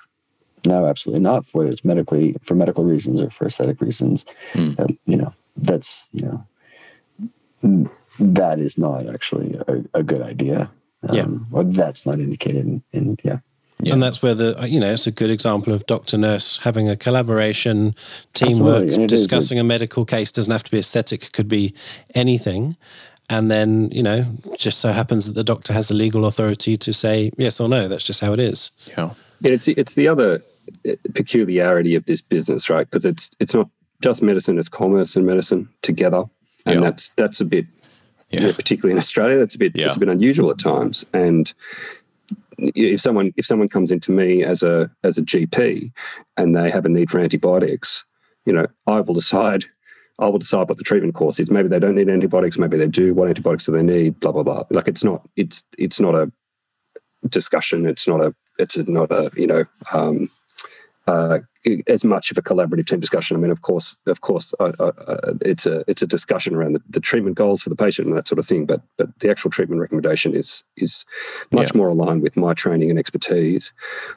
no, 0.66 0.86
absolutely 0.86 1.22
not. 1.22 1.46
Whether 1.54 1.72
it's 1.72 1.86
medically, 1.86 2.36
for 2.42 2.56
medical 2.56 2.84
reasons 2.84 3.22
or 3.22 3.30
for 3.30 3.46
aesthetic 3.46 3.80
reasons, 3.80 4.26
mm. 4.54 4.78
uh, 4.80 4.94
you 5.06 5.16
know, 5.16 5.34
that's, 5.56 6.10
you 6.12 6.44
know, 7.62 7.90
that 8.20 8.60
is 8.60 8.78
not 8.78 9.08
actually 9.08 9.56
a, 9.68 9.84
a 9.94 10.04
good 10.04 10.22
idea. 10.22 10.70
Um, 11.10 11.16
yeah. 11.16 11.28
Or 11.52 11.64
that's 11.64 12.06
not 12.06 12.20
indicated 12.20 12.66
in, 12.66 12.84
in 12.92 13.18
yeah. 13.24 13.40
Yeah. 13.80 13.94
And 13.94 14.02
that's 14.02 14.24
where 14.24 14.34
the 14.34 14.56
you 14.68 14.80
know 14.80 14.92
it's 14.92 15.06
a 15.06 15.12
good 15.12 15.30
example 15.30 15.72
of 15.72 15.86
doctor 15.86 16.18
nurse 16.18 16.60
having 16.62 16.90
a 16.90 16.96
collaboration, 16.96 17.94
teamwork, 18.34 19.08
discussing 19.08 19.60
a, 19.60 19.62
a 19.62 19.64
medical 19.64 20.04
case 20.04 20.32
doesn't 20.32 20.52
have 20.52 20.64
to 20.64 20.72
be 20.72 20.80
aesthetic, 20.80 21.32
could 21.32 21.48
be 21.48 21.74
anything. 22.16 22.76
And 23.30 23.52
then, 23.52 23.90
you 23.92 24.02
know, 24.02 24.26
just 24.58 24.80
so 24.80 24.92
happens 24.92 25.28
that 25.28 25.34
the 25.34 25.44
doctor 25.44 25.74
has 25.74 25.90
the 25.90 25.94
legal 25.94 26.26
authority 26.26 26.78
to 26.78 26.94
say 26.94 27.32
yes 27.38 27.60
or 27.60 27.68
no. 27.68 27.88
That's 27.88 28.06
just 28.06 28.22
how 28.22 28.32
it 28.32 28.40
is. 28.40 28.72
Yeah. 28.88 29.12
yeah 29.42 29.52
it's 29.52 29.68
it's 29.68 29.96
the 29.96 30.08
other 30.08 30.42
uh, 30.88 30.94
peculiarity 31.14 31.96
of 31.96 32.06
this 32.06 32.22
business, 32.22 32.70
right? 32.70 32.90
Because 32.90 33.06
it's 33.06 33.32
it's 33.40 33.54
not 33.54 33.70
just 34.02 34.22
medicine; 34.22 34.58
it's 34.58 34.70
commerce 34.70 35.16
and 35.16 35.26
medicine 35.26 35.68
together, 35.82 36.24
and 36.66 36.76
yeah. 36.76 36.82
that's 36.82 37.10
that's 37.10 37.42
a 37.42 37.46
bit, 37.46 37.66
yeah. 38.30 38.52
particularly 38.54 38.94
in 38.94 38.98
Australia, 38.98 39.38
that's 39.40 39.56
a 39.56 39.60
bit 39.60 39.76
yeah. 39.76 39.88
it's 39.88 39.98
a 39.98 40.00
bit 40.00 40.10
unusual 40.10 40.50
at 40.50 40.58
times. 40.58 41.06
And 41.14 41.54
if 42.58 43.00
someone 43.00 43.34
if 43.38 43.46
someone 43.46 43.70
comes 43.70 43.92
into 43.92 44.12
me 44.12 44.44
as 44.44 44.64
a 44.64 44.90
as 45.04 45.18
a 45.18 45.22
GP 45.22 45.92
and 46.38 46.56
they 46.56 46.70
have 46.70 46.86
a 46.86 46.90
need 46.90 47.10
for 47.10 47.20
antibiotics, 47.20 48.06
you 48.46 48.54
know, 48.54 48.68
I 48.86 49.02
will 49.02 49.14
decide 49.14 49.66
I 50.20 50.28
will 50.28 50.40
decide 50.40 50.68
what 50.70 50.78
the 50.78 50.84
treatment 50.84 51.14
course 51.14 51.40
is. 51.40 51.52
Maybe 51.52 51.68
they 51.68 51.80
don't 51.80 51.96
need 51.96 52.10
antibiotics, 52.10 52.58
maybe 52.58 52.78
they 52.78 52.88
do. 52.88 53.14
What 53.14 53.28
antibiotics 53.28 53.66
do 53.66 53.72
they 53.72 53.84
need? 53.84 54.20
Blah 54.20 54.32
blah 54.32 54.44
blah. 54.44 54.64
Like 54.70 54.88
it's 54.88 55.04
not 55.04 55.28
it's 55.36 55.64
it's 55.78 56.00
not 56.00 56.16
a 56.16 56.32
discussion. 57.30 57.86
It's 57.86 58.08
not 58.08 58.22
a 58.22 58.34
it's 58.58 58.78
not 58.78 59.12
a 59.12 59.32
you 59.36 59.48
know 59.48 59.66
um, 59.92 60.30
uh, 61.08 61.40
as 61.88 62.04
much 62.04 62.32
of 62.32 62.38
a 62.38 62.42
collaborative 62.42 62.86
team 62.86 63.00
discussion. 63.00 63.36
I 63.36 63.40
mean, 63.40 63.52
of 63.52 63.62
course, 63.62 63.96
of 64.06 64.22
course, 64.22 64.54
uh, 64.60 64.74
uh, 64.80 65.34
it's 65.42 65.66
a 65.66 65.84
it's 65.88 66.02
a 66.02 66.08
discussion 66.08 66.54
around 66.54 66.74
the, 66.74 66.82
the, 66.90 67.00
treatment 67.00 67.36
goals 67.36 67.62
for 67.62 67.70
the 67.70 67.76
patient 67.76 68.08
and 68.08 68.18
that 68.18 68.28
sort 68.28 68.40
of 68.40 68.46
thing. 68.46 68.66
But 68.66 68.82
but 68.98 69.18
the 69.20 69.30
actual 69.30 69.50
treatment 69.50 69.82
recommendation 69.82 70.36
is 70.36 70.64
is 70.76 71.06
much 71.52 71.72
yeah. 71.72 71.78
more 71.78 71.90
aligned 71.90 72.22
with 72.22 72.36
my 72.36 72.54
training 72.54 72.90
and 72.90 73.00
expertise. 73.00 73.74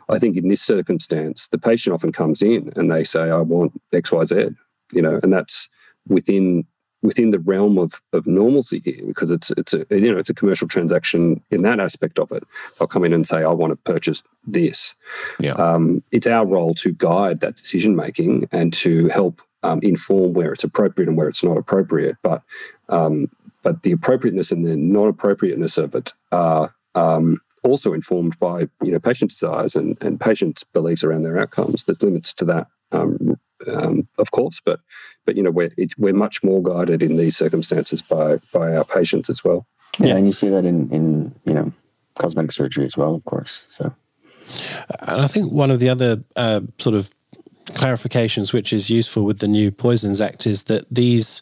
I 0.09 0.19
think 0.19 0.37
in 0.37 0.49
this 0.49 0.63
circumstance, 0.63 1.49
the 1.49 1.59
patient 1.59 1.95
often 1.95 2.13
comes 2.13 2.43
in 2.43 2.73
and 2.77 2.91
they 2.91 3.05
say, 3.05 3.31
"I 3.31 3.41
want 3.41 3.81
X, 3.93 4.11
Y, 4.11 4.25
Z," 4.25 4.51
you 4.93 5.03
know, 5.03 5.21
and 5.23 5.33
that's 5.33 5.69
within 6.09 6.65
within 7.03 7.31
the 7.31 7.39
realm 7.39 7.79
of, 7.79 8.03
of 8.13 8.27
normalcy 8.27 8.81
here 8.85 9.05
because 9.07 9.31
it's 9.31 9.51
it's 9.53 9.73
a 9.73 9.87
you 9.91 10.13
know 10.13 10.19
it's 10.19 10.31
a 10.31 10.35
commercial 10.35 10.69
transaction 10.69 11.43
in 11.51 11.63
that 11.63 11.81
aspect 11.81 12.19
of 12.19 12.31
it. 12.33 12.45
They'll 12.79 12.89
come 12.89 13.05
in 13.05 13.13
and 13.13 13.27
say, 13.27 13.39
"I 13.39 13.53
want 13.53 13.73
to 13.73 13.93
purchase 13.93 14.23
this." 14.47 14.95
Yeah. 15.39 15.53
Um, 15.53 16.03
it's 16.11 16.27
our 16.27 16.47
role 16.47 16.75
to 16.75 16.93
guide 16.93 17.41
that 17.41 17.57
decision 17.57 17.97
making 17.97 18.49
and 18.53 18.73
to 18.75 19.09
help 19.09 19.43
um, 19.63 19.81
inform 19.83 20.35
where 20.35 20.53
it's 20.53 20.65
appropriate 20.65 21.09
and 21.09 21.17
where 21.17 21.29
it's 21.29 21.45
not 21.45 21.57
appropriate. 21.57 22.17
But 22.23 22.43
um, 22.89 23.31
but 23.63 23.83
the 23.83 23.93
appropriateness 23.93 24.53
and 24.53 24.65
the 24.65 24.77
non 24.77 25.09
appropriateness 25.09 25.79
of 25.79 25.95
it 25.95 26.13
are 26.33 26.75
um, 26.95 27.41
also 27.63 27.93
informed 27.93 28.39
by 28.39 28.69
you 28.83 28.93
know 28.93 28.99
patient 28.99 29.31
desires 29.31 29.75
and 29.75 29.97
and 30.03 30.21
patients' 30.21 30.65
beliefs 30.65 31.05
around 31.05 31.23
their 31.23 31.39
outcomes. 31.39 31.85
There's 31.85 32.03
limits 32.03 32.33
to 32.35 32.45
that 32.47 32.67
um, 33.67 34.09
of 34.19 34.31
course, 34.31 34.61
but 34.65 34.81
but 35.25 35.37
you 35.37 35.43
know 35.43 35.51
we're 35.51 35.71
we're 35.99 36.15
much 36.15 36.43
more 36.43 36.63
guided 36.63 37.03
in 37.03 37.17
these 37.17 37.37
circumstances 37.37 38.03
by 38.03 38.39
by 38.53 38.77
our 38.77 38.85
patients 38.85 39.31
as 39.31 39.45
well. 39.45 39.67
Yeah, 39.99 40.09
yeah. 40.09 40.17
and 40.17 40.27
you 40.27 40.33
see 40.33 40.49
that 40.49 40.65
in 40.65 40.91
in 40.91 41.35
you 41.45 41.55
know 41.55 41.73
cosmetic 42.19 42.53
surgery 42.53 42.87
as 42.87 42.97
well, 42.97 43.15
of 43.15 43.25
course. 43.25 43.67
So, 43.69 43.95
and 45.01 45.21
I 45.21 45.27
think 45.27 45.53
one 45.53 45.71
of 45.71 45.81
the 45.81 45.89
other 45.89 46.23
uh, 46.37 46.61
sort 46.79 46.97
of 46.97 47.11
clarifications 47.71 48.53
which 48.53 48.73
is 48.73 48.91
useful 48.91 49.25
with 49.25 49.39
the 49.39 49.49
new 49.49 49.71
Poisons 49.71 50.21
Act 50.21 50.47
is 50.47 50.65
that 50.65 50.93
these 50.93 51.41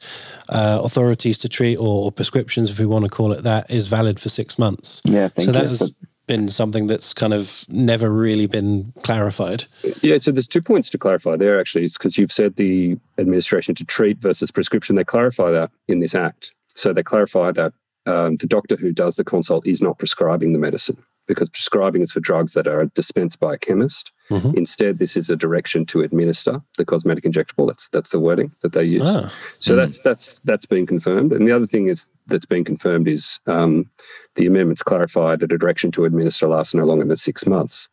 uh, 0.50 0.80
authorities 0.82 1.38
to 1.38 1.48
treat 1.48 1.76
or, 1.76 2.12
prescriptions, 2.12 2.70
if 2.70 2.78
we 2.78 2.86
want 2.86 3.04
to 3.04 3.10
call 3.10 3.32
it 3.32 3.44
that, 3.44 3.70
is 3.70 3.86
valid 3.86 4.20
for 4.20 4.28
six 4.28 4.58
months. 4.58 5.00
Yeah, 5.04 5.28
so 5.38 5.52
that's 5.52 5.90
been 6.28 6.48
something 6.48 6.86
that's 6.86 7.12
kind 7.12 7.34
of 7.34 7.64
never 7.68 8.10
really 8.10 8.46
been 8.46 8.92
clarified. 9.02 9.64
Yeah, 10.02 10.18
so 10.18 10.30
there's 10.30 10.46
two 10.46 10.62
points 10.62 10.90
to 10.90 10.98
clarify 10.98 11.36
there 11.36 11.58
actually, 11.58 11.84
is 11.84 11.98
because 11.98 12.16
you've 12.16 12.32
said 12.32 12.54
the 12.54 12.96
administration 13.18 13.74
to 13.74 13.84
treat 13.84 14.18
versus 14.18 14.52
prescription. 14.52 14.94
They 14.94 15.04
clarify 15.04 15.50
that 15.50 15.72
in 15.88 15.98
this 15.98 16.14
act. 16.14 16.54
So 16.74 16.92
they 16.92 17.02
clarify 17.02 17.50
that 17.52 17.72
um, 18.06 18.36
the 18.36 18.46
doctor 18.46 18.76
who 18.76 18.92
does 18.92 19.16
the 19.16 19.24
consult 19.24 19.66
is 19.66 19.82
not 19.82 19.98
prescribing 19.98 20.52
the 20.52 20.58
medicine 20.60 21.02
because 21.28 21.48
prescribing 21.48 22.02
is 22.02 22.10
for 22.10 22.20
drugs 22.20 22.54
that 22.54 22.66
are 22.66 22.86
dispensed 22.86 23.38
by 23.38 23.54
a 23.54 23.58
chemist. 23.58 24.10
Mm-hmm. 24.30 24.56
Instead, 24.56 24.98
this 24.98 25.16
is 25.16 25.30
a 25.30 25.36
direction 25.36 25.86
to 25.86 26.00
administer 26.00 26.60
the 26.76 26.84
cosmetic 26.84 27.24
injectable. 27.24 27.66
That's 27.66 27.88
that's 27.90 28.10
the 28.10 28.18
wording 28.18 28.52
that 28.62 28.72
they 28.72 28.82
use. 28.82 29.02
Ah. 29.04 29.32
So 29.60 29.72
mm. 29.72 29.76
that's 29.76 30.00
that's 30.00 30.40
that's 30.40 30.66
been 30.66 30.86
confirmed. 30.86 31.32
And 31.32 31.46
the 31.46 31.52
other 31.52 31.66
thing 31.66 31.86
is 31.86 32.10
that's 32.26 32.44
been 32.44 32.64
confirmed 32.64 33.08
is 33.08 33.40
um, 33.46 33.88
the 34.34 34.46
amendments 34.46 34.82
clarify 34.82 35.36
that 35.36 35.52
a 35.52 35.58
direction 35.58 35.90
to 35.92 36.04
administer 36.04 36.48
lasts 36.48 36.74
no 36.74 36.84
longer 36.84 37.06
than 37.06 37.16
six 37.16 37.46
months, 37.46 37.88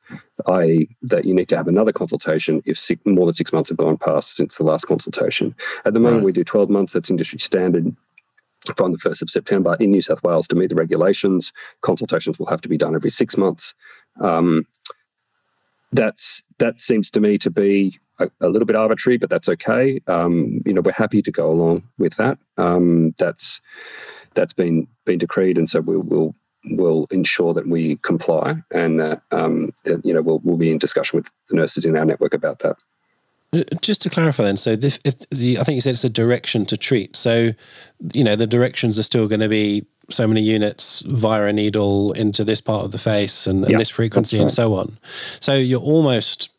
i.e., 0.48 0.90
that 1.02 1.24
you 1.24 1.34
need 1.34 1.48
to 1.50 1.58
have 1.58 1.68
another 1.68 1.94
consultation 1.94 2.62
if 2.66 2.78
six, 2.78 3.02
more 3.06 3.26
than 3.26 3.34
six 3.34 3.54
months 3.54 3.70
have 3.70 3.78
gone 3.78 3.98
past 3.98 4.36
since 4.36 4.56
the 4.56 4.64
last 4.64 4.86
consultation. 4.86 5.56
At 5.86 5.94
the 5.94 6.02
moment, 6.02 6.18
right. 6.18 6.26
we 6.26 6.32
do 6.34 6.44
12 6.44 6.70
months. 6.70 6.94
That's 6.94 7.10
industry 7.10 7.40
standard 7.40 7.96
from 8.74 8.92
the 8.92 8.98
1st 8.98 9.22
of 9.22 9.30
September 9.30 9.76
in 9.80 9.92
New 9.92 10.02
South 10.02 10.24
Wales 10.24 10.48
to 10.48 10.56
meet 10.56 10.68
the 10.68 10.76
regulations. 10.76 11.54
Consultations 11.82 12.40
will 12.40 12.48
have 12.48 12.62
to 12.62 12.70
be 12.70 12.78
done 12.78 12.96
every 12.96 13.10
six 13.10 13.38
months. 13.38 13.74
Um, 14.20 14.66
that's 15.92 16.44
that 16.58 16.80
seems 16.80 17.10
to 17.12 17.20
me 17.20 17.38
to 17.38 17.50
be 17.50 18.00
a, 18.20 18.30
a 18.42 18.50
little 18.50 18.66
bit 18.66 18.76
arbitrary, 18.76 19.18
but 19.18 19.30
that's 19.30 19.50
okay. 19.50 20.02
Um, 20.08 20.62
you 20.66 20.74
know, 20.74 20.82
we're 20.82 20.94
happy 20.94 21.22
to 21.22 21.32
go 21.32 21.52
along 21.52 21.84
with 21.98 22.16
that. 22.16 22.38
Um, 22.58 23.14
that's 23.18 23.62
that's 24.34 24.54
been 24.54 24.88
been 25.06 25.20
decreed, 25.20 25.58
and 25.58 25.70
so 25.70 25.82
we'll 25.82 26.02
we'll, 26.02 26.36
we'll 26.66 27.08
ensure 27.12 27.54
that 27.54 27.68
we 27.68 27.98
comply, 27.98 28.56
and 28.72 29.00
that, 29.00 29.22
um, 29.32 29.74
that 29.84 30.06
you 30.06 30.14
know 30.14 30.22
we'll 30.22 30.40
we'll 30.44 30.58
be 30.58 30.72
in 30.72 30.78
discussion 30.78 31.18
with 31.18 31.32
the 31.50 31.56
nurses 31.56 31.86
in 31.86 31.98
our 31.98 32.06
network 32.06 32.34
about 32.34 32.60
that. 32.60 32.78
Uh, 33.54 33.64
just 33.82 34.02
to 34.02 34.10
clarify, 34.10 34.44
then, 34.44 34.58
so 34.58 34.76
this, 34.76 35.00
if, 35.06 35.16
I 35.32 35.64
think 35.64 35.76
you 35.76 35.82
said 35.82 35.94
it's 35.94 36.04
a 36.04 36.10
direction 36.10 36.66
to 36.68 36.78
treat. 36.78 37.16
So, 37.16 37.52
you 38.14 38.24
know, 38.24 38.36
the 38.36 38.48
directions 38.48 39.00
are 39.00 39.04
still 39.04 39.28
going 39.28 39.42
to 39.42 39.50
be 39.50 39.86
so 40.10 40.28
many 40.28 40.42
units 40.42 41.02
via 41.02 41.46
a 41.46 41.54
needle 41.54 42.12
into 42.14 42.44
this 42.44 42.62
part 42.62 42.86
of 42.86 42.92
the 42.92 42.98
face 42.98 43.48
and, 43.48 43.66
and 43.66 43.80
this 43.80 43.90
frequency 43.90 44.38
right. 44.38 44.44
and 44.44 44.52
so 44.52 44.76
on. 44.76 44.98
So 45.40 45.56
you're 45.56 45.80
almost 45.80 46.52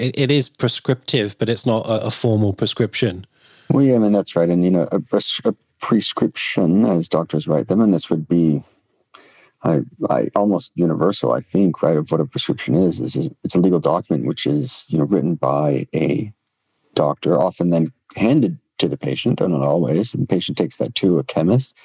it, 0.00 0.18
it 0.18 0.30
is 0.30 0.48
prescriptive, 0.48 1.38
but 1.38 1.48
it's 1.48 1.66
not 1.66 1.86
a, 1.86 2.06
a, 2.06 2.10
formal 2.10 2.52
prescription. 2.52 3.26
Well, 3.68 3.84
yeah, 3.84 3.96
I 3.96 3.98
mean 3.98 4.12
that's 4.12 4.34
right, 4.34 4.48
and 4.48 4.64
you 4.64 4.70
know, 4.70 4.88
a, 4.90 5.00
a 5.44 5.54
prescription 5.80 6.84
as 6.86 7.08
doctors 7.08 7.46
write 7.46 7.68
them, 7.68 7.80
and 7.80 7.94
this 7.94 8.10
would 8.10 8.26
be. 8.28 8.62
I, 9.62 9.80
I 10.08 10.30
almost 10.34 10.72
universal, 10.74 11.32
I 11.32 11.40
think, 11.40 11.82
right, 11.82 11.96
of 11.96 12.10
what 12.10 12.20
a 12.20 12.26
prescription 12.26 12.74
is, 12.74 13.00
is, 13.00 13.16
is 13.16 13.30
it's 13.44 13.54
a 13.54 13.60
legal 13.60 13.80
document 13.80 14.26
which 14.26 14.46
is, 14.46 14.86
you 14.88 14.98
know, 14.98 15.04
written 15.04 15.34
by 15.34 15.86
a 15.94 16.32
doctor, 16.94 17.40
often 17.40 17.70
then 17.70 17.92
handed 18.16 18.58
to 18.78 18.88
the 18.88 18.96
patient, 18.96 19.38
though 19.38 19.46
not 19.46 19.62
always. 19.62 20.14
And 20.14 20.22
the 20.22 20.26
patient 20.26 20.56
takes 20.56 20.76
that 20.78 20.94
to 20.96 21.18
a 21.18 21.24
chemist 21.24 21.76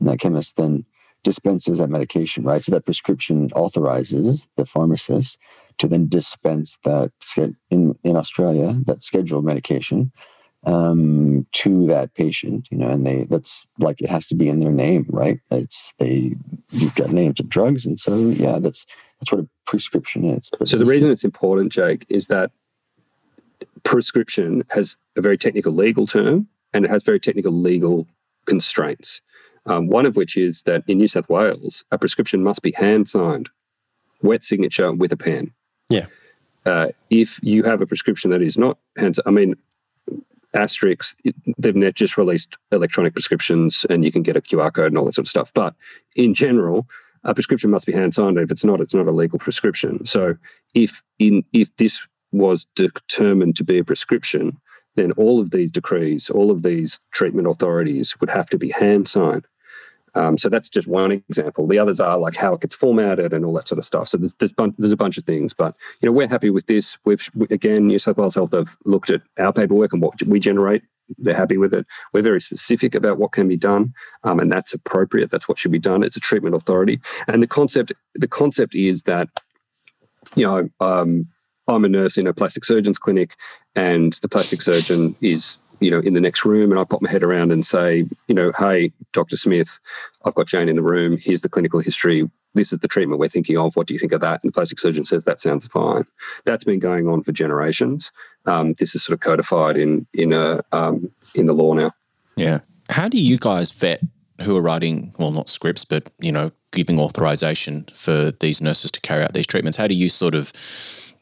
and 0.00 0.08
that 0.08 0.18
chemist 0.18 0.56
then 0.56 0.84
dispenses 1.22 1.78
that 1.78 1.90
medication, 1.90 2.44
right? 2.44 2.64
So 2.64 2.72
that 2.72 2.86
prescription 2.86 3.50
authorizes 3.52 4.48
the 4.56 4.64
pharmacist 4.64 5.38
to 5.78 5.86
then 5.86 6.08
dispense 6.08 6.78
that 6.84 7.12
in 7.70 7.94
in 8.02 8.16
Australia 8.16 8.78
that 8.86 9.02
scheduled 9.02 9.44
medication 9.44 10.12
um, 10.64 11.46
to 11.52 11.86
that 11.86 12.14
patient. 12.14 12.68
You 12.70 12.78
know, 12.78 12.90
and 12.90 13.06
they 13.06 13.24
that's 13.24 13.66
like 13.78 14.00
it 14.00 14.08
has 14.08 14.26
to 14.28 14.34
be 14.34 14.48
in 14.48 14.60
their 14.60 14.72
name, 14.72 15.06
right? 15.08 15.40
It's 15.50 15.92
they 15.98 16.34
you've 16.70 16.94
got 16.94 17.10
names 17.10 17.40
of 17.40 17.48
drugs, 17.48 17.86
and 17.86 17.98
so 17.98 18.16
yeah, 18.16 18.58
that's 18.58 18.86
that's 19.20 19.32
what 19.32 19.40
a 19.40 19.48
prescription 19.66 20.24
is. 20.24 20.50
But 20.58 20.68
so 20.68 20.78
the 20.78 20.84
reason 20.84 21.10
it's 21.10 21.24
important, 21.24 21.72
Jake, 21.72 22.06
is 22.08 22.28
that 22.28 22.50
prescription 23.84 24.64
has 24.70 24.96
a 25.16 25.20
very 25.20 25.38
technical 25.38 25.72
legal 25.72 26.06
term 26.06 26.48
and 26.72 26.84
it 26.84 26.90
has 26.90 27.02
very 27.02 27.20
technical 27.20 27.52
legal 27.52 28.06
constraints. 28.46 29.20
Um, 29.66 29.88
one 29.88 30.06
of 30.06 30.16
which 30.16 30.36
is 30.36 30.62
that 30.62 30.82
in 30.86 30.98
New 30.98 31.08
South 31.08 31.28
Wales, 31.28 31.84
a 31.90 31.98
prescription 31.98 32.42
must 32.42 32.62
be 32.62 32.72
hand 32.72 33.08
signed, 33.08 33.50
wet 34.22 34.42
signature 34.42 34.92
with 34.92 35.12
a 35.12 35.16
pen. 35.16 35.52
Yeah. 35.88 36.06
Uh, 36.64 36.88
if 37.10 37.38
you 37.42 37.62
have 37.64 37.80
a 37.80 37.86
prescription 37.86 38.30
that 38.30 38.42
is 38.42 38.56
not 38.56 38.78
hand, 38.96 39.16
I 39.26 39.30
mean, 39.30 39.54
Asterix, 40.54 41.14
they've 41.58 41.94
just 41.94 42.16
released 42.16 42.56
electronic 42.72 43.12
prescriptions, 43.12 43.86
and 43.88 44.04
you 44.04 44.12
can 44.12 44.22
get 44.22 44.36
a 44.36 44.40
QR 44.40 44.72
code 44.72 44.86
and 44.86 44.98
all 44.98 45.04
that 45.04 45.14
sort 45.14 45.26
of 45.26 45.30
stuff. 45.30 45.52
But 45.54 45.74
in 46.16 46.34
general, 46.34 46.88
a 47.24 47.34
prescription 47.34 47.70
must 47.70 47.86
be 47.86 47.92
hand 47.92 48.14
signed. 48.14 48.38
If 48.38 48.50
it's 48.50 48.64
not, 48.64 48.80
it's 48.80 48.94
not 48.94 49.06
a 49.06 49.12
legal 49.12 49.38
prescription. 49.38 50.04
So 50.06 50.36
if 50.74 51.02
in 51.18 51.44
if 51.52 51.74
this 51.76 52.00
was 52.32 52.66
determined 52.76 53.56
to 53.56 53.64
be 53.64 53.78
a 53.78 53.84
prescription, 53.84 54.56
then 54.96 55.12
all 55.12 55.40
of 55.40 55.50
these 55.50 55.70
decrees, 55.70 56.30
all 56.30 56.50
of 56.50 56.62
these 56.62 57.00
treatment 57.12 57.48
authorities 57.48 58.18
would 58.20 58.30
have 58.30 58.48
to 58.50 58.58
be 58.58 58.70
hand 58.70 59.08
signed. 59.08 59.46
Um, 60.14 60.38
so 60.38 60.48
that's 60.48 60.68
just 60.68 60.88
one 60.88 61.12
example. 61.12 61.66
The 61.66 61.78
others 61.78 62.00
are 62.00 62.18
like 62.18 62.36
how 62.36 62.54
it 62.54 62.60
gets 62.60 62.74
formatted 62.74 63.32
and 63.32 63.44
all 63.44 63.52
that 63.54 63.68
sort 63.68 63.78
of 63.78 63.84
stuff. 63.84 64.08
So 64.08 64.18
there's 64.18 64.34
there's, 64.34 64.52
bun- 64.52 64.74
there's 64.78 64.92
a 64.92 64.96
bunch 64.96 65.18
of 65.18 65.24
things, 65.24 65.52
but 65.52 65.74
you 66.00 66.06
know 66.06 66.12
we're 66.12 66.28
happy 66.28 66.50
with 66.50 66.66
this. 66.66 66.98
We've 67.04 67.28
we, 67.34 67.46
again 67.50 67.86
New 67.86 67.98
South 67.98 68.16
Wales 68.16 68.34
Health 68.34 68.52
have 68.52 68.76
looked 68.84 69.10
at 69.10 69.22
our 69.38 69.52
paperwork 69.52 69.92
and 69.92 70.02
what 70.02 70.22
we 70.22 70.40
generate. 70.40 70.82
They're 71.18 71.34
happy 71.34 71.56
with 71.56 71.74
it. 71.74 71.86
We're 72.12 72.22
very 72.22 72.40
specific 72.40 72.94
about 72.94 73.18
what 73.18 73.32
can 73.32 73.48
be 73.48 73.56
done, 73.56 73.94
um, 74.22 74.38
and 74.38 74.50
that's 74.50 74.72
appropriate. 74.72 75.30
That's 75.30 75.48
what 75.48 75.58
should 75.58 75.72
be 75.72 75.78
done. 75.78 76.04
It's 76.04 76.16
a 76.16 76.20
treatment 76.20 76.54
authority, 76.54 77.00
and 77.26 77.42
the 77.42 77.48
concept 77.48 77.92
the 78.14 78.28
concept 78.28 78.74
is 78.74 79.04
that 79.04 79.28
you 80.36 80.46
know 80.46 80.68
um, 80.80 81.28
I'm 81.66 81.84
a 81.84 81.88
nurse 81.88 82.16
in 82.16 82.26
a 82.26 82.34
plastic 82.34 82.64
surgeon's 82.64 82.98
clinic, 82.98 83.36
and 83.74 84.12
the 84.14 84.28
plastic 84.28 84.62
surgeon 84.62 85.16
is 85.20 85.58
you 85.80 85.90
know 85.90 86.00
in 86.00 86.14
the 86.14 86.20
next 86.20 86.44
room, 86.44 86.70
and 86.70 86.78
I 86.78 86.84
pop 86.84 87.02
my 87.02 87.10
head 87.10 87.22
around 87.22 87.52
and 87.52 87.64
say, 87.64 88.06
you 88.28 88.34
know, 88.34 88.52
hey, 88.58 88.92
Doctor 89.12 89.36
Smith, 89.36 89.78
I've 90.24 90.34
got 90.34 90.46
Jane 90.46 90.68
in 90.68 90.76
the 90.76 90.82
room. 90.82 91.18
Here's 91.18 91.42
the 91.42 91.48
clinical 91.48 91.80
history. 91.80 92.28
This 92.54 92.72
is 92.72 92.80
the 92.80 92.88
treatment 92.88 93.20
we're 93.20 93.28
thinking 93.28 93.56
of. 93.56 93.76
What 93.76 93.86
do 93.86 93.94
you 93.94 94.00
think 94.00 94.12
of 94.12 94.20
that? 94.22 94.42
And 94.42 94.50
the 94.50 94.54
plastic 94.54 94.80
surgeon 94.80 95.04
says 95.04 95.24
that 95.24 95.40
sounds 95.40 95.66
fine. 95.66 96.04
That's 96.44 96.64
been 96.64 96.80
going 96.80 97.08
on 97.08 97.22
for 97.22 97.32
generations. 97.32 98.10
Um, 98.46 98.74
this 98.74 98.94
is 98.94 99.04
sort 99.04 99.14
of 99.14 99.20
codified 99.20 99.76
in 99.76 100.06
in 100.14 100.32
a 100.32 100.62
um, 100.72 101.10
in 101.34 101.46
the 101.46 101.52
law 101.52 101.74
now. 101.74 101.92
Yeah. 102.36 102.60
How 102.88 103.08
do 103.08 103.20
you 103.20 103.38
guys 103.38 103.70
vet 103.70 104.02
who 104.42 104.56
are 104.56 104.62
writing, 104.62 105.14
well, 105.18 105.30
not 105.30 105.48
scripts, 105.48 105.84
but 105.84 106.10
you 106.18 106.32
know, 106.32 106.50
giving 106.72 106.98
authorization 106.98 107.86
for 107.92 108.32
these 108.40 108.60
nurses 108.60 108.90
to 108.92 109.00
carry 109.00 109.22
out 109.22 109.32
these 109.32 109.46
treatments? 109.46 109.76
How 109.76 109.86
do 109.86 109.94
you 109.94 110.08
sort 110.08 110.34
of 110.34 110.52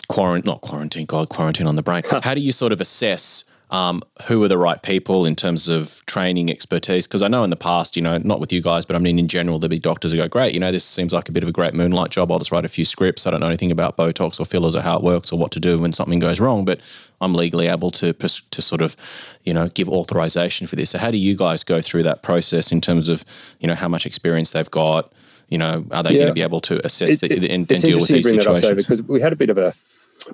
quarantine, 0.09 0.49
not 0.51 0.61
quarantine, 0.63 1.07
God, 1.07 1.29
quarantine 1.29 1.67
on 1.67 1.77
the 1.77 1.83
brain. 1.83 2.03
How 2.23 2.35
do 2.35 2.41
you 2.41 2.53
sort 2.53 2.73
of 2.73 2.81
assess 2.81 3.45
um, 3.71 4.03
who 4.27 4.43
are 4.43 4.49
the 4.49 4.59
right 4.59 4.83
people 4.83 5.27
in 5.27 5.37
terms 5.37 5.69
of 5.69 6.05
training 6.07 6.51
expertise? 6.51 7.07
Because 7.07 7.23
I 7.23 7.29
know 7.29 7.45
in 7.45 7.51
the 7.51 7.57
past, 7.57 7.97
you 7.97 8.03
know, 8.03 8.17
not 8.19 8.41
with 8.41 8.53
you 8.53 8.63
guys, 8.63 8.87
but 8.87 8.97
I 8.97 8.99
mean 8.99 9.19
in 9.19 9.29
general, 9.29 9.59
there'll 9.59 9.71
be 9.71 9.79
doctors 9.79 10.13
who 10.13 10.19
go, 10.19 10.29
"Great, 10.29 10.55
you 10.55 10.61
know, 10.61 10.73
this 10.73 10.85
seems 10.85 11.13
like 11.13 11.29
a 11.29 11.33
bit 11.33 11.43
of 11.43 11.49
a 11.49 11.53
great 11.53 11.75
moonlight 11.75 12.11
job. 12.11 12.33
I'll 12.33 12.39
just 12.39 12.51
write 12.51 12.65
a 12.65 12.69
few 12.69 12.85
scripts. 12.85 13.27
I 13.27 13.31
don't 13.31 13.41
know 13.41 13.47
anything 13.47 13.71
about 13.71 13.97
Botox 13.97 14.41
or 14.41 14.45
fillers 14.45 14.75
or 14.75 14.81
how 14.81 14.97
it 14.97 15.03
works 15.03 15.33
or 15.33 15.39
what 15.39 15.51
to 15.53 15.61
do 15.61 15.79
when 15.79 15.93
something 15.93 16.19
goes 16.19 16.41
wrong, 16.41 16.65
but 16.65 16.81
I'm 17.21 17.35
legally 17.35 17.67
able 17.67 17.91
to 17.93 18.13
to 18.13 18.63
sort 18.63 18.81
of, 18.81 18.97
you 19.45 19.53
know, 19.53 19.69
give 19.69 19.89
authorization 19.89 20.67
for 20.67 20.77
this." 20.77 20.91
So 20.91 20.99
how 20.99 21.11
do 21.11 21.19
you 21.19 21.37
guys 21.37 21.63
go 21.63 21.81
through 21.83 22.05
that 22.05 22.23
process 22.23 22.73
in 22.73 22.81
terms 22.81 23.09
of, 23.09 23.25
you 23.61 23.69
know, 23.69 23.75
how 23.75 23.89
much 23.89 24.07
experience 24.07 24.53
they've 24.53 24.71
got? 24.71 25.13
You 25.51 25.59
know, 25.59 25.85
are 25.91 26.03
they 26.03 26.11
yeah. 26.11 26.19
going 26.19 26.29
to 26.29 26.35
be 26.35 26.43
able 26.43 26.61
to 26.63 26.85
assess 26.85 27.23
it, 27.23 27.29
the, 27.29 27.51
and, 27.51 27.71
and 27.71 27.83
deal 27.83 28.01
with 28.01 28.09
these 28.09 28.29
situations? 28.29 28.87
because 28.87 29.03
we 29.03 29.21
had 29.21 29.33
a 29.33 29.37
bit 29.37 29.51
of 29.51 29.57
a 29.57 29.75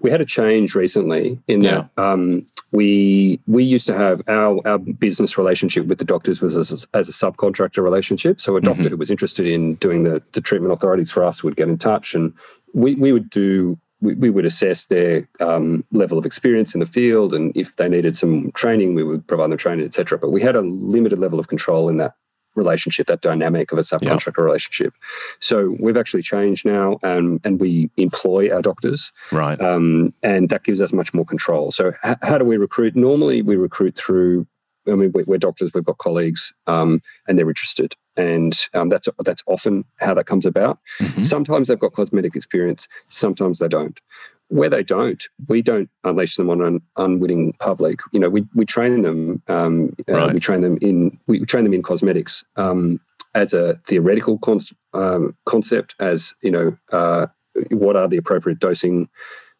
we 0.00 0.10
had 0.10 0.20
a 0.20 0.26
change 0.26 0.74
recently 0.74 1.40
in 1.48 1.60
that 1.60 1.88
yeah. 1.96 2.04
um, 2.12 2.46
we 2.72 3.40
we 3.46 3.62
used 3.62 3.86
to 3.86 3.96
have 3.96 4.20
our 4.28 4.60
our 4.66 4.78
business 4.78 5.38
relationship 5.38 5.86
with 5.86 5.98
the 5.98 6.04
doctors 6.04 6.40
was 6.40 6.56
as, 6.56 6.86
as 6.94 7.08
a 7.08 7.12
subcontractor 7.12 7.82
relationship. 7.82 8.40
So 8.40 8.56
a 8.56 8.60
doctor 8.60 8.82
mm-hmm. 8.82 8.90
who 8.90 8.96
was 8.96 9.10
interested 9.10 9.46
in 9.46 9.74
doing 9.76 10.04
the, 10.04 10.22
the 10.32 10.40
treatment 10.40 10.72
authorities 10.72 11.10
for 11.10 11.24
us 11.24 11.42
would 11.42 11.56
get 11.56 11.68
in 11.68 11.78
touch, 11.78 12.14
and 12.14 12.32
we 12.72 12.94
we 12.94 13.12
would 13.12 13.30
do 13.30 13.78
we, 14.00 14.14
we 14.14 14.30
would 14.30 14.44
assess 14.44 14.86
their 14.86 15.28
um, 15.40 15.84
level 15.92 16.18
of 16.18 16.26
experience 16.26 16.74
in 16.74 16.80
the 16.80 16.86
field, 16.86 17.32
and 17.32 17.52
if 17.56 17.76
they 17.76 17.88
needed 17.88 18.16
some 18.16 18.50
training, 18.52 18.94
we 18.94 19.02
would 19.02 19.26
provide 19.26 19.50
them 19.50 19.58
training, 19.58 19.86
etc. 19.86 20.18
But 20.18 20.30
we 20.30 20.42
had 20.42 20.56
a 20.56 20.62
limited 20.62 21.18
level 21.18 21.38
of 21.38 21.48
control 21.48 21.88
in 21.88 21.96
that 21.98 22.14
relationship, 22.54 23.06
that 23.06 23.20
dynamic 23.20 23.72
of 23.72 23.78
a 23.78 23.82
subcontractor 23.82 24.38
yeah. 24.38 24.44
relationship. 24.44 24.94
So 25.40 25.76
we've 25.78 25.96
actually 25.96 26.22
changed 26.22 26.64
now, 26.64 26.98
and 27.02 27.40
and 27.44 27.60
we 27.60 27.90
employ 27.96 28.50
our 28.52 28.62
doctors, 28.62 29.12
right? 29.32 29.60
Um, 29.60 30.14
and 30.22 30.48
that 30.50 30.64
gives 30.64 30.80
us 30.80 30.92
much 30.92 31.14
more 31.14 31.24
control. 31.24 31.72
So 31.72 31.92
h- 32.04 32.18
how 32.22 32.38
do 32.38 32.44
we 32.44 32.56
recruit? 32.56 32.96
Normally, 32.96 33.42
we 33.42 33.56
recruit 33.56 33.96
through. 33.96 34.46
I 34.86 34.96
mean, 34.96 35.12
we're 35.14 35.38
doctors. 35.38 35.72
We've 35.72 35.84
got 35.84 35.96
colleagues, 35.96 36.52
um, 36.66 37.00
and 37.26 37.38
they're 37.38 37.48
interested, 37.48 37.94
and 38.16 38.54
um, 38.74 38.90
that's 38.90 39.08
that's 39.24 39.42
often 39.46 39.84
how 39.96 40.12
that 40.14 40.26
comes 40.26 40.44
about. 40.44 40.78
Mm-hmm. 41.00 41.22
Sometimes 41.22 41.68
they've 41.68 41.78
got 41.78 41.94
cosmetic 41.94 42.36
experience. 42.36 42.86
Sometimes 43.08 43.60
they 43.60 43.68
don't 43.68 43.98
where 44.54 44.70
they 44.70 44.84
don't, 44.84 45.26
we 45.48 45.62
don't 45.62 45.90
unleash 46.04 46.36
them 46.36 46.48
on 46.48 46.62
an 46.62 46.80
unwitting 46.96 47.54
public. 47.58 47.98
You 48.12 48.20
know, 48.20 48.28
we 48.28 48.46
we 48.54 48.64
train 48.64 49.02
them. 49.02 49.42
Um, 49.48 49.96
uh, 50.08 50.12
right. 50.12 50.30
uh, 50.30 50.32
we 50.32 50.38
train 50.38 50.60
them 50.60 50.78
in 50.80 51.18
we 51.26 51.44
train 51.44 51.64
them 51.64 51.74
in 51.74 51.82
cosmetics 51.82 52.44
um, 52.54 53.00
as 53.34 53.52
a 53.52 53.74
theoretical 53.84 54.38
con- 54.38 54.60
um, 54.92 55.36
concept. 55.44 55.96
As 55.98 56.34
you 56.40 56.52
know, 56.52 56.76
uh, 56.92 57.26
what 57.70 57.96
are 57.96 58.06
the 58.06 58.16
appropriate 58.16 58.60
dosing? 58.60 59.08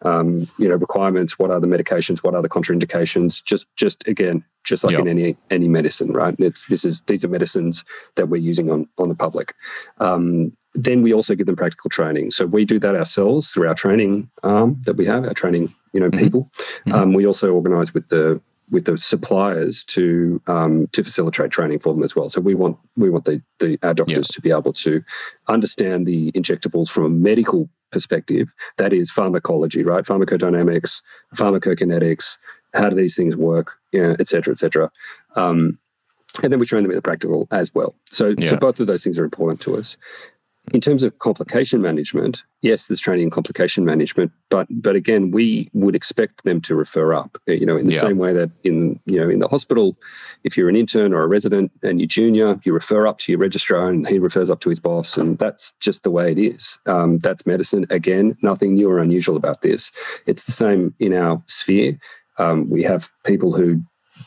Um, 0.02 0.48
you 0.58 0.68
know, 0.68 0.76
requirements. 0.76 1.40
What 1.40 1.50
are 1.50 1.58
the 1.58 1.66
medications? 1.66 2.18
What 2.18 2.34
are 2.34 2.42
the 2.42 2.48
contraindications? 2.48 3.42
Just, 3.42 3.66
just 3.74 4.06
again, 4.06 4.44
just 4.62 4.84
like 4.84 4.92
yep. 4.92 5.00
in 5.00 5.08
any 5.08 5.36
any 5.50 5.66
medicine, 5.66 6.12
right? 6.12 6.36
It's 6.38 6.66
this 6.66 6.84
is 6.84 7.00
these 7.02 7.24
are 7.24 7.28
medicines 7.28 7.84
that 8.14 8.28
we're 8.28 8.36
using 8.36 8.70
on 8.70 8.88
on 8.98 9.08
the 9.08 9.14
public. 9.16 9.54
Um, 9.98 10.56
then 10.74 11.02
we 11.02 11.14
also 11.14 11.34
give 11.34 11.46
them 11.46 11.56
practical 11.56 11.88
training. 11.88 12.30
So 12.30 12.46
we 12.46 12.64
do 12.64 12.78
that 12.80 12.96
ourselves 12.96 13.50
through 13.50 13.68
our 13.68 13.74
training 13.74 14.30
arm 14.42 14.80
that 14.86 14.96
we 14.96 15.06
have, 15.06 15.24
our 15.24 15.34
training, 15.34 15.74
you 15.92 16.00
know, 16.00 16.10
mm-hmm. 16.10 16.24
people. 16.24 16.50
Mm-hmm. 16.86 16.92
Um, 16.92 17.12
we 17.12 17.26
also 17.26 17.52
organise 17.52 17.94
with 17.94 18.08
the 18.08 18.40
with 18.70 18.86
the 18.86 18.96
suppliers 18.96 19.84
to 19.84 20.40
um, 20.46 20.88
to 20.92 21.04
facilitate 21.04 21.50
training 21.50 21.78
for 21.78 21.92
them 21.92 22.02
as 22.02 22.16
well. 22.16 22.30
So 22.30 22.40
we 22.40 22.54
want 22.54 22.78
we 22.96 23.10
want 23.10 23.24
the, 23.26 23.42
the 23.60 23.78
our 23.82 23.94
doctors 23.94 24.28
to 24.28 24.40
be 24.40 24.50
able 24.50 24.72
to 24.72 25.02
understand 25.48 26.06
the 26.06 26.32
injectables 26.32 26.88
from 26.90 27.04
a 27.04 27.10
medical 27.10 27.68
perspective. 27.92 28.52
That 28.78 28.92
is 28.92 29.10
pharmacology, 29.10 29.84
right? 29.84 30.04
Pharmacodynamics, 30.04 31.02
pharmacokinetics. 31.36 32.38
How 32.72 32.90
do 32.90 32.96
these 32.96 33.14
things 33.14 33.36
work? 33.36 33.76
Yeah, 33.92 34.16
et 34.18 34.26
cetera, 34.26 34.50
et 34.50 34.58
cetera. 34.58 34.90
Um, 35.36 35.78
and 36.42 36.50
then 36.50 36.58
we 36.58 36.66
train 36.66 36.82
them 36.82 36.90
in 36.90 36.96
the 36.96 37.02
practical 37.02 37.46
as 37.52 37.72
well. 37.72 37.94
So, 38.10 38.34
yeah. 38.36 38.50
so 38.50 38.56
both 38.56 38.80
of 38.80 38.88
those 38.88 39.04
things 39.04 39.18
are 39.20 39.24
important 39.24 39.60
to 39.60 39.76
us. 39.76 39.96
In 40.72 40.80
terms 40.80 41.02
of 41.02 41.18
complication 41.18 41.82
management, 41.82 42.42
yes, 42.62 42.88
there's 42.88 43.00
training 43.00 43.24
in 43.24 43.30
complication 43.30 43.84
management, 43.84 44.32
but 44.48 44.66
but 44.70 44.96
again, 44.96 45.30
we 45.30 45.68
would 45.74 45.94
expect 45.94 46.44
them 46.44 46.60
to 46.62 46.74
refer 46.74 47.12
up. 47.12 47.36
Uh, 47.46 47.52
you 47.52 47.66
know, 47.66 47.76
in 47.76 47.86
the 47.86 47.92
yeah. 47.92 48.00
same 48.00 48.16
way 48.16 48.32
that 48.32 48.50
in 48.62 48.98
you 49.04 49.20
know 49.20 49.28
in 49.28 49.40
the 49.40 49.48
hospital, 49.48 49.94
if 50.42 50.56
you're 50.56 50.70
an 50.70 50.76
intern 50.76 51.12
or 51.12 51.22
a 51.22 51.26
resident 51.26 51.70
and 51.82 52.00
you're 52.00 52.08
junior, 52.08 52.58
you 52.64 52.72
refer 52.72 53.06
up 53.06 53.18
to 53.18 53.32
your 53.32 53.40
registrar 53.40 53.90
and 53.90 54.08
he 54.08 54.18
refers 54.18 54.48
up 54.48 54.60
to 54.60 54.70
his 54.70 54.80
boss, 54.80 55.18
and 55.18 55.38
that's 55.38 55.72
just 55.80 56.02
the 56.02 56.10
way 56.10 56.32
it 56.32 56.38
is. 56.38 56.78
Um, 56.86 57.18
that's 57.18 57.44
medicine. 57.44 57.84
Again, 57.90 58.36
nothing 58.40 58.74
new 58.74 58.90
or 58.90 59.00
unusual 59.00 59.36
about 59.36 59.60
this. 59.60 59.92
It's 60.26 60.44
the 60.44 60.52
same 60.52 60.94
in 60.98 61.12
our 61.12 61.42
sphere. 61.46 61.98
Um, 62.38 62.70
we 62.70 62.82
have 62.84 63.10
people 63.24 63.52
who 63.52 63.82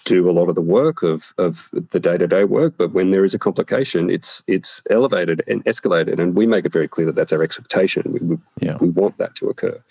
do 0.05 0.29
a 0.29 0.31
lot 0.31 0.49
of 0.49 0.55
the 0.55 0.61
work 0.61 1.03
of 1.03 1.33
of 1.37 1.69
the 1.91 1.99
day 1.99 2.17
to 2.17 2.27
day 2.27 2.43
work. 2.43 2.75
But 2.77 2.91
when 2.93 3.11
there 3.11 3.25
is 3.25 3.33
a 3.33 3.39
complication, 3.39 4.09
it's 4.09 4.43
it's 4.47 4.81
elevated 4.89 5.43
and 5.47 5.63
escalated, 5.65 6.19
and 6.19 6.35
we 6.35 6.45
make 6.45 6.65
it 6.65 6.71
very 6.71 6.87
clear 6.87 7.07
that 7.07 7.15
that's 7.15 7.33
our 7.33 7.43
expectation. 7.43 8.03
We 8.07 8.19
we, 8.19 8.37
yeah. 8.59 8.77
we 8.77 8.89
want 8.89 9.17
that 9.17 9.35
to 9.35 9.49
occur. 9.49 9.81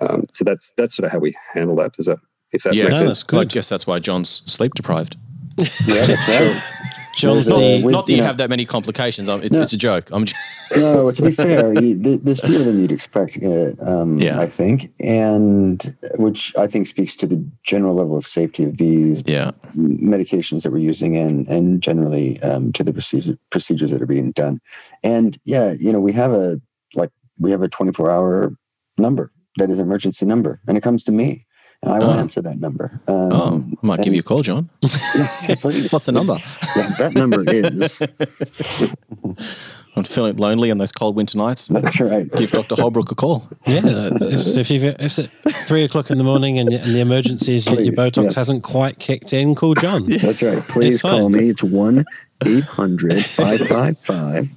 Um, 0.00 0.26
so 0.32 0.44
that's 0.44 0.72
that's 0.76 0.94
sort 0.94 1.06
of 1.06 1.12
how 1.12 1.18
we 1.18 1.36
handle 1.52 1.76
that. 1.76 1.92
Does 1.92 2.06
that 2.06 2.18
if 2.52 2.62
that 2.62 2.74
yeah, 2.74 2.84
makes 2.84 3.00
no, 3.00 3.06
sense? 3.06 3.22
Good. 3.22 3.40
I 3.40 3.44
guess 3.44 3.68
that's 3.68 3.86
why 3.86 3.98
John's 3.98 4.28
sleep 4.30 4.74
deprived. 4.74 5.16
yeah, 5.58 6.06
that's 6.06 6.28
right. 6.28 6.93
John's 7.16 7.48
not, 7.48 7.58
not 7.90 8.06
that 8.06 8.12
you, 8.12 8.18
know, 8.18 8.24
have 8.24 8.38
that 8.38 8.50
many 8.50 8.64
complications. 8.64 9.28
It's, 9.28 9.56
no, 9.56 9.62
it's 9.62 9.72
a 9.72 9.76
joke. 9.76 10.10
I'm 10.12 10.24
just 10.24 10.40
no, 10.76 11.10
to 11.10 11.22
be 11.22 11.30
fair, 11.32 11.72
you, 11.80 11.96
there's 11.96 12.44
fewer 12.44 12.64
than 12.64 12.80
you'd 12.80 12.92
expect. 12.92 13.38
Uh, 13.42 13.72
um, 13.80 14.18
yeah. 14.18 14.40
I 14.40 14.46
think, 14.46 14.92
and 15.00 15.96
which 16.16 16.54
I 16.56 16.66
think 16.66 16.86
speaks 16.86 17.16
to 17.16 17.26
the 17.26 17.44
general 17.62 17.94
level 17.94 18.16
of 18.16 18.26
safety 18.26 18.64
of 18.64 18.78
these 18.78 19.22
yeah. 19.26 19.52
medications 19.76 20.62
that 20.62 20.72
we're 20.72 20.78
using, 20.78 21.16
and 21.16 21.46
and 21.48 21.82
generally 21.82 22.40
um, 22.42 22.72
to 22.72 22.84
the 22.84 22.92
procedure, 22.92 23.38
procedures 23.50 23.90
that 23.90 24.02
are 24.02 24.06
being 24.06 24.32
done. 24.32 24.60
And 25.02 25.38
yeah, 25.44 25.72
you 25.72 25.92
know, 25.92 26.00
we 26.00 26.12
have 26.12 26.32
a 26.32 26.60
like 26.94 27.10
we 27.38 27.50
have 27.50 27.62
a 27.62 27.68
24 27.68 28.10
hour 28.10 28.56
number 28.98 29.32
that 29.56 29.70
is 29.70 29.78
an 29.78 29.86
emergency 29.86 30.26
number, 30.26 30.60
and 30.66 30.76
it 30.76 30.82
comes 30.82 31.04
to 31.04 31.12
me 31.12 31.43
and 31.84 31.94
I 31.94 31.98
will 31.98 32.10
oh. 32.10 32.18
answer 32.18 32.40
that 32.42 32.58
number. 32.60 33.00
Um, 33.06 33.32
oh, 33.32 33.64
I 33.82 33.86
might 33.86 34.02
give 34.02 34.14
you 34.14 34.20
a 34.20 34.22
call, 34.22 34.42
John. 34.42 34.70
yeah, 34.82 34.88
What's 35.90 36.06
the 36.06 36.12
number? 36.12 36.36
yeah, 36.76 36.88
that 36.98 37.12
number 37.14 37.44
is. 37.46 38.00
I'm 39.96 40.02
feeling 40.02 40.36
lonely 40.36 40.72
on 40.72 40.78
those 40.78 40.90
cold 40.90 41.14
winter 41.14 41.38
nights. 41.38 41.68
That's 41.68 42.00
right. 42.00 42.28
Give 42.34 42.50
Dr. 42.50 42.74
Holbrook 42.74 43.12
a 43.12 43.14
call. 43.14 43.46
Yeah. 43.66 43.80
so 44.18 44.58
if, 44.60 44.70
you 44.70 44.80
if 44.80 45.00
it's 45.00 45.18
at 45.20 45.30
three 45.68 45.84
o'clock 45.84 46.10
in 46.10 46.18
the 46.18 46.24
morning 46.24 46.58
and, 46.58 46.72
and 46.72 46.82
the 46.82 47.00
emergency 47.00 47.54
is 47.54 47.66
Please, 47.66 47.86
your 47.86 47.94
Botox 47.94 48.24
yes. 48.24 48.34
hasn't 48.34 48.64
quite 48.64 48.98
kicked 48.98 49.32
in, 49.32 49.54
call 49.54 49.74
John. 49.74 50.08
That's 50.08 50.42
right. 50.42 50.62
Please 50.62 51.00
call 51.00 51.28
me. 51.28 51.50
It's 51.50 51.62
1 51.62 52.04
800 52.44 53.24
555 53.24 54.50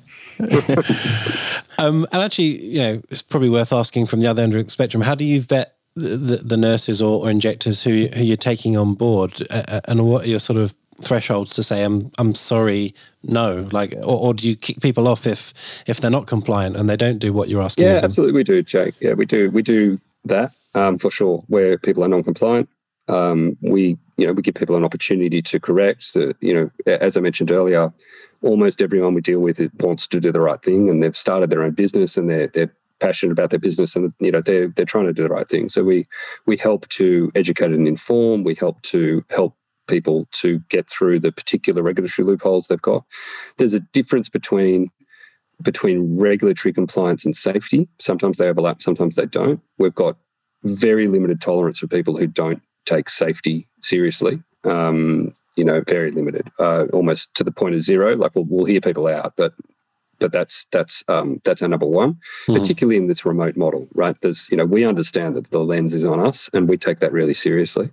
um, 1.79 2.05
and 2.11 2.21
actually, 2.21 2.63
you 2.63 2.79
know, 2.79 3.01
it's 3.09 3.21
probably 3.21 3.49
worth 3.49 3.73
asking 3.73 4.05
from 4.05 4.19
the 4.19 4.27
other 4.27 4.43
end 4.43 4.55
of 4.55 4.63
the 4.63 4.69
spectrum. 4.69 5.01
How 5.01 5.15
do 5.15 5.25
you 5.25 5.41
vet 5.41 5.76
the, 5.97 6.37
the 6.37 6.57
nurses 6.57 7.01
or, 7.01 7.25
or, 7.25 7.29
injectors 7.29 7.83
who 7.83 8.07
who 8.13 8.23
you're 8.23 8.37
taking 8.37 8.77
on 8.77 8.93
board, 8.93 9.41
uh, 9.49 9.81
and 9.85 10.07
what 10.07 10.25
are 10.25 10.29
your 10.29 10.39
sort 10.39 10.57
of 10.57 10.75
thresholds 11.01 11.53
to 11.55 11.63
say 11.63 11.83
I'm 11.83 12.11
I'm 12.17 12.35
sorry, 12.35 12.93
no, 13.23 13.67
like, 13.71 13.93
or, 13.97 14.19
or, 14.19 14.33
do 14.33 14.47
you 14.47 14.55
kick 14.55 14.79
people 14.81 15.07
off 15.07 15.25
if 15.25 15.53
if 15.87 15.99
they're 15.99 16.11
not 16.11 16.27
compliant 16.27 16.75
and 16.75 16.89
they 16.89 16.97
don't 16.97 17.17
do 17.17 17.33
what 17.33 17.49
you're 17.49 17.61
asking? 17.61 17.85
Yeah, 17.85 18.01
absolutely, 18.03 18.33
we 18.33 18.43
do, 18.43 18.61
Jake. 18.61 18.95
Yeah, 18.99 19.13
we 19.13 19.25
do. 19.25 19.49
We 19.51 19.61
do 19.61 19.99
that 20.25 20.51
um, 20.75 20.97
for 20.97 21.09
sure. 21.11 21.43
Where 21.47 21.77
people 21.77 22.03
are 22.03 22.07
non-compliant, 22.07 22.69
um, 23.07 23.57
we 23.61 23.97
you 24.17 24.27
know 24.27 24.33
we 24.33 24.41
give 24.41 24.55
people 24.55 24.75
an 24.75 24.85
opportunity 24.85 25.41
to 25.41 25.59
correct. 25.59 26.13
The, 26.13 26.35
you 26.41 26.53
know, 26.53 26.71
as 26.85 27.17
I 27.17 27.21
mentioned 27.21 27.51
earlier, 27.51 27.91
almost 28.41 28.81
everyone 28.81 29.13
we 29.13 29.21
deal 29.21 29.39
with 29.39 29.59
wants 29.81 30.07
to 30.07 30.19
do 30.19 30.31
the 30.31 30.41
right 30.41 30.61
thing, 30.61 30.89
and 30.89 31.01
they've 31.01 31.17
started 31.17 31.49
their 31.49 31.63
own 31.63 31.71
business 31.71 32.17
and 32.17 32.29
they're 32.29 32.47
they're 32.47 32.73
passionate 32.99 33.31
about 33.31 33.49
their 33.49 33.59
business 33.59 33.95
and 33.95 34.13
you 34.19 34.31
know 34.31 34.41
they're 34.41 34.69
they're 34.69 34.85
trying 34.85 35.05
to 35.05 35.13
do 35.13 35.23
the 35.23 35.29
right 35.29 35.47
thing. 35.47 35.69
So 35.69 35.83
we 35.83 36.07
we 36.45 36.57
help 36.57 36.87
to 36.89 37.31
educate 37.35 37.71
and 37.71 37.87
inform. 37.87 38.43
We 38.43 38.55
help 38.55 38.81
to 38.83 39.23
help 39.29 39.55
people 39.87 40.27
to 40.33 40.59
get 40.69 40.89
through 40.89 41.19
the 41.19 41.31
particular 41.31 41.81
regulatory 41.81 42.25
loopholes 42.25 42.67
they've 42.67 42.81
got. 42.81 43.05
There's 43.57 43.73
a 43.73 43.79
difference 43.79 44.29
between 44.29 44.91
between 45.61 46.19
regulatory 46.19 46.71
compliance 46.73 47.25
and 47.25 47.35
safety. 47.35 47.87
Sometimes 47.99 48.37
they 48.37 48.47
overlap, 48.47 48.81
sometimes 48.81 49.15
they 49.15 49.25
don't. 49.25 49.59
We've 49.77 49.95
got 49.95 50.17
very 50.63 51.07
limited 51.07 51.41
tolerance 51.41 51.79
for 51.79 51.87
people 51.87 52.15
who 52.15 52.27
don't 52.27 52.61
take 52.85 53.09
safety 53.09 53.67
seriously. 53.81 54.41
Um, 54.63 55.33
you 55.55 55.63
know, 55.63 55.81
very 55.87 56.11
limited, 56.11 56.51
uh, 56.59 56.85
almost 56.93 57.33
to 57.35 57.43
the 57.43 57.51
point 57.51 57.73
of 57.73 57.81
zero. 57.81 58.15
Like 58.15 58.35
we'll, 58.35 58.45
we'll 58.45 58.65
hear 58.65 58.81
people 58.81 59.07
out, 59.07 59.33
but 59.35 59.53
but 60.19 60.31
that's 60.31 60.65
that's 60.71 61.03
um, 61.07 61.41
that's 61.43 61.61
our 61.61 61.67
number 61.67 61.85
one, 61.85 62.13
mm-hmm. 62.13 62.53
particularly 62.53 62.97
in 62.97 63.07
this 63.07 63.25
remote 63.25 63.57
model, 63.57 63.87
right? 63.93 64.15
There's 64.21 64.47
you 64.49 64.57
know 64.57 64.65
we 64.65 64.85
understand 64.85 65.35
that 65.35 65.51
the 65.51 65.59
lens 65.59 65.93
is 65.93 66.03
on 66.03 66.19
us, 66.19 66.49
and 66.53 66.67
we 66.67 66.77
take 66.77 66.99
that 66.99 67.11
really 67.11 67.33
seriously. 67.33 67.91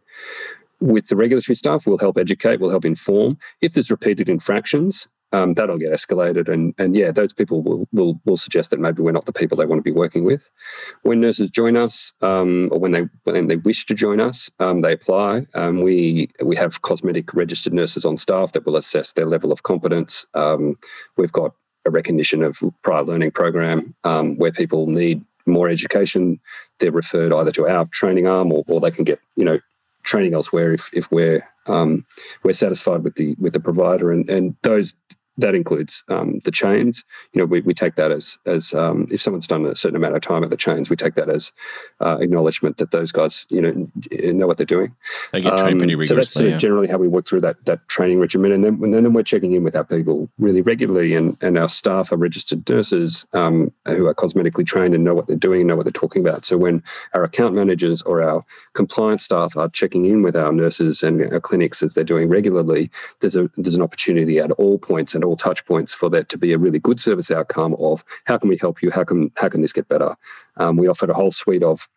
With 0.80 1.08
the 1.08 1.16
regulatory 1.16 1.56
stuff, 1.56 1.86
we'll 1.86 1.98
help 1.98 2.18
educate, 2.18 2.60
we'll 2.60 2.70
help 2.70 2.84
inform. 2.84 3.38
If 3.60 3.74
there's 3.74 3.90
repeated 3.90 4.28
infractions, 4.28 5.06
um, 5.34 5.54
that'll 5.54 5.78
get 5.78 5.92
escalated, 5.92 6.48
and 6.48 6.74
and 6.78 6.94
yeah, 6.94 7.10
those 7.10 7.32
people 7.32 7.60
will 7.62 7.88
will 7.92 8.20
will 8.24 8.36
suggest 8.36 8.70
that 8.70 8.78
maybe 8.78 9.02
we're 9.02 9.10
not 9.10 9.26
the 9.26 9.32
people 9.32 9.56
they 9.56 9.66
want 9.66 9.80
to 9.80 9.90
be 9.90 9.90
working 9.90 10.24
with. 10.24 10.48
When 11.02 11.20
nurses 11.20 11.50
join 11.50 11.76
us, 11.76 12.12
um, 12.22 12.68
or 12.70 12.78
when 12.78 12.92
they 12.92 13.08
when 13.24 13.48
they 13.48 13.56
wish 13.56 13.84
to 13.86 13.94
join 13.94 14.20
us, 14.20 14.48
um, 14.60 14.82
they 14.82 14.92
apply. 14.92 15.46
Um, 15.54 15.82
we 15.82 16.30
we 16.42 16.54
have 16.54 16.82
cosmetic 16.82 17.34
registered 17.34 17.72
nurses 17.72 18.04
on 18.04 18.16
staff 18.16 18.52
that 18.52 18.64
will 18.64 18.76
assess 18.76 19.12
their 19.12 19.26
level 19.26 19.50
of 19.50 19.64
competence. 19.64 20.24
Um, 20.34 20.76
we've 21.16 21.32
got 21.32 21.54
a 21.84 21.90
recognition 21.90 22.42
of 22.42 22.58
prior 22.82 23.02
learning 23.02 23.30
program 23.30 23.94
um, 24.04 24.36
where 24.36 24.52
people 24.52 24.86
need 24.86 25.24
more 25.46 25.68
education. 25.68 26.40
They're 26.78 26.90
referred 26.92 27.32
either 27.32 27.52
to 27.52 27.68
our 27.68 27.86
training 27.86 28.26
arm 28.26 28.52
or, 28.52 28.64
or 28.66 28.80
they 28.80 28.90
can 28.90 29.04
get 29.04 29.20
you 29.36 29.44
know 29.44 29.58
training 30.02 30.34
elsewhere 30.34 30.72
if 30.72 30.90
if 30.92 31.10
we're 31.10 31.46
um, 31.66 32.04
we're 32.42 32.52
satisfied 32.52 33.02
with 33.02 33.14
the 33.14 33.34
with 33.38 33.52
the 33.52 33.60
provider 33.60 34.12
and 34.12 34.28
and 34.28 34.56
those 34.62 34.94
that 35.38 35.54
includes 35.54 36.04
um, 36.08 36.40
the 36.44 36.50
chains. 36.50 37.04
You 37.32 37.40
know, 37.40 37.46
we, 37.46 37.60
we 37.60 37.74
take 37.74 37.96
that 37.96 38.12
as 38.12 38.38
as 38.46 38.74
um, 38.74 39.06
if 39.10 39.20
someone's 39.20 39.46
done 39.46 39.66
a 39.66 39.74
certain 39.74 39.96
amount 39.96 40.14
of 40.14 40.22
time 40.22 40.44
at 40.44 40.50
the 40.50 40.56
chains, 40.56 40.90
we 40.90 40.96
take 40.96 41.14
that 41.14 41.28
as 41.28 41.52
uh, 42.00 42.18
acknowledgement 42.20 42.76
that 42.78 42.90
those 42.90 43.12
guys, 43.12 43.46
you 43.48 43.60
know, 43.60 43.90
know 44.32 44.46
what 44.46 44.56
they're 44.56 44.66
doing. 44.66 44.94
They 45.32 45.40
get 45.40 45.56
trained 45.56 45.78
pretty 45.78 45.94
rigorously. 45.94 46.04
Um, 46.04 46.08
so 46.08 46.14
that's 46.16 46.32
sort 46.32 46.44
of 46.46 46.50
yeah. 46.52 46.58
generally 46.58 46.88
how 46.88 46.98
we 46.98 47.08
work 47.08 47.26
through 47.26 47.40
that 47.42 47.64
that 47.64 47.86
training 47.88 48.20
regimen, 48.20 48.52
and 48.52 48.64
then 48.64 48.74
and 48.82 48.94
then 48.94 49.12
we're 49.12 49.22
checking 49.22 49.52
in 49.52 49.64
with 49.64 49.76
our 49.76 49.84
people 49.84 50.28
really 50.38 50.60
regularly, 50.60 51.14
and 51.14 51.36
and 51.42 51.58
our 51.58 51.68
staff 51.68 52.12
are 52.12 52.16
registered 52.16 52.68
nurses 52.68 53.26
um, 53.32 53.72
who 53.86 54.06
are 54.06 54.14
cosmetically 54.14 54.66
trained 54.66 54.94
and 54.94 55.04
know 55.04 55.14
what 55.14 55.26
they're 55.26 55.36
doing 55.36 55.60
and 55.60 55.68
know 55.68 55.76
what 55.76 55.84
they're 55.84 55.92
talking 55.92 56.26
about. 56.26 56.44
So 56.44 56.56
when 56.56 56.82
our 57.14 57.24
account 57.24 57.54
managers 57.54 58.02
or 58.02 58.22
our 58.22 58.44
compliance 58.74 59.24
staff 59.24 59.56
are 59.56 59.68
checking 59.68 60.04
in 60.04 60.22
with 60.22 60.36
our 60.36 60.52
nurses 60.52 61.02
and 61.02 61.32
our 61.32 61.40
clinics 61.40 61.82
as 61.82 61.94
they're 61.94 62.04
doing 62.04 62.28
regularly, 62.28 62.90
there's 63.20 63.36
a 63.36 63.50
there's 63.56 63.74
an 63.74 63.82
opportunity 63.82 64.38
at 64.38 64.50
all 64.52 64.78
points 64.78 65.14
and 65.14 65.23
are 65.24 65.28
all 65.28 65.36
touch 65.36 65.64
points 65.66 65.92
for 65.92 66.08
that 66.10 66.28
to 66.28 66.38
be 66.38 66.52
a 66.52 66.58
really 66.58 66.78
good 66.78 67.00
service 67.00 67.30
outcome 67.30 67.74
of 67.78 68.04
how 68.24 68.38
can 68.38 68.48
we 68.48 68.56
help 68.56 68.82
you? 68.82 68.90
How 68.90 69.04
can 69.04 69.30
how 69.36 69.48
can 69.48 69.62
this 69.62 69.72
get 69.72 69.88
better? 69.88 70.16
Um, 70.56 70.76
we 70.76 70.88
offered 70.88 71.10
a 71.10 71.14
whole 71.14 71.30
suite 71.30 71.62
of 71.62 71.88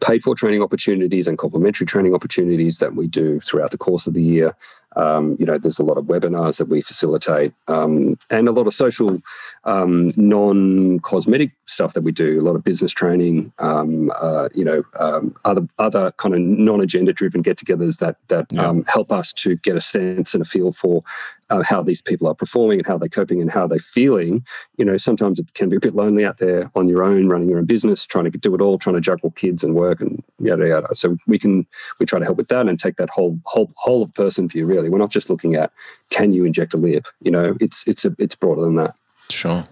paid 0.00 0.22
for 0.22 0.34
training 0.34 0.62
opportunities 0.62 1.26
and 1.26 1.38
complementary 1.38 1.86
training 1.86 2.14
opportunities 2.14 2.78
that 2.78 2.94
we 2.94 3.06
do 3.06 3.40
throughout 3.40 3.70
the 3.70 3.78
course 3.78 4.06
of 4.06 4.14
the 4.14 4.22
year. 4.22 4.54
Um, 4.96 5.36
you 5.38 5.46
know, 5.46 5.56
there's 5.56 5.78
a 5.78 5.84
lot 5.84 5.98
of 5.98 6.06
webinars 6.06 6.58
that 6.58 6.68
we 6.68 6.80
facilitate 6.80 7.52
um, 7.68 8.18
and 8.28 8.48
a 8.48 8.52
lot 8.52 8.66
of 8.66 8.74
social, 8.74 9.22
um, 9.64 10.12
non-cosmetic 10.16 11.52
stuff 11.66 11.92
that 11.92 12.02
we 12.02 12.10
do. 12.10 12.40
A 12.40 12.42
lot 12.42 12.56
of 12.56 12.64
business 12.64 12.90
training. 12.90 13.52
Um, 13.60 14.10
uh, 14.20 14.48
you 14.52 14.64
know, 14.64 14.82
um, 14.98 15.36
other 15.44 15.66
other 15.78 16.10
kind 16.12 16.34
of 16.34 16.40
non-agenda 16.40 17.12
driven 17.12 17.40
get-togethers 17.40 17.98
that 17.98 18.16
that 18.28 18.46
yeah. 18.52 18.66
Um, 18.66 18.84
help 18.88 19.12
us 19.12 19.32
to 19.34 19.56
get 19.56 19.76
a 19.76 19.80
sense 19.80 20.34
and 20.34 20.42
a 20.42 20.44
feel 20.44 20.72
for 20.72 21.04
uh, 21.50 21.62
how 21.62 21.82
these 21.82 22.00
people 22.00 22.26
are 22.28 22.34
performing 22.34 22.78
and 22.78 22.86
how 22.86 22.96
they're 22.96 23.08
coping 23.08 23.40
and 23.40 23.50
how 23.50 23.66
they're 23.66 23.78
feeling. 23.78 24.44
You 24.76 24.84
know, 24.84 24.96
sometimes 24.96 25.38
it 25.38 25.52
can 25.54 25.68
be 25.68 25.76
a 25.76 25.80
bit 25.80 25.94
lonely 25.94 26.24
out 26.24 26.38
there 26.38 26.70
on 26.74 26.88
your 26.88 27.02
own, 27.02 27.28
running 27.28 27.48
your 27.48 27.58
own 27.58 27.66
business, 27.66 28.06
trying 28.06 28.30
to 28.30 28.38
do 28.38 28.54
it 28.54 28.60
all, 28.60 28.78
trying 28.78 28.94
to 28.94 29.00
juggle 29.00 29.32
kids 29.32 29.62
and 29.62 29.74
work 29.74 30.00
and 30.00 30.22
yada 30.38 30.68
yada. 30.68 30.94
So 30.94 31.16
we 31.26 31.38
can 31.38 31.66
we 31.98 32.06
try 32.06 32.18
to 32.18 32.24
help 32.24 32.38
with 32.38 32.48
that 32.48 32.68
and 32.68 32.78
take 32.78 32.96
that 32.96 33.10
whole 33.10 33.38
whole 33.44 33.70
whole 33.76 34.02
of 34.02 34.14
person 34.14 34.48
view. 34.48 34.66
Really, 34.66 34.88
we're 34.88 34.98
not 34.98 35.10
just 35.10 35.30
looking 35.30 35.54
at 35.54 35.72
can 36.10 36.32
you 36.32 36.44
inject 36.44 36.74
a 36.74 36.76
lip. 36.76 37.06
You 37.20 37.30
know, 37.30 37.56
it's 37.60 37.86
it's 37.86 38.04
a 38.04 38.14
it's 38.18 38.34
broader 38.34 38.62
than 38.62 38.76
that. 38.76 38.94
Sure. 39.28 39.66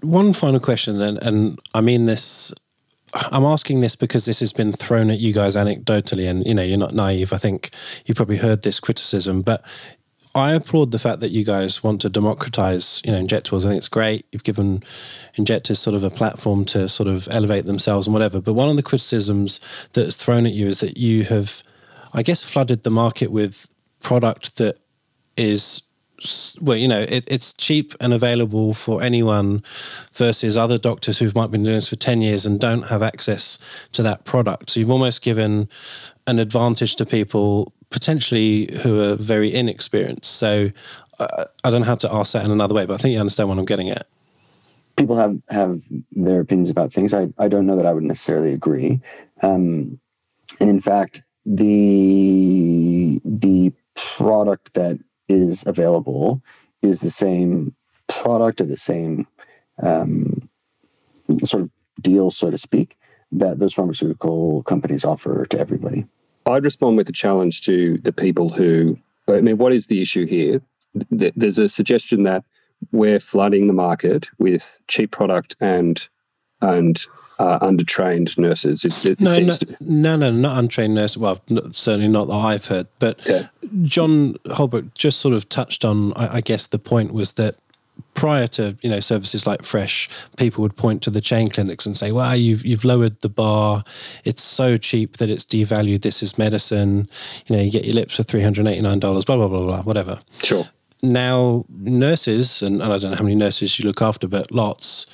One 0.00 0.32
final 0.32 0.60
question 0.60 0.98
then, 0.98 1.18
and 1.18 1.58
I 1.74 1.80
mean 1.80 2.06
this 2.06 2.54
I'm 3.32 3.44
asking 3.44 3.80
this 3.80 3.96
because 3.96 4.24
this 4.24 4.40
has 4.40 4.52
been 4.52 4.72
thrown 4.72 5.10
at 5.10 5.18
you 5.18 5.32
guys 5.32 5.56
anecdotally, 5.56 6.28
and 6.28 6.44
you 6.44 6.54
know 6.54 6.62
you're 6.62 6.78
not 6.78 6.94
naive. 6.94 7.32
I 7.32 7.38
think 7.38 7.70
you 8.06 8.14
probably 8.14 8.36
heard 8.36 8.62
this 8.62 8.80
criticism, 8.80 9.42
but 9.42 9.62
I 10.38 10.52
applaud 10.52 10.90
the 10.90 10.98
fact 10.98 11.20
that 11.20 11.30
you 11.30 11.44
guys 11.44 11.82
want 11.82 12.00
to 12.02 12.08
democratize, 12.08 13.02
you 13.04 13.12
know, 13.12 13.20
injectables. 13.20 13.64
I 13.64 13.68
think 13.68 13.78
it's 13.78 13.88
great. 13.88 14.26
You've 14.32 14.44
given 14.44 14.82
injectors 15.34 15.78
sort 15.78 15.94
of 15.94 16.04
a 16.04 16.10
platform 16.10 16.64
to 16.66 16.88
sort 16.88 17.08
of 17.08 17.28
elevate 17.30 17.66
themselves 17.66 18.06
and 18.06 18.14
whatever. 18.14 18.40
But 18.40 18.54
one 18.54 18.68
of 18.68 18.76
the 18.76 18.82
criticisms 18.82 19.60
that's 19.92 20.16
thrown 20.16 20.46
at 20.46 20.52
you 20.52 20.66
is 20.66 20.80
that 20.80 20.96
you 20.96 21.24
have, 21.24 21.62
I 22.14 22.22
guess, 22.22 22.44
flooded 22.44 22.82
the 22.82 22.90
market 22.90 23.30
with 23.30 23.68
product 24.00 24.56
that 24.56 24.78
is 25.36 25.82
well, 26.60 26.76
you 26.76 26.88
know, 26.88 27.00
it, 27.00 27.24
it's 27.28 27.52
cheap 27.52 27.94
and 28.00 28.12
available 28.12 28.74
for 28.74 29.02
anyone 29.02 29.62
versus 30.14 30.56
other 30.56 30.76
doctors 30.76 31.18
who've 31.18 31.34
might 31.34 31.50
been 31.50 31.62
doing 31.62 31.76
this 31.76 31.88
for 31.88 31.96
10 31.96 32.22
years 32.22 32.44
and 32.44 32.58
don't 32.58 32.88
have 32.88 33.02
access 33.02 33.58
to 33.92 34.02
that 34.02 34.24
product. 34.24 34.70
So 34.70 34.80
you've 34.80 34.90
almost 34.90 35.22
given 35.22 35.68
an 36.26 36.38
advantage 36.40 36.96
to 36.96 37.06
people 37.06 37.72
potentially 37.90 38.68
who 38.82 39.00
are 39.00 39.16
very 39.16 39.52
inexperienced. 39.52 40.30
So 40.36 40.70
uh, 41.18 41.44
I 41.64 41.70
don't 41.70 41.80
know 41.80 41.86
how 41.86 41.94
to 41.96 42.12
ask 42.12 42.32
that 42.32 42.44
in 42.44 42.50
another 42.50 42.74
way, 42.74 42.86
but 42.86 42.94
I 42.94 42.96
think 42.98 43.14
you 43.14 43.20
understand 43.20 43.48
what 43.48 43.58
I'm 43.58 43.64
getting 43.64 43.90
at. 43.90 44.06
People 44.96 45.16
have 45.16 45.40
have 45.48 45.84
their 46.12 46.40
opinions 46.40 46.70
about 46.70 46.92
things. 46.92 47.14
I, 47.14 47.28
I 47.38 47.48
don't 47.48 47.66
know 47.66 47.76
that 47.76 47.86
I 47.86 47.92
would 47.92 48.02
necessarily 48.02 48.52
agree. 48.52 49.00
Um, 49.42 50.00
and 50.60 50.68
in 50.68 50.80
fact, 50.80 51.22
the 51.46 53.20
the 53.24 53.72
product 53.94 54.74
that 54.74 54.98
is 55.28 55.64
available 55.66 56.42
is 56.82 57.00
the 57.00 57.10
same 57.10 57.74
product 58.08 58.60
or 58.60 58.64
the 58.64 58.76
same 58.76 59.26
um, 59.82 60.48
sort 61.44 61.62
of 61.62 61.70
deal, 62.00 62.30
so 62.30 62.50
to 62.50 62.58
speak, 62.58 62.96
that 63.32 63.58
those 63.58 63.74
pharmaceutical 63.74 64.62
companies 64.64 65.04
offer 65.04 65.44
to 65.46 65.58
everybody. 65.58 66.06
I'd 66.48 66.64
respond 66.64 66.96
with 66.96 67.08
a 67.08 67.12
challenge 67.12 67.62
to 67.62 67.98
the 67.98 68.12
people 68.12 68.48
who, 68.48 68.98
I 69.28 69.40
mean, 69.40 69.58
what 69.58 69.72
is 69.72 69.86
the 69.86 70.02
issue 70.02 70.26
here? 70.26 70.60
There's 71.10 71.58
a 71.58 71.68
suggestion 71.68 72.22
that 72.24 72.44
we're 72.92 73.20
flooding 73.20 73.66
the 73.66 73.72
market 73.72 74.28
with 74.38 74.78
cheap 74.88 75.10
product 75.10 75.56
and 75.60 76.08
and 76.60 77.04
uh, 77.38 77.58
undertrained 77.60 78.36
nurses. 78.36 78.84
It, 78.84 79.06
it 79.06 79.20
no, 79.20 79.38
no, 79.38 79.52
to... 79.52 79.76
no, 79.80 80.16
no, 80.16 80.30
not 80.32 80.58
untrained 80.58 80.94
nurses. 80.94 81.18
Well, 81.18 81.40
certainly 81.70 82.08
not 82.08 82.26
that 82.28 82.34
I've 82.34 82.66
heard. 82.66 82.88
But 82.98 83.24
yeah. 83.26 83.48
John 83.82 84.34
Holbrook 84.50 84.94
just 84.94 85.20
sort 85.20 85.34
of 85.34 85.48
touched 85.48 85.84
on. 85.84 86.12
I, 86.14 86.36
I 86.36 86.40
guess 86.40 86.66
the 86.66 86.78
point 86.78 87.12
was 87.12 87.34
that 87.34 87.56
prior 88.14 88.46
to 88.48 88.76
you 88.82 88.90
know 88.90 89.00
services 89.00 89.46
like 89.46 89.62
Fresh, 89.62 90.08
people 90.36 90.62
would 90.62 90.76
point 90.76 91.02
to 91.02 91.10
the 91.10 91.20
chain 91.20 91.48
clinics 91.48 91.86
and 91.86 91.96
say, 91.96 92.12
"Well, 92.12 92.36
you've 92.36 92.64
you've 92.64 92.84
lowered 92.84 93.20
the 93.20 93.28
bar. 93.28 93.84
It's 94.24 94.42
so 94.42 94.76
cheap 94.76 95.18
that 95.18 95.30
it's 95.30 95.44
devalued. 95.44 96.02
This 96.02 96.22
is 96.22 96.38
medicine. 96.38 97.08
You 97.46 97.56
know, 97.56 97.62
you 97.62 97.70
get 97.70 97.84
your 97.84 97.94
lips 97.94 98.16
for 98.16 98.22
three 98.22 98.42
hundred 98.42 98.66
eighty 98.66 98.82
nine 98.82 98.98
dollars. 98.98 99.24
Blah 99.24 99.36
blah 99.36 99.48
blah 99.48 99.64
blah. 99.64 99.82
Whatever." 99.82 100.20
Sure. 100.42 100.64
Now, 101.00 101.64
nurses, 101.70 102.60
and, 102.60 102.82
and 102.82 102.92
I 102.92 102.98
don't 102.98 103.12
know 103.12 103.16
how 103.16 103.22
many 103.22 103.36
nurses 103.36 103.78
you 103.78 103.86
look 103.86 104.02
after, 104.02 104.26
but 104.26 104.50
lots, 104.50 105.06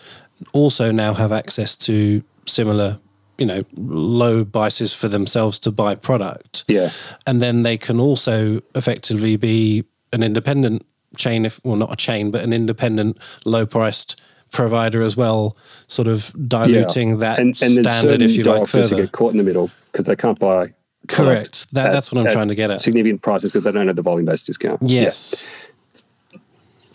also 0.55 0.91
now 0.91 1.13
have 1.13 1.31
access 1.31 1.77
to 1.77 2.23
similar 2.47 2.99
you 3.39 3.47
know 3.47 3.63
low 3.75 4.45
prices 4.45 4.95
for 4.95 5.09
themselves 5.09 5.59
to 5.59 5.73
buy 5.73 5.97
product 5.97 6.65
yeah 6.69 6.91
and 7.27 7.43
then 7.43 7.63
they 7.63 7.77
can 7.77 7.99
also 7.99 8.61
effectively 8.77 9.37
be 9.37 9.85
an 10.13 10.23
independent 10.23 10.85
chain, 11.17 11.45
if 11.45 11.61
well, 11.65 11.77
not 11.77 11.93
a 11.93 11.97
chain, 11.97 12.31
but 12.31 12.43
an 12.43 12.53
independent, 12.53 13.19
low 13.45 13.67
priced 13.67 14.21
provider 14.53 15.03
as 15.03 15.17
well, 15.17 15.57
sort 15.89 16.09
of 16.09 16.33
diluting 16.49 17.11
yeah. 17.11 17.17
that 17.17 17.39
and, 17.41 17.49
and 17.61 17.73
standard, 17.73 18.23
if 18.23 18.33
you 18.33 18.45
like, 18.45 18.67
further. 18.67 18.97
get 18.97 19.13
caught 19.13 19.33
in 19.33 19.39
the 19.39 19.43
middle 19.43 19.71
because 19.93 20.07
they 20.07 20.17
can't 20.17 20.39
buy. 20.39 20.73
Correct. 21.09 21.71
That, 21.73 21.89
at, 21.89 21.93
that's 21.93 22.11
what 22.11 22.25
I'm 22.25 22.33
trying 22.33 22.49
to 22.49 22.55
get 22.55 22.71
at. 22.71 22.81
Significant 22.81 23.21
prices 23.21 23.53
because 23.53 23.65
they 23.65 23.73
don't 23.73 23.87
have 23.87 23.97
the 23.97 24.03
volume 24.03 24.25
based 24.25 24.47
discount. 24.47 24.81
Yes. 24.83 25.45
Yeah. 25.45 26.39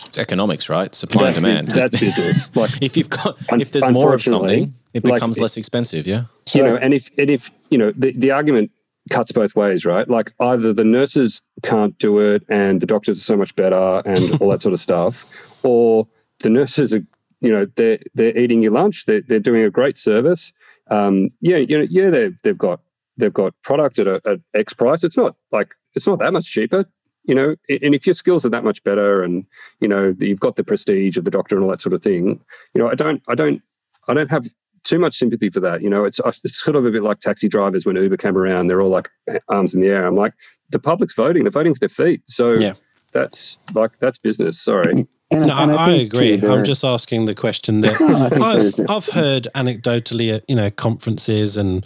It's 0.05 0.17
economics, 0.17 0.69
right? 0.69 0.95
Supply 0.95 1.27
and 1.27 1.35
demand. 1.35 1.67
That's 1.67 1.99
business. 1.99 2.49
Like 2.55 2.81
if 2.81 2.97
you've 2.97 3.09
got, 3.09 3.37
if 3.51 3.71
there's 3.71 3.87
more 3.89 4.15
of 4.15 4.23
something, 4.23 4.73
it 4.93 5.03
becomes 5.03 5.37
like, 5.37 5.43
less 5.43 5.57
expensive. 5.57 6.07
Yeah. 6.07 6.23
So, 6.47 6.57
you 6.57 6.65
know, 6.65 6.77
and 6.77 6.95
if 6.95 7.11
and 7.17 7.29
if 7.29 7.51
you 7.69 7.77
know 7.77 7.91
the, 7.95 8.13
the 8.13 8.31
argument 8.31 8.71
cuts 9.09 9.31
both 9.31 9.55
ways, 9.55 9.85
right? 9.85 10.09
Like 10.09 10.33
either 10.39 10.73
the 10.73 10.83
nurses 10.83 11.41
can't 11.63 11.97
do 11.97 12.19
it 12.19 12.43
and 12.49 12.81
the 12.81 12.85
doctors 12.85 13.19
are 13.19 13.23
so 13.23 13.37
much 13.37 13.55
better 13.55 14.01
and 14.05 14.41
all 14.41 14.49
that 14.49 14.61
sort 14.61 14.73
of 14.73 14.79
stuff, 14.79 15.25
or 15.63 16.07
the 16.39 16.49
nurses 16.49 16.93
are, 16.93 17.05
you 17.41 17.51
know, 17.51 17.67
they're 17.75 17.99
they're 18.13 18.37
eating 18.37 18.61
your 18.61 18.71
lunch, 18.71 19.05
they're 19.05 19.21
they're 19.21 19.39
doing 19.39 19.63
a 19.63 19.69
great 19.69 19.97
service. 19.97 20.53
Um, 20.89 21.29
yeah, 21.41 21.57
you 21.57 21.77
know, 21.77 21.87
yeah, 21.89 22.09
they've 22.09 22.41
they've 22.43 22.57
got 22.57 22.81
they've 23.17 23.33
got 23.33 23.53
product 23.63 23.99
at 23.99 24.07
a 24.07 24.21
at 24.25 24.39
X 24.53 24.73
price. 24.73 25.03
It's 25.03 25.17
not 25.17 25.35
like 25.51 25.75
it's 25.95 26.07
not 26.07 26.19
that 26.19 26.33
much 26.33 26.51
cheaper, 26.51 26.85
you 27.23 27.35
know. 27.35 27.55
And 27.69 27.93
if 27.93 28.07
your 28.07 28.15
skills 28.15 28.45
are 28.45 28.49
that 28.49 28.63
much 28.63 28.83
better, 28.83 29.21
and 29.23 29.45
you 29.79 29.87
know 29.87 30.15
you've 30.19 30.39
got 30.39 30.55
the 30.55 30.63
prestige 30.63 31.17
of 31.17 31.25
the 31.25 31.31
doctor 31.31 31.55
and 31.55 31.63
all 31.63 31.71
that 31.71 31.81
sort 31.81 31.93
of 31.93 32.01
thing, 32.01 32.39
you 32.73 32.81
know, 32.81 32.89
I 32.89 32.95
don't 32.95 33.21
I 33.27 33.35
don't 33.35 33.61
I 34.07 34.13
don't 34.13 34.31
have 34.31 34.47
too 34.83 34.99
much 34.99 35.17
sympathy 35.17 35.49
for 35.49 35.59
that. 35.59 35.81
You 35.81 35.89
know, 35.89 36.05
it's, 36.05 36.19
it's 36.25 36.59
sort 36.59 36.75
of 36.75 36.85
a 36.85 36.91
bit 36.91 37.03
like 37.03 37.19
taxi 37.19 37.47
drivers 37.47 37.85
when 37.85 37.95
Uber 37.95 38.17
came 38.17 38.37
around. 38.37 38.67
They're 38.67 38.81
all 38.81 38.89
like 38.89 39.09
arms 39.49 39.73
in 39.73 39.81
the 39.81 39.87
air. 39.87 40.05
I'm 40.05 40.15
like, 40.15 40.33
the 40.69 40.79
public's 40.79 41.13
voting. 41.13 41.43
They're 41.43 41.51
voting 41.51 41.71
with 41.71 41.79
their 41.79 41.89
feet. 41.89 42.21
So 42.27 42.53
yeah. 42.53 42.73
that's 43.11 43.57
like 43.73 43.99
that's 43.99 44.17
business. 44.17 44.59
Sorry. 44.59 45.07
And, 45.31 45.45
no, 45.45 45.55
and 45.57 45.71
I, 45.71 45.89
I, 45.89 45.91
agree. 45.91 46.39
Too, 46.39 46.49
I'm 46.49 46.65
just 46.65 46.83
asking 46.83 47.25
the 47.25 47.35
question 47.35 47.81
that 47.81 48.01
I've, 48.81 48.89
I've 48.89 49.05
heard 49.13 49.47
anecdotally 49.53 50.35
at 50.35 50.43
you 50.49 50.55
know 50.55 50.71
conferences 50.71 51.55
and 51.55 51.85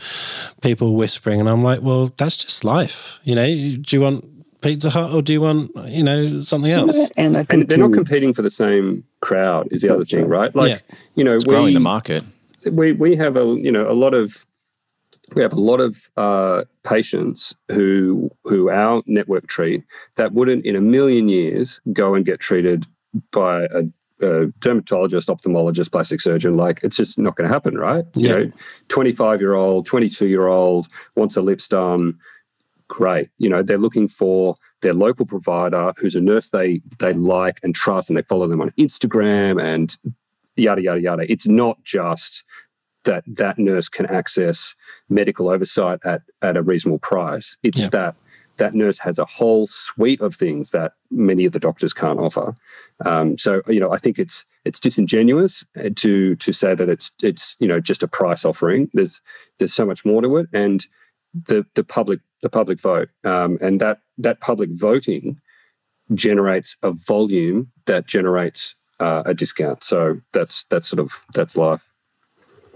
people 0.62 0.96
whispering, 0.96 1.42
and 1.42 1.50
I'm 1.50 1.62
like, 1.62 1.82
well, 1.82 2.14
that's 2.18 2.38
just 2.38 2.64
life. 2.64 3.20
You 3.26 3.36
know, 3.36 3.46
do 3.46 3.86
you 3.90 4.00
want 4.00 4.26
Pizza 4.62 4.90
Hut 4.90 5.12
or 5.12 5.22
do 5.22 5.34
you 5.34 5.42
want 5.42 5.72
you 5.88 6.04
know 6.04 6.44
something 6.44 6.72
else? 6.72 7.12
And, 7.18 7.36
I 7.36 7.44
think 7.44 7.64
and 7.64 7.70
they're 7.70 7.78
too, 7.78 7.90
not 7.90 7.94
competing 7.94 8.34
for 8.34 8.44
the 8.44 8.50
same 8.50 9.04
crowd. 9.20 9.68
Is 9.72 9.82
the 9.82 9.94
other 9.94 10.06
thing, 10.06 10.28
right? 10.30 10.56
Like 10.56 10.70
yeah. 10.70 10.96
you 11.16 11.26
know, 11.26 11.36
it's 11.36 11.46
we, 11.46 11.54
growing 11.54 11.74
the 11.74 11.82
market 11.82 12.24
we 12.72 12.94
we 12.94 13.16
have 13.16 13.36
a 13.36 13.46
you 13.60 13.72
know 13.72 13.90
a 13.90 13.94
lot 13.94 14.14
of 14.14 14.46
we 15.36 15.42
have 15.42 15.54
a 15.54 15.60
lot 15.60 15.80
of 15.80 16.10
uh, 16.18 16.64
patients 16.84 17.56
who 17.72 18.30
who 18.44 18.70
our 18.70 19.02
network 19.06 19.48
treat 19.48 19.84
that 20.16 20.34
wouldn't 20.34 20.66
in 20.66 20.76
a 20.76 20.82
million 20.82 21.28
years 21.28 21.82
go 21.92 22.14
and 22.14 22.26
get 22.26 22.40
treated 22.40 22.86
by 23.32 23.64
a, 23.66 23.84
a 24.22 24.48
dermatologist, 24.60 25.30
ophthalmologist, 25.30 25.92
plastic 25.92 26.22
surgeon. 26.22 26.56
Like 26.56 26.82
it's 26.84 26.98
just 26.98 27.18
not 27.18 27.36
going 27.36 27.48
to 27.48 27.54
happen, 27.54 27.78
right? 27.78 28.06
Yeah. 28.16 28.38
You 28.38 28.46
know, 28.46 28.52
twenty 28.90 29.12
five 29.12 29.40
year 29.40 29.54
old, 29.54 29.86
twenty 29.86 30.10
two 30.10 30.28
year 30.28 30.48
old 30.48 30.88
wants 31.16 31.36
a 31.36 31.42
lips 31.42 31.68
done. 31.68 32.20
Great. 32.90 33.30
You 33.38 33.50
know, 33.50 33.64
they're 33.64 33.78
looking 33.78 34.08
for 34.08 34.58
their 34.82 34.94
local 34.94 35.26
provider 35.26 35.94
who's 35.98 36.16
a 36.16 36.22
nurse 36.22 36.50
they 36.50 36.82
they 37.00 37.14
like 37.14 37.60
and 37.64 37.74
trust, 37.74 38.10
and 38.10 38.18
they 38.18 38.24
follow 38.24 38.48
them 38.48 38.62
on 38.62 38.72
Instagram 38.72 39.62
and 39.62 39.96
yada 40.56 40.82
yada 40.82 41.02
yada. 41.02 41.32
It's 41.32 41.48
not 41.48 41.84
just 41.84 42.44
that 43.06 43.24
that 43.28 43.60
nurse 43.60 43.90
can 43.90 44.06
access 44.06 44.76
medical 45.10 45.50
oversight 45.50 46.00
at 46.04 46.22
at 46.42 46.58
a 46.58 46.64
reasonable 46.64 47.00
price. 47.00 47.58
It's 47.64 47.82
yeah. 47.82 47.90
that 47.90 48.16
that 48.58 48.76
nurse 48.76 49.00
has 49.00 49.18
a 49.18 49.26
whole 49.26 49.66
suite 49.68 50.22
of 50.22 50.36
things 50.36 50.72
that 50.72 50.94
many 51.10 51.46
of 51.46 51.54
the 51.54 51.60
doctors 51.60 51.94
can't 51.94 52.20
offer. 52.20 52.56
Um, 53.04 53.38
so 53.38 53.62
you 53.68 53.80
know, 53.80 53.92
I 53.92 53.98
think 53.98 54.20
it's 54.20 54.46
it's 54.66 54.80
disingenuous 54.80 55.64
to 55.96 56.36
to 56.36 56.54
say 56.54 56.76
that 56.76 56.90
it's 56.90 57.12
it's 57.22 57.56
you 57.60 57.68
know 57.68 57.80
just 57.80 58.04
a 58.04 58.08
price 58.08 58.46
offering. 58.46 58.90
There's 58.94 59.22
there's 59.60 59.74
so 59.74 59.86
much 59.86 60.06
more 60.06 60.22
to 60.22 60.38
it, 60.38 60.48
and 60.54 60.86
the 61.34 61.66
the 61.76 61.84
public 61.84 62.20
the 62.42 62.50
public 62.50 62.80
vote 62.80 63.10
um, 63.24 63.58
and 63.62 63.80
that 63.80 64.00
that 64.18 64.40
public 64.42 64.70
voting 64.72 65.40
generates 66.14 66.76
a 66.84 66.92
volume 66.92 67.72
that 67.86 68.06
generates 68.06 68.76
uh, 69.04 69.24
a 69.26 69.34
discount. 69.34 69.84
So 69.84 70.22
that's 70.32 70.64
that's 70.70 70.88
sort 70.88 71.00
of 71.00 71.26
that's 71.34 71.58
life. 71.58 71.84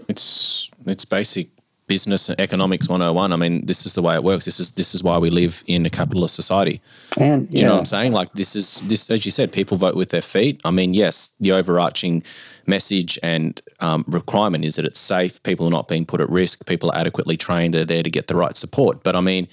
It's 0.08 0.70
it's 0.86 1.04
basic 1.04 1.48
business 1.86 2.28
economics 2.38 2.86
101 2.86 3.32
i 3.32 3.36
mean 3.36 3.64
this 3.64 3.86
is 3.86 3.94
the 3.94 4.02
way 4.02 4.14
it 4.14 4.22
works. 4.22 4.44
This 4.44 4.60
is 4.60 4.72
this 4.72 4.94
is 4.94 5.02
why 5.02 5.16
we 5.16 5.30
live 5.30 5.64
in 5.66 5.86
a 5.86 5.90
capitalist 5.90 6.34
society. 6.34 6.82
And 7.16 7.48
do 7.48 7.56
you 7.56 7.62
yeah. 7.62 7.68
know 7.68 7.74
what 7.76 7.78
i'm 7.78 7.86
saying? 7.86 8.12
Like 8.12 8.30
this 8.34 8.54
is 8.54 8.82
this 8.82 9.10
as 9.10 9.24
you 9.24 9.32
said 9.32 9.52
people 9.52 9.78
vote 9.78 9.96
with 9.96 10.10
their 10.10 10.26
feet. 10.34 10.60
I 10.66 10.70
mean 10.70 10.92
yes 10.92 11.32
the 11.40 11.52
overarching 11.52 12.22
message 12.66 13.18
and 13.22 13.62
um, 13.80 14.04
requirement 14.06 14.66
is 14.66 14.76
that 14.76 14.84
it's 14.84 15.00
safe. 15.00 15.42
People 15.42 15.66
are 15.66 15.70
not 15.78 15.88
being 15.88 16.04
put 16.04 16.20
at 16.20 16.28
risk. 16.28 16.66
People 16.66 16.90
are 16.90 16.98
adequately 16.98 17.38
trained. 17.38 17.72
They're 17.72 17.86
there 17.86 18.02
to 18.02 18.10
get 18.10 18.26
the 18.26 18.36
right 18.36 18.56
support. 18.56 19.02
But 19.02 19.16
i 19.16 19.22
mean 19.22 19.48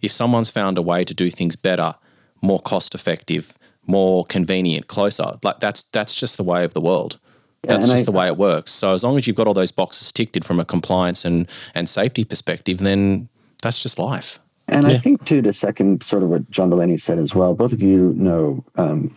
if 0.00 0.12
someone's 0.12 0.50
found 0.50 0.78
a 0.78 0.82
way 0.82 1.02
to 1.04 1.14
do 1.22 1.28
things 1.28 1.56
better 1.56 1.96
more 2.40 2.60
cost 2.60 2.94
effective 2.94 3.58
more 3.86 4.24
convenient 4.26 4.86
closer 4.86 5.38
like 5.42 5.58
that's 5.60 5.84
that's 5.84 6.14
just 6.14 6.36
the 6.36 6.44
way 6.44 6.64
of 6.64 6.74
the 6.74 6.80
world 6.80 7.18
that's 7.62 7.86
just 7.86 8.02
I, 8.02 8.04
the 8.04 8.12
way 8.12 8.26
it 8.26 8.36
works. 8.36 8.72
So 8.72 8.92
as 8.92 9.04
long 9.04 9.18
as 9.18 9.26
you've 9.26 9.36
got 9.36 9.46
all 9.46 9.54
those 9.54 9.72
boxes 9.72 10.10
ticked 10.12 10.42
from 10.44 10.60
a 10.60 10.64
compliance 10.64 11.24
and 11.24 11.48
and 11.74 11.88
safety 11.88 12.24
perspective, 12.24 12.78
then 12.78 13.28
that's 13.62 13.82
just 13.82 13.98
life. 13.98 14.38
And 14.68 14.86
yeah. 14.86 14.94
I 14.94 14.98
think 14.98 15.24
too 15.24 15.42
to 15.42 15.52
second 15.52 16.02
sort 16.02 16.22
of 16.22 16.30
what 16.30 16.50
John 16.50 16.70
Delaney 16.70 16.96
said 16.96 17.18
as 17.18 17.34
well. 17.34 17.54
Both 17.54 17.72
of 17.72 17.82
you 17.82 18.14
know 18.16 18.64
um, 18.76 19.16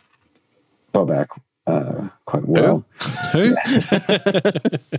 Bobak 0.94 1.28
uh, 1.66 2.10
quite 2.26 2.46
well. 2.46 2.86
Who? 3.32 3.40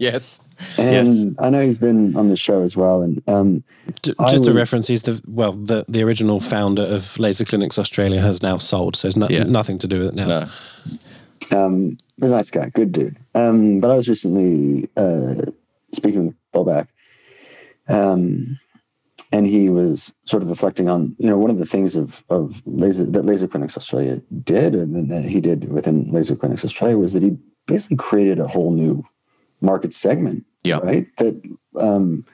yes. 0.01 0.41
And 0.79 0.93
yes. 0.93 1.25
I 1.39 1.51
know 1.51 1.61
he's 1.61 1.79
been 1.79 2.17
on 2.17 2.29
the 2.29 2.37
show 2.37 2.63
as 2.63 2.77
well. 2.77 3.03
And 3.03 3.23
um, 3.29 3.65
just 4.03 4.47
a 4.47 4.53
reference, 4.53 4.89
he's 4.89 5.03
the 5.03 5.21
well, 5.27 5.53
the, 5.53 5.85
the 5.89 6.03
original 6.03 6.41
founder 6.41 6.83
of 6.83 7.19
Laser 7.19 7.45
Clinics 7.45 7.79
Australia 7.79 8.21
has 8.21 8.43
now 8.43 8.57
sold, 8.59 8.97
so 8.97 9.09
it's 9.09 9.17
no, 9.17 9.29
yeah. 9.29 9.45
nothing 9.45 9.79
to 9.79 9.87
do 9.87 9.99
with 9.99 10.09
it 10.09 10.15
now. 10.15 10.27
No. 10.27 10.49
Um, 11.53 11.99
he's 12.21 12.31
a 12.31 12.37
nice 12.37 12.51
guy, 12.51 12.71
good 12.71 12.93
dude. 12.93 13.19
Um, 13.35 13.81
but 13.81 13.91
I 13.91 13.97
was 13.97 14.09
recently 14.09 14.89
uh, 14.97 15.51
speaking 15.93 16.27
with 16.27 16.37
Bobak, 16.55 16.89
um, 17.89 18.59
and 19.35 19.49
he 19.49 19.69
was 19.69 20.15
sort 20.23 20.45
of 20.45 20.49
reflecting 20.49 20.89
on, 20.89 21.17
you 21.19 21.29
know, 21.29 21.37
one 21.37 21.51
of 21.51 21.59
the 21.59 21.67
things 21.67 21.97
of 21.97 22.23
of 22.31 22.63
laser 22.67 23.05
that 23.05 23.25
Laser 23.25 23.49
Clinics 23.49 23.77
Australia 23.77 24.23
did, 24.45 24.77
and 24.77 25.11
that 25.11 25.25
he 25.25 25.41
did 25.41 25.73
within 25.73 26.09
Laser 26.13 26.37
Clinics 26.37 26.65
Australia 26.65 26.97
was 26.97 27.15
that 27.15 27.23
he 27.25 27.37
basically 27.67 27.97
created 27.97 28.39
a 28.39 28.47
whole 28.47 28.71
new 28.71 29.03
market 29.61 29.93
segment. 29.93 30.45
Yeah. 30.63 30.79
Right. 30.79 31.09
That, 31.17 31.35
um, 31.77 32.25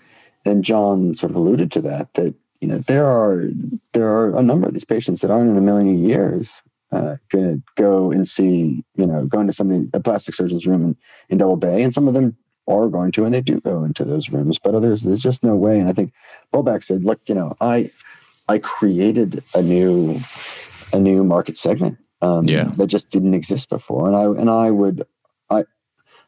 and 0.45 0.63
John 0.63 1.15
sort 1.15 1.31
of 1.31 1.37
alluded 1.37 1.73
to 1.73 1.81
that. 1.81 2.13
That 2.15 2.35
you 2.61 2.69
know 2.69 2.81
there 2.81 3.07
are 3.07 3.49
there 3.95 4.09
are 4.09 4.37
a 4.37 4.43
number 4.43 4.69
of 4.69 4.75
these 4.75 4.85
patients 4.85 5.23
that 5.23 5.31
aren't 5.31 5.49
in 5.49 5.57
a 5.57 5.63
million 5.63 6.05
years 6.05 6.61
uh, 6.93 7.17
going 7.31 7.57
to 7.57 7.63
go 7.77 8.13
and 8.13 8.29
see, 8.29 8.85
you 8.97 9.07
know, 9.07 9.25
go 9.25 9.41
into 9.41 9.55
somebody 9.55 9.89
a 9.95 10.01
plastic 10.01 10.35
surgeon's 10.35 10.67
room 10.67 10.85
in, 10.85 10.97
in 11.31 11.39
Double 11.39 11.57
Bay, 11.57 11.83
and 11.83 11.95
some 11.95 12.09
of 12.09 12.13
them 12.13 12.37
are 12.71 12.89
going 12.89 13.13
to, 13.13 13.25
and 13.25 13.35
they 13.35 13.41
do 13.41 13.61
go 13.61 13.85
into 13.85 14.05
those 14.05 14.31
rooms, 14.31 14.59
but 14.59 14.75
others 14.75 15.03
there's 15.03 15.23
just 15.23 15.43
no 15.43 15.57
way. 15.57 15.79
And 15.79 15.89
I 15.89 15.93
think 15.93 16.13
Bobak 16.53 16.83
said, 16.83 17.05
look, 17.05 17.21
you 17.27 17.35
know, 17.35 17.57
I 17.61 17.91
I 18.49 18.59
created 18.59 19.43
a 19.55 19.63
new 19.63 20.19
a 20.93 20.99
new 20.99 21.25
market 21.25 21.57
segment 21.57 21.99
um, 22.23 22.45
yeah. 22.45 22.71
that 22.77 22.87
just 22.87 23.11
didn't 23.11 23.35
exist 23.35 23.69
before, 23.69 24.07
and 24.07 24.17
I 24.17 24.25
and 24.41 24.51
I 24.51 24.71
would 24.71 25.05
I. 25.51 25.65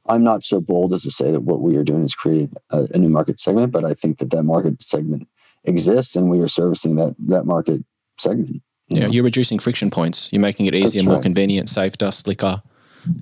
I'm 0.04 0.24
not 0.24 0.42
so 0.42 0.60
bold 0.60 0.92
as 0.94 1.04
to 1.04 1.12
say 1.12 1.30
that 1.30 1.42
what 1.42 1.60
we 1.60 1.76
are 1.76 1.84
doing 1.84 2.02
is 2.02 2.16
created 2.16 2.58
a, 2.70 2.88
a 2.92 2.98
new 2.98 3.08
market 3.08 3.38
segment, 3.38 3.70
but 3.70 3.84
I 3.84 3.94
think 3.94 4.18
that 4.18 4.30
that 4.30 4.42
market 4.42 4.82
segment 4.82 5.28
exists, 5.62 6.16
and 6.16 6.28
we 6.28 6.40
are 6.40 6.48
servicing 6.48 6.96
that 6.96 7.14
that 7.28 7.46
market 7.46 7.84
segment. 8.18 8.62
Yeah, 8.88 9.06
you're 9.06 9.24
reducing 9.24 9.60
friction 9.60 9.90
points. 9.90 10.32
You're 10.32 10.42
making 10.42 10.66
it 10.66 10.74
easier, 10.74 11.04
more 11.04 11.20
convenient, 11.20 11.68
safer, 11.68 12.10
slicker. 12.10 12.62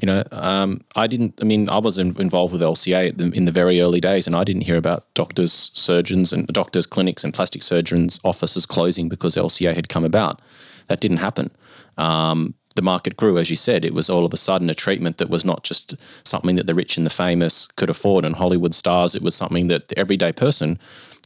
You 0.01 0.07
know, 0.07 0.25
um, 0.33 0.81
I 0.95 1.07
didn't. 1.07 1.39
I 1.41 1.45
mean, 1.45 1.69
I 1.69 1.79
was 1.79 1.99
in, 1.99 2.19
involved 2.21 2.53
with 2.53 2.63
LCA 2.63 3.17
the, 3.17 3.31
in 3.31 3.47
the 3.47 3.53
very 3.53 3.81
early 3.81 4.01
days, 4.01 4.27
and 4.27 4.37
I 4.37 4.45
didn't 4.45 4.63
hear 4.63 4.77
about 4.77 5.13
doctors, 5.15 5.71
surgeons, 5.75 6.33
and 6.33 6.47
doctors' 6.49 6.87
clinics 6.87 7.25
and 7.25 7.33
plastic 7.33 7.63
surgeons' 7.63 8.21
offices 8.25 8.67
closing 8.67 9.09
because 9.09 9.37
LCA 9.37 9.75
had 9.75 9.89
come 9.89 10.05
about. 10.05 10.41
That 10.89 11.01
didn't 11.01 11.19
happen. 11.19 11.51
Um, 11.97 12.55
the 12.77 12.83
market 12.83 13.17
grew, 13.17 13.39
as 13.39 13.51
you 13.51 13.57
said. 13.57 13.85
It 13.85 13.95
was 13.95 14.09
all 14.09 14.25
of 14.25 14.33
a 14.33 14.37
sudden 14.37 14.71
a 14.71 14.75
treatment 14.75 15.19
that 15.19 15.31
was 15.31 15.45
not 15.45 15.65
just 15.65 15.95
something 16.25 16.57
that 16.57 16.67
the 16.67 16.75
rich 16.75 16.97
and 16.97 17.05
the 17.05 17.11
famous 17.11 17.67
could 17.67 17.91
afford 17.91 18.25
and 18.25 18.37
Hollywood 18.37 18.75
stars. 18.75 19.15
It 19.15 19.23
was 19.23 19.35
something 19.35 19.69
that 19.69 19.89
the 19.89 19.99
everyday 19.99 20.33
person 20.33 20.79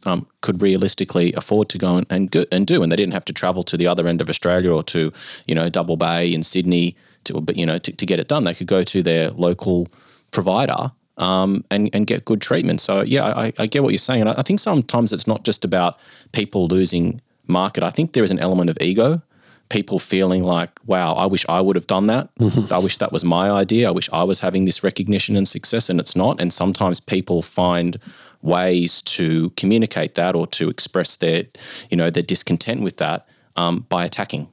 um, 0.07 0.27
could 0.41 0.63
realistically 0.63 1.33
afford 1.35 1.69
to 1.71 1.79
go 1.79 2.03
and, 2.09 2.31
go, 2.31 2.45
and 2.51 2.67
do, 2.67 2.83
and 2.83 2.91
they 2.91 2.97
didn't 2.97 3.15
have 3.15 3.25
to 3.27 3.33
travel 3.33 3.63
to 3.65 3.77
the 3.77 3.87
other 3.87 4.07
end 4.07 4.21
of 4.21 4.29
Australia 4.29 4.73
or 4.73 4.83
to 4.85 5.13
you 5.47 5.55
know 5.55 5.69
Double 5.69 5.97
Bay 5.97 6.33
in 6.33 6.43
Sydney 6.43 6.97
to 7.25 7.45
you 7.55 7.67
know 7.67 7.79
to, 7.79 7.93
to 7.93 8.07
get 8.07 8.19
it 8.19 8.29
done. 8.29 8.45
They 8.45 8.55
could 8.55 8.67
go 8.67 8.85
to 8.85 9.03
their 9.03 9.31
local 9.31 9.89
provider 10.31 10.93
um, 11.19 11.65
and 11.71 11.91
and 11.93 12.07
get 12.07 12.25
good 12.25 12.41
treatment. 12.41 12.81
So 12.81 13.03
yeah, 13.03 13.27
I, 13.27 13.53
I 13.59 13.67
get 13.67 13.83
what 13.83 13.91
you're 13.91 13.99
saying, 13.99 14.23
and 14.23 14.31
I, 14.31 14.35
I 14.39 14.43
think 14.43 14.61
sometimes 14.61 15.13
it's 15.13 15.27
not 15.27 15.45
just 15.45 15.65
about 15.65 15.99
people 16.33 16.67
losing 16.67 17.21
market. 17.47 17.83
I 17.83 17.91
think 17.91 18.13
there 18.13 18.25
is 18.25 18.31
an 18.31 18.39
element 18.39 18.71
of 18.71 18.79
ego 18.81 19.23
people 19.69 19.99
feeling 19.99 20.43
like, 20.43 20.79
wow, 20.87 21.15
I 21.15 21.27
wish 21.27 21.45
I 21.49 21.61
would 21.61 21.77
have 21.77 21.87
done 21.87 22.07
that. 22.09 22.35
Mm-hmm. 22.37 22.73
I 22.73 22.79
wish 22.79 22.99
that 22.99 23.13
was 23.13 23.25
my 23.25 23.51
idea. 23.51 23.89
I 23.89 23.91
wish 23.91 24.09
I 24.13 24.23
was 24.23 24.41
having 24.41 24.65
this 24.65 24.85
recognition 24.85 25.37
and 25.37 25.49
success, 25.49 25.89
and 25.89 25.99
it's 25.99 26.15
not. 26.15 26.41
And 26.41 26.53
sometimes 26.53 27.01
people 27.01 27.43
find 27.43 27.97
ways 28.43 29.01
to 29.03 29.51
communicate 29.51 30.15
that 30.17 30.37
or 30.37 30.47
to 30.49 30.69
express 30.69 31.17
their, 31.17 31.45
you 31.91 31.97
know, 31.97 32.11
their 32.11 32.23
discontent 32.23 32.83
with 32.83 32.99
that 32.99 33.27
um, 33.57 33.87
by 33.89 34.05
attacking. 34.05 34.49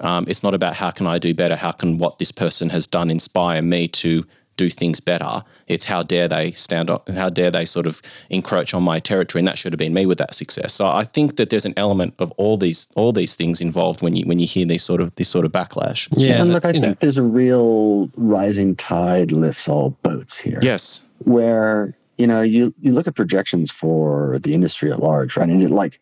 Um, 0.00 0.24
it's 0.28 0.42
not 0.42 0.54
about 0.54 0.74
how 0.74 0.90
can 0.90 1.06
I 1.06 1.18
do 1.18 1.34
better, 1.34 1.56
how 1.56 1.72
can 1.72 1.98
what 1.98 2.18
this 2.18 2.32
person 2.32 2.70
has 2.70 2.86
done 2.86 3.10
inspire 3.10 3.62
me 3.62 3.88
to 3.88 4.24
do 4.56 4.68
things 4.68 5.00
better. 5.00 5.42
It's 5.66 5.84
how 5.84 6.02
dare 6.02 6.28
they 6.28 6.52
stand 6.52 6.90
up, 6.90 7.08
how 7.08 7.30
dare 7.30 7.50
they 7.50 7.64
sort 7.64 7.86
of 7.86 8.02
encroach 8.28 8.74
on 8.74 8.82
my 8.82 8.98
territory, 8.98 9.40
and 9.40 9.48
that 9.48 9.56
should 9.56 9.72
have 9.72 9.78
been 9.78 9.94
me 9.94 10.04
with 10.04 10.18
that 10.18 10.34
success. 10.34 10.74
So 10.74 10.86
I 10.86 11.04
think 11.04 11.36
that 11.36 11.50
there's 11.50 11.64
an 11.64 11.74
element 11.76 12.14
of 12.18 12.30
all 12.32 12.56
these 12.56 12.88
all 12.94 13.12
these 13.12 13.34
things 13.34 13.60
involved 13.60 14.02
when 14.02 14.14
you 14.14 14.26
when 14.26 14.38
you 14.38 14.46
hear 14.46 14.66
these 14.66 14.82
sort 14.82 15.00
of 15.00 15.14
this 15.16 15.28
sort 15.28 15.44
of 15.46 15.52
backlash. 15.52 16.08
Yeah, 16.12 16.42
and 16.42 16.52
look, 16.52 16.64
I 16.64 16.72
think 16.72 16.84
know. 16.84 16.94
there's 16.94 17.16
a 17.16 17.22
real 17.22 18.08
rising 18.16 18.76
tide 18.76 19.32
lifts 19.32 19.68
all 19.68 19.90
boats 20.02 20.38
here. 20.38 20.58
Yes, 20.62 21.04
where 21.18 21.96
you 22.18 22.26
know, 22.26 22.42
you 22.42 22.74
you 22.80 22.92
look 22.92 23.06
at 23.06 23.14
projections 23.14 23.70
for 23.70 24.38
the 24.40 24.54
industry 24.54 24.92
at 24.92 25.00
large, 25.00 25.36
right? 25.36 25.48
And 25.48 25.62
it 25.62 25.70
like 25.70 26.00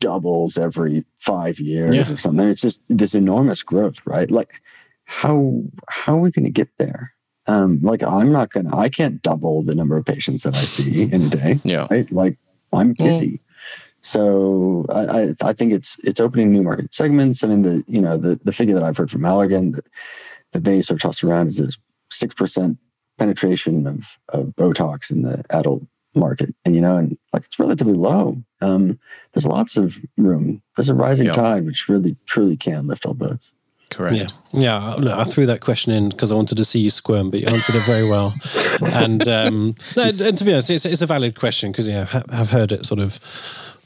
doubles 0.00 0.58
every 0.58 1.04
five 1.18 1.58
years 1.58 1.94
yeah. 1.94 2.12
or 2.12 2.16
something. 2.16 2.48
It's 2.48 2.60
just 2.60 2.82
this 2.88 3.14
enormous 3.14 3.62
growth, 3.62 4.06
right? 4.06 4.30
Like 4.30 4.60
how 5.04 5.62
how 5.88 6.14
are 6.14 6.20
we 6.20 6.30
going 6.30 6.44
to 6.44 6.50
get 6.50 6.68
there? 6.78 7.12
Um, 7.46 7.80
like 7.82 8.02
I'm 8.02 8.32
not 8.32 8.50
gonna, 8.50 8.74
I 8.76 8.88
can't 8.88 9.20
double 9.22 9.62
the 9.62 9.74
number 9.74 9.96
of 9.96 10.06
patients 10.06 10.44
that 10.44 10.54
I 10.54 10.60
see 10.60 11.02
in 11.02 11.22
a 11.22 11.28
day. 11.28 11.60
Yeah, 11.62 11.86
right? 11.90 12.10
like 12.10 12.38
I'm 12.72 12.94
busy. 12.94 13.40
So 14.00 14.84
I, 14.90 15.00
I, 15.00 15.34
I 15.42 15.52
think 15.52 15.72
it's 15.72 15.98
it's 16.04 16.20
opening 16.20 16.52
new 16.52 16.62
market 16.62 16.92
segments. 16.92 17.42
I 17.42 17.48
mean 17.48 17.62
the 17.62 17.84
you 17.86 18.00
know 18.00 18.16
the 18.16 18.40
the 18.44 18.52
figure 18.52 18.74
that 18.74 18.82
I've 18.82 18.96
heard 18.96 19.10
from 19.10 19.22
Allergan 19.22 19.74
that 19.74 19.86
that 20.52 20.64
they 20.64 20.82
sort 20.82 20.98
of 20.98 21.02
toss 21.02 21.22
around 21.22 21.48
is 21.48 21.58
there's 21.58 21.78
six 22.10 22.34
percent 22.34 22.78
penetration 23.18 23.86
of, 23.86 24.18
of 24.30 24.48
Botox 24.56 25.10
in 25.10 25.22
the 25.22 25.44
adult 25.50 25.84
market. 26.14 26.54
And, 26.64 26.74
you 26.74 26.80
know, 26.80 26.96
and 26.96 27.16
like 27.32 27.44
it's 27.44 27.58
relatively 27.58 27.94
low. 27.94 28.42
Um, 28.60 28.98
there's 29.32 29.46
lots 29.46 29.76
of 29.76 29.98
room. 30.16 30.62
There's 30.76 30.88
a 30.88 30.94
rising 30.94 31.30
tide, 31.30 31.66
which 31.66 31.88
really, 31.88 32.16
truly 32.26 32.56
can 32.56 32.86
lift 32.86 33.06
all 33.06 33.14
boats. 33.14 33.52
Correct. 33.90 34.16
Yeah. 34.16 34.26
Yeah. 34.52 34.94
Look, 34.94 35.12
I 35.16 35.24
threw 35.24 35.46
that 35.46 35.60
question 35.60 35.92
in 35.92 36.08
because 36.08 36.32
I 36.32 36.34
wanted 36.34 36.56
to 36.56 36.64
see 36.64 36.80
you 36.80 36.90
squirm, 36.90 37.30
but 37.30 37.40
you 37.40 37.46
answered 37.46 37.76
it 37.76 37.84
very 37.84 38.08
well. 38.08 38.34
and, 38.92 39.26
um, 39.28 39.74
no, 39.96 40.02
and 40.02 40.38
to 40.38 40.44
be 40.44 40.52
honest, 40.52 40.70
it's, 40.70 40.86
it's 40.86 41.02
a 41.02 41.06
valid 41.06 41.38
question 41.38 41.70
because, 41.70 41.86
you 41.86 41.94
know, 41.94 42.06
I've 42.30 42.50
heard 42.50 42.72
it 42.72 42.86
sort 42.86 43.00
of 43.00 43.18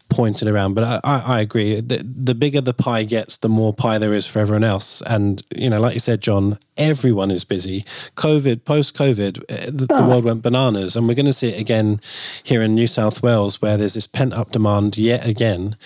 pointed 0.08 0.48
around. 0.48 0.74
But 0.74 0.84
I, 0.84 1.00
I, 1.04 1.18
I, 1.36 1.40
agree. 1.40 1.80
The, 1.80 1.98
the 1.98 2.34
bigger 2.34 2.60
the 2.60 2.74
pie 2.74 3.04
gets, 3.04 3.36
the 3.36 3.48
more 3.48 3.72
pie 3.72 3.98
there 3.98 4.14
is 4.14 4.26
for 4.26 4.38
everyone 4.38 4.64
else. 4.64 5.02
And, 5.02 5.42
you 5.54 5.68
know, 5.68 5.80
like 5.80 5.94
you 5.94 6.00
said, 6.00 6.20
John, 6.20 6.58
everyone 6.76 7.30
is 7.30 7.44
busy. 7.44 7.84
COVID, 8.16 8.64
post 8.64 8.96
COVID, 8.96 9.44
eh, 9.48 9.66
the, 9.66 9.86
the, 9.86 10.06
world 10.06 10.24
went 10.24 10.42
bananas. 10.42 10.96
And 10.96 11.06
we're 11.06 11.14
going 11.14 11.26
to 11.26 11.32
see 11.32 11.48
it 11.48 11.60
again 11.60 12.00
here 12.42 12.62
in 12.62 12.74
New 12.74 12.86
South 12.86 13.22
Wales, 13.22 13.60
where 13.60 13.76
there's 13.76 13.94
this 13.94 14.06
pent 14.06 14.32
up 14.32 14.52
demand 14.52 14.96
yet 14.96 15.26
again. 15.26 15.76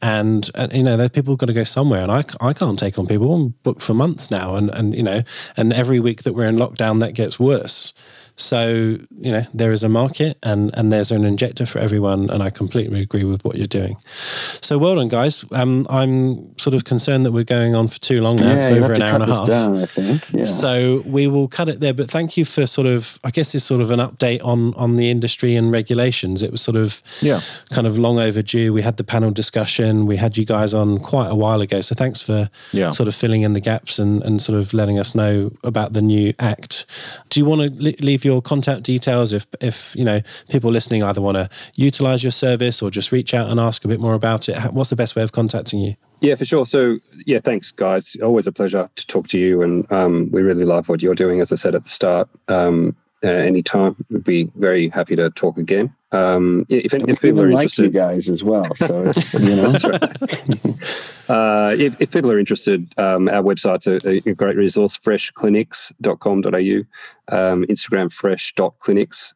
And, 0.00 0.48
and 0.54 0.72
you 0.72 0.82
know, 0.82 0.96
there's 0.96 1.10
people 1.10 1.36
got 1.36 1.46
to 1.46 1.52
go 1.52 1.64
somewhere. 1.64 2.02
And 2.02 2.12
I, 2.12 2.24
I 2.40 2.52
can't 2.52 2.78
take 2.78 2.98
on 2.98 3.06
people. 3.06 3.34
I'm 3.34 3.54
booked 3.62 3.82
for 3.82 3.94
months 3.94 4.30
now. 4.30 4.54
And, 4.54 4.70
and, 4.70 4.94
you 4.94 5.02
know, 5.02 5.22
and 5.56 5.72
every 5.72 5.98
week 5.98 6.22
that 6.22 6.34
we're 6.34 6.48
in 6.48 6.56
lockdown, 6.56 7.00
that 7.00 7.14
gets 7.14 7.40
worse. 7.40 7.92
So, 8.42 8.98
you 9.20 9.32
know, 9.32 9.44
there 9.54 9.70
is 9.72 9.82
a 9.82 9.88
market 9.88 10.36
and, 10.42 10.70
and 10.76 10.92
there's 10.92 11.10
an 11.12 11.24
injector 11.24 11.64
for 11.66 11.78
everyone. 11.78 12.28
And 12.30 12.42
I 12.42 12.50
completely 12.50 13.00
agree 13.00 13.24
with 13.24 13.44
what 13.44 13.56
you're 13.56 13.66
doing. 13.66 13.96
So 14.60 14.78
well 14.78 14.96
done, 14.96 15.08
guys. 15.08 15.44
Um, 15.52 15.86
I'm 15.88 16.56
sort 16.58 16.74
of 16.74 16.84
concerned 16.84 17.24
that 17.26 17.32
we're 17.32 17.44
going 17.44 17.74
on 17.74 17.88
for 17.88 17.98
too 18.00 18.20
long 18.20 18.36
now. 18.36 18.52
Yeah, 18.52 18.58
it's 18.58 18.68
over 18.68 18.92
an 18.92 19.02
hour 19.02 19.14
and 19.14 19.22
a 19.22 19.26
half. 19.34 19.46
down, 19.46 19.76
I 19.76 19.86
think. 19.86 20.22
Yeah. 20.32 20.42
So 20.44 21.02
we 21.06 21.26
will 21.26 21.48
cut 21.48 21.68
it 21.68 21.80
there. 21.80 21.94
But 21.94 22.10
thank 22.10 22.36
you 22.36 22.44
for 22.44 22.66
sort 22.66 22.86
of, 22.86 23.18
I 23.24 23.30
guess 23.30 23.54
it's 23.54 23.64
sort 23.64 23.80
of 23.80 23.90
an 23.90 24.00
update 24.00 24.44
on 24.44 24.74
on 24.74 24.96
the 24.96 25.10
industry 25.10 25.54
and 25.56 25.70
regulations. 25.70 26.42
It 26.42 26.50
was 26.50 26.62
sort 26.62 26.76
of 26.76 27.02
Yeah. 27.20 27.40
kind 27.70 27.86
of 27.86 27.98
long 27.98 28.18
overdue. 28.18 28.72
We 28.72 28.82
had 28.82 28.96
the 28.96 29.04
panel 29.04 29.30
discussion. 29.30 30.06
We 30.06 30.16
had 30.16 30.36
you 30.36 30.44
guys 30.44 30.72
on 30.74 30.98
quite 30.98 31.28
a 31.30 31.34
while 31.34 31.60
ago. 31.60 31.80
So 31.82 31.94
thanks 31.94 32.22
for 32.22 32.48
Yeah. 32.72 32.90
sort 32.90 33.08
of 33.08 33.14
filling 33.14 33.42
in 33.42 33.52
the 33.52 33.60
gaps 33.60 33.98
and, 33.98 34.22
and 34.22 34.40
sort 34.42 34.58
of 34.58 34.72
letting 34.74 34.98
us 34.98 35.14
know 35.14 35.52
about 35.62 35.92
the 35.92 36.02
new 36.02 36.32
act. 36.38 36.86
Do 37.28 37.38
you 37.40 37.44
want 37.44 37.60
to 37.62 37.68
leave 38.04 38.24
your 38.24 38.31
contact 38.40 38.82
details 38.82 39.32
if 39.32 39.46
if 39.60 39.94
you 39.96 40.04
know 40.04 40.20
people 40.48 40.70
listening 40.70 41.02
either 41.02 41.20
want 41.20 41.36
to 41.36 41.48
utilize 41.74 42.22
your 42.22 42.32
service 42.32 42.80
or 42.80 42.90
just 42.90 43.12
reach 43.12 43.34
out 43.34 43.50
and 43.50 43.60
ask 43.60 43.84
a 43.84 43.88
bit 43.88 44.00
more 44.00 44.14
about 44.14 44.48
it? 44.48 44.56
What's 44.72 44.90
the 44.90 44.96
best 44.96 45.16
way 45.16 45.22
of 45.22 45.32
contacting 45.32 45.80
you? 45.80 45.94
Yeah, 46.20 46.36
for 46.36 46.44
sure. 46.44 46.66
So, 46.66 46.98
yeah, 47.26 47.40
thanks, 47.40 47.72
guys. 47.72 48.16
Always 48.22 48.46
a 48.46 48.52
pleasure 48.52 48.88
to 48.94 49.06
talk 49.08 49.26
to 49.28 49.38
you, 49.38 49.60
and 49.60 49.90
um, 49.90 50.30
we 50.30 50.42
really 50.42 50.64
love 50.64 50.88
what 50.88 51.02
you're 51.02 51.16
doing. 51.16 51.40
As 51.40 51.50
I 51.50 51.56
said 51.56 51.74
at 51.74 51.82
the 51.82 51.90
start, 51.90 52.28
um, 52.46 52.94
uh, 53.24 53.28
anytime 53.28 53.96
we'd 54.10 54.24
be 54.24 54.50
very 54.56 54.88
happy 54.88 55.16
to 55.16 55.30
talk 55.30 55.58
again. 55.58 55.94
Um, 56.12 56.66
yeah, 56.68 56.80
if, 56.84 56.92
if 56.94 57.20
people 57.22 57.40
are 57.40 57.46
even 57.46 57.54
like 57.54 57.76
you 57.78 57.84
interested, 57.84 57.92
guys 57.94 58.28
as 58.28 58.44
well. 58.44 58.74
So 58.74 59.06
it's, 59.10 59.42
you 59.42 59.56
know, 59.56 59.72
That's 59.72 59.84
right. 59.84 60.02
uh, 61.30 61.74
if, 61.78 61.98
if 62.00 62.10
people 62.10 62.30
are 62.30 62.38
interested, 62.38 62.86
um, 62.98 63.28
our 63.28 63.42
website's 63.42 63.86
a, 63.86 64.28
a 64.28 64.34
great 64.34 64.56
resource, 64.56 64.98
freshclinics.com.au, 64.98 67.36
um, 67.36 67.64
Instagram 67.64 68.12
fresh.clinics, 68.12 69.34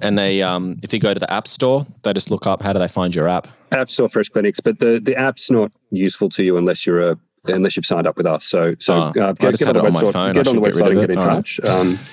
And 0.00 0.18
they, 0.18 0.42
um, 0.42 0.78
if 0.82 0.92
you 0.92 1.00
go 1.00 1.12
to 1.12 1.20
the 1.20 1.32
App 1.32 1.48
Store, 1.48 1.84
they 2.02 2.12
just 2.12 2.30
look 2.30 2.46
up 2.46 2.62
how 2.62 2.72
do 2.72 2.78
they 2.78 2.88
find 2.88 3.14
your 3.14 3.28
app. 3.28 3.48
App 3.72 3.90
Store 3.90 4.08
Fresh 4.08 4.28
Clinics, 4.28 4.60
but 4.60 4.78
the, 4.78 5.00
the 5.02 5.16
app's 5.16 5.50
not 5.50 5.72
useful 5.90 6.28
to 6.30 6.44
you 6.44 6.56
unless 6.56 6.86
you're 6.86 7.10
a 7.10 7.18
unless 7.48 7.76
you've 7.76 7.86
signed 7.86 8.06
up 8.06 8.16
with 8.16 8.26
us. 8.26 8.44
So 8.44 8.74
so 8.78 8.94
Ah, 8.94 9.12
uh, 9.16 9.28
I 9.28 9.32
get, 9.32 9.50
just 9.50 9.58
get 9.60 9.66
had 9.68 9.76
on 9.76 9.86
it 9.86 9.90
the 9.90 9.92
on 9.92 9.92
my 9.92 10.02
website, 10.02 10.12
phone. 10.12 10.30
I 10.30 10.32
get 10.32 10.48
on 10.48 10.56
the 10.56 10.62
should 10.62 10.74
get 10.74 10.84
website 10.84 10.90
and 10.90 11.00
get 11.00 11.10
in 11.10 11.18
it. 11.18 11.20
All 11.20 11.26
right. 11.26 11.34
touch. 11.36 11.60
Um, 11.64 11.96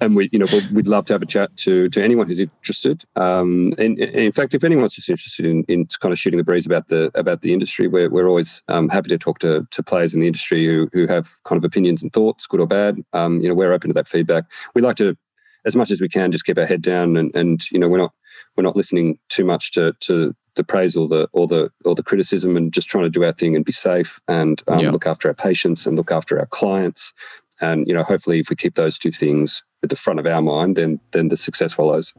and 0.00 0.16
we 0.16 0.28
you 0.32 0.38
know 0.38 0.46
we'd, 0.72 0.86
love 0.86 1.06
to 1.06 1.12
have 1.14 1.22
a 1.22 1.26
chat 1.26 1.56
to 1.58 1.88
to 1.88 2.02
anyone 2.02 2.26
who's 2.28 2.40
interested. 2.40 3.04
Um, 3.16 3.74
and, 3.78 3.98
and 3.98 4.14
in 4.16 4.32
fact, 4.32 4.54
if 4.54 4.64
anyone's 4.64 4.94
just 4.94 5.08
interested 5.08 5.46
in, 5.46 5.64
in 5.68 5.86
kind 6.00 6.12
of 6.12 6.18
shooting 6.18 6.38
the 6.38 6.44
breeze 6.44 6.66
about 6.66 6.88
the 6.88 7.10
about 7.14 7.42
the 7.42 7.52
industry, 7.52 7.88
we're 7.88 8.10
we're 8.10 8.28
always 8.28 8.62
um, 8.68 8.88
happy 8.88 9.08
to 9.08 9.18
talk 9.18 9.38
to 9.40 9.66
to 9.70 9.82
players 9.82 10.14
in 10.14 10.20
the 10.20 10.26
industry 10.26 10.64
who 10.64 10.88
who 10.92 11.06
have 11.06 11.30
kind 11.44 11.58
of 11.58 11.64
opinions 11.64 12.02
and 12.02 12.12
thoughts, 12.12 12.46
good 12.46 12.60
or 12.60 12.66
bad. 12.66 12.98
Um, 13.12 13.40
you 13.40 13.48
know, 13.48 13.54
we're 13.54 13.72
open 13.72 13.88
to 13.88 13.94
that 13.94 14.08
feedback. 14.08 14.44
We 14.74 14.82
like 14.82 14.96
to 14.96 15.16
as 15.64 15.74
much 15.76 15.90
as 15.90 16.00
we 16.00 16.08
can 16.08 16.30
just 16.30 16.44
keep 16.44 16.58
our 16.58 16.66
head 16.66 16.82
down 16.82 17.16
and 17.16 17.34
and 17.34 17.70
you 17.70 17.78
know 17.78 17.88
we're 17.88 17.98
not 17.98 18.12
we're 18.56 18.62
not 18.62 18.76
listening 18.76 19.18
too 19.28 19.44
much 19.44 19.72
to 19.72 19.92
to 20.00 20.34
the 20.56 20.64
praise 20.64 20.96
or 20.96 21.08
the 21.08 21.28
or 21.32 21.46
the 21.46 21.70
or 21.84 21.94
the 21.94 22.02
criticism 22.02 22.56
and 22.56 22.72
just 22.72 22.88
trying 22.88 23.04
to 23.04 23.10
do 23.10 23.24
our 23.24 23.32
thing 23.32 23.56
and 23.56 23.64
be 23.64 23.72
safe 23.72 24.20
and 24.28 24.62
um, 24.68 24.78
Yeah. 24.80 24.90
look 24.90 25.06
after 25.06 25.28
our 25.28 25.34
patients 25.34 25.86
and 25.86 25.96
look 25.96 26.12
after 26.12 26.38
our 26.38 26.46
clients 26.46 27.12
and 27.60 27.86
you 27.88 27.94
know 27.94 28.02
hopefully 28.02 28.38
if 28.40 28.50
we 28.50 28.56
keep 28.56 28.74
those 28.74 28.98
two 28.98 29.10
things 29.10 29.64
at 29.84 29.90
the 29.90 29.96
front 29.96 30.18
of 30.20 30.26
our 30.26 30.42
mind 30.42 30.74
then 30.76 30.98
then 31.12 31.28
the 31.28 31.36
success 31.36 31.72
follows 31.72 32.12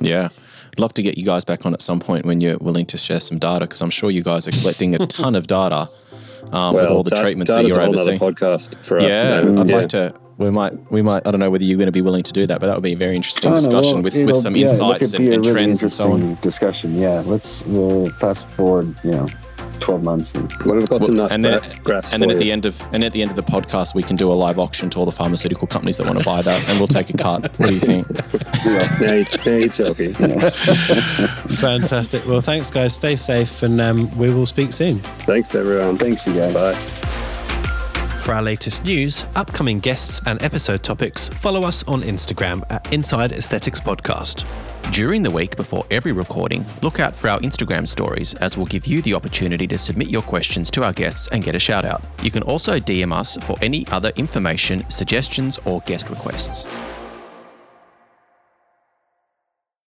Yeah. 0.00 0.28
I'd 0.74 0.80
love 0.80 0.94
to 0.94 1.02
get 1.02 1.18
you 1.18 1.24
guys 1.26 1.44
back 1.44 1.66
on 1.66 1.74
at 1.74 1.82
some 1.82 2.00
point 2.00 2.24
when 2.24 2.40
you're 2.40 2.56
willing 2.58 2.86
to 2.86 2.96
share 2.96 3.20
some 3.20 3.38
data 3.38 3.66
because 3.66 3.82
I'm 3.82 3.90
sure 3.90 4.10
you 4.10 4.22
guys 4.22 4.48
are 4.48 4.52
collecting 4.52 4.94
a 4.94 5.06
ton 5.18 5.34
of 5.34 5.46
data 5.46 5.88
um, 6.50 6.74
with 6.76 6.88
all 6.90 7.02
the 7.02 7.10
da- 7.10 7.20
treatments 7.20 7.54
that 7.54 7.66
you're 7.66 7.78
a 7.78 7.84
overseeing. 7.88 8.18
podcast 8.18 8.74
for 8.82 8.96
us 8.98 9.04
Yeah, 9.04 9.42
you 9.42 9.50
know, 9.50 9.60
I'd 9.60 9.68
yeah. 9.68 9.76
like 9.76 9.88
to. 9.90 10.14
We 10.38 10.48
might, 10.50 10.72
we 10.90 11.02
might. 11.02 11.26
I 11.26 11.30
don't 11.30 11.40
know 11.40 11.50
whether 11.50 11.62
you're 11.62 11.76
going 11.76 11.92
to 11.92 11.98
be 12.00 12.00
willing 12.00 12.22
to 12.22 12.32
do 12.32 12.46
that, 12.46 12.58
but 12.58 12.66
that 12.68 12.74
would 12.74 12.82
be 12.82 12.94
a 12.94 12.96
very 12.96 13.14
interesting 13.14 13.52
I 13.52 13.56
don't 13.56 13.64
know, 13.64 13.70
discussion 13.70 13.94
well, 13.96 14.02
with, 14.04 14.16
it'll- 14.16 14.26
with 14.28 14.36
some 14.36 14.56
yeah, 14.56 14.62
insights 14.64 15.12
and, 15.12 15.28
a 15.28 15.32
and 15.34 15.40
really 15.46 15.52
trends 15.52 15.82
and 15.82 15.92
so 15.92 16.04
on. 16.12 16.20
interesting 16.20 16.38
Discussion, 16.40 16.98
yeah. 16.98 17.22
Let's 17.26 17.62
we'll 17.66 18.08
fast 18.14 18.48
forward, 18.48 18.96
you 19.04 19.10
know, 19.12 19.28
twelve 19.82 20.02
months 20.02 20.34
and 20.34 20.52
well, 20.64 20.76
we've 20.76 20.88
got 20.88 21.04
some 21.04 21.16
nice 21.16 21.32
and 21.32 21.44
then, 21.44 21.60
graphs 21.84 22.12
and 22.12 22.22
then 22.22 22.30
for 22.30 22.34
at 22.34 22.40
the 22.40 22.50
end 22.52 22.64
of 22.64 22.80
and 22.92 23.04
at 23.04 23.12
the 23.12 23.20
end 23.22 23.30
of 23.30 23.36
the 23.36 23.42
podcast, 23.42 23.94
we 23.94 24.02
can 24.02 24.16
do 24.16 24.30
a 24.30 24.34
live 24.34 24.58
auction 24.58 24.88
to 24.90 24.98
all 24.98 25.04
the 25.04 25.12
pharmaceutical 25.12 25.66
companies 25.66 25.96
that 25.98 26.06
want 26.06 26.18
to 26.18 26.24
buy 26.24 26.40
that, 26.42 26.68
and 26.68 26.78
we'll 26.78 26.88
take 26.88 27.10
a 27.10 27.16
cut. 27.16 27.42
What 27.58 27.68
do 27.68 27.74
you 27.74 27.80
think? 27.92 28.08
now, 28.10 29.12
you, 29.12 29.24
now 29.44 29.56
you're 29.58 29.68
talking 30.48 30.50
Fantastic. 31.56 32.24
Well, 32.26 32.40
thanks, 32.40 32.70
guys. 32.70 32.94
Stay 32.94 33.16
safe, 33.16 33.62
and 33.62 33.80
um, 33.80 34.16
we 34.16 34.30
will 34.30 34.46
speak 34.46 34.72
soon. 34.72 34.98
thanks 35.26 35.54
everyone 35.54 35.96
thanks 35.98 36.26
you 36.26 36.34
guys. 36.34 36.54
bye 36.54 37.21
For 38.22 38.34
our 38.34 38.42
latest 38.42 38.84
news, 38.84 39.24
upcoming 39.34 39.80
guests, 39.80 40.20
and 40.26 40.40
episode 40.44 40.84
topics, 40.84 41.28
follow 41.28 41.64
us 41.64 41.82
on 41.88 42.02
Instagram 42.02 42.62
at 42.70 42.92
Inside 42.92 43.32
Aesthetics 43.32 43.80
Podcast. 43.80 44.44
During 44.92 45.24
the 45.24 45.30
week 45.30 45.56
before 45.56 45.84
every 45.90 46.12
recording, 46.12 46.64
look 46.82 47.00
out 47.00 47.16
for 47.16 47.28
our 47.28 47.40
Instagram 47.40 47.86
stories 47.86 48.34
as 48.34 48.56
we'll 48.56 48.66
give 48.66 48.86
you 48.86 49.02
the 49.02 49.14
opportunity 49.14 49.66
to 49.66 49.76
submit 49.76 50.08
your 50.08 50.22
questions 50.22 50.70
to 50.70 50.84
our 50.84 50.92
guests 50.92 51.26
and 51.32 51.42
get 51.42 51.56
a 51.56 51.58
shout 51.58 51.84
out. 51.84 52.00
You 52.22 52.30
can 52.30 52.44
also 52.44 52.78
DM 52.78 53.12
us 53.12 53.36
for 53.38 53.56
any 53.60 53.88
other 53.88 54.12
information, 54.14 54.88
suggestions, 54.88 55.58
or 55.64 55.80
guest 55.80 56.08
requests. 56.08 56.68